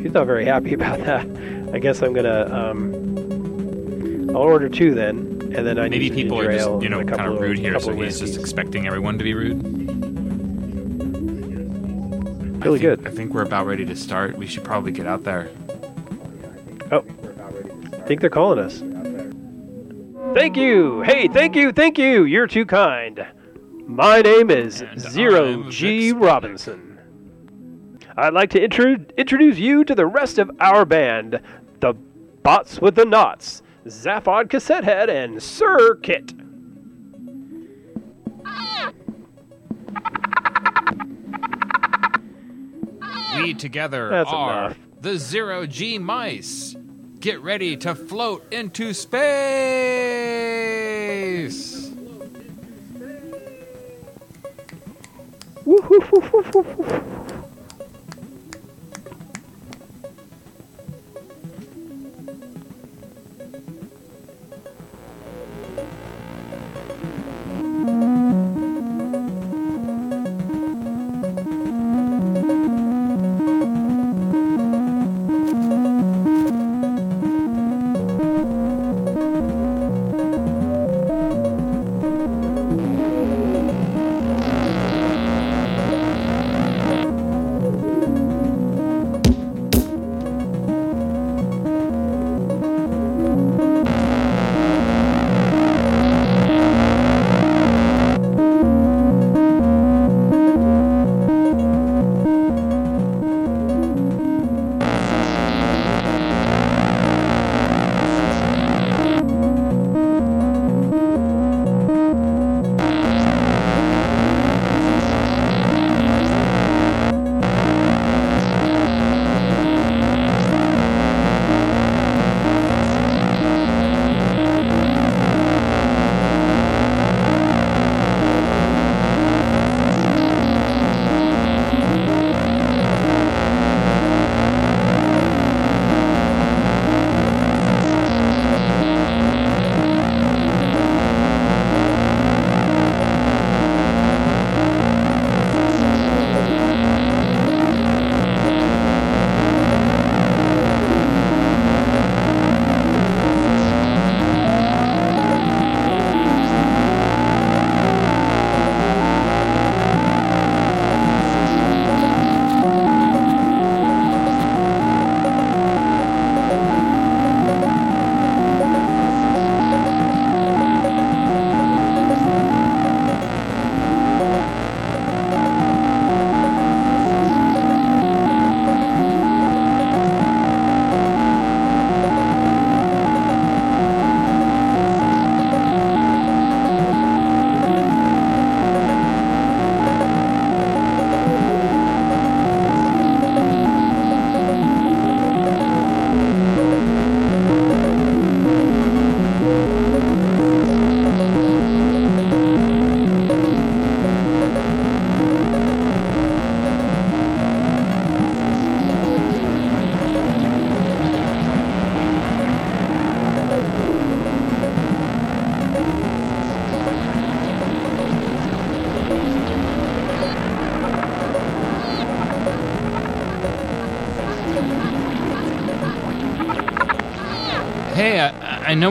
He's 0.03 0.13
not 0.13 0.27
very 0.27 0.45
happy 0.45 0.75
about 0.75 0.99
that. 1.05 1.25
I 1.73 1.79
guess 1.79 2.03
I'm 2.03 2.13
gonna 2.13 2.53
um, 2.53 3.12
I'll 4.35 4.43
order 4.43 4.69
two 4.69 4.95
then, 4.95 5.17
and 5.55 5.67
then 5.67 5.79
I 5.79 5.89
Maybe 5.89 6.09
need 6.09 6.15
people 6.17 6.41
are 6.41 6.51
just, 6.51 6.83
you 6.83 6.89
know, 6.89 7.01
and 7.01 7.09
kind 7.09 7.31
of 7.31 7.39
rude 7.39 7.59
here, 7.59 7.79
so 7.79 7.91
of 7.91 7.99
he's 7.99 8.19
just 8.19 8.39
expecting 8.39 8.87
everyone 8.87 9.19
to 9.19 9.25
be 9.25 9.35
rude. 9.35 9.63
Really 12.65 12.79
I 12.79 12.83
think, 12.83 13.03
good. 13.03 13.07
I 13.07 13.11
think 13.11 13.35
we're 13.35 13.43
about 13.43 13.67
ready 13.67 13.85
to 13.85 13.95
start. 13.95 14.37
We 14.39 14.47
should 14.47 14.65
probably 14.65 14.93
get 14.93 15.07
out 15.07 15.25
there. 15.25 15.51
Oh, 16.91 17.05
I 17.93 18.07
think 18.07 18.21
they're 18.21 18.31
calling 18.31 18.59
us. 18.59 18.83
Thank 20.35 20.57
you. 20.57 21.03
Hey, 21.03 21.29
thank 21.29 21.55
you, 21.55 21.73
thank 21.73 21.99
you. 21.99 22.25
You're 22.25 22.47
too 22.47 22.65
kind. 22.65 23.27
My 23.87 24.23
name 24.23 24.51
is 24.51 24.83
Zero 24.97 25.69
G 25.69 26.13
Robinson. 26.13 26.99
I'd 28.17 28.33
like 28.33 28.51
to 28.51 28.63
intro- 28.63 29.05
introduce 29.19 29.59
you 29.59 29.85
to 29.85 29.95
the 29.95 30.07
rest 30.07 30.39
of 30.39 30.51
our 30.61 30.85
band, 30.87 31.41
the 31.81 31.95
Bots 32.43 32.81
with 32.81 32.95
the 32.95 33.05
Knots, 33.05 33.62
Zaphod 33.87 34.49
Cassette 34.51 34.85
Head, 34.85 35.11
and 35.11 35.43
Sir 35.43 35.97
Kit. 35.97 36.33
We 43.37 43.55
together 43.55 44.09
That's 44.11 44.31
are 44.31 44.67
enough. 44.67 44.79
the 45.01 45.17
Zero 45.19 45.67
G 45.67 45.99
Mice. 45.99 46.77
Get 47.19 47.41
ready 47.41 47.77
to 47.79 47.95
float 47.95 48.45
into 48.53 48.93
space. 48.93 49.23
Hey, 55.65 57.32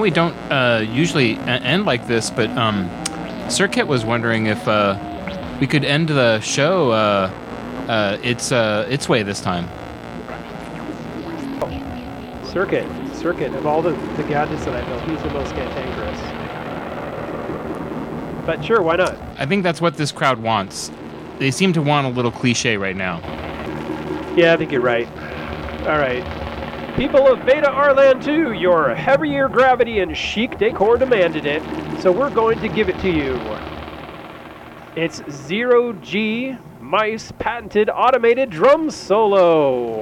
we 0.01 0.11
don't 0.11 0.35
uh, 0.51 0.83
usually 0.85 1.37
end 1.37 1.85
like 1.85 2.07
this, 2.07 2.29
but 2.29 2.49
um, 2.57 2.89
Circuit 3.49 3.87
was 3.87 4.03
wondering 4.03 4.47
if 4.47 4.67
uh, 4.67 4.97
we 5.61 5.67
could 5.67 5.85
end 5.85 6.09
the 6.09 6.39
show 6.41 6.91
uh, 6.91 7.31
uh, 7.87 8.17
its 8.23 8.51
uh, 8.51 8.87
its 8.89 9.07
way 9.07 9.23
this 9.23 9.39
time. 9.39 9.69
Circuit. 12.43 12.87
Circuit. 13.15 13.53
Of 13.53 13.65
all 13.65 13.81
the, 13.81 13.91
the 13.91 14.23
gadgets 14.23 14.65
that 14.65 14.83
I 14.83 14.89
know, 14.89 14.99
he's 15.01 15.21
the 15.21 15.29
most 15.29 15.53
cantankerous. 15.53 16.19
But 18.45 18.65
sure, 18.65 18.81
why 18.81 18.95
not? 18.95 19.17
I 19.37 19.45
think 19.45 19.63
that's 19.63 19.79
what 19.79 19.95
this 19.95 20.11
crowd 20.11 20.39
wants. 20.39 20.91
They 21.37 21.51
seem 21.51 21.71
to 21.73 21.81
want 21.81 22.07
a 22.07 22.09
little 22.09 22.31
cliche 22.31 22.77
right 22.77 22.95
now. 22.95 23.19
Yeah, 24.35 24.53
I 24.53 24.57
think 24.57 24.71
you're 24.71 24.81
right. 24.81 25.07
All 25.87 25.97
right. 25.97 26.40
People 26.95 27.31
of 27.31 27.45
Beta 27.45 27.67
Arland 27.67 28.23
2, 28.23 28.51
your 28.51 28.93
heavier 28.93 29.47
gravity 29.47 29.99
and 29.99 30.15
chic 30.15 30.57
decor 30.57 30.97
demanded 30.97 31.45
it, 31.45 31.63
so 32.01 32.11
we're 32.11 32.29
going 32.29 32.59
to 32.59 32.67
give 32.67 32.89
it 32.89 32.99
to 32.99 33.09
you. 33.09 33.39
It's 34.95 35.21
Zero 35.31 35.93
G 35.93 36.57
Mice 36.81 37.31
patented 37.39 37.89
automated 37.89 38.49
drum 38.49 38.91
solo. 38.91 40.00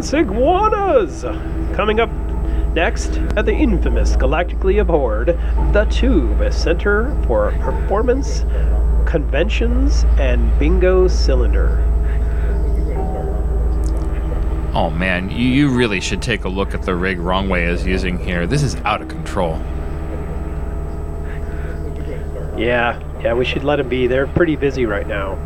Renaissance 0.00 0.30
Iguanas! 0.30 1.22
Coming 1.76 2.00
up 2.00 2.08
next 2.74 3.18
at 3.36 3.44
the 3.44 3.52
infamous 3.52 4.16
Galactically 4.16 4.80
Abhorred, 4.80 5.38
The 5.74 5.84
Tube, 5.90 6.40
a 6.40 6.50
center 6.50 7.14
for 7.26 7.50
performance, 7.60 8.46
conventions, 9.04 10.04
and 10.18 10.58
bingo 10.58 11.06
cylinder. 11.06 11.84
Oh 14.72 14.88
man, 14.88 15.30
you, 15.30 15.36
you 15.36 15.68
really 15.68 16.00
should 16.00 16.22
take 16.22 16.44
a 16.44 16.48
look 16.48 16.72
at 16.72 16.80
the 16.80 16.94
rig 16.94 17.18
Wrongway 17.18 17.68
is 17.68 17.84
using 17.84 18.16
here. 18.18 18.46
This 18.46 18.62
is 18.62 18.76
out 18.76 19.02
of 19.02 19.08
control. 19.08 19.58
Yeah, 22.56 22.98
yeah, 23.22 23.34
we 23.34 23.44
should 23.44 23.64
let 23.64 23.76
them 23.76 23.90
be. 23.90 24.06
They're 24.06 24.28
pretty 24.28 24.56
busy 24.56 24.86
right 24.86 25.06
now. 25.06 25.38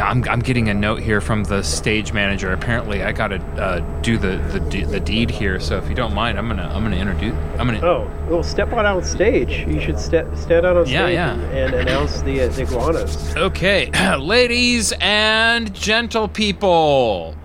Yeah, 0.00 0.08
I'm, 0.08 0.24
I'm 0.30 0.40
getting 0.40 0.70
a 0.70 0.72
note 0.72 1.00
here 1.00 1.20
from 1.20 1.44
the 1.44 1.62
stage 1.62 2.14
manager. 2.14 2.54
Apparently, 2.54 3.02
I 3.02 3.12
gotta 3.12 3.36
uh, 3.60 3.80
do 4.00 4.16
the, 4.16 4.38
the 4.38 4.84
the 4.86 4.98
deed 4.98 5.30
here. 5.30 5.60
So 5.60 5.76
if 5.76 5.90
you 5.90 5.94
don't 5.94 6.14
mind, 6.14 6.38
I'm 6.38 6.48
gonna 6.48 6.72
I'm 6.74 6.82
gonna 6.82 6.96
introduce. 6.96 7.34
I'm 7.58 7.66
gonna. 7.66 7.84
Oh, 7.84 8.10
well, 8.26 8.42
step 8.42 8.72
on 8.72 8.86
out 8.86 8.96
on 8.96 9.04
stage. 9.04 9.68
You 9.68 9.78
should 9.78 9.98
step 9.98 10.34
stand 10.34 10.64
out 10.64 10.78
on 10.78 10.86
Yeah, 10.86 11.04
stage 11.04 11.14
yeah. 11.16 11.32
And, 11.34 11.52
and 11.52 11.74
announce 11.74 12.22
the, 12.22 12.40
uh, 12.40 12.48
the 12.48 12.62
iguanas. 12.62 13.36
Okay, 13.36 13.90
ladies 14.16 14.94
and 15.02 15.74
gentle 15.74 16.28
people, 16.28 17.36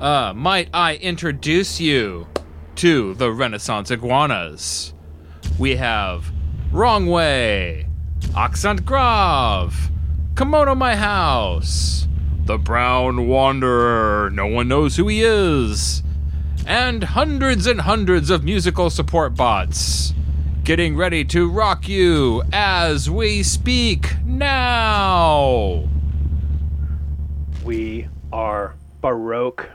uh, 0.00 0.32
might 0.34 0.68
I 0.74 0.96
introduce 0.96 1.80
you 1.80 2.26
to 2.74 3.14
the 3.14 3.30
Renaissance 3.30 3.92
Iguanas? 3.92 4.94
We 5.60 5.76
have 5.76 6.32
Wrong 6.72 7.06
Way, 7.06 7.86
Accent 8.36 8.84
Grave, 8.84 9.90
Kimono 10.34 10.74
My 10.74 10.96
House, 10.96 11.99
The 12.50 12.58
Brown 12.58 13.28
Wanderer, 13.28 14.28
no 14.30 14.48
one 14.48 14.66
knows 14.66 14.96
who 14.96 15.06
he 15.06 15.22
is, 15.22 16.02
and 16.66 17.04
hundreds 17.04 17.64
and 17.64 17.82
hundreds 17.82 18.28
of 18.28 18.42
musical 18.42 18.90
support 18.90 19.36
bots 19.36 20.12
getting 20.64 20.96
ready 20.96 21.24
to 21.26 21.48
rock 21.48 21.88
you 21.88 22.42
as 22.52 23.08
we 23.08 23.44
speak 23.44 24.16
now. 24.24 25.88
We 27.62 28.08
are 28.32 28.74
Baroque. 29.00 29.70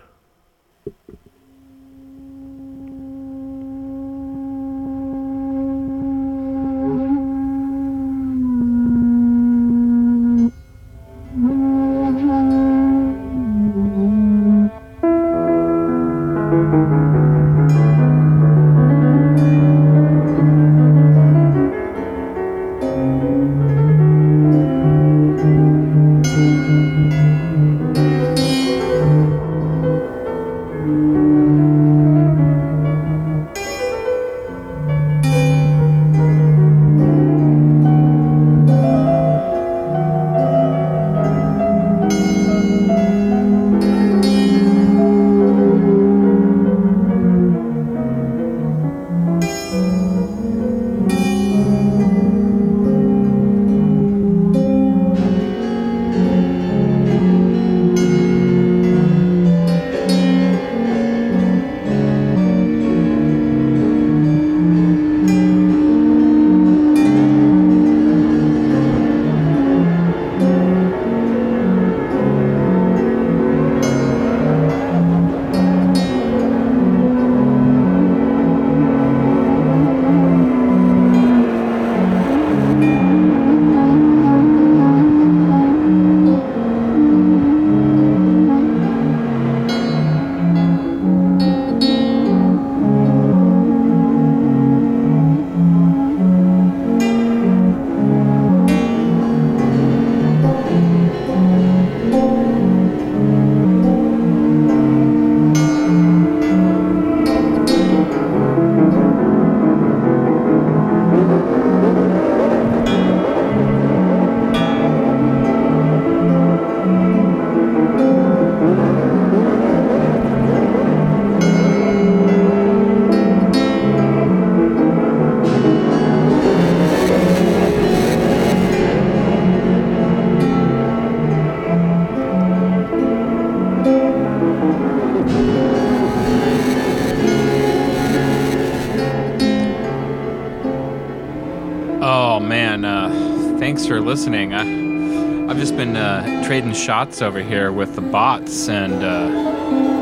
Shots 146.85 147.21
over 147.21 147.39
here 147.41 147.71
with 147.71 147.95
the 147.95 148.01
bots, 148.01 148.69
and 148.69 149.03
uh, 149.03 149.27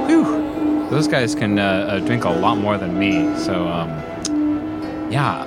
whew, 0.08 0.88
those 0.90 1.08
guys 1.08 1.34
can 1.34 1.58
uh, 1.58 1.64
uh, 1.64 2.00
drink 2.00 2.26
a 2.26 2.30
lot 2.30 2.58
more 2.58 2.78
than 2.78 3.00
me. 3.00 3.34
So, 3.38 3.68
um, 3.68 3.90
yeah, 5.12 5.46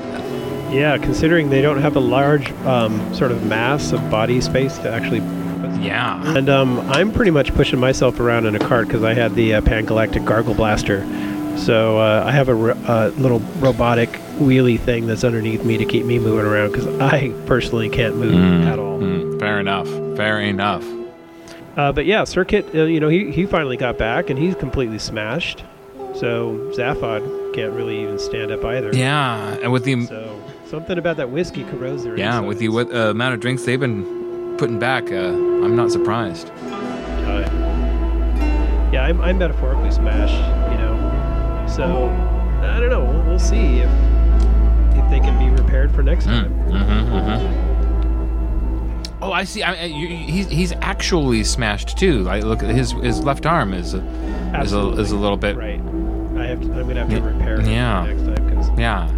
Yeah, 0.73 0.97
considering 0.99 1.51
they 1.51 1.61
don't 1.63 1.81
have 1.81 1.95
a 1.97 2.01
large 2.01 2.51
um, 2.65 3.15
sort 3.15 3.33
of 3.33 3.45
mass 3.45 3.93
of 3.93 4.11
body 4.11 4.41
space 4.41 4.79
to 4.79 4.91
actually. 4.91 5.21
Yeah. 5.85 6.37
And 6.37 6.49
um, 6.49 6.81
I'm 6.91 7.13
pretty 7.13 7.31
much 7.31 7.55
pushing 7.55 7.79
myself 7.79 8.19
around 8.19 8.47
in 8.47 8.55
a 8.57 8.59
cart 8.59 8.89
because 8.89 9.05
I 9.05 9.13
had 9.15 9.35
the 9.35 9.55
uh, 9.55 9.61
Pangalactic 9.61 10.25
Gargle 10.25 10.55
Blaster. 10.55 11.05
So 11.59 11.99
uh, 11.99 12.25
I 12.27 12.33
have 12.33 12.49
a 12.49 12.55
ro- 12.55 12.79
uh, 12.87 13.13
little 13.19 13.41
robotic 13.61 14.11
wheelie 14.39 14.79
thing 14.81 15.07
that's 15.07 15.23
underneath 15.25 15.65
me 15.65 15.77
to 15.79 15.85
keep 15.85 16.05
me 16.07 16.19
moving 16.19 16.45
around 16.47 16.73
because 16.73 16.87
I 17.01 17.33
personally 17.47 17.89
can't 17.89 18.17
move 18.17 18.33
Mm, 18.35 18.67
at 18.67 18.79
all. 18.79 18.99
mm, 18.99 19.39
fair 19.39 19.61
enough. 19.61 19.89
Fair 20.17 20.41
enough. 20.41 20.85
Uh, 21.77 21.93
but 21.93 22.07
yeah, 22.07 22.25
Circuit, 22.25 22.67
uh, 22.75 22.85
you 22.85 23.01
know, 23.01 23.09
he, 23.09 23.31
he 23.31 23.45
finally 23.45 23.77
got 23.77 23.99
back 23.99 24.31
and 24.31 24.39
he's 24.39 24.55
completely 24.55 24.99
smashed. 24.99 25.63
So 26.15 26.71
Zaphod 26.75 27.55
can't 27.55 27.73
really 27.73 28.03
even 28.03 28.19
stand 28.19 28.51
up 28.51 28.65
either. 28.65 28.95
Yeah, 28.97 29.59
and 29.63 29.71
with 29.71 29.85
the 29.85 30.07
So 30.07 30.43
something 30.67 30.97
about 30.97 31.19
that 31.19 31.31
whiskey 31.31 31.63
corrodes 31.65 32.05
yeah 32.19 32.41
with 32.41 32.59
the 32.59 32.69
with, 32.69 32.93
uh, 32.93 33.11
amount 33.11 33.35
of 33.35 33.41
drinks 33.41 33.65
they've 33.65 33.79
been 33.79 34.57
putting 34.57 34.79
back, 34.79 35.13
uh, 35.13 35.17
I'm 35.17 35.77
not 35.77 35.93
surprised. 35.93 36.51
Uh, 36.63 37.47
yeah, 38.93 39.05
I'm, 39.05 39.21
I'm 39.21 39.37
metaphorically 39.37 39.91
smashed, 39.91 40.35
you 40.73 40.79
know. 40.79 41.67
So 41.69 42.09
I 42.63 42.81
don't 42.81 42.89
know. 42.89 43.05
We'll, 43.05 43.23
we'll 43.25 43.39
see 43.39 43.81
if 43.81 43.91
if 44.97 45.11
they 45.11 45.21
can 45.21 45.39
be 45.39 45.51
repaired 45.63 45.95
for 45.95 46.03
next 46.03 46.25
time. 46.25 46.55
Mm-hmm, 46.55 47.13
mm-hmm. 47.15 47.66
I 49.37 49.45
see. 49.45 49.63
I, 49.63 49.75
I, 49.75 49.85
you, 49.85 50.09
he's 50.09 50.49
he's 50.49 50.73
actually 50.81 51.45
smashed 51.45 51.99
too. 51.99 52.21
Like, 52.23 52.43
look, 52.43 52.63
at 52.63 52.75
his 52.75 52.93
his 52.93 53.23
left 53.23 53.45
arm 53.45 53.75
is 53.75 53.93
a, 53.93 53.99
is 54.63 54.73
a 54.73 54.89
is 54.93 55.13
a 55.13 55.17
little 55.17 55.37
bit. 55.37 55.57
Right. 55.57 55.79
I 56.39 56.47
have 56.47 56.61
to, 56.63 56.73
I'm 56.73 56.89
gonna 56.89 57.01
have 57.07 57.11
to 57.11 57.21
repair 57.21 57.61
it 57.61 57.67
Yeah. 57.67 58.07
next 58.07 58.23
time 58.23 58.47
because 58.49 58.71
Yeah. 58.79 59.11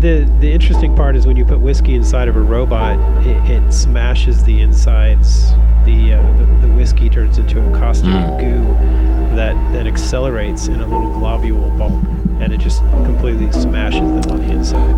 the 0.00 0.28
the 0.40 0.50
interesting 0.50 0.96
part 0.96 1.14
is 1.14 1.28
when 1.28 1.36
you 1.36 1.44
put 1.44 1.60
whiskey 1.60 1.94
inside 1.94 2.26
of 2.26 2.34
a 2.36 2.40
robot, 2.40 2.98
it, 3.24 3.36
it 3.50 3.72
smashes 3.72 4.42
the 4.42 4.60
insides. 4.62 5.52
The, 5.84 6.14
uh, 6.14 6.22
the 6.38 6.66
the 6.66 6.74
whiskey 6.74 7.08
turns 7.08 7.38
into 7.38 7.60
a 7.64 7.78
caustic 7.78 8.10
Mm. 8.10 8.40
goo 8.40 9.36
that 9.36 9.54
that 9.72 9.86
accelerates 9.86 10.66
in 10.66 10.80
a 10.80 10.86
little 10.86 11.12
globule 11.20 11.70
ball, 11.78 11.92
and 12.40 12.52
it 12.52 12.58
just 12.58 12.80
completely 13.04 13.52
smashes 13.52 14.00
them 14.00 14.32
on 14.32 14.40
the 14.44 14.52
inside. 14.52 14.96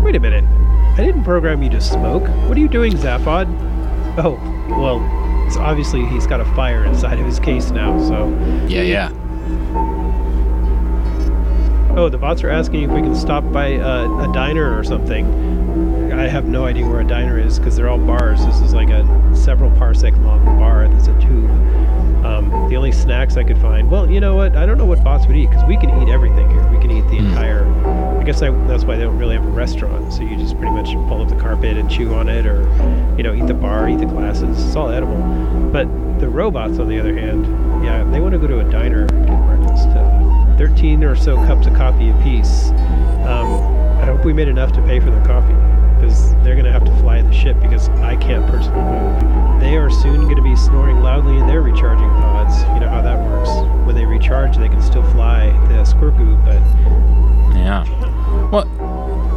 Wait 0.00 0.14
a 0.14 0.20
minute! 0.20 0.44
I 0.96 0.98
didn't 0.98 1.24
program 1.24 1.60
you 1.62 1.70
to 1.70 1.80
smoke. 1.80 2.22
What 2.48 2.56
are 2.56 2.60
you 2.60 2.68
doing, 2.68 2.92
Zaphod? 2.92 3.46
Oh, 4.16 4.38
well, 4.70 5.00
it's 5.44 5.56
obviously 5.56 6.06
he's 6.06 6.24
got 6.24 6.40
a 6.40 6.44
fire 6.54 6.84
inside 6.84 7.18
of 7.18 7.26
his 7.26 7.40
case 7.40 7.72
now, 7.72 7.98
so. 7.98 8.28
Yeah, 8.68 8.82
yeah. 8.82 9.10
Oh, 11.96 12.08
the 12.08 12.18
bots 12.18 12.44
are 12.44 12.50
asking 12.50 12.82
if 12.84 12.90
we 12.90 13.00
can 13.00 13.14
stop 13.16 13.42
by 13.52 13.74
uh, 13.74 14.28
a 14.28 14.32
diner 14.32 14.78
or 14.78 14.84
something. 14.84 16.12
I 16.12 16.28
have 16.28 16.46
no 16.46 16.64
idea 16.64 16.86
where 16.86 17.00
a 17.00 17.06
diner 17.06 17.40
is 17.40 17.58
because 17.58 17.76
they're 17.76 17.88
all 17.88 17.98
bars. 17.98 18.44
This 18.46 18.60
is 18.60 18.72
like 18.72 18.90
a 18.90 19.04
several 19.34 19.70
parsec 19.72 20.12
long 20.24 20.44
bar 20.44 20.88
that's 20.88 21.08
a 21.08 21.20
tube. 21.20 21.50
Um, 22.24 22.50
the 22.70 22.76
only 22.76 22.92
snacks 22.92 23.36
I 23.36 23.42
could 23.42 23.58
find. 23.58 23.90
Well, 23.90 24.08
you 24.08 24.20
know 24.20 24.36
what? 24.36 24.56
I 24.56 24.64
don't 24.64 24.78
know 24.78 24.86
what 24.86 25.02
bots 25.02 25.26
would 25.26 25.36
eat 25.36 25.50
because 25.50 25.68
we 25.68 25.76
can 25.76 25.90
eat 26.02 26.08
everything 26.08 26.48
here. 26.50 26.66
We 26.70 26.78
can 26.78 26.90
eat 26.92 27.06
the 27.08 27.18
entire. 27.18 27.64
I 28.24 28.26
guess 28.26 28.40
I, 28.40 28.48
that's 28.66 28.84
why 28.84 28.96
they 28.96 29.02
don't 29.02 29.18
really 29.18 29.34
have 29.36 29.44
a 29.44 29.50
restaurant. 29.50 30.10
So 30.10 30.22
you 30.22 30.34
just 30.38 30.56
pretty 30.56 30.72
much 30.72 30.86
pull 31.08 31.20
up 31.20 31.28
the 31.28 31.36
carpet 31.36 31.76
and 31.76 31.90
chew 31.90 32.14
on 32.14 32.30
it, 32.30 32.46
or 32.46 32.62
you 33.18 33.22
know, 33.22 33.34
eat 33.34 33.46
the 33.46 33.52
bar, 33.52 33.86
eat 33.86 33.98
the 33.98 34.06
glasses. 34.06 34.64
It's 34.64 34.74
all 34.74 34.88
edible. 34.88 35.20
But 35.70 35.84
the 36.20 36.30
robots, 36.30 36.78
on 36.78 36.88
the 36.88 36.98
other 36.98 37.14
hand, 37.14 37.44
yeah, 37.84 38.02
they 38.04 38.20
want 38.20 38.32
to 38.32 38.38
go 38.38 38.46
to 38.46 38.60
a 38.60 38.70
diner 38.70 39.02
and 39.02 39.26
get 39.26 39.44
breakfast. 39.44 39.88
Uh, 39.88 40.56
13 40.56 41.04
or 41.04 41.14
so 41.14 41.36
cups 41.44 41.66
of 41.66 41.74
coffee 41.74 42.08
apiece. 42.08 42.70
Um, 43.28 43.60
I 44.00 44.06
hope 44.06 44.24
we 44.24 44.32
made 44.32 44.48
enough 44.48 44.72
to 44.72 44.80
pay 44.84 45.00
for 45.00 45.10
their 45.10 45.24
coffee 45.26 45.52
because 46.00 46.30
they're 46.42 46.54
going 46.54 46.64
to 46.64 46.72
have 46.72 46.86
to 46.86 46.96
fly 47.02 47.20
the 47.20 47.30
ship 47.30 47.60
because 47.60 47.90
I 47.90 48.16
can't 48.16 48.50
personally 48.50 48.80
move. 48.80 49.60
They 49.60 49.76
are 49.76 49.90
soon 49.90 50.22
going 50.22 50.36
to 50.36 50.42
be 50.42 50.56
snoring 50.56 51.00
loudly 51.00 51.36
in 51.36 51.46
their 51.46 51.60
recharging 51.60 52.08
pods. 52.08 52.58
You 52.72 52.80
know 52.80 52.88
how 52.88 53.02
that 53.02 53.22
works. 53.22 53.50
When 53.86 53.94
they 53.94 54.06
recharge, 54.06 54.56
they 54.56 54.70
can 54.70 54.80
still 54.80 55.04
fly 55.10 55.50
the 55.68 55.84
Squirku, 55.84 56.42
but 56.46 56.62
Yeah. 57.54 57.84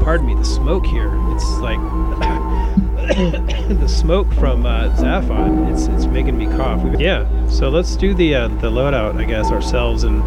Pardon 0.07 0.25
me, 0.25 0.35
the 0.35 0.45
smoke 0.45 0.85
here, 0.85 1.11
it's 1.35 1.45
like 1.57 1.77
the 3.67 3.89
smoke 3.89 4.31
from 4.35 4.65
uh, 4.65 4.87
Zaphod. 4.95 5.69
It's 5.69 5.87
it's 5.87 6.05
making 6.05 6.37
me 6.37 6.45
cough. 6.45 6.81
Yeah, 6.97 7.27
so 7.49 7.67
let's 7.67 7.97
do 7.97 8.13
the 8.13 8.33
uh, 8.33 8.47
the 8.47 8.71
loadout, 8.71 9.21
I 9.21 9.25
guess, 9.25 9.51
ourselves. 9.51 10.05
And 10.05 10.23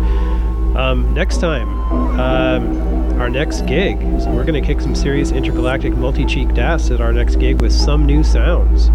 um, 0.76 1.14
next 1.14 1.38
time, 1.38 1.70
um, 2.20 3.18
our 3.18 3.30
next 3.30 3.62
gig, 3.62 3.98
so 4.20 4.30
we're 4.30 4.44
gonna 4.44 4.60
kick 4.60 4.82
some 4.82 4.94
serious 4.94 5.32
intergalactic 5.32 5.96
multi-cheek 5.96 6.52
das 6.52 6.90
at 6.90 7.00
our 7.00 7.14
next 7.14 7.36
gig 7.36 7.62
with 7.62 7.72
some 7.72 8.04
new 8.04 8.22
sounds. 8.22 8.88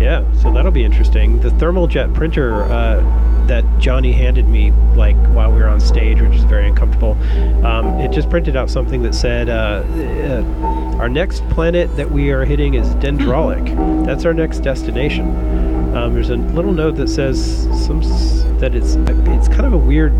Yeah, 0.00 0.24
so 0.34 0.52
that'll 0.52 0.70
be 0.70 0.84
interesting. 0.84 1.40
The 1.40 1.50
thermal 1.50 1.88
jet 1.88 2.14
printer 2.14 2.62
uh, 2.62 3.00
that 3.48 3.64
Johnny 3.78 4.12
handed 4.12 4.46
me, 4.46 4.70
like 4.94 5.16
while 5.28 5.50
we 5.50 5.58
were 5.58 5.68
on 5.68 5.80
stage, 5.80 6.20
which 6.20 6.34
is 6.34 6.44
very 6.44 6.68
uncomfortable, 6.68 7.12
um, 7.66 7.98
it 8.00 8.12
just 8.12 8.30
printed 8.30 8.56
out 8.56 8.70
something 8.70 9.02
that 9.02 9.14
said, 9.14 9.48
uh, 9.48 9.82
uh, 9.84 10.98
"Our 10.98 11.08
next 11.08 11.48
planet 11.50 11.94
that 11.96 12.10
we 12.10 12.30
are 12.30 12.44
hitting 12.44 12.74
is 12.74 12.86
Dendrolic. 12.96 14.04
That's 14.06 14.24
our 14.24 14.34
next 14.34 14.60
destination." 14.60 15.96
Um, 15.96 16.14
there's 16.14 16.30
a 16.30 16.36
little 16.36 16.72
note 16.72 16.96
that 16.96 17.08
says 17.08 17.62
some 17.86 18.00
that 18.60 18.74
it's 18.74 18.94
it's 18.94 19.48
kind 19.48 19.66
of 19.66 19.72
a 19.72 19.78
weird 19.78 20.12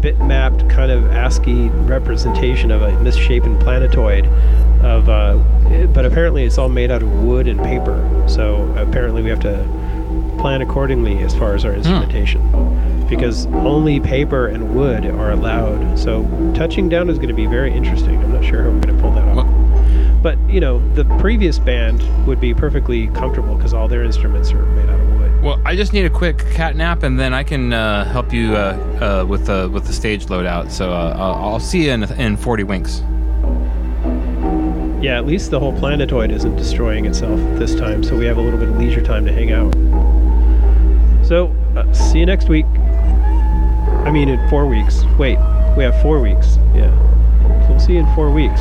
bitmapped 0.00 0.68
kind 0.68 0.90
of 0.90 1.06
ASCII 1.12 1.68
representation 1.86 2.70
of 2.70 2.82
a 2.82 2.92
misshapen 3.00 3.58
planetoid 3.58 4.26
of 4.84 5.08
uh, 5.08 5.38
but 5.94 6.04
apparently 6.04 6.44
it's 6.44 6.58
all 6.58 6.68
made 6.68 6.90
out 6.90 7.02
of 7.02 7.10
wood 7.24 7.48
and 7.48 7.58
paper 7.60 8.24
so 8.28 8.70
apparently 8.76 9.22
we 9.22 9.30
have 9.30 9.40
to 9.40 9.62
plan 10.44 10.60
accordingly 10.60 11.20
as 11.20 11.34
far 11.34 11.54
as 11.54 11.64
our 11.64 11.72
instrumentation 11.72 12.38
because 13.08 13.46
only 13.46 13.98
paper 13.98 14.48
and 14.48 14.74
wood 14.74 15.06
are 15.06 15.30
allowed 15.30 15.98
so 15.98 16.22
touching 16.54 16.86
down 16.86 17.08
is 17.08 17.16
going 17.16 17.30
to 17.30 17.34
be 17.34 17.46
very 17.46 17.72
interesting 17.72 18.22
i'm 18.22 18.30
not 18.30 18.44
sure 18.44 18.62
how 18.62 18.68
we're 18.68 18.78
going 18.80 18.94
to 18.94 19.02
pull 19.02 19.10
that 19.10 19.26
off 19.38 19.48
but 20.22 20.38
you 20.40 20.60
know 20.60 20.86
the 20.96 21.04
previous 21.18 21.58
band 21.58 22.02
would 22.26 22.42
be 22.42 22.52
perfectly 22.52 23.06
comfortable 23.08 23.56
because 23.56 23.72
all 23.72 23.88
their 23.88 24.04
instruments 24.04 24.52
are 24.52 24.66
made 24.66 24.86
out 24.90 25.00
of 25.00 25.08
wood 25.18 25.42
Well, 25.42 25.58
I 25.64 25.76
just 25.76 25.94
need 25.94 26.04
a 26.04 26.10
quick 26.10 26.38
cat 26.50 26.76
nap, 26.76 27.02
and 27.04 27.18
then 27.18 27.32
I 27.32 27.42
can 27.42 27.72
uh, 27.72 28.04
help 28.04 28.30
you 28.30 28.54
uh, 28.54 29.22
uh, 29.22 29.26
with 29.26 29.46
the 29.46 29.70
with 29.70 29.86
the 29.86 29.92
stage 29.92 30.26
loadout. 30.26 30.70
So 30.70 30.90
uh, 30.90 31.14
I'll 31.18 31.34
I'll 31.52 31.60
see 31.60 31.84
you 31.86 31.92
in 31.92 32.02
in 32.18 32.36
forty 32.38 32.64
winks. 32.64 33.02
Yeah, 35.04 35.18
at 35.18 35.26
least 35.26 35.50
the 35.50 35.60
whole 35.60 35.78
planetoid 35.78 36.30
isn't 36.30 36.56
destroying 36.56 37.04
itself 37.04 37.38
this 37.58 37.74
time, 37.74 38.02
so 38.02 38.16
we 38.16 38.24
have 38.24 38.38
a 38.38 38.40
little 38.40 38.58
bit 38.58 38.68
of 38.70 38.78
leisure 38.78 39.02
time 39.02 39.26
to 39.26 39.32
hang 39.32 39.52
out. 39.52 39.74
So, 41.24 41.54
uh, 41.74 41.90
see 41.92 42.18
you 42.18 42.26
next 42.26 42.48
week. 42.48 42.66
I 44.04 44.10
mean, 44.10 44.28
in 44.28 44.48
four 44.50 44.66
weeks. 44.66 45.04
Wait, 45.18 45.38
we 45.76 45.84
have 45.84 46.00
four 46.02 46.20
weeks. 46.20 46.58
Yeah. 46.74 46.92
So 47.62 47.70
we'll 47.70 47.80
see 47.80 47.94
you 47.94 48.00
in 48.00 48.14
four 48.14 48.30
weeks. 48.30 48.60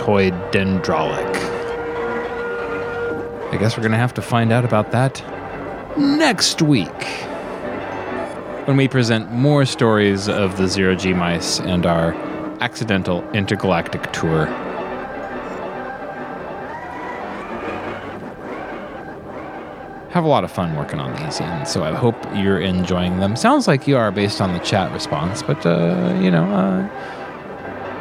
Planetoid 0.00 0.32
dendrolic? 0.52 1.36
I 3.52 3.56
guess 3.58 3.76
we're 3.76 3.82
gonna 3.82 3.96
have 3.96 4.14
to 4.14 4.22
find 4.22 4.52
out 4.52 4.64
about 4.64 4.92
that 4.92 5.22
next 5.98 6.62
week 6.62 7.04
when 8.66 8.76
we 8.76 8.88
present 8.88 9.30
more 9.32 9.64
stories 9.64 10.28
of 10.28 10.56
the 10.56 10.68
zero 10.68 10.94
G 10.94 11.12
mice 11.12 11.60
and 11.60 11.84
our 11.84 12.14
accidental 12.60 13.28
intergalactic 13.32 14.10
tour. 14.12 14.46
Have 20.10 20.24
a 20.24 20.28
lot 20.28 20.42
of 20.44 20.50
fun 20.50 20.74
working 20.76 20.98
on 20.98 21.14
these, 21.22 21.40
and 21.40 21.68
so 21.68 21.84
I 21.84 21.92
hope 21.92 22.16
you're 22.34 22.58
enjoying 22.58 23.20
them. 23.20 23.36
Sounds 23.36 23.68
like 23.68 23.86
you 23.86 23.96
are 23.96 24.10
based 24.10 24.40
on 24.40 24.52
the 24.52 24.58
chat 24.60 24.90
response, 24.92 25.42
but 25.42 25.64
uh, 25.64 26.18
you 26.20 26.30
know, 26.30 26.44
uh, 26.44 26.88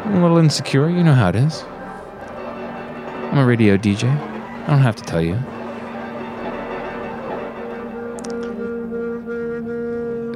a 0.05 0.19
little 0.19 0.37
insecure. 0.37 0.89
You 0.89 1.03
know 1.03 1.13
how 1.13 1.29
it 1.29 1.35
is. 1.35 1.63
I'm 3.31 3.37
a 3.37 3.45
radio 3.45 3.77
DJ. 3.77 4.09
I 4.09 4.67
don't 4.67 4.79
have 4.79 4.95
to 4.95 5.03
tell 5.03 5.21
you. 5.21 5.35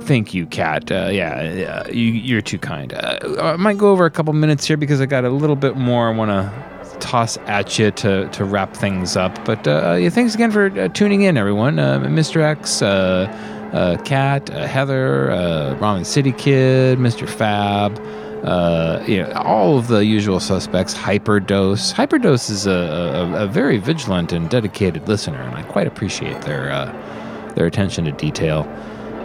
Thank 0.03 0.33
you, 0.33 0.45
Kat. 0.45 0.91
Uh, 0.91 1.09
yeah, 1.11 1.83
uh, 1.85 1.89
you, 1.89 2.11
you're 2.11 2.41
too 2.41 2.59
kind. 2.59 2.93
Uh, 2.93 3.17
I 3.41 3.55
might 3.55 3.77
go 3.77 3.89
over 3.89 4.05
a 4.05 4.11
couple 4.11 4.33
minutes 4.33 4.65
here 4.65 4.77
because 4.77 5.01
I 5.01 5.05
got 5.05 5.23
a 5.23 5.29
little 5.29 5.55
bit 5.55 5.77
more 5.77 6.09
I 6.09 6.15
want 6.15 6.29
to 6.29 6.97
toss 6.99 7.37
at 7.47 7.79
you 7.79 7.89
to, 7.91 8.27
to 8.29 8.45
wrap 8.45 8.75
things 8.75 9.15
up. 9.15 9.43
But 9.45 9.67
uh, 9.67 9.97
yeah, 9.99 10.09
thanks 10.09 10.35
again 10.35 10.51
for 10.51 10.67
uh, 10.79 10.89
tuning 10.89 11.21
in, 11.21 11.37
everyone. 11.37 11.79
Uh, 11.79 11.99
Mr. 11.99 12.41
X, 12.41 12.81
uh, 12.81 13.27
uh, 13.73 13.97
uh, 14.07 14.67
Heather, 14.67 15.31
uh, 15.31 15.75
Ramen 15.79 16.05
City 16.05 16.31
Kid, 16.31 16.99
Mr. 16.99 17.27
Fab. 17.27 17.97
Uh, 18.43 19.01
you 19.07 19.23
know, 19.23 19.31
all 19.35 19.77
of 19.77 19.87
the 19.87 20.05
usual 20.05 20.39
suspects. 20.39 20.93
Hyperdose. 20.93 21.93
Hyperdose 21.93 22.49
is 22.49 22.67
a, 22.67 22.71
a, 22.71 23.43
a 23.43 23.47
very 23.47 23.77
vigilant 23.77 24.33
and 24.33 24.49
dedicated 24.49 25.07
listener, 25.07 25.41
and 25.41 25.55
I 25.55 25.63
quite 25.63 25.87
appreciate 25.87 26.41
their 26.41 26.69
uh, 26.69 27.53
their 27.55 27.65
attention 27.65 28.03
to 28.03 28.11
detail. 28.11 28.67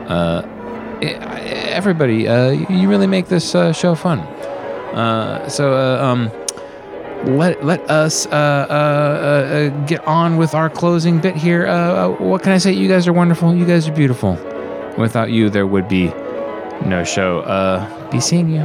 Uh, 0.07 0.43
everybody, 1.03 2.28
uh, 2.28 2.51
you 2.51 2.89
really 2.89 3.09
make 3.09 3.27
this 3.27 3.57
uh, 3.57 3.73
show 3.73 3.97
fun. 3.97 4.20
Uh, 4.20 5.49
so, 5.49 5.74
um, 5.74 6.31
let 7.36 7.65
let 7.65 7.81
us 7.90 8.27
get 8.27 10.07
on 10.07 10.36
with 10.36 10.55
our 10.55 10.70
closing 10.70 11.20
bit 11.20 11.35
here. 11.35 11.66
What 12.19 12.45
can 12.45 12.53
I 12.53 12.59
say? 12.59 12.73
You 12.73 12.86
guys 12.86 13.09
are 13.09 13.12
wonderful. 13.12 13.53
You 13.53 13.65
guys 13.65 13.89
are 13.89 13.93
beautiful. 13.93 14.39
Without 14.97 15.32
you, 15.32 15.51
there 15.51 15.66
would 15.66 15.89
be 15.89 16.07
no 16.86 17.03
show. 17.03 17.43
Be 18.12 18.20
seeing 18.20 18.49
you. 18.51 18.65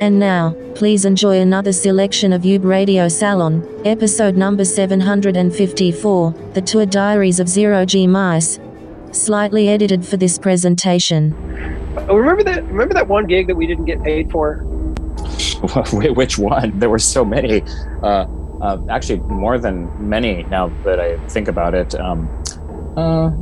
And 0.00 0.18
now, 0.18 0.56
please 0.74 1.04
enjoy 1.04 1.40
another 1.40 1.72
selection 1.74 2.32
of 2.32 2.42
Ube 2.42 2.64
Radio 2.64 3.06
Salon, 3.06 3.68
episode 3.84 4.34
number 4.34 4.64
754, 4.64 6.30
The 6.54 6.62
Tour 6.62 6.86
Diaries 6.86 7.38
of 7.38 7.46
Zero 7.46 7.84
G 7.84 8.06
Mice. 8.06 8.58
Slightly 9.12 9.68
edited 9.68 10.06
for 10.06 10.16
this 10.16 10.38
presentation. 10.38 11.34
Oh, 12.08 12.16
remember 12.16 12.42
that? 12.44 12.64
Remember 12.64 12.94
that 12.94 13.08
one 13.08 13.26
gig 13.26 13.46
that 13.48 13.56
we 13.56 13.66
didn't 13.66 13.84
get 13.84 14.02
paid 14.02 14.30
for? 14.30 14.54
Which 15.92 16.38
one? 16.38 16.78
There 16.78 16.88
were 16.88 16.98
so 16.98 17.22
many. 17.22 17.62
Uh, 18.02 18.26
uh, 18.62 18.78
actually, 18.88 19.20
more 19.20 19.58
than 19.58 19.90
many 20.08 20.44
now 20.44 20.68
that 20.84 20.98
I 20.98 21.18
think 21.28 21.46
about 21.46 21.74
it. 21.74 21.94
Um, 21.94 22.26
uh, 22.96 23.32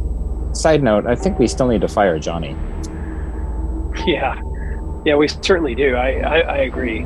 side 0.55 0.83
note, 0.83 1.07
I 1.07 1.15
think 1.15 1.39
we 1.39 1.47
still 1.47 1.69
need 1.69 1.83
to 1.83 1.89
fire 1.89 2.19
Johnny. 2.19 2.57
Yeah, 4.07 4.41
yeah, 5.05 5.15
we 5.16 5.29
certainly 5.29 5.75
do. 5.75 5.95
I 5.95 6.20
I, 6.20 6.39
I 6.41 6.57
agree. 6.59 7.03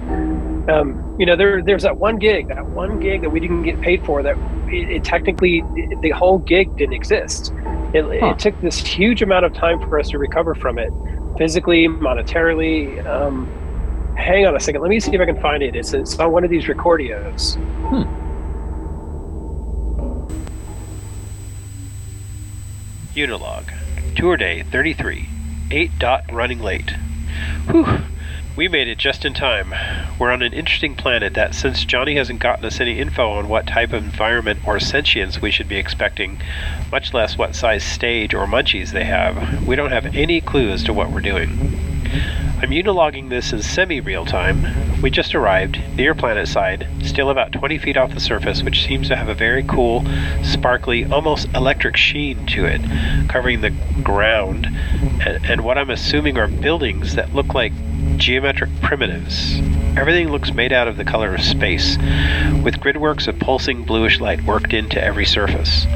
Um, 0.68 1.16
you 1.18 1.26
know, 1.26 1.36
there 1.36 1.62
there's 1.62 1.82
that 1.82 1.96
one 1.96 2.18
gig, 2.18 2.48
that 2.48 2.64
one 2.66 3.00
gig 3.00 3.22
that 3.22 3.30
we 3.30 3.40
didn't 3.40 3.62
get 3.62 3.80
paid 3.80 4.04
for. 4.04 4.22
That 4.22 4.36
it, 4.68 4.90
it 4.90 5.04
technically 5.04 5.62
the 6.00 6.10
whole 6.10 6.38
gig 6.38 6.76
didn't 6.76 6.94
exist. 6.94 7.52
It, 7.94 8.04
Huh. 8.20 8.28
it 8.30 8.38
took 8.38 8.58
this 8.62 8.78
huge 8.78 9.20
amount 9.22 9.44
of 9.44 9.52
time 9.52 9.78
for 9.80 9.98
us 10.00 10.08
to 10.10 10.18
recover 10.18 10.54
from 10.54 10.78
it, 10.78 10.90
physically, 11.36 11.88
monetarily. 11.88 13.04
Um, 13.06 13.46
hang 14.16 14.46
on 14.46 14.56
a 14.56 14.60
second. 14.60 14.80
Let 14.80 14.88
me 14.88 14.98
see 14.98 15.12
if 15.14 15.20
I 15.20 15.26
can 15.26 15.38
find 15.42 15.62
it. 15.62 15.76
It's, 15.76 15.92
it's 15.92 16.18
on 16.18 16.32
one 16.32 16.42
of 16.42 16.48
these 16.48 16.64
recordios. 16.64 17.58
Unilog. 23.14 23.64
Tour 24.16 24.36
day 24.36 24.62
33. 24.62 25.28
8 25.70 25.90
dot 25.98 26.24
running 26.32 26.60
late. 26.60 26.94
Whew. 27.70 27.86
We 28.54 28.68
made 28.68 28.88
it 28.88 28.98
just 28.98 29.24
in 29.24 29.32
time. 29.32 29.72
We're 30.18 30.30
on 30.30 30.42
an 30.42 30.52
interesting 30.52 30.94
planet 30.94 31.32
that, 31.32 31.54
since 31.54 31.86
Johnny 31.86 32.16
hasn't 32.16 32.40
gotten 32.40 32.66
us 32.66 32.78
any 32.78 32.98
info 32.98 33.32
on 33.38 33.48
what 33.48 33.66
type 33.66 33.94
of 33.94 34.04
environment 34.04 34.60
or 34.64 34.78
sentience 34.78 35.40
we 35.40 35.50
should 35.50 35.68
be 35.68 35.78
expecting, 35.78 36.38
much 36.90 37.14
less 37.14 37.38
what 37.38 37.54
size 37.54 37.82
stage 37.82 38.34
or 38.34 38.46
munchies 38.46 38.90
they 38.92 39.04
have, 39.04 39.66
we 39.66 39.76
don't 39.76 39.92
have 39.92 40.06
any 40.12 40.42
clue 40.42 40.70
as 40.70 40.82
to 40.84 40.92
what 40.92 41.10
we're 41.10 41.22
doing. 41.22 42.01
I'm 42.62 42.70
unilogging 42.70 43.28
this 43.28 43.52
in 43.52 43.60
semi 43.60 44.00
real 44.00 44.24
time. 44.24 45.02
We 45.02 45.10
just 45.10 45.34
arrived, 45.34 45.80
near 45.96 46.14
planet 46.14 46.46
side, 46.46 46.86
still 47.02 47.28
about 47.28 47.50
20 47.50 47.78
feet 47.78 47.96
off 47.96 48.14
the 48.14 48.20
surface, 48.20 48.62
which 48.62 48.84
seems 48.84 49.08
to 49.08 49.16
have 49.16 49.28
a 49.28 49.34
very 49.34 49.64
cool, 49.64 50.04
sparkly, 50.44 51.04
almost 51.04 51.48
electric 51.54 51.96
sheen 51.96 52.46
to 52.46 52.66
it, 52.66 52.80
covering 53.28 53.62
the 53.62 53.70
ground, 54.04 54.68
and, 55.26 55.44
and 55.44 55.64
what 55.64 55.76
I'm 55.76 55.90
assuming 55.90 56.38
are 56.38 56.46
buildings 56.46 57.16
that 57.16 57.34
look 57.34 57.52
like 57.52 57.72
geometric 58.16 58.70
primitives. 58.80 59.58
Everything 59.96 60.30
looks 60.30 60.52
made 60.52 60.72
out 60.72 60.86
of 60.86 60.96
the 60.96 61.04
color 61.04 61.34
of 61.34 61.42
space, 61.42 61.96
with 62.62 62.80
gridworks 62.80 63.26
of 63.26 63.38
pulsing 63.40 63.82
bluish 63.82 64.20
light 64.20 64.44
worked 64.44 64.72
into 64.72 65.02
every 65.02 65.26
surface. 65.26 65.86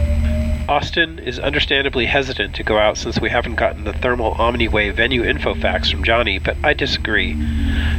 Austin 0.68 1.20
is 1.20 1.38
understandably 1.38 2.06
hesitant 2.06 2.56
to 2.56 2.64
go 2.64 2.76
out 2.76 2.96
since 2.96 3.20
we 3.20 3.30
haven't 3.30 3.54
gotten 3.54 3.84
the 3.84 3.92
thermal 3.92 4.34
OmniWave 4.34 4.94
venue 4.94 5.22
info 5.22 5.54
facts 5.54 5.90
from 5.90 6.02
Johnny, 6.02 6.40
but 6.40 6.56
I 6.64 6.74
disagree. 6.74 7.36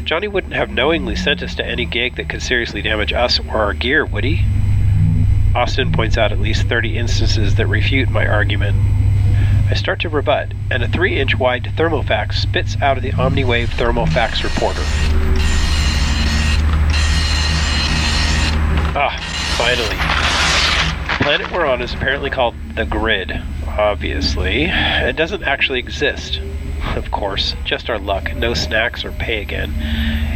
Johnny 0.03 0.27
wouldn't 0.27 0.53
have 0.53 0.69
knowingly 0.69 1.15
sent 1.15 1.41
us 1.41 1.56
to 1.56 1.65
any 1.65 1.85
gig 1.85 2.18
that 2.18 2.27
could 2.27 2.41
seriously 2.41 2.81
damage 2.81 3.14
us 3.14 3.39
or 3.39 3.57
our 3.57 3.73
gear, 3.73 4.06
would 4.06 4.26
he? 4.26 4.44
Austin 5.56 5.94
points 5.94 6.18
out 6.18 6.34
at 6.34 6.41
least 6.41 6.68
30 6.68 6.98
instances 6.98 7.56
that 7.56 7.68
refute 7.68 8.10
my 8.10 8.27
argument. 8.27 8.76
I 9.69 9.73
start 9.73 10.02
to 10.02 10.10
rebut, 10.10 10.53
and 10.69 10.84
a 10.84 10.89
3 10.89 11.18
inch 11.18 11.38
wide 11.38 11.72
thermofax 11.77 12.41
spits 12.41 12.76
out 12.81 12.98
of 12.98 13.03
the 13.03 13.11
OmniWave 13.11 13.69
thermofax 13.69 14.44
reporter. 14.44 14.84
Ah, 18.99 19.15
finally. 19.57 20.36
Planet 21.28 21.52
we're 21.52 21.66
on 21.66 21.82
is 21.82 21.94
apparently 21.94 22.30
called 22.30 22.56
the 22.76 22.86
Grid, 22.86 23.44
obviously. 23.68 24.64
It 24.64 25.18
doesn't 25.18 25.44
actually 25.44 25.80
exist. 25.80 26.40
Of 26.95 27.12
course, 27.12 27.54
just 27.66 27.90
our 27.90 27.99
luck, 27.99 28.34
no 28.34 28.54
snacks 28.54 29.04
or 29.04 29.12
pay 29.12 29.41
again. 29.41 29.74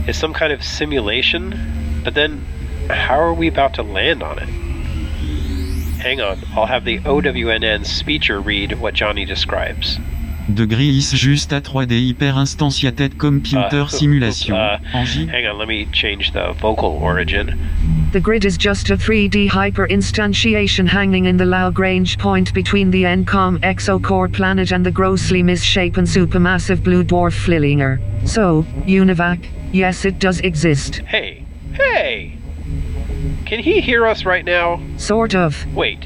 It's 0.05 0.19
some 0.19 0.33
kind 0.33 0.51
of 0.51 0.61
simulation, 0.61 2.01
but 2.03 2.13
then 2.13 2.45
how 2.89 3.21
are 3.21 3.33
we 3.33 3.47
about 3.47 3.75
to 3.75 3.83
land 3.83 4.21
on 4.21 4.37
it? 4.37 4.49
Hang 6.01 6.19
on, 6.19 6.39
I'll 6.53 6.65
have 6.65 6.83
the 6.83 6.99
OWNN 6.99 7.85
speecher 7.85 8.41
read 8.41 8.81
what 8.81 8.93
Johnny 8.93 9.23
describes. 9.23 9.97
De 10.49 10.65
Gris 10.65 11.13
juste 11.15 11.53
à 11.53 11.61
3D 11.61 11.91
hyper 12.09 12.35
instantiated 12.37 13.15
computer 13.17 13.83
Uh, 13.83 13.87
simulation. 13.87 14.55
uh, 14.55 14.77
en 14.93 15.05
J- 15.05 15.27
hang 15.27 15.45
on, 15.47 15.57
let 15.57 15.67
me 15.67 15.85
change 15.93 16.31
the 16.33 16.51
vocal 16.59 16.97
origin. 17.01 17.57
The 18.11 18.19
grid 18.19 18.43
is 18.43 18.57
just 18.57 18.89
a 18.89 18.97
3D 18.97 19.47
hyper 19.47 19.87
instantiation 19.87 20.87
hanging 20.87 21.25
in 21.25 21.37
the 21.37 21.45
Lagrange 21.45 22.17
point 22.17 22.53
between 22.53 22.91
the 22.91 23.03
ENCOM 23.05 23.59
exocore 23.59 24.27
planet 24.31 24.71
and 24.71 24.83
the 24.85 24.91
grossly 24.91 25.41
misshapen 25.43 26.05
supermassive 26.05 26.83
blue 26.83 27.03
dwarf 27.03 27.33
Flillinger. 27.33 27.99
So, 28.25 28.65
Univac, 28.87 29.39
yes, 29.71 30.03
it 30.05 30.19
does 30.19 30.41
exist. 30.41 31.01
Hey, 31.07 31.45
hey! 31.73 32.33
Can 33.45 33.59
he 33.59 33.79
hear 33.79 34.05
us 34.07 34.25
right 34.25 34.43
now? 34.43 34.81
Sort 34.97 35.35
of. 35.35 35.65
Wait. 35.73 36.05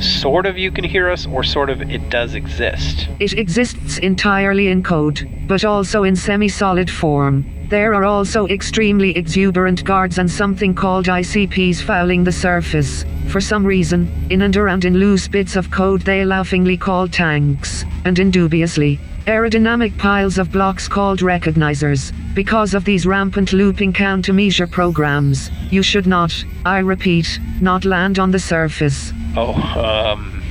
Sort 0.00 0.46
of 0.46 0.58
you 0.58 0.70
can 0.70 0.84
hear 0.84 1.10
us, 1.10 1.26
or 1.26 1.42
sort 1.42 1.70
of 1.70 1.80
it 1.82 2.10
does 2.10 2.34
exist? 2.34 3.08
It 3.20 3.32
exists 3.34 3.98
entirely 3.98 4.68
in 4.68 4.82
code, 4.82 5.28
but 5.46 5.64
also 5.64 6.02
in 6.02 6.16
semi 6.16 6.48
solid 6.48 6.90
form. 6.90 7.53
There 7.74 7.92
are 7.94 8.04
also 8.04 8.46
extremely 8.46 9.16
exuberant 9.16 9.82
guards 9.82 10.18
and 10.18 10.30
something 10.30 10.74
called 10.74 11.06
ICPs 11.06 11.82
fouling 11.82 12.22
the 12.22 12.30
surface. 12.30 13.04
For 13.26 13.40
some 13.40 13.66
reason, 13.66 14.08
in 14.30 14.42
and 14.42 14.56
around 14.56 14.84
in 14.84 14.94
loose 14.96 15.26
bits 15.26 15.56
of 15.56 15.72
code 15.72 16.02
they 16.02 16.24
laughingly 16.24 16.76
call 16.76 17.08
tanks, 17.08 17.84
and 18.04 18.16
indubiously, 18.20 19.00
aerodynamic 19.26 19.98
piles 19.98 20.38
of 20.38 20.52
blocks 20.52 20.86
called 20.86 21.18
recognizers. 21.18 22.12
Because 22.32 22.74
of 22.74 22.84
these 22.84 23.06
rampant 23.06 23.52
looping 23.52 23.92
countermeasure 23.92 24.70
programs, 24.70 25.50
you 25.72 25.82
should 25.82 26.06
not, 26.06 26.32
I 26.64 26.78
repeat, 26.78 27.40
not 27.60 27.84
land 27.84 28.20
on 28.20 28.30
the 28.30 28.38
surface. 28.38 29.12
Oh, 29.36 29.52
um. 29.76 30.44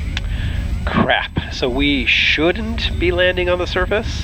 Crap. 0.86 1.54
So 1.54 1.70
we 1.70 2.06
shouldn't 2.06 3.00
be 3.00 3.14
landing 3.14 3.48
on 3.48 3.60
the 3.60 3.68
surface? 3.68 4.24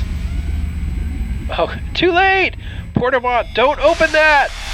Oh, 1.52 1.74
too 1.94 2.12
late! 2.12 2.56
Portavant, 3.00 3.48
don't 3.54 3.80
open 3.80 4.12
that! 4.12 4.69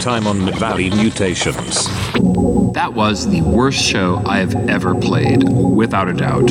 Time 0.00 0.26
on 0.26 0.44
Mid 0.44 0.56
Valley 0.56 0.90
Mutations. 0.90 1.84
That 2.72 2.92
was 2.94 3.28
the 3.28 3.42
worst 3.42 3.78
show 3.82 4.22
I 4.26 4.38
have 4.38 4.54
ever 4.68 4.94
played, 4.94 5.48
without 5.48 6.08
a 6.08 6.12
doubt. 6.14 6.50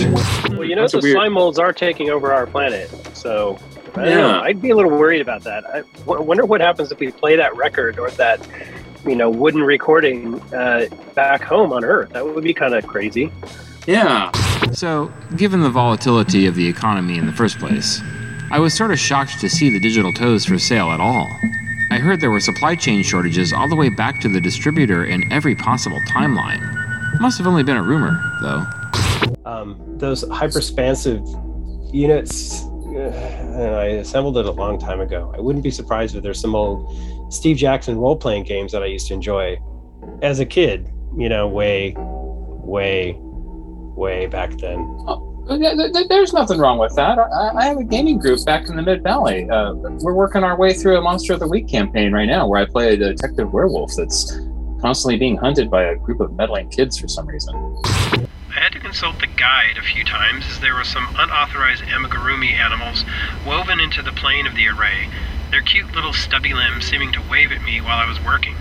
Well, 0.50 0.64
you 0.66 0.76
know, 0.76 0.82
That's 0.84 0.94
a 0.94 0.98
the 0.98 1.04
weird- 1.04 1.16
slime 1.16 1.34
molds 1.34 1.58
are 1.58 1.74
taking 1.74 2.10
over 2.10 2.32
our 2.32 2.46
planet, 2.46 2.90
so 3.14 3.58
I 3.96 4.06
don't 4.06 4.08
Yeah. 4.10 4.16
know. 4.34 4.42
I'd 4.42 4.62
be 4.62 4.70
a 4.70 4.76
little 4.76 4.92
worried 4.92 5.22
about 5.22 5.44
that. 5.46 5.64
I 5.74 5.82
w- 6.06 6.22
wonder 6.24 6.46
what 6.46 6.62
happens 6.62 6.92
if 6.92 7.00
we 7.00 7.12
play 7.12 7.36
that 7.38 7.56
record 7.58 7.98
or 7.98 8.12
that, 8.12 8.40
you 9.08 9.16
know, 9.16 9.30
wooden 9.30 9.62
recording 9.64 10.40
uh, 10.54 10.86
back 11.16 11.44
home 11.44 11.74
on 11.74 11.84
Earth. 11.84 12.12
That 12.14 12.26
would 12.26 12.44
be 12.44 12.54
kind 12.54 12.76
of 12.76 12.86
crazy. 12.86 13.32
Yeah. 13.88 14.32
So, 14.74 15.12
given 15.36 15.62
the 15.62 15.70
volatility 15.72 16.46
of 16.46 16.54
the 16.56 16.68
economy 16.68 17.18
in 17.18 17.26
the 17.26 17.34
first 17.34 17.58
place, 17.58 18.02
I 18.52 18.60
was 18.60 18.74
sort 18.74 18.92
of 18.92 19.00
shocked 19.00 19.40
to 19.42 19.50
see 19.50 19.70
the 19.70 19.80
digital 19.80 20.12
toes 20.14 20.46
for 20.46 20.60
sale 20.60 20.92
at 20.92 21.00
all. 21.00 21.28
I 22.00 22.02
heard 22.02 22.22
there 22.22 22.32
were 22.32 22.40
supply 22.40 22.76
chain 22.76 23.04
shortages 23.04 23.52
all 23.52 23.68
the 23.68 23.76
way 23.76 23.90
back 23.90 24.22
to 24.22 24.30
the 24.30 24.40
distributor 24.40 25.04
in 25.04 25.30
every 25.34 25.54
possible 25.54 26.00
timeline. 26.08 26.62
Must 27.20 27.38
have 27.38 27.46
only 27.46 27.62
been 27.62 27.76
a 27.76 27.84
rumor, 27.84 28.18
though. 28.42 28.66
Um, 29.46 29.78
those 29.98 30.24
hyperspansive 30.24 31.20
units, 31.94 32.64
uh, 32.64 33.52
and 33.54 33.76
I 33.76 33.86
assembled 34.00 34.38
it 34.38 34.46
a 34.46 34.52
long 34.52 34.80
time 34.80 35.02
ago. 35.02 35.34
I 35.36 35.42
wouldn't 35.42 35.62
be 35.62 35.72
surprised 35.72 36.16
if 36.16 36.24
there's 36.24 36.40
some 36.40 36.56
old 36.56 37.34
Steve 37.34 37.58
Jackson 37.58 37.98
role 37.98 38.16
playing 38.16 38.46
games 38.46 38.72
that 38.72 38.82
I 38.82 38.86
used 38.86 39.08
to 39.08 39.14
enjoy 39.14 39.58
as 40.22 40.40
a 40.40 40.46
kid. 40.46 40.90
You 41.18 41.28
know, 41.28 41.50
way, 41.50 41.96
way, 41.98 43.18
way 43.20 44.26
back 44.28 44.52
then. 44.52 44.88
Th- 45.06 45.06
th- 45.06 45.20
th- 45.20 45.29
There's 45.50 46.32
nothing 46.32 46.60
wrong 46.60 46.78
with 46.78 46.96
that. 46.96 47.18
I, 47.18 47.66
have 47.66 47.78
a 47.78 47.84
gaming 47.84 48.20
group 48.20 48.46
back 48.46 48.70
in 48.70 48.76
the 48.76 48.84
Mid 48.84 49.02
Valley. 49.02 49.50
Uh, 49.50 49.74
we're 49.74 50.14
working 50.14 50.44
our 50.44 50.56
way 50.56 50.74
through 50.74 50.98
a 50.98 51.02
Monster 51.02 51.34
of 51.34 51.40
the 51.40 51.48
Week 51.48 51.68
campaign 51.68 52.12
right 52.12 52.28
now, 52.28 52.48
where 52.48 52.62
I 52.62 52.66
play 52.66 52.94
a 52.94 52.98
detective 52.98 53.52
werewolf 53.52 53.96
that's 53.96 54.32
constantly 54.80 55.18
being 55.18 55.38
hunted 55.38 55.72
by 55.72 55.86
a 55.86 55.96
group 55.96 56.20
of 56.20 56.34
meddling 56.34 56.70
kids 56.70 57.00
for 57.00 57.08
some 57.08 57.26
reason. 57.26 57.56
I 58.50 58.62
had 58.62 58.74
to 58.74 58.80
consult 58.80 59.20
the 59.20 59.28
guide 59.28 59.78
a 59.78 59.82
few 59.82 60.04
times 60.04 60.46
as 60.52 60.60
there 60.60 60.76
were 60.76 60.84
some 60.84 61.08
unauthorized 61.18 61.84
amigurumi 61.84 62.52
animals 62.52 63.04
woven 63.46 63.80
into 63.80 64.04
the 64.04 64.12
plane 64.12 64.46
of 64.46 64.56
the 64.56 64.68
array, 64.68 65.10
their 65.50 65.62
cute 65.62 65.94
little 65.96 66.14
stubby 66.14 66.54
limbs 66.54 66.86
seeming 66.86 67.12
to 67.14 67.22
wave 67.30 67.52
at 67.52 67.64
me 67.64 67.82
while 67.82 67.98
I 67.98 68.08
was 68.08 68.24
working. 68.24 68.56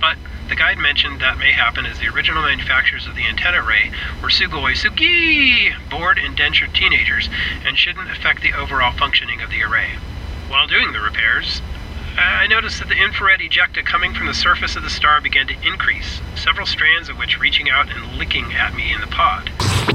But 0.00 0.16
the 0.48 0.56
guide 0.56 0.78
mentioned 0.78 1.20
that 1.20 1.38
may 1.38 1.52
happen 1.52 1.84
as 1.84 1.98
the 1.98 2.08
original 2.08 2.42
manufacturers 2.42 3.06
of 3.06 3.14
the 3.14 3.26
antenna 3.26 3.62
array 3.62 3.90
were 4.22 4.28
Sugoi 4.28 4.72
Sugi, 4.72 5.72
bored 5.90 6.18
indentured 6.18 6.74
teenagers, 6.74 7.28
and 7.66 7.76
shouldn't 7.76 8.10
affect 8.10 8.42
the 8.42 8.54
overall 8.54 8.92
functioning 8.92 9.42
of 9.42 9.50
the 9.50 9.62
array. 9.62 9.90
While 10.48 10.66
doing 10.66 10.92
the 10.92 11.00
repairs, 11.00 11.60
I 12.16 12.46
noticed 12.46 12.78
that 12.78 12.88
the 12.88 12.96
infrared 12.96 13.40
ejecta 13.40 13.84
coming 13.84 14.14
from 14.14 14.26
the 14.26 14.34
surface 14.34 14.74
of 14.74 14.82
the 14.82 14.90
star 14.90 15.20
began 15.20 15.46
to 15.48 15.66
increase, 15.66 16.20
several 16.34 16.66
strands 16.66 17.08
of 17.08 17.18
which 17.18 17.38
reaching 17.38 17.70
out 17.70 17.90
and 17.90 18.18
licking 18.18 18.52
at 18.54 18.74
me 18.74 18.92
in 18.92 19.00
the 19.00 19.06
pod. 19.06 19.50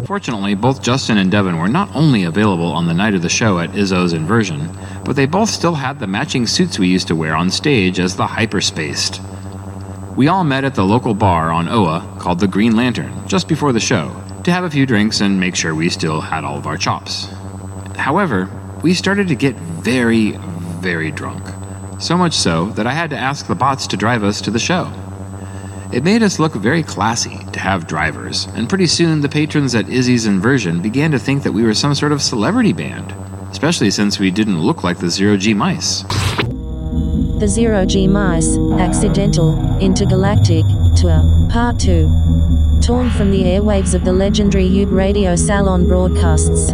Fortunately, 0.06 0.54
both 0.54 0.84
Justin 0.84 1.18
and 1.18 1.32
Devin 1.32 1.58
were 1.58 1.68
not 1.68 1.94
only 1.96 2.24
available 2.24 2.72
on 2.72 2.86
the 2.86 2.94
night 2.94 3.16
of 3.16 3.24
the 3.24 3.30
show 3.30 3.60
at 3.60 3.72
Izzo's 3.72 4.14
Inversion, 4.14 4.70
but 5.04 5.16
they 5.16 5.26
both 5.26 5.50
still 5.50 5.76
had 5.76 6.00
the 6.00 6.08
matching 6.08 6.46
suits 6.46 6.78
we 6.78 6.88
used 6.88 7.08
to 7.08 7.16
wear 7.16 7.36
on 7.36 7.50
stage 7.50 8.00
as 8.00 8.16
the 8.16 8.28
Hyperspaced. 8.28 9.33
We 10.16 10.28
all 10.28 10.44
met 10.44 10.64
at 10.64 10.76
the 10.76 10.86
local 10.86 11.16
bar 11.16 11.52
on 11.52 11.68
Oa 11.68 12.18
called 12.20 12.40
the 12.40 12.48
Green 12.48 12.76
Lantern 12.76 13.28
just 13.28 13.48
before 13.48 13.74
the 13.74 13.80
show 13.80 14.16
to 14.44 14.52
have 14.52 14.64
a 14.64 14.70
few 14.70 14.86
drinks 14.86 15.22
and 15.22 15.40
make 15.40 15.56
sure 15.56 15.74
we 15.74 15.90
still 15.90 16.22
had 16.22 16.44
all 16.44 16.56
of 16.56 16.68
our 16.68 16.78
chops. 16.78 17.26
However, 17.96 18.48
we 18.84 18.94
started 18.94 19.28
to 19.30 19.36
get 19.36 19.56
very, 19.56 20.34
very 20.82 21.10
drunk. 21.10 21.44
So 22.00 22.16
much 22.16 22.34
so 22.34 22.66
that 22.72 22.86
I 22.86 22.94
had 22.94 23.10
to 23.10 23.18
ask 23.18 23.48
the 23.48 23.56
bots 23.56 23.88
to 23.88 23.98
drive 23.98 24.24
us 24.24 24.40
to 24.42 24.52
the 24.52 24.60
show. 24.60 24.92
It 25.92 26.04
made 26.04 26.22
us 26.22 26.38
look 26.38 26.54
very 26.54 26.84
classy 26.84 27.40
to 27.52 27.60
have 27.60 27.88
drivers, 27.88 28.48
and 28.54 28.70
pretty 28.70 28.88
soon 28.88 29.22
the 29.22 29.30
patrons 29.30 29.74
at 29.74 29.90
Izzy's 29.90 30.28
Inversion 30.28 30.82
began 30.82 31.10
to 31.12 31.20
think 31.20 31.42
that 31.42 31.54
we 31.54 31.64
were 31.64 31.74
some 31.74 31.96
sort 31.96 32.12
of 32.12 32.22
celebrity 32.22 32.74
band, 32.74 33.12
especially 33.52 33.90
since 33.90 34.20
we 34.20 34.30
didn't 34.30 34.62
look 34.62 34.84
like 34.84 35.00
the 35.00 35.10
Zero 35.10 35.38
G 35.38 35.56
Mice. 35.56 36.04
The 37.44 37.50
Zero 37.50 37.86
G 37.86 38.08
Mice, 38.08 38.58
Accidental, 38.80 39.78
Intergalactic, 39.82 40.64
Tour, 40.96 41.26
Part 41.50 41.78
2. 41.78 42.80
Torn 42.82 43.10
from 43.10 43.32
the 43.32 43.44
airwaves 43.44 43.94
of 43.94 44.06
the 44.06 44.14
legendary 44.14 44.66
Ube 44.66 44.94
Radio 44.94 45.36
Salon 45.36 45.86
broadcasts. 45.86 46.72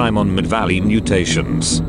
Time 0.00 0.16
on 0.16 0.34
Mid 0.34 0.46
Valley 0.46 0.80
Mutations. 0.80 1.82